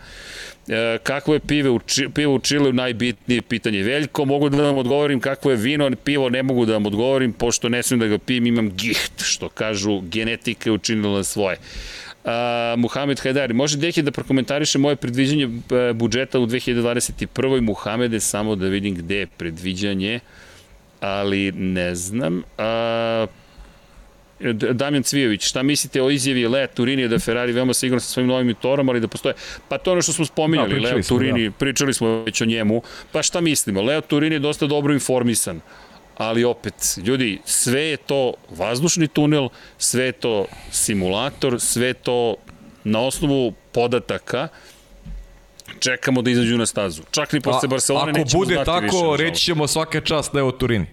E, 0.69 0.99
kakvo 1.03 1.35
je 1.35 1.41
pive 1.41 1.71
u, 1.71 1.81
pivo 2.15 2.35
u 2.35 2.39
Čileu 2.39 2.73
najbitnije 2.73 3.43
pitanje. 3.43 3.83
Veljko, 3.83 4.25
mogu 4.25 4.49
da 4.49 4.63
vam 4.63 4.79
odgovorim 4.79 5.21
kakvo 5.21 5.51
je 5.51 5.57
vino, 5.57 5.91
pivo 6.05 6.29
ne 6.29 6.43
mogu 6.43 6.67
da 6.67 6.73
vam 6.73 6.87
odgovorim, 6.87 7.33
pošto 7.33 7.69
ne 7.69 7.83
smijem 7.83 8.01
da 8.01 8.07
ga 8.07 8.19
pijem, 8.19 8.47
imam 8.47 8.71
giht, 8.71 9.23
što 9.23 9.49
kažu, 9.49 10.01
genetika 10.01 10.71
je 10.71 10.75
učinila 10.75 11.25
svoje. 11.25 11.57
Uh, 12.27 12.33
Muhamed 12.77 13.21
Hajdari, 13.21 13.55
može 13.55 13.77
Deki 13.79 14.03
da 14.03 14.11
prokomentariše 14.11 14.79
moje 14.79 14.97
predviđanje 14.97 15.45
e, 15.45 15.93
budžeta 15.93 16.39
u 16.39 16.47
2021. 16.47 17.61
Muhamede, 17.61 18.21
samo 18.21 18.57
da 18.57 18.67
vidim 18.67 18.95
gde 18.95 19.17
je 19.17 19.27
predviđanje, 19.27 20.21
ali 21.01 21.53
ne 21.53 21.95
znam. 21.95 22.39
Uh, 22.39 23.29
D- 24.41 24.73
Damjan 24.73 25.03
Cvijović, 25.03 25.43
šta 25.43 25.63
mislite 25.63 26.03
o 26.03 26.11
izjavi 26.11 26.49
Lea 26.49 26.67
Turini 26.67 27.09
da 27.09 27.19
Ferrari 27.19 27.53
veoma 27.53 27.75
siguran 27.75 28.01
sa 28.01 28.07
svojim 28.07 28.29
novim 28.29 28.47
motorom, 28.47 28.89
ali 28.89 29.01
da 29.01 29.09
postoje... 29.09 29.35
Pa 29.69 29.79
to 29.79 29.91
je 29.91 29.93
ono 29.93 30.03
što 30.03 30.13
smo 30.13 30.25
spominjali, 30.25 30.75
Da, 30.75 30.81
da, 30.81 30.95
Leo 30.95 31.03
smo, 31.03 31.17
Turini, 31.17 31.51
pričali 31.51 31.95
smo 31.95 32.23
već 32.25 32.41
o 32.41 32.45
njemu. 32.45 32.83
Pa 33.13 33.23
šta 33.23 33.41
mislimo? 33.41 33.83
Leo 33.83 34.01
Turini 34.01 34.35
je 34.35 34.39
dosta 34.39 34.67
dobro 34.67 34.93
informisan, 34.95 35.61
ali 36.17 36.45
opet, 36.45 36.75
ljudi, 36.97 37.39
sve 37.45 37.83
je 37.83 37.97
to 37.97 38.35
vazdušni 38.51 39.09
tunel, 39.09 39.49
sve 39.79 40.05
je 40.05 40.13
to 40.13 40.47
simulator, 40.71 41.61
sve 41.61 41.87
je 41.87 41.95
to 41.95 42.35
na 42.85 43.01
osnovu 43.01 43.53
podataka 43.73 44.49
čekamo 45.81 46.23
da 46.23 46.31
izađu 46.31 46.59
na 46.59 46.67
stazu. 46.67 47.03
Čak 47.11 47.33
ni 47.33 47.41
posle 47.41 47.69
Barcelone 47.69 48.11
Ako 48.11 48.19
nećemo 48.19 48.41
bude 48.41 48.55
znati 48.55 48.71
više. 48.71 48.87
tako, 48.87 48.97
nažalost. 48.97 49.21
reći 49.21 49.45
ćemo 49.45 49.67
svaka 49.67 50.01
čast 50.01 50.33
da 50.33 50.39
je 50.39 50.45
o 50.45 50.51
Turini. 50.51 50.87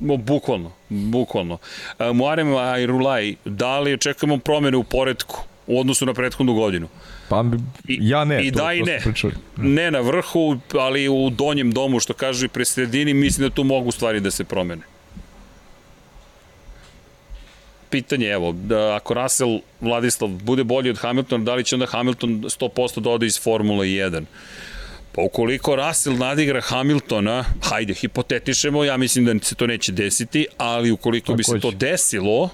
Mo, 0.00 0.16
bukvalno, 0.16 0.72
bukvalno. 0.88 1.58
E, 1.98 2.12
Muarem 2.12 2.56
Airulaj, 2.56 3.34
da 3.44 3.78
li 3.80 3.94
očekujemo 3.94 4.38
promene 4.38 4.76
u 4.76 4.84
poredku 4.84 5.44
u 5.66 5.80
odnosu 5.80 6.06
na 6.06 6.14
prethodnu 6.14 6.54
godinu? 6.54 6.88
Pa 7.32 7.44
ja 7.88 8.24
ne, 8.24 8.46
I 8.46 8.52
to, 8.52 8.58
da 8.58 8.72
i 8.72 8.82
ne. 8.82 9.00
pričali. 9.04 9.34
Ne 9.56 9.90
na 9.90 10.00
vrhu, 10.00 10.58
ali 10.74 11.08
u 11.08 11.30
donjem 11.30 11.72
domu, 11.72 12.00
što 12.00 12.14
kažu 12.14 12.44
i 12.44 12.48
pre 12.48 12.64
sredini, 12.64 13.14
mislim 13.14 13.48
da 13.48 13.54
tu 13.54 13.64
mogu 13.64 13.90
stvari 13.90 14.20
da 14.20 14.30
se 14.30 14.44
promene. 14.44 14.82
Pitanje, 17.90 18.28
evo, 18.28 18.52
da 18.52 18.96
ako 18.96 19.14
Russell 19.14 19.60
Vladislav 19.80 20.30
bude 20.30 20.64
bolji 20.64 20.90
od 20.90 20.98
Hamiltona, 20.98 21.44
da 21.44 21.54
li 21.54 21.64
će 21.64 21.76
onda 21.76 21.86
Hamilton 21.86 22.30
100% 22.30 23.00
da 23.00 23.10
ode 23.10 23.26
iz 23.26 23.40
Formule 23.42 23.86
1? 23.86 24.24
Pa 25.12 25.22
ukoliko 25.22 25.76
Russell 25.76 26.16
nadigra 26.16 26.60
Hamiltona, 26.60 27.44
hajde, 27.62 27.94
hipotetišemo, 27.94 28.84
ja 28.84 28.96
mislim 28.96 29.24
da 29.24 29.44
se 29.44 29.54
to 29.54 29.66
neće 29.66 29.92
desiti, 29.92 30.46
ali 30.58 30.90
ukoliko 30.90 31.34
bi 31.34 31.44
se 31.44 31.60
to 31.60 31.70
desilo, 31.70 32.50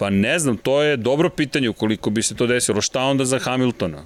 Pa 0.00 0.10
ne 0.10 0.38
znam, 0.38 0.56
to 0.56 0.82
je 0.82 0.96
dobro 0.96 1.30
pitanje 1.30 1.68
ukoliko 1.68 2.10
bi 2.10 2.22
se 2.22 2.34
to 2.34 2.46
desilo. 2.46 2.80
Šta 2.80 3.02
onda 3.02 3.24
za 3.24 3.38
Hamiltona? 3.38 4.02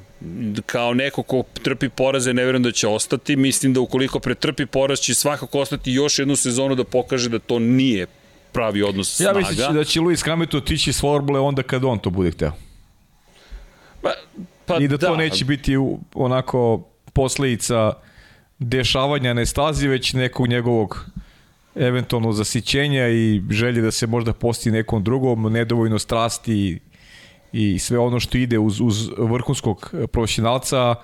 Kao 0.67 0.95
neko 0.95 1.23
ko 1.23 1.43
trpi 1.63 1.89
poraze, 1.89 2.33
ne 2.33 2.45
verujem 2.45 2.63
da 2.63 2.73
će 2.73 2.89
ostati. 2.89 3.37
Mislim 3.37 3.73
da 3.75 3.81
ukoliko 3.81 4.21
pretrpi 4.21 4.67
poraz 4.67 4.99
će 4.99 5.15
svakako 5.15 5.61
ostati 5.61 5.93
još 5.93 6.19
jednu 6.19 6.37
sezonu 6.37 6.75
da 6.75 6.85
pokaže 6.85 7.29
da 7.29 7.39
to 7.39 7.59
nije 7.59 8.07
pravi 8.53 8.83
odnos 8.83 9.21
Ja 9.21 9.33
snaga. 9.33 9.39
mislim 9.39 9.75
da 9.75 9.85
će 9.85 10.01
Lewis 10.01 10.25
Hamilton 10.27 10.59
otići 10.59 10.91
iz 10.91 11.01
Formule 11.01 11.41
onda 11.41 11.63
kad 11.63 11.85
on 11.85 11.99
to 11.99 12.11
bude 12.11 12.31
hteo. 12.31 12.53
Pa, 14.03 14.11
Pa 14.67 14.77
I 14.81 14.89
da, 14.89 14.97
da 14.97 15.07
to 15.07 15.17
neće 15.17 15.45
biti 15.45 15.77
onako 16.15 16.89
posledica 17.13 17.93
dešavanja 18.59 19.35
nestazi, 19.35 19.89
već 19.89 20.13
nekog 20.13 20.49
njegovog 20.49 21.07
eventualno 21.75 22.33
zasićenja 22.33 23.09
i 23.09 23.43
želje 23.51 23.83
da 23.83 23.91
se 23.91 24.07
možda 24.07 24.33
posti 24.33 24.71
nekom 24.71 25.05
drugom, 25.05 25.53
nedovoljno 25.53 25.99
strasti 25.99 26.55
i, 26.55 26.79
i 27.53 27.79
sve 27.79 27.99
ono 27.99 28.21
što 28.21 28.39
ide 28.39 28.59
uz, 28.59 28.81
uz 28.81 29.11
vrhunskog 29.19 29.95
profesionalca, 30.13 30.95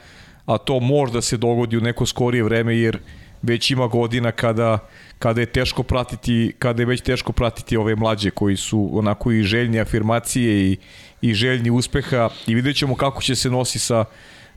a 0.47 0.59
to 0.59 0.80
možda 0.80 1.20
se 1.22 1.36
dogodi 1.36 1.76
u 1.76 1.80
neko 1.80 2.06
skorije 2.06 2.42
vreme 2.42 2.76
jer 2.76 2.98
već 3.42 3.70
ima 3.70 3.86
godina 3.86 4.32
kada, 4.32 4.78
kada 5.18 5.40
je 5.40 5.47
teško 5.47 5.82
pratiti, 5.82 6.52
kada 6.59 6.82
je 6.82 6.86
već 6.86 7.01
teško 7.01 7.32
pratiti 7.32 7.76
ove 7.76 7.97
mlađe 7.97 8.30
koji 8.30 8.56
su 8.56 8.90
onako 8.92 9.32
i 9.32 9.42
željni 9.42 9.80
afirmacije 9.80 10.72
i, 10.72 10.76
i 11.22 11.34
željni 11.34 11.70
uspeha 11.70 12.28
i 12.47 12.55
vidjet 12.55 12.76
ćemo 12.76 12.94
kako 12.94 13.22
će 13.22 13.36
se 13.36 13.51
nosi 13.51 13.78
sa, 13.78 14.05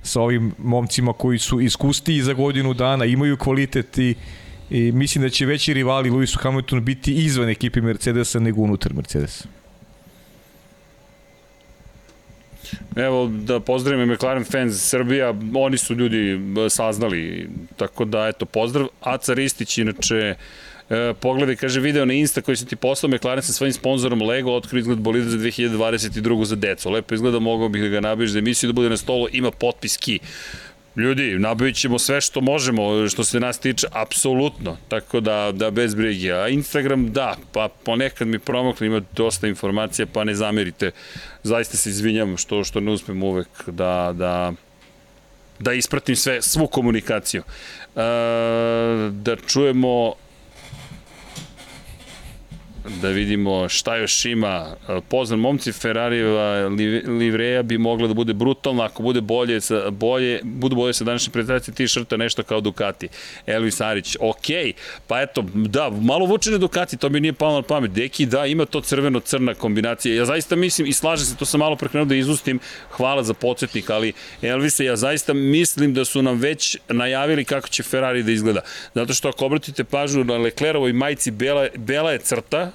sa 0.03 0.21
ovim 0.21 0.53
momcima 0.57 1.13
koji 1.13 1.39
su 1.39 1.61
iskustiji 1.61 2.21
za 2.21 2.33
godinu 2.33 2.73
dana, 2.73 3.05
imaju 3.05 3.37
kvalitet 3.37 3.97
i, 3.97 4.15
i 4.69 4.91
mislim 4.91 5.21
da 5.21 5.29
će 5.29 5.45
veći 5.45 5.73
rivali 5.73 6.09
Lewisu 6.09 6.39
Hamiltonu 6.39 6.81
biti 6.81 7.13
izvan 7.13 7.49
ekipe 7.49 7.81
Mercedesa 7.81 8.39
nego 8.39 8.61
unutar 8.61 8.93
Mercedesa. 8.93 9.47
Evo, 12.95 13.27
da 13.27 13.59
pozdravim 13.59 14.09
McLaren 14.09 14.43
fans 14.43 14.89
Srbija, 14.89 15.33
oni 15.55 15.77
su 15.77 15.95
ljudi 15.95 16.39
saznali, 16.69 17.49
tako 17.75 18.05
da, 18.05 18.27
eto, 18.27 18.45
pozdrav. 18.45 18.87
Aca 19.01 19.33
Ristić, 19.33 19.77
inače, 19.77 20.35
E, 20.89 21.13
pogledaj, 21.13 21.55
kaže 21.55 21.79
video 21.79 22.05
na 22.05 22.13
Insta 22.13 22.41
koji 22.41 22.57
se 22.57 22.65
ti 22.65 22.75
poslao 22.75 23.09
McLaren 23.09 23.43
sa 23.43 23.53
svojim 23.53 23.73
sponzorom 23.73 24.21
Lego, 24.21 24.51
otkrio 24.51 24.79
izgled 24.79 24.99
bolida 24.99 25.29
za 25.29 25.37
2022. 25.37 26.43
za 26.43 26.55
decu. 26.55 26.89
Lepo 26.89 27.15
izgleda, 27.15 27.39
mogao 27.39 27.69
bih 27.69 27.81
da 27.81 27.87
ga 27.87 27.99
nabiš 27.99 28.31
za 28.31 28.39
emisiju 28.39 28.67
da 28.67 28.73
bude 28.73 28.89
na 28.89 28.97
stolu, 28.97 29.27
ima 29.31 29.51
potpis 29.51 29.97
ki. 29.97 30.19
Ljudi, 30.95 31.39
nabavit 31.39 31.75
ćemo 31.75 31.99
sve 31.99 32.21
što 32.21 32.41
možemo, 32.41 33.09
što 33.09 33.23
se 33.23 33.39
nas 33.39 33.59
tiče, 33.59 33.87
apsolutno, 33.91 34.77
tako 34.87 35.19
da, 35.19 35.51
da 35.53 35.71
bez 35.71 35.95
brige. 35.95 36.31
A 36.33 36.47
Instagram, 36.47 37.11
da, 37.11 37.35
pa 37.51 37.69
ponekad 37.83 38.27
mi 38.27 38.39
promokli, 38.39 38.87
ima 38.87 39.01
dosta 39.11 39.47
informacija, 39.47 40.05
pa 40.13 40.23
ne 40.23 40.35
zamerite. 40.35 40.91
Zaista 41.43 41.77
se 41.77 41.89
izvinjam 41.89 42.37
što, 42.37 42.63
što 42.63 42.79
ne 42.79 42.91
uspem 42.91 43.23
uvek 43.23 43.47
da, 43.67 44.13
da, 44.15 44.53
da 45.59 45.73
ispratim 45.73 46.15
sve, 46.15 46.41
svu 46.41 46.67
komunikaciju. 46.67 47.41
E, 47.41 48.01
da 49.11 49.35
čujemo 49.47 50.13
da 53.01 53.09
vidimo 53.09 53.69
šta 53.69 53.95
još 53.95 54.25
ima. 54.25 54.75
Poznan 55.09 55.39
momci 55.39 55.71
Ferrarijeva 55.71 56.67
livreja 57.19 57.63
bi 57.63 57.77
mogla 57.77 58.07
da 58.07 58.13
bude 58.13 58.33
brutalna 58.33 58.85
ako 58.85 59.03
bude 59.03 59.21
bolje, 59.21 59.59
bolje 59.91 60.39
budu 60.43 60.75
bolje 60.75 60.93
sa 60.93 61.03
današnje 61.03 61.31
prezentacije 61.31 61.73
t-shirta 61.75 62.17
nešto 62.17 62.43
kao 62.43 62.61
Ducati. 62.61 63.07
Elvis 63.47 63.81
Arić, 63.81 64.15
ok, 64.19 64.45
pa 65.07 65.21
eto, 65.21 65.45
da, 65.53 65.89
malo 65.89 66.25
vučene 66.25 66.57
Ducati, 66.57 66.97
to 66.97 67.09
mi 67.09 67.19
nije 67.19 67.33
palo 67.33 67.55
na 67.55 67.61
pamet. 67.61 67.91
Deki, 67.91 68.25
da, 68.25 68.45
ima 68.45 68.65
to 68.65 68.81
crveno-crna 68.81 69.53
kombinacija. 69.53 70.15
Ja 70.15 70.25
zaista 70.25 70.55
mislim, 70.55 70.87
i 70.87 70.93
slažem 70.93 71.25
se, 71.25 71.35
to 71.35 71.45
sam 71.45 71.59
malo 71.59 71.75
prekrenuo 71.75 72.05
da 72.05 72.15
izustim, 72.15 72.59
hvala 72.89 73.23
za 73.23 73.33
podsjetnik, 73.33 73.89
ali 73.89 74.13
Elvise, 74.41 74.85
ja 74.85 74.95
zaista 74.95 75.33
mislim 75.33 75.93
da 75.93 76.05
su 76.05 76.21
nam 76.21 76.39
već 76.39 76.77
najavili 76.89 77.45
kako 77.45 77.67
će 77.67 77.83
Ferrari 77.83 78.23
da 78.23 78.31
izgleda. 78.31 78.61
Zato 78.93 79.13
što 79.13 79.29
ako 79.29 79.45
obratite 79.45 79.83
pažnju 79.83 80.23
na 80.23 80.37
Leclerovoj 80.37 80.93
majici, 80.93 81.31
bela, 81.31 81.67
bela 81.75 82.11
je 82.11 82.19
crta, 82.19 82.71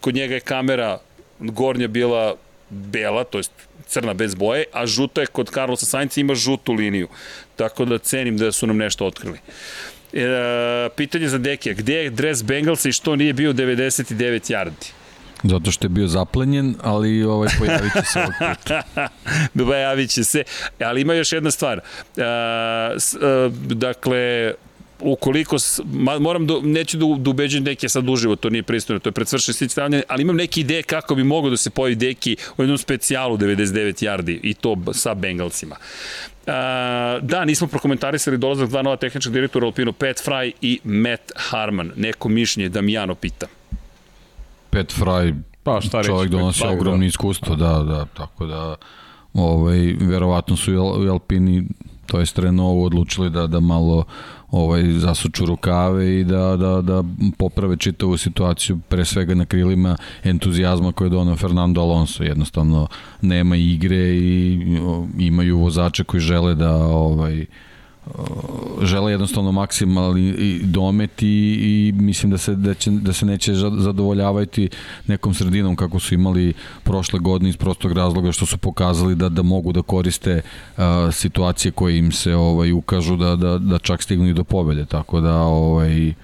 kod 0.00 0.14
njega 0.14 0.34
je 0.34 0.40
kamera 0.40 0.98
gornja 1.38 1.88
bila 1.88 2.34
bela, 2.70 3.24
to 3.24 3.38
jest 3.38 3.52
crna 3.86 4.14
bez 4.14 4.34
boje, 4.34 4.64
a 4.72 4.86
žuta 4.86 5.20
je 5.20 5.26
kod 5.26 5.50
Carlosa 5.54 5.86
Sainca 5.86 6.20
ima 6.20 6.34
žutu 6.34 6.72
liniju. 6.72 7.08
Tako 7.56 7.84
da 7.84 7.98
cenim 7.98 8.36
da 8.36 8.52
su 8.52 8.66
nam 8.66 8.76
nešto 8.76 9.06
otkrili. 9.06 9.38
E, 10.12 10.88
pitanje 10.96 11.28
za 11.28 11.38
Dekija, 11.38 11.74
gde 11.74 11.94
je 11.94 12.10
dres 12.10 12.44
Bengalsa 12.44 12.88
i 12.88 12.92
što 12.92 13.16
nije 13.16 13.32
bio 13.32 13.52
99 13.52 14.52
yardi? 14.52 14.92
Zato 15.42 15.70
što 15.70 15.84
je 15.84 15.88
bio 15.88 16.08
zaplenjen, 16.08 16.74
ali 16.82 17.24
ovaj 17.24 17.48
pojavit 17.58 17.92
će 17.92 18.02
se 18.12 18.18
ovog 18.18 18.32
puta. 18.38 18.82
pojavit 19.68 20.10
će 20.10 20.24
se, 20.24 20.42
ali 20.80 21.00
ima 21.00 21.14
još 21.14 21.32
jedna 21.32 21.50
stvar. 21.50 21.80
A, 22.16 22.94
s, 22.98 23.14
a, 23.14 23.50
dakle, 23.68 24.54
ukoliko, 25.04 25.56
moram 26.20 26.46
da, 26.46 26.54
neću 26.62 26.98
da, 26.98 27.06
da 27.18 27.30
ubeđujem 27.30 27.64
Deki 27.64 27.88
sad 27.88 28.08
uživo, 28.08 28.36
to 28.36 28.50
nije 28.50 28.62
pristojno, 28.62 29.00
to 29.00 29.08
je 29.08 29.12
pred 29.12 29.28
svršen 29.28 29.54
stić 29.54 29.70
stavljanje, 29.70 30.02
ali 30.08 30.22
imam 30.22 30.36
neke 30.36 30.60
ideje 30.60 30.82
kako 30.82 31.14
bi 31.14 31.24
mogo 31.24 31.50
da 31.50 31.56
se 31.56 31.70
pojavi 31.70 31.94
Deki 31.94 32.36
u 32.56 32.62
jednom 32.62 32.78
specijalu 32.78 33.36
99 33.36 34.04
yardi 34.04 34.40
i 34.42 34.54
to 34.54 34.76
sa 34.92 35.14
Bengalsima. 35.14 35.76
Uh, 35.76 36.52
da, 37.22 37.44
nismo 37.44 37.66
prokomentarisali 37.66 38.38
dolazak 38.38 38.68
dva 38.68 38.82
nova 38.82 38.96
tehnička 38.96 39.30
direktora 39.30 39.66
Alpino, 39.66 39.92
Pat 39.92 40.16
Fry 40.26 40.52
i 40.60 40.80
Matt 40.84 41.32
Harman. 41.36 41.92
Neko 41.96 42.28
mišljenje, 42.28 42.68
Damijano 42.68 43.14
pita. 43.14 43.46
Pat 44.70 44.92
Fry, 44.92 45.34
pa, 45.62 45.80
šta 45.80 45.98
reći, 45.98 46.08
čovjek 46.08 46.30
donosi 46.30 46.66
ogromno 46.66 46.98
da. 46.98 47.06
iskustvo, 47.06 47.56
da, 47.56 47.82
da, 47.82 48.06
tako 48.14 48.46
da 48.46 48.76
ovaj, 49.34 49.78
verovatno 50.00 50.56
su 50.56 50.72
i 50.72 51.08
Alpini 51.08 51.64
to 52.06 52.20
je 52.20 52.26
Renault 52.36 52.86
odlučili 52.86 53.30
da 53.30 53.46
da 53.46 53.60
malo 53.60 54.04
ovaj 54.54 54.82
zasuču 54.82 55.46
rukave 55.46 56.20
i 56.20 56.24
da 56.24 56.56
da 56.56 56.80
da 56.80 57.02
poprave 57.38 57.76
čitavu 57.76 58.16
situaciju 58.16 58.78
pre 58.88 59.04
svega 59.04 59.34
na 59.34 59.44
krilima 59.44 59.96
entuzijazma 60.24 60.92
koje 60.92 61.06
je 61.06 61.10
doneo 61.10 61.36
Fernando 61.36 61.80
Alonso. 61.80 62.24
Jednostavno 62.24 62.86
nema 63.20 63.56
igre 63.56 64.16
i 64.16 64.58
imaju 65.18 65.58
vozače 65.58 66.04
koji 66.04 66.20
žele 66.20 66.54
da 66.54 66.74
ovaj 66.76 67.46
žele 68.82 69.12
jednostavno 69.12 69.52
maksimalni 69.52 70.58
domet 70.62 71.22
i, 71.22 71.26
i 71.26 71.92
mislim 71.92 72.30
da 72.30 72.38
se, 72.38 72.54
da, 72.54 72.74
će, 72.74 72.90
da 72.90 73.12
se 73.12 73.26
neće 73.26 73.54
zadovoljavati 73.54 74.68
nekom 75.06 75.34
sredinom 75.34 75.76
kako 75.76 75.98
su 75.98 76.14
imali 76.14 76.52
prošle 76.82 77.18
godine 77.18 77.50
iz 77.50 77.56
prostog 77.56 77.92
razloga 77.92 78.32
što 78.32 78.46
su 78.46 78.58
pokazali 78.58 79.14
da 79.14 79.28
da 79.28 79.42
mogu 79.42 79.72
da 79.72 79.82
koriste 79.82 80.42
uh, 80.76 80.82
situacije 81.12 81.72
koje 81.72 81.98
im 81.98 82.12
se 82.12 82.34
ovaj 82.34 82.72
ukažu 82.72 83.16
da, 83.16 83.36
da, 83.36 83.58
da 83.58 83.78
čak 83.78 84.02
stignu 84.02 84.28
i 84.28 84.34
do 84.34 84.44
pobede. 84.44 84.84
Tako 84.84 85.20
da 85.20 85.36
ovaj 85.36 86.14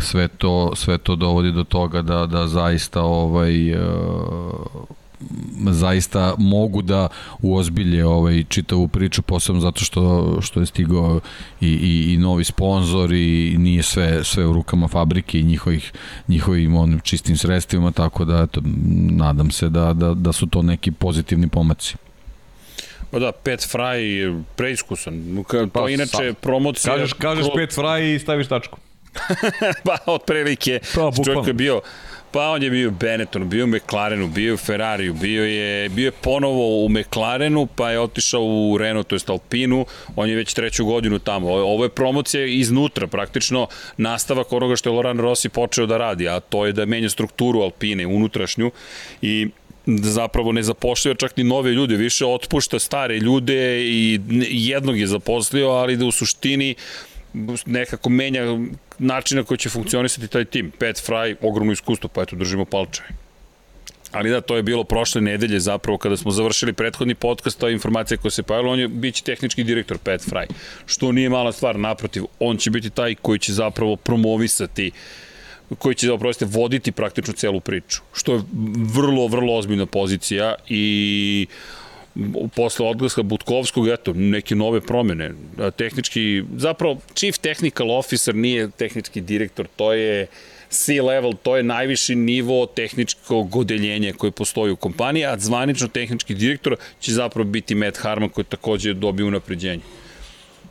sve 0.00 0.28
to 0.28 0.72
sve 0.76 0.98
to 0.98 1.16
dovodi 1.16 1.52
do 1.52 1.64
toga 1.64 2.02
da 2.02 2.26
da 2.26 2.46
zaista 2.48 3.02
ovaj 3.02 3.74
uh, 3.74 3.80
zaista 5.70 6.34
mogu 6.38 6.82
da 6.82 7.08
uozbilje 7.42 8.06
ovaj 8.06 8.44
čitavu 8.48 8.88
priču 8.88 9.22
posebno 9.22 9.60
zato 9.60 9.84
što 9.84 10.36
što 10.40 10.60
je 10.60 10.66
stigao 10.66 11.20
i, 11.60 11.68
i, 11.68 12.14
i 12.14 12.18
novi 12.18 12.44
sponzor 12.44 13.12
i 13.12 13.54
nije 13.58 13.82
sve 13.82 14.24
sve 14.24 14.46
u 14.46 14.52
rukama 14.52 14.88
fabrike 14.88 15.40
i 15.40 15.42
njihovih 15.42 15.92
njihovim 16.28 16.76
onim 16.76 17.00
čistim 17.00 17.36
sredstvima 17.36 17.90
tako 17.90 18.24
da 18.24 18.42
eto 18.42 18.60
nadam 19.10 19.50
se 19.50 19.68
da 19.68 19.92
da 19.92 20.14
da 20.14 20.32
su 20.32 20.46
to 20.46 20.62
neki 20.62 20.90
pozitivni 20.90 21.48
pomaci. 21.48 21.96
Pa 23.10 23.18
da, 23.18 23.32
Pet 23.32 23.60
Fry 23.60 24.42
preiskusan. 24.56 25.44
To 25.50 25.66
pa, 25.72 25.90
inače 25.90 26.34
promocija... 26.40 26.94
Kažeš, 26.94 27.12
kažeš 27.12 27.46
Pet 27.56 27.76
Fry 27.76 28.14
i 28.14 28.18
staviš 28.18 28.48
tačku. 28.48 28.78
pa, 29.86 29.98
otprilike. 30.06 30.80
Pa, 30.94 31.24
čovjek 31.24 31.46
je 31.46 31.52
bio 31.52 31.80
Pa 32.36 32.50
on 32.50 32.62
je 32.62 32.70
bio 32.70 32.88
u 32.88 32.92
Benetonu, 32.92 33.44
bio 33.44 33.64
u 33.64 33.68
McLarenu, 33.68 34.28
bio 34.28 34.54
u 34.54 34.56
Ferrariju, 34.56 35.14
bio 35.14 35.44
je, 35.44 35.88
bio 35.88 36.04
je 36.04 36.10
ponovo 36.10 36.84
u 36.84 36.88
McLarenu, 36.88 37.66
pa 37.66 37.90
je 37.90 38.00
otišao 38.00 38.42
u 38.44 38.78
Renault, 38.78 39.06
to 39.06 39.14
je 39.14 39.20
Alpinu, 39.26 39.86
on 40.16 40.28
je 40.28 40.36
već 40.36 40.54
treću 40.54 40.84
godinu 40.84 41.18
tamo. 41.18 41.48
Ovo 41.48 41.84
je 41.84 41.90
promocija 41.90 42.46
iznutra, 42.46 43.06
praktično 43.06 43.68
nastavak 43.96 44.52
onoga 44.52 44.76
što 44.76 44.90
je 44.90 44.94
Loran 44.94 45.18
Rossi 45.18 45.48
počeo 45.48 45.86
da 45.86 45.96
radi, 45.96 46.28
a 46.28 46.40
to 46.40 46.66
je 46.66 46.72
da 46.72 46.84
menja 46.84 47.08
strukturu 47.08 47.60
Alpine, 47.60 48.06
unutrašnju, 48.06 48.70
i 49.22 49.48
zapravo 49.86 50.52
ne 50.52 50.62
zapošljava 50.62 51.16
čak 51.16 51.36
ni 51.36 51.44
nove 51.44 51.72
ljude, 51.72 51.96
više 51.96 52.26
otpušta 52.26 52.78
stare 52.78 53.18
ljude 53.18 53.80
i 53.80 54.20
jednog 54.50 54.98
je 54.98 55.06
zaposlio, 55.06 55.68
ali 55.68 55.96
da 55.96 56.04
u 56.04 56.12
suštini 56.12 56.74
nekako 57.66 58.08
menja 58.08 58.42
načina 58.98 59.42
koji 59.44 59.58
će 59.58 59.68
funkcionisati 59.68 60.28
taj 60.28 60.44
tim. 60.44 60.70
Pat 60.70 60.96
Fry, 60.96 61.36
ogromno 61.40 61.72
iskustvo, 61.72 62.08
pa 62.08 62.22
eto, 62.22 62.36
držimo 62.36 62.64
palčeve. 62.64 63.08
Ali 64.12 64.30
da, 64.30 64.40
to 64.40 64.56
je 64.56 64.62
bilo 64.62 64.84
prošle 64.84 65.20
nedelje 65.20 65.60
zapravo 65.60 65.98
kada 65.98 66.16
smo 66.16 66.30
završili 66.30 66.72
prethodni 66.72 67.14
podcast, 67.14 67.60
ta 67.60 67.68
informacija 67.70 68.18
koja 68.18 68.30
se 68.30 68.42
pojavila, 68.42 68.72
on 68.72 68.78
je 68.80 68.88
biće 68.88 69.22
tehnički 69.24 69.64
direktor 69.64 69.98
Pat 69.98 70.20
Fry, 70.20 70.46
što 70.86 71.12
nije 71.12 71.28
mala 71.28 71.52
stvar, 71.52 71.78
naprotiv, 71.78 72.22
on 72.38 72.56
će 72.56 72.70
biti 72.70 72.90
taj 72.90 73.14
koji 73.14 73.38
će 73.38 73.52
zapravo 73.52 73.96
promovisati 73.96 74.90
koji 75.78 75.94
će 75.94 76.06
zapravo 76.06 76.32
voditi 76.40 76.92
praktično 76.92 77.34
celu 77.34 77.60
priču, 77.60 78.00
što 78.12 78.34
je 78.34 78.42
vrlo, 78.94 79.26
vrlo 79.26 79.54
ozbiljna 79.54 79.86
pozicija 79.86 80.54
i 80.68 81.46
posle 82.54 82.86
odlaska 82.86 83.22
Butkovskog, 83.22 83.88
eto, 83.88 84.12
neke 84.12 84.54
nove 84.54 84.80
promene. 84.80 85.32
Tehnički, 85.76 86.42
zapravo, 86.56 86.98
chief 87.14 87.38
technical 87.38 87.90
officer 87.90 88.34
nije 88.34 88.70
tehnički 88.70 89.20
direktor, 89.20 89.66
to 89.76 89.92
je 89.92 90.26
C-level, 90.70 91.32
to 91.42 91.56
je 91.56 91.62
najviši 91.62 92.14
nivo 92.14 92.66
tehničkog 92.66 93.56
odeljenja 93.56 94.12
koje 94.12 94.30
postoji 94.30 94.72
u 94.72 94.76
kompaniji, 94.76 95.24
a 95.24 95.38
zvanično 95.38 95.88
tehnički 95.88 96.34
direktor 96.34 96.76
će 97.00 97.12
zapravo 97.12 97.50
biti 97.50 97.74
Matt 97.74 97.96
Harman 97.96 98.28
koji 98.28 98.44
takođe 98.44 98.94
dobio 98.94 99.26
unapređenje. 99.26 99.82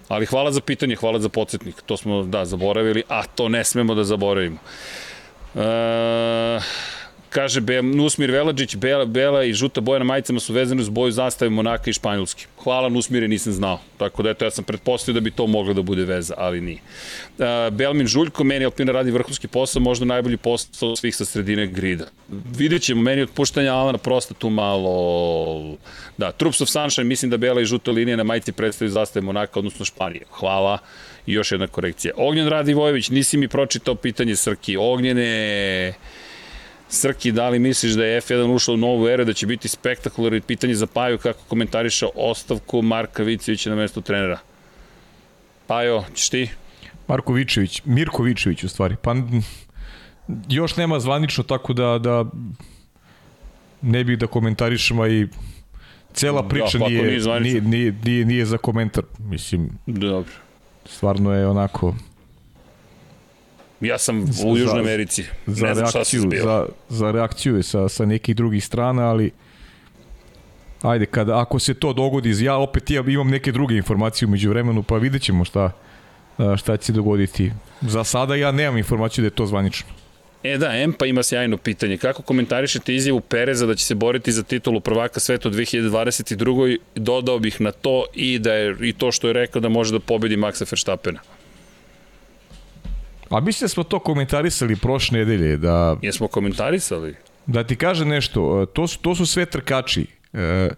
Ali 0.08 0.26
hvala 0.26 0.52
za 0.52 0.62
pitanje, 0.62 0.96
hvala 0.96 1.20
za 1.20 1.30
podsjetnik. 1.30 1.76
To 1.86 1.98
smo, 1.98 2.24
da, 2.24 2.46
zaboravili, 2.46 3.04
a 3.10 3.24
to 3.24 3.50
ne 3.50 3.64
smemo 3.64 3.96
da 3.96 4.04
zaboravimo. 4.04 4.58
E, 5.56 6.60
Kaže 7.36 7.62
Nusmir 7.84 8.32
Veladžić, 8.32 8.76
Bela, 8.76 9.06
Bela 9.06 9.44
i 9.44 9.54
žuta 9.54 9.82
boja 9.82 10.00
na 10.00 10.06
majicama 10.06 10.40
su 10.40 10.54
vezane 10.54 10.82
uz 10.82 10.90
boju 10.90 11.12
zastave 11.12 11.50
Monaka 11.50 11.90
i 11.90 11.94
Španjolski. 11.94 12.46
Hvala 12.64 12.90
Nusmire, 12.90 13.28
nisam 13.28 13.54
znao. 13.54 13.80
Tako 13.98 14.24
da 14.24 14.30
eto, 14.30 14.46
ja 14.46 14.52
sam 14.52 14.64
pretpostavio 14.64 15.20
da 15.20 15.24
bi 15.24 15.32
to 15.32 15.48
moglo 15.48 15.74
da 15.74 15.82
bude 15.82 16.06
veza, 16.06 16.34
ali 16.38 16.62
nije. 16.62 16.80
Uh, 17.38 17.46
Belmin 17.74 18.08
Žuljko, 18.08 18.44
meni 18.44 18.66
Alpina 18.66 18.92
radi 18.92 19.12
vrhunski 19.12 19.48
posao, 19.48 19.82
možda 19.82 20.06
najbolji 20.06 20.38
posao 20.38 20.96
svih 20.96 21.16
sa 21.16 21.26
sredine 21.26 21.68
grida. 21.68 22.06
Vidjet 22.58 22.82
ćemo, 22.82 23.02
meni 23.02 23.22
otpuštanja 23.22 23.74
Alana 23.74 23.98
prosta 23.98 24.34
tu 24.34 24.50
malo... 24.50 25.78
Da, 26.18 26.32
Troops 26.32 26.62
of 26.62 26.70
Sunshine, 26.70 27.06
mislim 27.06 27.32
da 27.32 27.38
Bela 27.38 27.62
i 27.62 27.66
žuta 27.66 27.92
linija 27.92 28.18
na 28.18 28.24
majici 28.24 28.52
predstavljaju 28.52 28.94
zastave 28.94 29.26
Monaka, 29.26 29.60
odnosno 29.60 29.86
Španije. 29.86 30.24
Hvala. 30.32 30.78
I 31.28 31.34
još 31.34 31.52
jedna 31.52 31.68
korekcija. 31.68 32.14
Ognjen 32.18 32.48
Radi 32.48 32.74
Vojević, 32.74 33.10
nisi 33.10 33.38
mi 33.38 33.48
pročitao 33.48 33.96
pitanje 33.96 34.36
Srki. 34.36 34.78
Ognjene... 34.78 35.94
Srki, 36.90 37.32
da 37.32 37.50
li 37.50 37.60
misliš 37.60 37.94
da 37.94 38.06
je 38.06 38.22
F1 38.22 38.56
ušao 38.56 38.74
u 38.74 38.78
novu 38.78 39.08
eru, 39.08 39.26
da 39.26 39.34
će 39.34 39.48
biti 39.48 39.68
spektakularno 39.68 40.42
pitanje 40.48 40.76
za 40.76 40.88
Paju 40.88 41.18
kako 41.18 41.40
komentariša 41.48 42.08
ostavku 42.16 42.82
Marka 42.82 43.24
Vicevića 43.24 43.70
na 43.70 43.76
mesto 43.76 44.02
trenera? 44.02 44.40
Pajo, 45.68 46.04
ćeš 46.16 46.30
ti? 46.30 46.50
Marko 47.08 47.34
Vičević, 47.34 47.82
Mirko 47.86 48.24
Vičević 48.24 48.64
u 48.64 48.70
stvari. 48.70 48.96
Pa 49.02 49.16
još 50.50 50.76
nema 50.76 51.00
zvanično 51.00 51.44
tako 51.44 51.74
da, 51.74 52.00
da 52.00 52.26
ne 53.82 54.04
bih 54.04 54.18
da 54.18 54.28
komentarišem, 54.28 54.98
i 55.06 55.28
cela 56.14 56.42
da, 56.42 56.48
priča 56.48 56.78
da, 56.78 56.88
nije, 56.88 57.04
nije, 57.04 57.40
nije, 57.40 57.62
nije, 57.62 57.96
nije, 58.04 58.26
nije 58.26 58.46
za 58.46 58.58
komentar. 58.58 59.04
Mislim, 59.20 59.70
Dobro. 59.86 60.32
stvarno 60.86 61.34
je 61.34 61.48
onako 61.48 61.96
Ja 63.86 63.98
sam 63.98 64.24
u 64.46 64.58
Južnoj 64.58 64.80
Americi. 64.80 65.24
Za, 65.46 65.68
ne 65.68 65.76
znam 65.76 65.86
reakciju, 65.94 66.22
šta 66.22 66.32
se 66.32 66.44
za, 66.44 66.66
za 66.90 67.12
reakciju 67.12 67.64
sa, 67.64 67.90
sa 67.90 68.06
nekih 68.06 68.36
drugih 68.36 68.66
strana, 68.66 69.10
ali 69.10 69.32
ajde, 70.82 71.06
kada, 71.06 71.40
ako 71.40 71.60
se 71.60 71.74
to 71.74 71.94
dogodi, 71.94 72.44
ja 72.44 72.58
opet 72.58 72.92
ja 72.92 73.04
imam 73.08 73.30
neke 73.30 73.52
druge 73.52 73.76
informacije 73.76 74.28
umeđu 74.28 74.50
vremenu, 74.50 74.84
pa 74.84 74.98
vidjet 74.98 75.22
ćemo 75.22 75.46
šta, 75.46 75.72
šta 76.58 76.78
će 76.78 76.86
se 76.86 76.92
dogoditi. 76.94 77.52
Za 77.82 78.04
sada 78.04 78.36
ja 78.36 78.52
nemam 78.52 78.78
informaciju 78.78 79.22
da 79.22 79.28
je 79.28 79.32
to 79.32 79.46
zvanično. 79.46 79.90
E 80.44 80.58
da, 80.58 80.76
Empa 80.78 81.06
ima 81.06 81.24
sjajno 81.24 81.58
pitanje. 81.58 81.98
Kako 81.98 82.22
komentarišete 82.22 82.96
izjavu 82.96 83.22
Pereza 83.22 83.66
da 83.66 83.76
će 83.76 83.86
se 83.86 83.96
boriti 83.96 84.32
za 84.32 84.44
titulu 84.44 84.80
prvaka 84.80 85.20
sveta 85.20 85.50
u 85.50 85.52
2022. 85.52 86.78
Dodao 86.96 87.40
bih 87.40 87.62
na 87.62 87.72
to 87.72 88.06
i 88.14 88.40
da 88.40 88.54
je 88.54 88.76
i 88.82 88.94
to 88.94 89.12
što 89.12 89.28
je 89.28 89.34
rekao 89.34 89.62
da 89.62 89.70
može 89.70 89.94
da 89.94 90.00
pobedi 90.00 90.38
Maxa 90.38 90.72
Verstappena. 90.72 91.20
A 93.36 93.40
mislim 93.40 93.66
da 93.66 93.70
smo 93.70 93.84
to 93.84 94.00
komentarisali 94.00 94.76
prošle 94.76 95.20
nedelje. 95.20 95.58
Da, 95.58 95.98
Jesmo 96.02 96.28
komentarisali? 96.28 97.16
Da 97.46 97.64
ti 97.64 97.76
kaže 97.76 98.06
nešto, 98.06 98.62
e, 98.62 98.66
to 98.66 98.88
su, 98.88 99.00
to 99.00 99.16
su 99.16 99.26
sve 99.26 99.46
trkači. 99.46 100.06
E, 100.34 100.70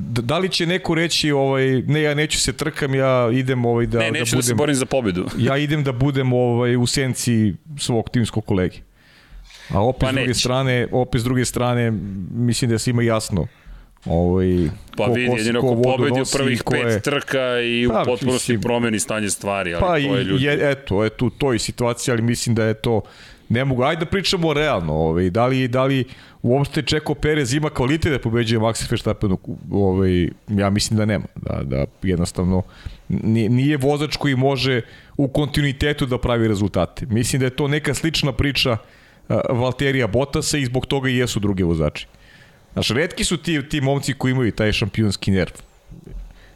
da 0.00 0.38
li 0.38 0.48
će 0.48 0.66
neko 0.66 0.94
reći 0.94 1.30
ovaj 1.30 1.82
ne 1.82 2.02
ja 2.02 2.14
neću 2.14 2.40
se 2.40 2.52
trkam 2.52 2.94
ja 2.94 3.30
idem 3.32 3.64
ovaj 3.64 3.86
da 3.86 3.98
ne, 3.98 4.10
neću 4.10 4.24
da, 4.24 4.36
budem, 4.36 4.38
da 4.38 4.42
se 4.42 4.54
borim 4.54 4.74
za 4.74 4.86
pobedu 4.86 5.26
ja 5.48 5.56
idem 5.56 5.84
da 5.84 5.92
budem 5.92 6.32
ovaj 6.32 6.76
u 6.76 6.86
senci 6.86 7.54
svog 7.78 8.10
timskog 8.10 8.44
kolege 8.44 8.76
a 9.68 9.80
opet 9.82 10.00
pa 10.00 10.12
s 10.12 10.14
druge 10.14 10.34
strane 10.34 10.88
opet 10.92 11.20
s 11.20 11.24
druge 11.24 11.44
strane 11.44 11.90
mislim 12.30 12.70
da 12.70 12.78
se 12.78 12.90
ima 12.90 13.02
jasno 13.02 13.46
Ovaj, 14.06 14.68
pa 14.96 15.06
vidi, 15.06 15.32
jedino 15.36 15.60
ko 15.60 15.82
pobedi 15.82 16.20
u 16.20 16.24
prvih 16.32 16.62
pet 16.70 16.86
je... 16.86 17.00
trka 17.00 17.60
i 17.60 17.88
pa, 17.88 18.02
u 18.02 18.04
potpunosti 18.04 18.52
mislim, 18.52 18.60
promeni 18.60 19.00
stanje 19.00 19.30
stvari. 19.30 19.74
Ali 19.74 19.80
pa 19.80 19.86
to 19.86 19.96
je 20.16 20.24
ljudi... 20.24 20.44
je, 20.44 20.70
eto, 20.70 21.04
je 21.04 21.10
tu 21.10 21.30
toj 21.30 21.58
situaciji, 21.58 22.12
ali 22.12 22.22
mislim 22.22 22.54
da 22.54 22.64
je 22.64 22.74
to 22.74 23.00
ne 23.48 23.64
mogu, 23.64 23.82
ajde 23.82 24.04
da 24.04 24.10
pričamo 24.10 24.52
realno, 24.52 24.92
ovaj, 24.92 25.30
da 25.30 25.46
li, 25.46 25.68
da 25.68 25.84
li 25.84 26.04
uopšte 26.42 26.82
Čeko 26.82 27.14
Perez 27.14 27.54
ima 27.54 27.70
kvalitet 27.70 28.12
da 28.12 28.18
pobeđuje 28.18 28.60
Max 28.60 28.90
Verstappen, 28.90 29.36
ovaj, 29.70 30.28
ja 30.48 30.70
mislim 30.70 30.98
da 30.98 31.04
nema, 31.04 31.24
da, 31.34 31.62
da 31.62 31.84
jednostavno 32.02 32.62
nije, 33.08 33.48
nije 33.48 33.76
vozač 33.76 34.16
koji 34.16 34.36
može 34.36 34.80
u 35.16 35.28
kontinuitetu 35.28 36.06
da 36.06 36.18
pravi 36.18 36.48
rezultate. 36.48 37.06
Mislim 37.06 37.40
da 37.40 37.46
je 37.46 37.56
to 37.56 37.68
neka 37.68 37.94
slična 37.94 38.32
priča 38.32 38.76
Valterija 39.50 40.06
Bottasa 40.06 40.58
i 40.58 40.66
zbog 40.66 40.86
toga 40.86 41.08
i 41.08 41.16
jesu 41.16 41.40
drugi 41.40 41.62
vozači. 41.62 42.06
Znaš, 42.76 42.88
redki 42.88 43.24
su 43.24 43.36
ti, 43.36 43.68
ti 43.68 43.80
momci 43.80 44.12
koji 44.12 44.32
imaju 44.32 44.52
taj 44.52 44.72
šampionski 44.72 45.30
nerv. 45.30 45.52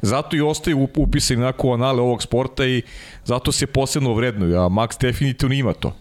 Zato 0.03 0.37
i 0.37 0.41
ostaju 0.41 0.89
upisani 0.97 1.41
na 1.41 1.53
anale 1.75 2.01
ovog 2.03 2.23
sporta 2.23 2.67
i 2.67 2.83
zato 3.25 3.53
se 3.53 3.67
posebno 3.67 4.15
vrednuju, 4.15 4.57
a 4.57 4.69
Max 4.69 5.01
definitivno 5.01 5.55
ima 5.55 5.73
to. 5.73 5.97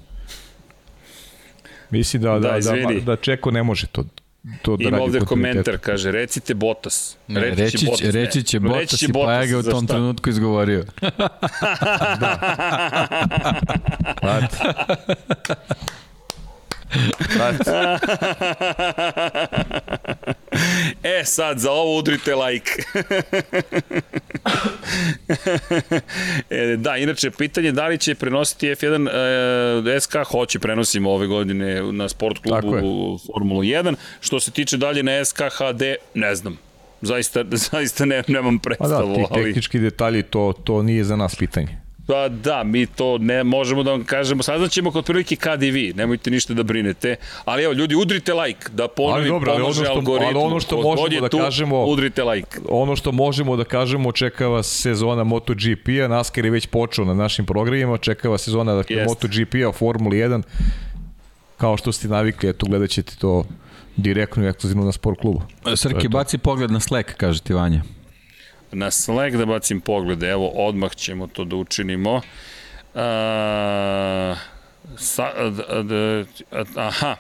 Mislim 1.89 2.21
da, 2.21 2.39
da, 2.39 2.59
da, 2.59 2.59
da, 2.59 2.99
da 2.99 3.15
Čeko 3.15 3.51
ne 3.51 3.63
može 3.63 3.87
to 3.87 4.03
to 4.61 4.77
da 4.77 4.83
Ima 4.83 5.01
ovde 5.01 5.19
komentar, 5.19 5.77
kaže, 5.77 6.11
recite 6.11 6.53
Botas. 6.53 7.17
Ne, 7.27 7.41
reći, 7.41 7.61
reći, 7.61 7.77
će, 7.77 7.85
Botas, 7.85 8.01
reći 8.01 8.43
će 8.43 8.59
Botas 8.59 8.79
reći 8.79 8.97
će 8.97 9.05
i 9.05 9.13
pa 9.13 9.33
ja 9.33 9.45
ga 9.45 9.57
u 9.57 9.63
tom 9.63 9.85
šta? 9.85 9.93
trenutku 9.93 10.29
izgovorio. 10.29 10.85
da. 12.21 12.39
E, 21.03 21.25
sad, 21.25 21.59
za 21.59 21.71
ovo 21.71 21.97
udrite 21.97 22.35
like. 22.35 22.71
e, 26.49 26.75
da, 26.77 26.97
inače, 26.97 27.31
pitanje 27.31 27.71
da 27.71 27.87
li 27.87 27.97
će 27.97 28.15
prenositi 28.15 28.67
F1 28.67 29.09
e, 29.95 29.99
SK, 29.99 30.15
hoće, 30.31 30.59
prenosimo 30.59 31.11
ove 31.11 31.27
godine 31.27 31.91
na 31.91 32.09
sport 32.09 32.39
klubu 32.43 33.19
Formulu 33.33 33.61
1. 33.61 33.95
Što 34.19 34.39
se 34.39 34.51
tiče 34.51 34.77
dalje 34.77 35.03
na 35.03 35.25
SK 35.25 35.37
HD, 35.37 35.81
ne 36.13 36.35
znam. 36.35 36.57
Zaista, 37.01 37.43
zaista 37.71 38.05
ne, 38.05 38.23
nemam 38.27 38.59
predstavu. 38.59 39.15
Pa 39.15 39.21
da, 39.21 39.27
ti 39.27 39.33
tehnički 39.43 39.79
detalji, 39.79 40.23
to, 40.23 40.53
to 40.63 40.81
nije 40.83 41.03
za 41.03 41.15
nas 41.15 41.35
pitanje. 41.35 41.88
Pa 42.10 42.30
da, 42.30 42.64
mi 42.64 42.86
to 42.86 43.18
ne 43.18 43.44
možemo 43.44 43.84
da 43.84 43.91
vam 43.91 44.03
kažemo. 44.03 44.44
Saznaćemo 44.44 44.91
kod 44.91 45.06
prilike 45.06 45.36
kad 45.36 45.64
i 45.64 45.72
vi, 45.72 45.94
nemojte 45.95 46.31
ništa 46.31 46.53
da 46.53 46.64
brinete. 46.64 47.15
Ali 47.45 47.64
evo, 47.64 47.73
ljudi, 47.73 47.95
udrite 47.95 48.34
like, 48.34 48.69
da 48.72 48.88
ponovim, 48.88 49.27
dobro, 49.27 49.53
pomože 49.53 49.90
ono 49.90 50.03
što, 50.03 50.11
Ali 50.14 50.36
ono 50.36 50.60
što 50.60 50.81
možemo 50.81 51.22
da 51.22 51.30
tu, 51.30 51.38
kažemo, 51.38 51.86
udrite 51.86 52.23
like. 52.23 52.60
Ono 52.69 52.95
što 52.95 53.11
možemo 53.11 53.56
da 53.56 53.64
kažemo, 53.64 54.11
čekava 54.11 54.64
sezona 54.64 55.23
MotoGP-a, 55.23 56.07
NASCAR 56.07 56.45
je 56.45 56.52
već 56.52 56.68
počeo 56.68 57.06
na 57.06 57.14
našim 57.14 57.45
programima, 57.45 57.98
čekava 57.98 58.38
sezona 58.38 58.73
dakle, 58.73 58.95
yes. 58.95 59.07
MotoGP-a, 59.07 59.72
Formula 59.72 60.15
1, 60.15 60.41
kao 61.57 61.77
što 61.77 61.91
ste 61.91 62.07
navikli, 62.07 62.49
eto, 62.49 62.65
gledat 62.65 62.90
ćete 62.90 63.15
to 63.15 63.44
direktno 63.98 64.44
i 64.44 64.48
ekskluzivno 64.48 64.86
na 64.86 64.91
sport 64.91 65.19
klubu. 65.19 65.41
Srki, 65.76 66.07
baci 66.07 66.38
pogled 66.38 66.72
na 66.72 66.80
Slack, 66.80 67.14
kaže 67.14 67.41
ti 67.41 67.53
Vanja 67.53 67.81
na 68.71 68.91
Slack 68.91 69.35
da 69.35 69.45
bacim 69.45 69.81
poglede. 69.81 70.29
Evo, 70.29 70.47
odmah 70.47 70.95
ćemo 70.95 71.27
to 71.27 71.43
da 71.43 71.55
učinimo. 71.55 72.21
A, 72.95 74.35
sa, 74.97 75.49
da, 75.49 75.83
da, 75.83 76.23
aha, 76.75 77.15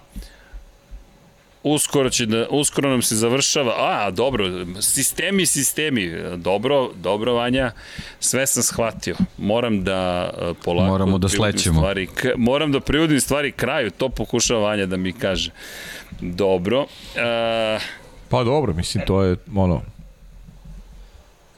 uskoro 1.63 2.09
će 2.09 2.25
da 2.25 2.47
uskoro 2.49 2.89
nam 2.89 3.01
se 3.01 3.15
završava. 3.15 3.73
A, 3.77 4.11
dobro, 4.11 4.45
sistemi, 4.81 5.45
sistemi. 5.45 6.11
Dobro, 6.37 6.89
dobro 6.95 7.33
Vanja. 7.33 7.71
Sve 8.19 8.47
sam 8.47 8.63
shvatio. 8.63 9.15
Moram 9.37 9.83
da 9.83 10.29
polako 10.63 10.91
moramo 10.91 11.17
da 11.17 11.29
slećemo. 11.29 11.79
Stvari, 11.79 12.07
moram 12.37 12.71
da 12.71 12.79
privodim 12.79 13.19
stvari 13.19 13.51
kraju. 13.51 13.91
To 13.91 14.09
pokušava 14.09 14.59
Vanja 14.59 14.85
da 14.85 14.97
mi 14.97 15.13
kaže. 15.13 15.51
Dobro. 16.21 16.85
A, 17.17 17.79
pa 18.29 18.43
dobro, 18.43 18.73
mislim 18.73 19.05
to 19.05 19.21
je 19.23 19.35
ono 19.55 19.81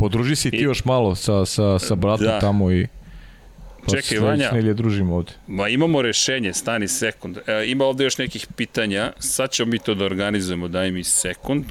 Podruži 0.01 0.35
se 0.35 0.51
ti 0.51 0.57
još 0.57 0.85
malo 0.85 1.15
sa, 1.15 1.45
sa, 1.45 1.79
sa 1.79 1.95
bratom 1.95 2.25
da. 2.25 2.39
tamo 2.39 2.71
i... 2.71 2.87
Pa 3.85 3.91
Čekaj, 3.91 4.19
Vanja, 4.19 4.51
nelje 4.51 4.73
družimo 4.73 5.15
ovde. 5.15 5.31
Ma 5.47 5.67
imamo 5.69 6.01
rešenje, 6.01 6.53
stani 6.53 6.87
sekund. 6.87 7.37
E, 7.37 7.63
ima 7.67 7.85
ovde 7.85 8.03
još 8.03 8.17
nekih 8.17 8.47
pitanja, 8.55 9.13
sad 9.19 9.51
ćemo 9.51 9.71
mi 9.71 9.79
to 9.79 9.93
da 9.95 10.05
organizujemo, 10.05 10.67
daj 10.67 10.91
mi 10.91 11.03
sekund. 11.03 11.65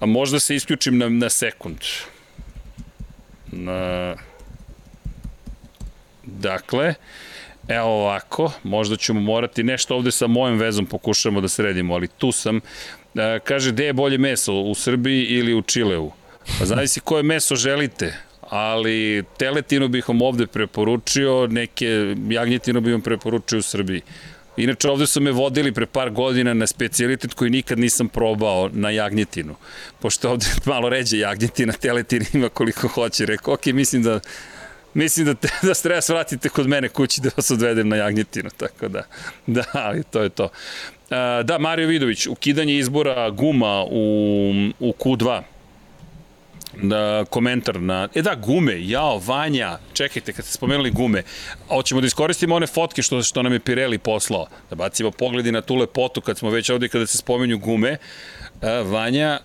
A 0.00 0.06
možda 0.06 0.40
se 0.40 0.56
isključim 0.56 0.98
na, 0.98 1.08
na 1.08 1.30
sekund. 1.30 1.78
Na... 3.52 4.14
Dakle, 6.24 6.94
Evo 7.68 7.86
ovako, 7.86 8.52
možda 8.62 8.96
ćemo 8.96 9.20
morati 9.20 9.62
nešto 9.62 9.96
ovde 9.96 10.10
sa 10.10 10.26
mojom 10.26 10.58
vezom 10.58 10.86
pokušamo 10.86 11.40
da 11.40 11.48
sredimo, 11.48 11.94
ali 11.94 12.08
tu 12.08 12.32
sam. 12.32 12.60
E, 13.14 13.38
kaže, 13.44 13.72
gde 13.72 13.86
je 13.86 13.92
bolje 13.92 14.18
meso, 14.18 14.54
u 14.54 14.74
Srbiji 14.74 15.24
ili 15.24 15.54
u 15.54 15.62
Čileu? 15.62 16.10
Pa 16.58 16.64
zavisi 16.64 17.00
koje 17.00 17.22
meso 17.22 17.56
želite, 17.56 18.14
ali 18.40 19.24
teletinu 19.38 19.88
bih 19.88 20.08
vam 20.08 20.22
ovde 20.22 20.46
preporučio, 20.46 21.46
neke 21.46 22.14
jagnjetinu 22.30 22.80
bih 22.80 22.92
vam 22.92 23.00
preporučio 23.00 23.58
u 23.58 23.62
Srbiji. 23.62 24.02
Inače, 24.56 24.88
ovde 24.90 25.06
su 25.06 25.20
me 25.20 25.32
vodili 25.32 25.72
pre 25.72 25.86
par 25.86 26.10
godina 26.10 26.54
na 26.54 26.66
specijalitet 26.66 27.34
koji 27.34 27.50
nikad 27.50 27.78
nisam 27.78 28.08
probao 28.08 28.70
na 28.72 28.90
jagnjetinu. 28.90 29.54
Pošto 30.00 30.30
ovde 30.30 30.46
malo 30.72 30.88
ređe 30.88 31.18
jagnjetina, 31.18 31.72
teletin 31.72 32.24
ima 32.32 32.48
koliko 32.48 32.88
hoće. 32.88 33.26
Rekao, 33.26 33.54
ok, 33.54 33.66
mislim 33.66 34.02
da 34.02 34.20
mislim 34.94 35.26
da, 35.26 35.34
te, 35.34 35.48
da 35.62 35.74
se 35.74 35.82
treba 35.82 36.00
svratite 36.00 36.48
kod 36.48 36.68
mene 36.68 36.88
kući 36.88 37.20
da 37.20 37.30
vas 37.36 37.50
odvedem 37.50 37.88
na 37.88 37.96
jagnjetinu, 37.96 38.50
tako 38.56 38.88
da, 38.88 39.02
da, 39.46 39.64
ali 39.72 40.02
to 40.10 40.22
je 40.22 40.28
to. 40.28 40.48
Da, 41.44 41.58
Mario 41.58 41.88
Vidović, 41.88 42.26
ukidanje 42.26 42.74
izbora 42.74 43.30
guma 43.30 43.84
u, 43.84 44.50
u 44.80 44.94
Q2 44.98 45.42
da, 46.82 47.24
komentar 47.30 47.80
na... 47.80 48.08
E 48.14 48.22
da, 48.22 48.34
gume, 48.34 48.88
jao, 48.88 49.18
Vanja, 49.18 49.78
čekajte, 49.92 50.32
kad 50.32 50.44
ste 50.44 50.54
spomenuli 50.54 50.90
gume, 50.90 51.22
hoćemo 51.68 52.00
da 52.00 52.06
iskoristimo 52.06 52.54
one 52.54 52.66
fotke 52.66 53.02
što, 53.02 53.22
što 53.22 53.42
nam 53.42 53.52
je 53.52 53.60
Pirelli 53.60 53.98
poslao, 53.98 54.46
da 54.70 54.76
bacimo 54.76 55.10
pogledi 55.10 55.52
na 55.52 55.60
tu 55.60 55.74
lepotu 55.74 56.20
kad 56.20 56.38
smo 56.38 56.50
već 56.50 56.70
ovde 56.70 56.88
kada 56.88 57.06
se 57.06 57.18
spomenju 57.18 57.58
gume. 57.58 57.90
E, 57.90 57.98
Vanja, 58.82 59.40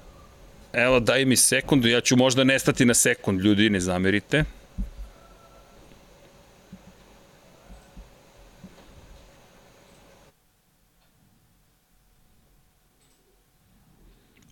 evo 0.74 1.00
daj 1.00 1.26
mi 1.26 1.36
sekundu, 1.36 1.88
ja 1.88 2.02
ću 2.02 2.18
možda 2.18 2.44
nestati 2.44 2.86
na 2.86 2.94
sekund, 2.94 3.42
ljudi, 3.42 3.70
ne 3.70 3.80
zamerite. 3.80 4.44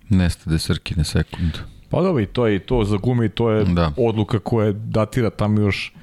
Nestade 0.10 0.60
Srki 0.60 0.96
na 0.96 1.04
sekundu. 1.04 1.79
Pa 1.90 2.02
dobro, 2.02 2.24
i 2.24 2.26
to 2.26 2.48
je 2.48 2.60
to 2.60 2.84
za 2.84 2.98
gume 2.98 3.26
i 3.26 3.30
to 3.30 3.52
je 3.52 3.66
da. 3.66 3.92
odluka 3.98 4.40
koja 4.40 4.72
datira 4.72 5.30
tamo 5.30 5.62
još 5.62 5.94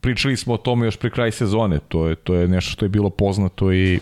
pričali 0.00 0.36
smo 0.36 0.54
o 0.54 0.56
tome 0.56 0.86
još 0.86 0.96
pri 0.96 1.10
kraj 1.10 1.30
sezone, 1.32 1.78
to 1.88 2.08
je, 2.08 2.14
to 2.14 2.34
je 2.34 2.48
nešto 2.48 2.70
što 2.70 2.84
je 2.84 2.88
bilo 2.88 3.10
poznato 3.10 3.72
i 3.72 4.00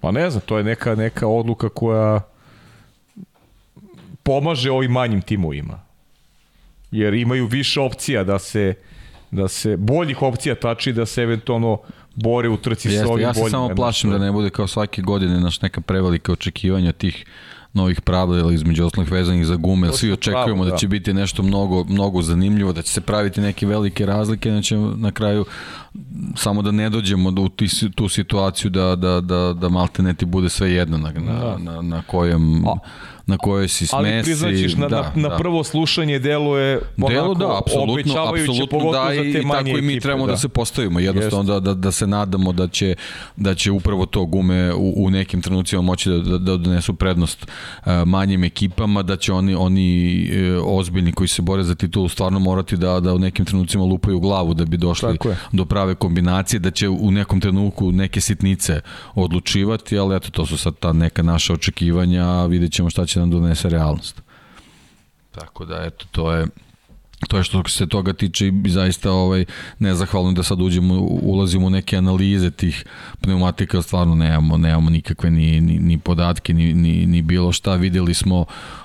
pa 0.00 0.10
ne 0.10 0.30
znam, 0.30 0.42
to 0.46 0.58
je 0.58 0.64
neka, 0.64 0.94
neka 0.94 1.26
odluka 1.26 1.68
koja 1.68 2.20
pomaže 4.22 4.70
ovim 4.70 4.90
manjim 4.90 5.22
timovima. 5.22 5.80
Jer 6.90 7.14
imaju 7.14 7.46
više 7.46 7.80
opcija 7.80 8.24
da 8.24 8.38
se 8.38 8.74
da 9.30 9.48
se 9.48 9.76
boljih 9.76 10.22
opcija 10.22 10.54
tači 10.54 10.92
da 10.92 11.06
se 11.06 11.22
eventualno 11.22 11.80
bore 12.14 12.48
u 12.48 12.56
trci 12.56 12.88
Jeste, 12.88 13.06
s 13.06 13.10
ovim 13.10 13.22
Ja 13.22 13.34
se 13.34 13.50
samo 13.50 13.74
plašim 13.74 14.10
da 14.10 14.18
ne 14.18 14.32
bude 14.32 14.50
kao 14.50 14.66
svake 14.66 15.02
godine 15.02 15.40
naš 15.40 15.62
neka 15.62 15.80
prevelika 15.80 16.32
očekivanja 16.32 16.92
tih 16.92 17.24
novih 17.74 18.00
pravila 18.00 18.52
između 18.52 18.86
osnovnih 18.86 19.12
vezanih 19.12 19.46
za 19.46 19.56
gume, 19.56 19.92
svi 19.92 20.12
očekujemo 20.12 20.46
pravo, 20.46 20.64
da. 20.64 20.70
da 20.70 20.76
će 20.76 20.88
biti 20.88 21.14
nešto 21.14 21.42
mnogo, 21.42 21.84
mnogo 21.84 22.22
zanimljivo, 22.22 22.72
da 22.72 22.82
će 22.82 22.92
se 22.92 23.00
praviti 23.00 23.40
neke 23.40 23.66
velike 23.66 24.06
razlike, 24.06 24.60
će 24.62 24.76
na 24.76 25.12
kraju 25.12 25.44
samo 26.36 26.62
da 26.62 26.70
ne 26.70 26.90
dođemo 26.90 27.30
do 27.30 27.48
tu 27.94 28.08
situaciju 28.08 28.70
da, 28.70 28.96
da, 28.96 29.20
da, 29.20 29.52
da 29.52 29.68
malte 29.68 30.02
ne 30.02 30.14
ti 30.14 30.24
bude 30.24 30.48
sve 30.48 30.72
jedno 30.72 30.98
na, 30.98 31.12
na, 31.12 31.32
da. 31.32 31.58
na, 31.58 31.82
na 31.82 32.02
kojem... 32.02 32.66
A 32.66 32.76
na 33.26 33.38
kojoj 33.38 33.68
si 33.68 33.86
smesi. 33.86 33.94
Ali 33.96 34.22
priznaćeš, 34.22 34.74
na, 34.74 34.88
da, 34.88 34.96
na, 35.00 35.22
na 35.22 35.28
da. 35.28 35.36
prvo 35.36 35.64
slušanje 35.64 36.18
deluje 36.18 36.80
onako 36.96 37.12
Delo, 37.12 37.34
da, 37.34 37.58
apsolutno, 37.58 38.14
apsolutno 38.16 38.92
da, 38.92 39.14
i, 39.14 39.30
i 39.30 39.42
tako 39.50 39.68
i 39.68 39.82
mi 39.82 40.00
trebamo 40.00 40.26
da. 40.26 40.32
da 40.32 40.38
se 40.38 40.48
postavimo. 40.48 41.00
Jednostavno 41.00 41.52
da, 41.52 41.60
da, 41.60 41.74
da 41.74 41.92
se 41.92 42.06
nadamo 42.06 42.52
da 42.52 42.68
će, 42.68 42.94
da 43.36 43.54
će 43.54 43.70
upravo 43.70 44.06
to 44.06 44.24
gume 44.24 44.74
u, 44.74 45.04
u 45.04 45.10
nekim 45.10 45.42
trenucima 45.42 45.82
moći 45.82 46.10
da, 46.10 46.18
da, 46.18 46.38
da 46.38 46.56
donesu 46.56 46.94
prednost 46.94 47.46
uh, 47.46 47.92
manjim 48.06 48.44
ekipama, 48.44 49.02
da 49.02 49.16
će 49.16 49.32
oni, 49.32 49.54
oni 49.54 50.28
uh, 50.58 50.78
ozbiljni 50.78 51.12
koji 51.12 51.28
se 51.28 51.42
bore 51.42 51.62
za 51.62 51.74
titulu 51.74 52.08
stvarno 52.08 52.38
morati 52.38 52.76
da, 52.76 53.00
da 53.00 53.14
u 53.14 53.18
nekim 53.18 53.44
trenucima 53.44 53.84
lupaju 53.84 54.20
glavu 54.20 54.54
da 54.54 54.64
bi 54.64 54.76
došli 54.76 55.18
do 55.52 55.64
prave 55.64 55.94
kombinacije, 55.94 56.60
da 56.60 56.70
će 56.70 56.88
u 56.88 57.10
nekom 57.10 57.40
trenutku 57.40 57.92
neke 57.92 58.20
sitnice 58.20 58.80
odlučivati, 59.14 59.98
ali 59.98 60.16
eto, 60.16 60.30
to 60.30 60.46
su 60.46 60.56
sad 60.56 60.74
ta 60.78 60.92
neka 60.92 61.22
naša 61.22 61.52
očekivanja, 61.52 62.46
vidjet 62.46 62.72
ćemo 62.72 62.90
šta 62.90 63.06
će 63.06 63.11
nam 63.18 63.30
donese 63.30 63.68
realnost. 63.68 64.22
Tako 65.30 65.64
da, 65.64 65.82
eto, 65.84 66.06
to 66.10 66.32
je 66.32 66.46
to 67.28 67.36
je 67.36 67.44
što 67.44 67.62
se 67.68 67.86
toga 67.86 68.12
tiče 68.12 68.48
i 68.64 68.70
zaista 68.70 69.10
ovaj 69.10 69.44
nezahvalno 69.78 70.32
da 70.32 70.42
sad 70.42 70.60
uđemo 70.60 70.94
ulazimo 71.00 71.66
u 71.66 71.70
neke 71.70 71.96
analize 71.96 72.50
tih 72.50 72.84
pneumatika 73.20 73.82
stvarno 73.82 74.14
nemamo 74.14 74.56
nemamo 74.56 74.90
nikakve 74.90 75.30
ni, 75.30 75.60
ni, 75.60 75.78
ni 75.78 75.98
podatke 75.98 76.54
ni, 76.54 76.74
ni, 76.74 77.06
ni 77.06 77.22
bilo 77.22 77.52
šta 77.52 77.74
videli 77.74 78.14
smo 78.14 78.44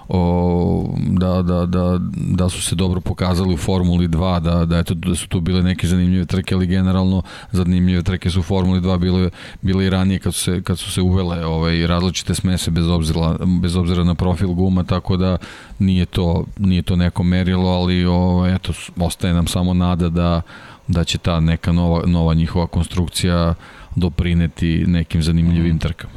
o, 0.10 0.96
da, 0.98 1.42
da, 1.42 1.66
da, 1.66 2.00
da 2.14 2.50
su 2.50 2.62
se 2.62 2.76
dobro 2.76 3.02
pokazali 3.02 3.54
u 3.54 3.58
Formuli 3.58 4.08
2, 4.08 4.40
da, 4.40 4.66
da, 4.66 4.78
eto, 4.80 4.94
da 4.94 5.16
su 5.16 5.28
tu 5.28 5.40
bile 5.42 5.64
neke 5.64 5.88
zanimljive 5.88 6.26
trke, 6.26 6.56
ali 6.56 6.68
generalno 6.68 7.22
zanimljive 7.52 8.04
trke 8.04 8.30
su 8.30 8.40
u 8.40 8.44
Formuli 8.44 8.82
2 8.82 8.98
bile, 8.98 9.30
bile 9.62 9.86
i 9.86 9.90
ranije 9.90 10.20
kad 10.20 10.34
su 10.34 10.44
se, 10.44 10.62
kad 10.62 10.80
su 10.80 10.92
se 10.92 11.02
uvele 11.02 11.46
ovaj, 11.46 11.88
različite 11.88 12.36
smese 12.36 12.72
bez 12.72 12.88
obzira, 12.88 13.38
bez 13.62 13.76
obzira 13.76 14.04
na 14.04 14.16
profil 14.16 14.48
guma, 14.48 14.84
tako 14.84 15.18
da 15.18 15.38
nije 15.80 16.06
to, 16.06 16.46
nije 16.58 16.82
to 16.82 16.96
neko 16.96 17.24
merilo, 17.24 17.70
ali 17.70 18.06
ovaj, 18.06 18.56
eto, 18.56 18.74
ostaje 19.00 19.34
nam 19.34 19.48
samo 19.48 19.74
nada 19.74 20.10
da, 20.10 20.42
da 20.88 21.04
će 21.04 21.18
ta 21.18 21.40
neka 21.40 21.72
nova, 21.72 22.06
nova 22.06 22.34
njihova 22.34 22.68
konstrukcija 22.68 23.54
doprineti 23.98 24.84
nekim 24.88 25.24
zanimljivim 25.24 25.80
trkama. 25.80 26.14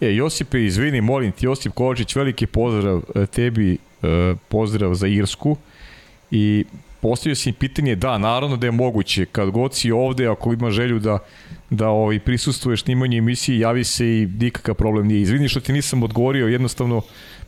E, 0.00 0.14
Josipe, 0.14 0.64
izvini, 0.64 1.00
molim 1.00 1.32
ti, 1.32 1.46
Josip 1.46 1.72
Kovačić, 1.74 2.16
veliki 2.16 2.46
pozdrav 2.46 3.02
e, 3.14 3.26
tebi, 3.26 3.78
e, 4.02 4.34
pozdrav 4.48 4.94
za 4.94 5.06
Irsku 5.06 5.56
i 6.30 6.64
postavio 7.00 7.34
si 7.36 7.52
pitanje, 7.52 7.96
da, 7.96 8.18
naravno 8.18 8.56
da 8.56 8.66
je 8.66 8.70
moguće, 8.70 9.26
kad 9.26 9.50
god 9.50 9.74
si 9.74 9.90
ovde, 9.92 10.26
ako 10.26 10.52
ima 10.52 10.70
želju 10.70 10.98
da, 10.98 11.18
da 11.70 11.88
ovaj, 11.88 12.18
prisustuješ 12.18 12.82
snimanju 12.82 13.18
emisije, 13.18 13.58
javi 13.58 13.84
se 13.84 14.06
i 14.06 14.26
nikakav 14.26 14.74
problem 14.74 15.06
nije. 15.06 15.22
Izvini 15.22 15.48
što 15.48 15.60
ti 15.60 15.72
nisam 15.72 16.02
odgovorio, 16.02 16.48
jednostavno, 16.48 17.02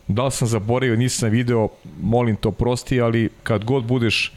da 0.07 0.25
li 0.25 0.31
sam 0.31 0.47
zaboravio, 0.47 0.95
nisam 0.95 1.29
video, 1.29 1.67
molim 2.01 2.35
to 2.35 2.51
prosti, 2.51 3.01
ali 3.01 3.29
kad 3.43 3.65
god 3.65 3.83
budeš 3.83 4.33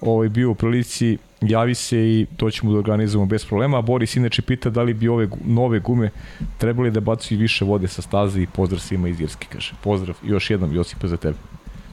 ovaj, 0.00 0.28
bio 0.28 0.50
u 0.50 0.54
prilici, 0.54 1.18
javi 1.40 1.74
se 1.74 1.98
i 1.98 2.26
to 2.36 2.50
ćemo 2.50 2.72
da 2.72 2.78
organizujemo 2.78 3.26
bez 3.26 3.44
problema. 3.44 3.82
Boris 3.82 4.16
inače 4.16 4.42
pita 4.42 4.70
da 4.70 4.82
li 4.82 4.94
bi 4.94 5.08
ove 5.08 5.28
nove 5.44 5.80
gume 5.80 6.10
trebali 6.58 6.90
da 6.90 7.00
bacuju 7.00 7.38
više 7.38 7.64
vode 7.64 7.88
sa 7.88 8.02
staze 8.02 8.42
i 8.42 8.46
pozdrav 8.46 8.80
svima 8.80 9.08
iz 9.08 9.20
Irske, 9.20 9.46
kaže. 9.52 9.72
Pozdrav 9.82 10.16
još 10.24 10.50
jednom 10.50 10.74
Josipa 10.74 11.08
za 11.08 11.16
tebe. 11.16 11.36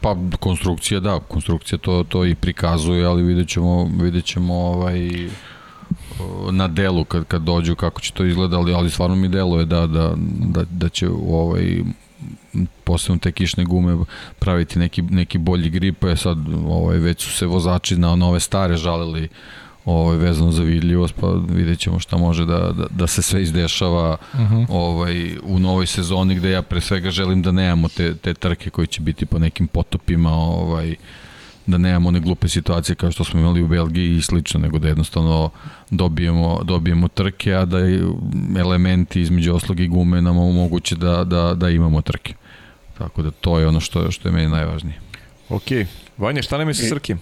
Pa 0.02 0.16
konstrukcija 0.40 1.00
da, 1.00 1.20
konstrukcija 1.28 1.78
to 1.78 2.04
to 2.10 2.26
i 2.26 2.36
prikazuje, 2.36 3.06
ali 3.06 3.24
videćemo 3.24 3.90
videćemo 4.02 4.54
ovaj 4.54 5.10
na 6.52 6.68
delu 6.68 7.06
kad 7.06 7.26
kad 7.26 7.42
dođu 7.42 7.76
kako 7.76 8.02
će 8.02 8.12
to 8.12 8.26
izgleda, 8.26 8.58
ali, 8.58 8.74
ali 8.74 8.90
stvarno 8.90 9.16
mi 9.16 9.28
deluje 9.28 9.66
da 9.66 9.88
da 9.88 10.14
da 10.40 10.64
da 10.72 10.90
će 10.90 11.10
ovaj 11.10 11.84
posebno 12.84 13.20
te 13.20 13.32
kišne 13.32 13.66
gume 13.66 14.06
praviti 14.40 14.80
neki, 14.80 15.02
neki 15.02 15.38
bolji 15.38 15.70
grip, 15.70 16.04
je 16.04 16.18
sad 16.18 16.38
ovaj, 16.68 16.98
već 16.98 17.24
su 17.24 17.32
se 17.32 17.46
vozači 17.46 17.98
na 17.98 18.16
nove 18.16 18.40
stare 18.40 18.78
žalili 18.78 19.30
ovaj, 19.86 20.18
vezano 20.18 20.52
za 20.52 20.64
vidljivost, 20.64 21.14
pa 21.22 21.28
vidjet 21.50 21.80
ćemo 21.80 22.00
šta 22.00 22.18
može 22.18 22.46
da, 22.46 22.72
da, 22.72 22.86
da 22.90 23.08
se 23.08 23.22
sve 23.22 23.42
izdešava 23.42 24.18
uh 24.34 24.40
mhm. 24.40 24.56
-huh. 24.56 24.66
ovaj, 24.70 25.38
u 25.44 25.60
novoj 25.60 25.86
sezoni 25.86 26.36
gde 26.36 26.52
ja 26.52 26.62
pre 26.62 26.82
svega 26.82 27.12
želim 27.12 27.42
da 27.42 27.52
nemamo 27.52 27.88
te, 27.88 28.16
te 28.16 28.34
trke 28.34 28.70
koji 28.70 28.88
će 28.88 29.02
biti 29.02 29.26
po 29.26 29.40
nekim 29.40 29.68
potopima 29.68 30.32
ovaj, 30.34 30.96
da 31.66 31.78
nemamo 31.78 32.10
one 32.10 32.20
glupe 32.20 32.48
situacije 32.48 32.96
kao 32.96 33.12
što 33.12 33.24
smo 33.24 33.40
imali 33.40 33.62
u 33.62 33.68
Belgiji 33.68 34.16
i 34.16 34.22
slično, 34.22 34.60
nego 34.60 34.80
da 34.80 34.88
jednostavno 34.88 35.50
dobijemo, 35.90 36.64
dobijemo 36.64 37.08
trke, 37.08 37.54
a 37.54 37.66
da 37.66 37.78
elementi 38.60 39.22
između 39.22 39.56
osloga 39.56 39.84
i 39.84 39.88
gume 39.88 40.22
nam 40.22 40.38
omoguće 40.38 40.96
da, 40.96 41.24
da, 41.24 41.54
da 41.54 41.70
imamo 41.70 42.02
trke. 42.02 42.34
Tako 42.98 43.22
da 43.22 43.32
to 43.32 43.60
je 43.60 43.68
ono 43.68 43.80
što, 43.80 44.12
što 44.12 44.28
je 44.28 44.32
meni 44.32 44.50
najvažnije. 44.50 45.00
Ok. 45.50 45.72
Vanja, 46.18 46.42
šta 46.42 46.58
nam 46.58 46.68
je 46.68 46.74
sa 46.74 46.88
Srkim? 46.88 47.20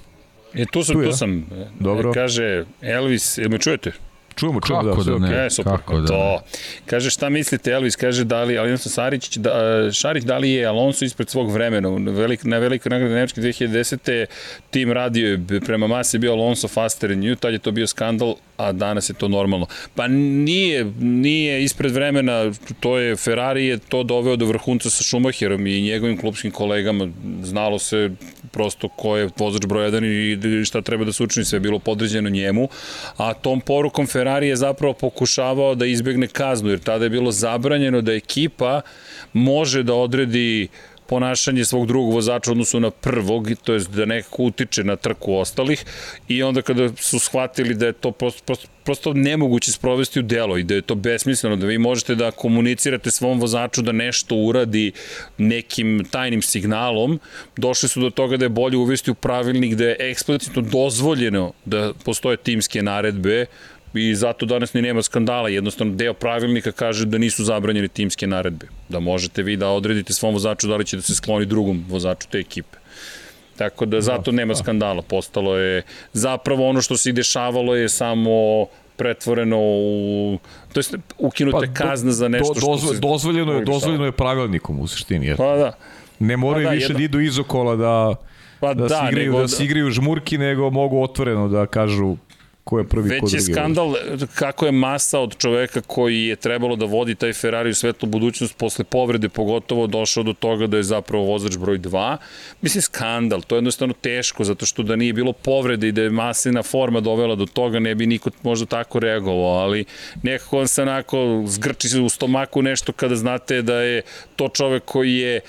E, 0.54 0.66
tu 0.72 0.84
sam, 0.84 0.96
tu, 0.96 1.04
tu 1.04 1.12
sam. 1.12 1.46
Dobro. 1.80 2.14
Kaže, 2.14 2.66
Elvis, 2.82 3.38
jel 3.38 3.50
me 3.50 3.58
čujete? 3.58 3.92
Čujemo, 4.36 4.62
čujemo, 4.62 4.90
Kako 4.90 5.04
da, 5.04 5.12
da 5.12 5.18
ne, 5.18 5.28
okay, 5.28 5.50
super, 5.50 5.72
kako 5.72 6.00
da 6.00 6.08
to. 6.08 6.42
Kaže, 6.86 7.10
šta 7.10 7.30
mislite, 7.30 7.72
Elvis, 7.72 7.96
kaže, 7.96 8.24
da 8.24 8.44
li, 8.44 8.58
ali 8.58 8.68
jednostavno 8.70 8.94
Sarić, 8.94 9.38
da, 9.38 9.90
Šarić, 9.94 10.24
da 10.24 10.38
li 10.38 10.50
je 10.50 10.66
Alonso 10.66 11.06
ispred 11.06 11.30
svog 11.30 11.52
vremena, 11.52 11.90
velik, 12.12 12.44
na 12.44 12.58
velikoj 12.58 12.90
nagradi 12.90 13.14
Nemačke 13.14 13.42
2010. 13.42 14.26
tim 14.70 14.92
radio 14.92 15.28
je, 15.28 15.60
prema 15.66 15.88
masi 15.88 16.18
bio 16.18 16.32
Alonso 16.32 16.68
faster 16.68 17.10
than 17.10 17.22
you, 17.22 17.36
tad 17.36 17.54
je 17.54 17.60
to 17.60 17.72
bio 17.72 17.88
skandal, 17.88 18.36
a 18.58 18.72
danas 18.72 19.10
je 19.10 19.14
to 19.14 19.28
normalno. 19.28 19.66
Pa 19.96 20.08
nije, 20.08 20.86
nije 21.00 21.64
ispred 21.64 21.92
vremena, 21.92 22.52
to 22.80 22.98
je, 22.98 23.16
Ferrari 23.16 23.66
je 23.66 23.78
to 23.78 24.04
doveo 24.04 24.36
do 24.36 24.46
vrhunca 24.46 24.90
sa 24.90 25.04
Schumacherom 25.04 25.68
i 25.68 25.82
njegovim 25.82 26.18
klubskim 26.18 26.52
kolegama, 26.52 27.08
znalo 27.44 27.80
se 27.80 28.10
prosto 28.52 28.90
ko 28.90 29.18
je 29.18 29.30
vozač 29.38 29.66
broj 29.66 29.92
1 29.92 30.62
i 30.62 30.66
šta 30.66 30.82
treba 30.82 31.06
da 31.06 31.14
se 31.14 31.24
učini, 31.24 31.46
sve 31.46 31.56
je 31.56 31.60
bilo 31.60 31.80
podređeno 31.80 32.30
njemu, 32.30 32.70
a 33.18 33.34
tom 33.34 33.62
porukom 33.62 34.08
Ferrari 34.08 34.23
je 34.30 34.56
zapravo 34.56 34.94
pokušavao 34.94 35.76
da 35.76 35.86
izbegne 35.86 36.28
kaznu, 36.28 36.70
jer 36.70 36.80
tada 36.80 37.06
je 37.06 37.10
bilo 37.10 37.32
zabranjeno 37.32 38.02
da 38.02 38.14
ekipa 38.14 38.82
može 39.34 39.84
da 39.84 39.94
odredi 39.94 40.68
ponašanje 41.14 41.66
svog 41.66 41.88
drugog 41.88 42.14
vozača 42.14 42.52
odnosu 42.52 42.80
na 42.80 42.90
prvog, 42.90 43.50
to 43.64 43.74
je 43.74 43.80
da 43.80 44.06
nekako 44.06 44.44
utiče 44.44 44.84
na 44.84 44.96
trku 44.96 45.36
ostalih. 45.36 45.86
I 46.28 46.44
onda 46.44 46.62
kada 46.62 46.90
su 46.98 47.20
shvatili 47.20 47.76
da 47.76 47.86
je 47.86 47.94
to 47.94 48.12
prosto, 48.12 48.44
prosto, 48.46 48.68
prosto 48.84 49.14
nemoguće 49.14 49.72
sprovesti 49.72 50.20
u 50.20 50.24
delo 50.24 50.58
i 50.58 50.64
da 50.64 50.76
je 50.76 50.82
to 50.82 50.96
besmisleno, 50.96 51.56
da 51.56 51.68
vi 51.68 51.78
možete 51.78 52.16
da 52.16 52.32
komunicirate 52.32 53.12
svom 53.12 53.40
vozaču 53.40 53.82
da 53.82 53.92
nešto 53.92 54.36
uradi 54.36 54.92
nekim 55.38 56.06
tajnim 56.12 56.42
signalom, 56.42 57.20
došli 57.58 57.90
su 57.90 58.02
do 58.02 58.10
toga 58.10 58.38
da 58.38 58.46
je 58.46 58.50
bolje 58.50 58.78
uvesti 58.78 59.12
u 59.12 59.16
pravilnik 59.16 59.76
da 59.76 59.86
je 59.86 59.98
eksplicitno 60.00 60.62
dozvoljeno 60.62 61.54
da 61.66 61.94
postoje 62.06 62.38
timske 62.38 62.84
naredbe, 62.84 63.46
i 63.94 64.16
zato 64.16 64.46
danas 64.46 64.74
ni 64.74 64.82
nema 64.82 65.02
skandala. 65.02 65.50
Jednostavno, 65.50 65.94
deo 65.94 66.14
pravilnika 66.14 66.72
kaže 66.72 67.06
da 67.06 67.18
nisu 67.18 67.44
zabranjene 67.44 67.88
timske 67.88 68.28
naredbe. 68.28 68.68
Da 68.90 69.00
možete 69.00 69.44
vi 69.44 69.58
da 69.58 69.70
odredite 69.70 70.14
svom 70.14 70.34
vozaču 70.34 70.68
da 70.68 70.76
li 70.76 70.86
će 70.86 70.96
da 70.96 71.02
se 71.02 71.16
skloni 71.16 71.46
drugom 71.46 71.86
vozaču 71.90 72.28
te 72.32 72.40
ekipe. 72.40 72.78
Tako 73.58 73.86
da 73.86 74.02
zato 74.02 74.32
da, 74.32 74.38
nema 74.38 74.54
da. 74.54 74.60
skandala. 74.60 75.02
Postalo 75.02 75.58
je, 75.58 75.84
zapravo 76.14 76.70
ono 76.70 76.82
što 76.82 76.98
se 76.98 77.10
i 77.10 77.14
dešavalo 77.14 77.76
je 77.76 77.90
samo 77.90 78.66
pretvoreno 78.96 79.58
u 79.60 80.38
to 80.74 80.80
jest 80.80 80.96
ukinute 81.18 81.68
pa, 81.68 81.74
kazne 81.74 82.12
za 82.12 82.28
nešto 82.28 82.54
do, 82.54 82.60
dozvo, 82.60 82.78
što 82.78 82.94
se 82.94 83.00
dozvoljeno 83.00 83.54
je 83.54 83.66
dozvoljeno 83.66 84.06
je 84.06 84.12
pravilnikom 84.12 84.80
u 84.80 84.88
suštini 84.88 85.26
jer 85.26 85.38
pa 85.38 85.56
da 85.56 85.72
ne 86.20 86.38
moraju 86.38 86.66
pa 86.66 86.70
da, 86.70 86.76
više 86.76 86.86
jedno... 86.86 86.98
da 86.98 87.04
idu 87.04 87.20
izokola 87.20 87.76
da 87.76 88.16
pa 88.60 88.74
da, 88.74 88.88
da, 88.88 88.90
se 88.90 89.04
igraju, 89.12 89.32
nego, 89.32 89.42
da 89.42 89.48
se 89.48 89.64
igraju 89.64 89.92
žmurki 89.92 90.38
nego 90.38 90.70
mogu 90.70 91.04
otvoreno 91.04 91.48
da 91.48 91.66
kažu 91.66 92.16
ko 92.64 92.78
je 92.78 92.84
prvi, 92.88 93.10
Već 93.10 93.20
ko 93.20 93.26
drugi. 93.28 93.36
Već 93.38 93.48
je 93.48 93.54
skandal 93.54 93.96
kako 94.36 94.66
je 94.66 94.72
masa 94.72 95.20
od 95.20 95.38
čoveka 95.38 95.82
koji 95.82 96.26
je 96.26 96.36
trebalo 96.36 96.76
da 96.76 96.86
vodi 96.86 97.16
taj 97.16 97.34
Ferrari 97.34 97.70
u 97.70 97.76
svetlu 97.76 98.10
budućnost 98.10 98.58
posle 98.58 98.86
povrede 98.86 99.30
pogotovo 99.30 99.88
došao 99.88 100.24
do 100.24 100.34
toga 100.34 100.68
da 100.68 100.78
je 100.78 100.84
zapravo 100.84 101.24
vozač 101.24 101.58
broj 101.58 101.80
2. 101.80 102.18
Mislim, 102.62 102.82
skandal, 102.82 103.42
to 103.42 103.56
je 103.56 103.58
jednostavno 103.58 103.94
teško, 104.02 104.44
zato 104.44 104.66
što 104.66 104.84
da 104.84 104.96
nije 104.96 105.14
bilo 105.14 105.34
povrede 105.34 105.88
i 105.88 105.92
da 105.92 106.02
je 106.02 106.10
masina 106.10 106.64
forma 106.64 107.00
dovela 107.00 107.36
do 107.36 107.46
toga, 107.46 107.80
ne 107.80 107.96
bi 107.96 108.06
niko 108.06 108.30
možda 108.44 108.66
tako 108.66 109.00
reagovao, 109.00 109.60
ali 109.60 109.86
nekako 110.24 110.60
on 110.60 110.68
se 110.68 110.82
onako 110.82 111.44
zgrči 111.48 112.00
u 112.00 112.10
stomaku 112.10 112.62
nešto 112.62 112.92
kada 112.92 113.16
znate 113.16 113.62
da 113.62 113.76
je 113.76 114.02
to 114.36 114.50
čovek 114.50 114.86
koji 114.86 115.16
je 115.16 115.40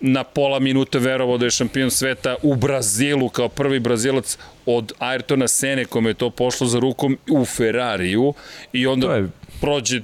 na 0.00 0.24
pola 0.24 0.58
minute 0.58 0.98
verovao 0.98 1.38
da 1.38 1.44
je 1.44 1.50
šampion 1.50 1.90
sveta 1.90 2.36
u 2.42 2.54
Brazilu 2.54 3.28
kao 3.28 3.48
prvi 3.48 3.80
Brazilac 3.80 4.38
od 4.66 4.92
Ayrtona 4.98 5.46
Sene 5.46 5.84
kome 5.84 6.10
je 6.10 6.14
to 6.14 6.30
pošlo 6.30 6.66
za 6.66 6.78
rukom 6.78 7.18
u 7.30 7.44
Ferrariju 7.44 8.34
i 8.72 8.86
onda 8.86 9.14
je... 9.14 9.28
prođe 9.60 10.00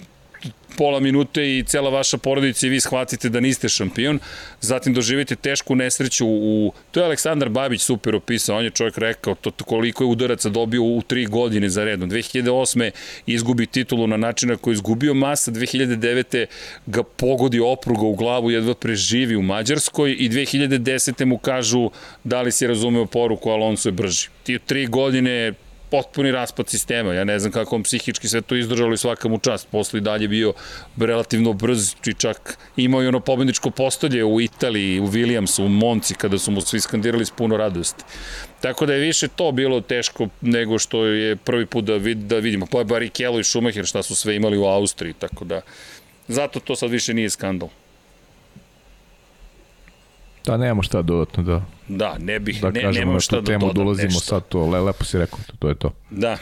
pola 0.76 1.00
minute 1.00 1.58
i 1.58 1.64
cela 1.66 1.90
vaša 1.90 2.18
porodica 2.18 2.66
i 2.66 2.70
vi 2.70 2.80
shvatite 2.80 3.28
da 3.28 3.40
niste 3.40 3.68
šampion, 3.68 4.18
zatim 4.60 4.94
doživite 4.94 5.36
tešku 5.36 5.74
nesreću 5.74 6.26
u... 6.26 6.72
To 6.90 7.00
je 7.00 7.06
Aleksandar 7.06 7.48
Babić 7.48 7.82
super 7.82 8.14
opisao, 8.14 8.58
on 8.58 8.64
je 8.64 8.70
čovjek 8.70 8.98
rekao 8.98 9.34
to, 9.34 9.50
koliko 9.50 10.04
je 10.04 10.08
udaraca 10.08 10.48
dobio 10.48 10.82
u 10.82 11.02
tri 11.06 11.26
godine 11.26 11.68
za 11.68 11.84
redom. 11.84 12.10
2008. 12.10 12.90
izgubi 13.26 13.66
titulu 13.66 14.06
na 14.06 14.16
način 14.16 14.48
na 14.48 14.56
koji 14.56 14.72
je 14.72 14.76
izgubio 14.76 15.14
masa, 15.14 15.50
2009. 15.50 16.46
ga 16.86 17.02
pogodi 17.02 17.60
opruga 17.60 18.06
u 18.06 18.14
glavu, 18.14 18.50
jedva 18.50 18.74
preživi 18.74 19.36
u 19.36 19.42
Mađarskoj 19.42 20.16
i 20.18 20.28
2010. 20.30 21.24
mu 21.24 21.38
kažu 21.38 21.90
da 22.24 22.42
li 22.42 22.52
si 22.52 22.66
razumeo 22.66 23.06
poruku, 23.06 23.50
Alonso 23.50 23.88
je 23.88 23.92
brži. 23.92 24.28
Ti 24.42 24.58
tri 24.66 24.86
godine 24.86 25.52
potpuni 25.90 26.32
raspad 26.32 26.68
sistema. 26.68 27.14
Ja 27.14 27.24
ne 27.24 27.38
znam 27.38 27.52
kako 27.52 27.76
on 27.76 27.82
psihički 27.82 28.28
sve 28.28 28.40
to 28.40 28.56
izdržalo 28.56 28.94
i 28.94 28.96
svaka 28.96 29.28
mu 29.28 29.38
čast. 29.38 29.68
Posle 29.70 29.98
i 29.98 30.02
dalje 30.02 30.28
bio 30.28 30.52
relativno 30.96 31.52
brz 31.52 31.94
i 32.06 32.14
čak 32.14 32.58
imao 32.76 33.02
i 33.02 33.06
ono 33.06 33.20
pobedničko 33.20 33.70
postolje 33.70 34.24
u 34.24 34.40
Italiji, 34.40 35.00
u 35.00 35.06
Williamsu, 35.06 35.66
u 35.66 35.68
Monci, 35.68 36.14
kada 36.14 36.38
su 36.38 36.50
mu 36.50 36.60
svi 36.60 36.80
skandirali 36.80 37.24
s 37.24 37.30
puno 37.30 37.56
radosti. 37.56 38.04
Tako 38.60 38.86
da 38.86 38.94
je 38.94 39.00
više 39.00 39.28
to 39.28 39.52
bilo 39.52 39.80
teško 39.80 40.28
nego 40.40 40.78
što 40.78 41.04
je 41.04 41.36
prvi 41.36 41.66
put 41.66 41.84
da, 41.84 41.94
vid, 41.94 42.18
da 42.18 42.38
vidimo. 42.38 42.66
Pa 42.66 42.78
je 42.78 42.84
Barrichello 42.84 43.40
i 43.40 43.44
Schumacher 43.44 43.86
šta 43.86 44.02
su 44.02 44.14
sve 44.14 44.36
imali 44.36 44.58
u 44.58 44.64
Austriji, 44.64 45.12
tako 45.12 45.44
da 45.44 45.60
zato 46.28 46.60
to 46.60 46.76
sad 46.76 46.90
više 46.90 47.14
nije 47.14 47.30
skandal. 47.30 47.68
Da, 50.44 50.56
nemamo 50.56 50.82
šta 50.82 51.02
dodatno 51.02 51.42
da... 51.42 51.75
Da, 51.88 52.16
ne 52.18 52.38
bih, 52.38 52.60
da 52.62 52.70
ne, 52.70 52.82
nemamo 52.92 53.20
šta 53.20 53.40
da 53.40 53.46
temu 53.46 53.66
dodam 53.66 53.84
dolazimo 53.84 54.06
nešto. 54.06 54.20
sad 54.20 54.48
to, 54.48 54.66
le, 54.66 54.80
lepo 54.80 55.04
si 55.04 55.18
rekao, 55.18 55.38
to, 55.46 55.52
to 55.58 55.68
je 55.68 55.74
to. 55.74 55.92
Da, 56.10 56.38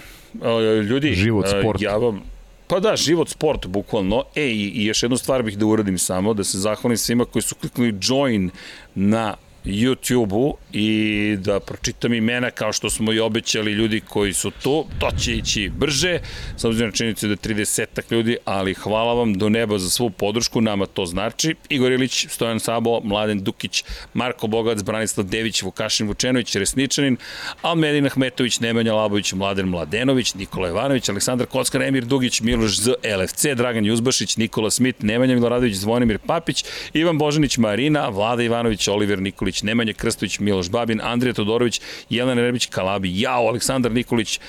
ljudi, 0.88 1.14
život 1.14 1.46
sport. 1.48 1.80
ja 1.82 1.96
vam, 1.96 2.22
Pa 2.66 2.80
da, 2.80 2.96
život 2.96 3.28
sport, 3.28 3.66
bukvalno. 3.66 4.24
E, 4.34 4.46
i, 4.46 4.68
i 4.68 4.84
još 4.84 5.02
jednu 5.02 5.16
stvar 5.16 5.42
bih 5.42 5.58
da 5.58 5.66
uradim 5.66 5.98
samo, 5.98 6.34
da 6.34 6.44
se 6.44 6.58
zahvalim 6.58 6.96
svima 6.96 7.24
koji 7.24 7.42
su 7.42 7.54
kliknuli 7.54 7.94
join 8.02 8.50
na 8.94 9.34
YouTube-u 9.64 10.56
i 10.72 11.36
da 11.40 11.60
pročitam 11.60 12.14
imena 12.14 12.50
kao 12.50 12.72
što 12.72 12.90
smo 12.90 13.12
i 13.12 13.20
obećali 13.20 13.72
ljudi 13.72 14.00
koji 14.00 14.32
su 14.32 14.50
tu. 14.50 14.86
To 14.98 15.10
će 15.18 15.32
ići 15.32 15.70
brže, 15.76 16.18
s 16.56 16.64
obzirom 16.64 16.90
na 16.90 16.96
činjenicu 16.96 17.26
da 17.26 17.32
je 17.32 17.36
30 17.36 18.12
ljudi, 18.12 18.36
ali 18.44 18.74
hvala 18.74 19.14
vam 19.14 19.34
do 19.34 19.48
neba 19.48 19.78
za 19.78 19.90
svu 19.90 20.10
podršku, 20.10 20.60
nama 20.60 20.86
to 20.86 21.06
znači. 21.06 21.54
Igor 21.68 21.92
Ilić, 21.92 22.26
Stojan 22.28 22.60
Sabo, 22.60 23.00
Mladen 23.04 23.42
Dukić, 23.44 23.84
Marko 24.14 24.46
Bogac, 24.46 24.82
Branislav 24.82 25.26
Dević, 25.26 25.62
Vukašin 25.62 26.06
Vučenović, 26.06 26.56
Resničanin, 26.56 27.16
Almedin 27.62 28.06
Ahmetović, 28.06 28.60
Nemanja 28.60 28.94
Labović, 28.94 29.32
Mladen 29.32 29.68
Mladenović, 29.68 30.34
Nikola 30.34 30.68
Ivanović, 30.68 31.08
Aleksandar 31.08 31.46
Kockar, 31.46 31.82
Emir 31.82 32.04
Dugić, 32.04 32.40
Miloš 32.40 32.78
Z, 32.78 32.94
LFC, 33.18 33.46
Dragan 33.56 33.84
Juzbašić, 33.84 34.36
Nikola 34.36 34.70
Smit, 34.70 35.02
Nemanja 35.02 35.34
Miloradović, 35.34 35.74
Zvonimir 35.74 36.18
Papić, 36.18 36.64
Ivan 36.92 37.18
Božanić, 37.18 37.58
Marina, 37.58 38.08
Vlada 38.08 38.42
Ivanović, 38.42 38.88
Oliver 38.88 39.22
Nikolić, 39.22 39.53
Nemanja 39.62 39.92
Krstović, 39.92 40.38
Miloš 40.38 40.70
Babin, 40.70 41.00
Andrija 41.02 41.34
Todorović, 41.34 41.80
Jelena 42.10 42.42
Rebić, 42.42 42.66
Kalabi, 42.66 43.20
Jao, 43.20 43.48
Aleksandar 43.48 43.92
Nikolić, 43.92 44.40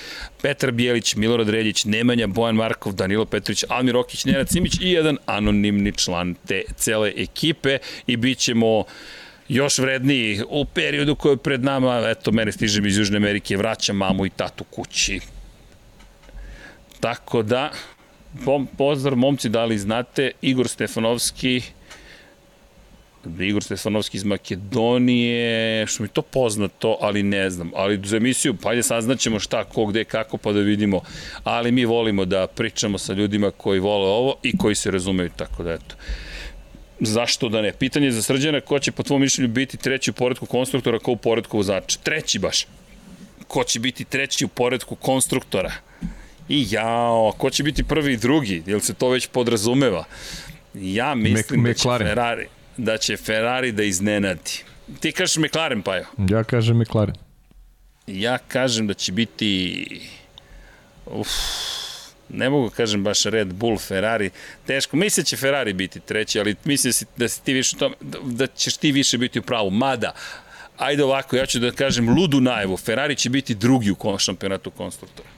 Petar 0.42 0.72
Bijelić, 0.72 1.14
Milorad 1.14 1.48
Reljić, 1.48 1.84
Nemanja, 1.84 2.26
Bojan 2.26 2.56
Markov, 2.56 2.92
Danilo 2.92 3.24
Petrović, 3.24 3.64
Almir 3.68 3.96
Okić, 3.96 4.24
Nenad 4.24 4.48
Simić 4.48 4.72
i 4.80 4.90
jedan 4.90 5.18
anonimni 5.26 5.92
član 5.92 6.34
te 6.46 6.62
cele 6.76 7.12
ekipe 7.16 7.78
i 8.06 8.16
bit 8.16 8.38
ćemo 8.38 8.84
još 9.48 9.78
vredniji 9.78 10.42
u 10.48 10.64
periodu 10.64 11.14
koji 11.14 11.32
je 11.32 11.36
pred 11.36 11.64
nama, 11.64 12.02
eto, 12.08 12.32
mene 12.32 12.52
stižem 12.52 12.86
iz 12.86 12.98
Južne 12.98 13.16
Amerike, 13.16 13.56
vraćam 13.56 13.96
mamu 13.96 14.26
i 14.26 14.30
tatu 14.30 14.64
kući. 14.64 15.20
Tako 17.00 17.42
da, 17.42 17.70
pozdrav 18.78 19.16
momci, 19.16 19.48
da 19.48 19.64
li 19.64 19.78
znate, 19.78 20.30
Igor 20.42 20.68
Stefanovski, 20.68 21.62
Igor 23.40 23.62
Stefanovski 23.62 24.16
iz 24.16 24.24
Makedonije, 24.24 25.86
što 25.86 26.02
mi 26.02 26.08
to 26.08 26.22
poznato, 26.22 26.98
ali 27.00 27.22
ne 27.22 27.50
znam. 27.50 27.72
Ali 27.74 28.00
za 28.04 28.16
emisiju, 28.16 28.54
pa 28.62 28.70
ajde 28.70 28.82
saznaćemo 28.82 29.38
šta, 29.40 29.64
ko, 29.64 29.86
gde, 29.86 30.04
kako, 30.04 30.36
pa 30.36 30.52
da 30.52 30.60
vidimo. 30.60 31.00
Ali 31.44 31.72
mi 31.72 31.84
volimo 31.84 32.24
da 32.24 32.46
pričamo 32.46 32.98
sa 32.98 33.12
ljudima 33.12 33.50
koji 33.50 33.80
vole 33.80 34.08
ovo 34.08 34.34
i 34.42 34.56
koji 34.56 34.74
se 34.74 34.90
razumeju, 34.90 35.30
tako 35.36 35.62
da 35.62 35.72
eto. 35.72 35.94
Zašto 37.00 37.48
da 37.48 37.62
ne? 37.62 37.72
Pitanje 37.72 38.10
za 38.10 38.22
srđana, 38.22 38.60
ko 38.60 38.78
će 38.78 38.92
po 38.92 39.02
tvom 39.02 39.20
mišljenju 39.20 39.48
biti 39.48 39.76
treći 39.76 40.10
u 40.10 40.14
poredku 40.14 40.46
konstruktora, 40.46 40.98
ko 40.98 41.12
u 41.12 41.16
poredku 41.16 41.56
vozača? 41.56 41.98
Treći 42.02 42.38
baš. 42.38 42.66
Ko 43.46 43.64
će 43.64 43.80
biti 43.80 44.04
treći 44.04 44.44
u 44.44 44.48
poredku 44.48 44.96
konstruktora? 44.96 45.72
I 46.48 46.66
jao, 46.70 47.32
ko 47.38 47.50
će 47.50 47.62
biti 47.62 47.84
prvi 47.84 48.12
i 48.12 48.16
drugi? 48.16 48.62
Jel 48.66 48.80
se 48.80 48.94
to 48.94 49.08
već 49.08 49.26
podrazumeva? 49.26 50.04
Ja 50.74 51.14
mislim 51.14 51.60
Me, 51.60 51.68
da 51.68 51.74
će 51.74 51.88
Ferrari 51.98 52.46
da 52.76 52.98
će 52.98 53.16
Ferrari 53.16 53.72
da 53.72 53.82
iznenadi. 53.82 54.64
Ti 55.00 55.12
kažeš 55.12 55.36
McLaren, 55.36 55.82
Pajo? 55.82 56.04
Ja 56.28 56.44
kažem 56.44 56.78
McLaren. 56.78 57.16
Ja 58.06 58.38
kažem 58.38 58.86
da 58.86 58.94
će 58.94 59.12
biti... 59.12 60.00
Uf, 61.06 61.28
ne 62.28 62.50
mogu 62.50 62.70
kažem 62.70 63.04
baš 63.04 63.24
Red 63.24 63.54
Bull, 63.54 63.78
Ferrari, 63.78 64.30
teško. 64.66 64.96
Mislim 64.96 65.22
da 65.22 65.26
će 65.26 65.36
Ferrari 65.36 65.72
biti 65.72 66.00
treći, 66.00 66.40
ali 66.40 66.56
mislim 66.64 66.88
da, 66.88 66.92
si, 66.92 67.06
da, 67.16 67.28
si 67.28 67.42
ti 67.42 67.52
više 67.52 67.76
tome, 67.76 67.94
da 68.24 68.46
ćeš 68.46 68.76
ti 68.76 68.92
više 68.92 69.18
biti 69.18 69.38
u 69.38 69.42
pravu. 69.42 69.70
Mada, 69.70 70.12
ajde 70.78 71.04
ovako, 71.04 71.36
ja 71.36 71.46
ću 71.46 71.58
da 71.58 71.70
kažem 71.70 72.08
ludu 72.08 72.40
najevu, 72.40 72.76
Ferrari 72.76 73.16
će 73.16 73.30
biti 73.30 73.54
drugi 73.54 73.90
u 73.90 74.18
šampionatu 74.18 74.70
konstruktora. 74.70 75.28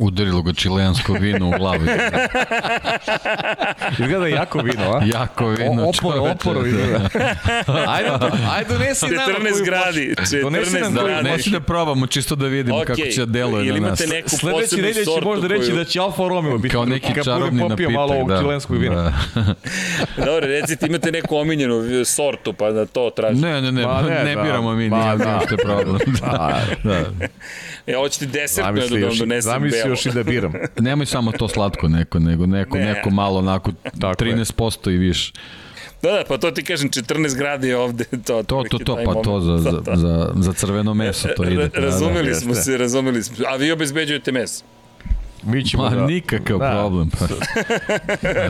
Udarilo 0.00 0.42
ga 0.42 0.52
čilensko 0.52 1.12
vino 1.12 1.48
u 1.48 1.52
glavu. 1.58 1.80
Izgleda 3.98 4.26
jako 4.26 4.58
vino, 4.58 4.92
a? 4.94 5.00
jako 5.04 5.48
vino. 5.48 5.82
O, 5.82 5.88
opor, 5.88 5.94
čoveče. 6.14 6.32
oporo 6.32 6.66
izgleda. 6.66 7.08
ajde, 7.94 8.10
ajde 8.50 8.74
donesi 8.74 9.06
nama 9.06 9.22
14 9.38 9.52
koju 9.52 9.64
gradi, 9.64 10.14
Donesi 10.42 10.80
nam 10.80 10.92
14 10.92 10.98
koju 10.98 11.06
gradi. 11.06 11.28
Neću 11.28 11.50
da 11.50 11.60
probamo, 11.60 12.06
čisto 12.06 12.34
da 12.34 12.46
vidimo 12.46 12.78
Ok, 12.78 12.86
kako 12.86 13.00
će 13.14 13.20
da 13.20 13.32
deluje 13.32 13.66
ili 13.66 13.80
na 13.80 13.88
nas. 13.88 14.06
neku 14.10 14.28
Sledeći 14.28 14.76
nedelje 14.76 15.04
će 15.04 15.20
možda 15.24 15.46
reći 15.48 15.66
koju... 15.66 15.76
da 15.76 15.84
će 15.84 16.00
Alfa 16.00 16.22
Romeo 16.28 16.58
biti 16.58 16.72
Kao 16.72 16.84
neki 16.84 17.24
čarobni 17.24 17.68
napitak. 17.68 17.92
malo 17.92 18.14
ovog 18.14 18.28
da. 18.28 18.38
čilenskog 18.38 18.76
vina. 18.76 19.02
Da. 19.34 19.54
Dobro, 20.26 20.46
recite, 20.46 20.86
imate 20.86 21.12
neku 21.12 21.36
omiljenu 21.36 22.04
sortu, 22.04 22.52
pa 22.52 22.70
da 22.70 22.86
to 22.86 23.10
tražite. 23.16 23.46
Ne, 23.46 23.60
ne, 23.60 23.72
ne, 23.72 23.86
ne, 23.86 24.24
ne 24.24 24.34
da. 24.34 24.42
biramo 24.42 24.74
mi, 24.74 24.88
Ma 24.88 24.96
nije 25.04 25.16
da. 25.16 25.40
da. 25.50 25.56
problem. 25.56 25.98
da. 26.20 26.60
da. 26.84 27.04
E, 27.86 27.94
hoćete 27.94 28.26
desertno 28.26 28.72
da 28.72 28.98
donesem 29.18 29.40
zamisli 29.40 29.82
belo. 29.82 29.89
Još 29.90 30.06
i 30.06 30.10
da 30.10 30.22
biram. 30.24 30.52
Nemoj 30.78 31.06
samo 31.06 31.32
to 31.32 31.48
slatko 31.48 31.88
neko, 31.88 32.18
nego 32.18 32.46
neko, 32.46 32.76
Ne. 32.76 32.84
neko 32.84 33.10
malo 33.10 33.38
onako 33.38 33.72
Tako 34.00 34.24
je. 34.24 34.34
13% 34.34 34.90
i 34.90 34.98
više. 34.98 35.32
Da, 36.02 36.10
da, 36.10 36.24
pa 36.28 36.38
to 36.38 36.50
ti 36.50 36.64
kažem, 36.64 36.90
14 36.90 37.36
gradi 37.36 37.68
je 37.68 37.76
ovde. 37.76 38.04
To, 38.04 38.42
To, 38.42 38.64
to, 38.64 38.78
to, 38.78 38.96
pa 38.96 39.02
moment. 39.02 39.24
to 39.24 39.40
za, 39.40 39.58
za, 39.58 39.70
Da, 39.72 39.80
da. 39.80 39.96
za, 39.96 40.32
za 40.36 40.52
crveno 40.52 40.94
meso 40.94 41.28
to 41.28 41.44
ide. 41.44 41.56
Ra- 41.66 41.70
Razumeli 41.74 42.28
da, 42.28 42.34
smo 42.34 42.50
jeste. 42.50 42.64
se, 42.64 42.78
razumeli 42.78 43.22
smo. 43.22 43.36
A 43.46 43.56
vi 43.56 43.72
obezbeđujete 43.72 44.32
meso. 44.32 44.64
Mi 45.42 45.64
ćemo 45.64 45.82
Ma 45.82 45.90
da... 45.90 46.06
nikakav 46.06 46.58
Da. 46.58 46.70
problem. 46.70 47.10
Pa. 47.10 47.26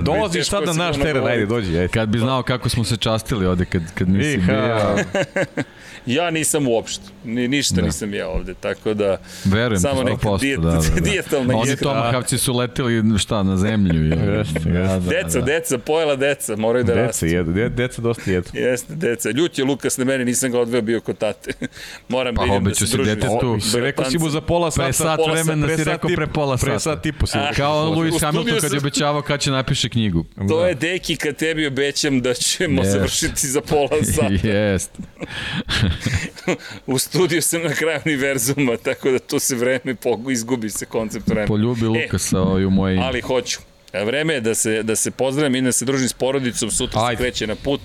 Dolaziš 0.01 0.49
sad 0.49 0.61
na 0.61 0.67
Teško 0.67 0.79
naš 0.79 0.97
teren, 0.97 1.27
ajde, 1.27 1.47
dođi, 1.47 1.69
ajde. 1.71 1.89
Kad 1.89 2.09
bi 2.09 2.19
znao 2.19 2.43
kako 2.43 2.69
smo 2.69 2.85
se 2.85 2.97
častili 2.97 3.47
ovde 3.47 3.65
kad, 3.65 3.83
kad 3.95 4.09
nisi 4.09 4.33
Iha. 4.33 4.53
bio. 4.53 5.05
Ja 6.06 6.31
nisam 6.31 6.68
uopšte, 6.68 7.02
ni, 7.24 7.48
ništa 7.48 7.74
da. 7.74 7.82
nisam 7.82 8.14
ja 8.14 8.28
ovde, 8.28 8.55
tako 8.55 8.94
da 8.94 9.20
Verujem, 9.44 9.81
samo 9.81 10.02
neka 10.02 10.16
100%, 10.18 10.40
dijet, 10.40 10.60
da, 10.60 10.70
da, 10.70 10.78
da. 10.90 11.01
dijetalna 11.01 11.56
Oni 11.56 11.72
ishrana. 11.72 11.94
tomahavci 11.94 12.39
su 12.39 12.52
leteli 12.52 13.18
šta, 13.18 13.43
na 13.43 13.56
zemlju. 13.56 14.05
Je. 14.05 14.10
Jeste, 14.28 14.52
jeste. 14.55 14.70
Da, 14.70 14.89
da, 14.90 14.98
Deca, 15.01 15.39
da. 15.39 15.44
deca, 15.44 15.78
pojela 15.78 16.16
deca, 16.16 16.56
moraju 16.56 16.85
da 16.85 16.94
Deca 16.94 17.06
rastu. 17.06 17.27
jedu, 17.27 17.52
de- 17.52 17.68
deca 17.68 18.02
dosta 18.02 18.31
jedu. 18.31 18.48
Jeste, 18.52 18.94
deca. 18.94 19.31
Ljut 19.31 19.59
je 19.59 19.64
Lukas 19.64 19.97
na 19.97 20.05
mene, 20.05 20.24
nisam 20.24 20.51
ga 20.52 20.60
odveo 20.60 20.82
bio 20.82 21.01
kod 21.01 21.18
tate. 21.18 21.52
Moram 22.09 22.35
Pa 22.35 22.40
da 22.40 22.47
idem 22.47 22.64
da 22.64 22.74
se 22.77 22.86
družim. 22.86 23.14
detetu. 23.14 23.48
O, 23.48 23.59
rekao 23.74 24.05
si 24.05 24.18
mu 24.18 24.31
za 24.31 24.40
pola 24.40 24.70
sata. 24.70 24.85
Pre 24.85 24.93
sat 24.93 25.16
pola 25.18 25.32
vremena 25.32 25.66
pre 25.66 25.77
si 25.77 25.85
rekao 25.85 26.10
pre 26.10 26.27
pola 26.27 26.59
sata. 26.59 26.66
Pre 26.66 26.81
sat 26.81 27.06
i 27.06 27.12
po 27.12 27.27
si 27.27 27.39
Ah. 27.39 27.40
rekao. 27.40 27.55
Kao 27.56 27.94
Lewis 27.94 28.20
Hamilton 28.22 28.59
kad 28.60 28.72
je 28.72 28.78
obećavao 28.78 29.22
kad 29.22 29.40
će 29.40 29.51
napiše 29.51 29.89
knjigu. 29.89 30.24
To 30.48 30.66
je 30.66 30.74
deki 30.74 31.16
kad 31.16 31.36
tebi 31.36 31.66
obećam 31.66 32.20
da 32.20 32.35
ćemo 32.35 32.85
završiti 32.85 33.47
za 33.47 33.60
pola 33.62 33.89
sata. 34.14 34.48
Jest. 34.48 34.90
U 36.87 36.99
studiju 36.99 37.43
sam 37.43 37.62
na 37.62 37.75
kraju 37.75 38.01
univerzuma, 38.07 38.77
tako 38.77 39.11
da 39.11 39.19
to 39.19 39.41
se 39.41 39.57
vreme 39.57 39.95
pogu, 39.95 40.31
izgubi 40.31 40.71
se 40.71 40.87
koncept 40.87 41.27
vremena. 41.29 41.47
Poljubi 41.47 41.85
Lukasa 41.85 42.41
ovaj 42.41 42.65
u 42.65 42.71
moje 42.71 42.95
ime. 42.95 43.05
Ali 43.05 43.21
hoću. 43.21 43.59
Vreme 43.93 44.35
je 44.35 44.41
da 44.41 44.55
se, 44.55 44.83
da 44.83 44.97
se 44.97 45.11
pozdravim 45.11 45.55
i 45.55 45.62
da 45.62 45.73
se 45.73 45.85
družim 45.85 46.09
s 46.09 46.12
porodicom, 46.12 46.71
sutra 46.71 47.01
Ajde. 47.05 47.17
se 47.17 47.23
kreće 47.23 47.47
na 47.47 47.55
put, 47.55 47.81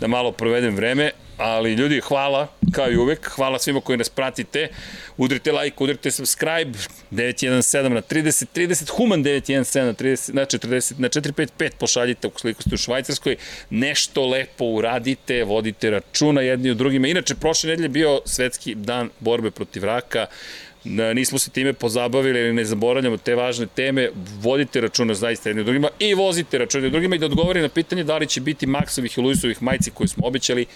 da 0.00 0.06
malo 0.06 0.32
provedem 0.32 0.76
vreme, 0.76 1.10
ali 1.36 1.74
ljudi, 1.74 2.00
hvala, 2.00 2.48
kao 2.72 2.90
i 2.90 2.96
uvek, 2.96 3.28
hvala 3.28 3.58
svima 3.58 3.80
koji 3.80 3.98
nas 3.98 4.08
pratite, 4.08 4.68
udrite 5.16 5.52
like, 5.52 5.76
udrite 5.78 6.10
subscribe, 6.10 6.78
917 7.10 7.88
na 7.88 8.02
30, 8.02 8.46
30, 8.54 8.90
human 8.90 9.24
917 9.24 9.84
na 9.84 9.94
30, 9.94 10.34
na 10.34 10.42
40, 10.42 10.94
na 10.98 11.08
455 11.08 11.70
pošaljite 11.78 12.26
ukoliko 12.26 12.62
ste 12.62 12.74
u 12.74 12.78
Švajcarskoj, 12.78 13.36
nešto 13.70 14.26
lepo 14.26 14.64
uradite, 14.64 15.44
vodite 15.44 15.90
računa 15.90 16.40
jedni 16.40 16.70
od 16.70 16.76
drugima. 16.76 17.08
Inače, 17.08 17.34
prošle 17.34 17.70
nedelje 17.70 17.84
je 17.84 17.88
bio 17.88 18.20
svetski 18.24 18.74
dan 18.74 19.10
borbe 19.20 19.50
protiv 19.50 19.84
raka, 19.84 20.26
nismo 20.84 21.38
se 21.38 21.50
time 21.50 21.72
pozabavili, 21.72 22.40
ali 22.40 22.52
ne 22.52 22.64
zaboravljamo 22.64 23.16
te 23.16 23.34
važne 23.34 23.66
teme, 23.66 24.10
vodite 24.40 24.80
računa 24.80 25.14
zaista 25.14 25.48
jedni 25.48 25.60
od 25.60 25.66
drugima 25.66 25.88
i 25.98 26.14
vozite 26.14 26.58
računa 26.58 26.78
jedni 26.78 26.86
od 26.86 26.92
drugima 26.92 27.16
i 27.16 27.18
da 27.18 27.26
odgovori 27.26 27.60
na 27.60 27.68
pitanje 27.68 28.04
da 28.04 28.18
li 28.18 28.26
će 28.26 28.40
biti 28.40 28.66
Maksovih 28.66 29.18
i 29.18 29.20
Luisovih 29.20 29.62
majci 29.62 29.90
koje 29.90 30.08
smo 30.08 30.26
obećali, 30.26 30.66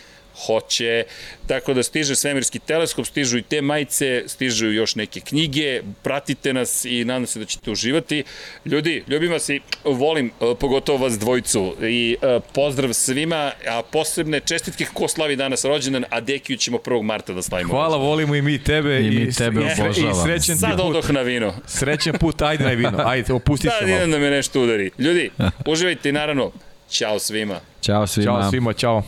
hoće. 0.46 1.04
Tako 1.46 1.74
da 1.74 1.82
stiže 1.82 2.14
svemirski 2.16 2.58
teleskop, 2.58 3.06
stižu 3.06 3.38
i 3.38 3.42
te 3.42 3.62
majice, 3.62 4.22
stižu 4.26 4.66
još 4.66 4.94
neke 4.94 5.20
knjige, 5.20 5.82
pratite 6.02 6.52
nas 6.52 6.84
i 6.84 7.04
nadam 7.04 7.26
se 7.26 7.38
da 7.38 7.44
ćete 7.44 7.70
uživati. 7.70 8.24
Ljudi, 8.64 9.04
ljubim 9.08 9.32
vas 9.32 9.48
i 9.48 9.60
volim, 9.84 10.26
e, 10.26 10.54
pogotovo 10.60 11.04
vas 11.04 11.18
dvojicu. 11.18 11.76
I 11.82 12.16
e, 12.22 12.40
pozdrav 12.54 12.92
svima, 12.92 13.52
a 13.68 13.82
posebne 13.92 14.40
čestitke 14.40 14.84
ko 14.92 15.08
slavi 15.08 15.36
danas 15.36 15.64
rođendan, 15.64 16.04
a 16.10 16.20
Dekiju 16.20 16.56
ćemo 16.56 16.78
1. 16.78 17.02
marta 17.02 17.32
da 17.32 17.42
slavimo. 17.42 17.70
Hvala, 17.74 17.96
volimo 17.96 18.34
i 18.34 18.42
mi 18.42 18.58
tebe. 18.58 19.00
I 19.00 19.10
mi 19.10 19.32
tebe 19.32 19.60
i, 19.60 19.64
obožavamo. 19.64 20.20
I 20.20 20.24
srećan 20.24 20.54
ti 20.54 20.60
Sad 20.60 20.70
put. 20.76 20.80
odoh 20.80 21.10
na 21.10 21.20
vino. 21.20 21.54
Srećan 21.66 22.14
put, 22.20 22.42
ajde 22.42 22.64
na 22.64 22.70
vino. 22.70 23.02
Ajde, 23.10 23.32
opusti 23.32 23.68
se 23.68 23.74
Sad 23.78 23.88
malo. 23.88 23.96
idem 23.98 24.10
da 24.10 24.18
me 24.18 24.30
nešto 24.30 24.60
udari. 24.62 24.90
Ljudi, 24.98 25.30
uživajte 25.66 26.08
i 26.08 26.12
naravno, 26.12 26.52
ćao 26.90 27.18
svima. 27.18 27.60
Ćao 27.80 28.06
svima. 28.06 28.40
Ćao 28.40 28.50
svima, 28.50 28.72
čao. 28.72 29.02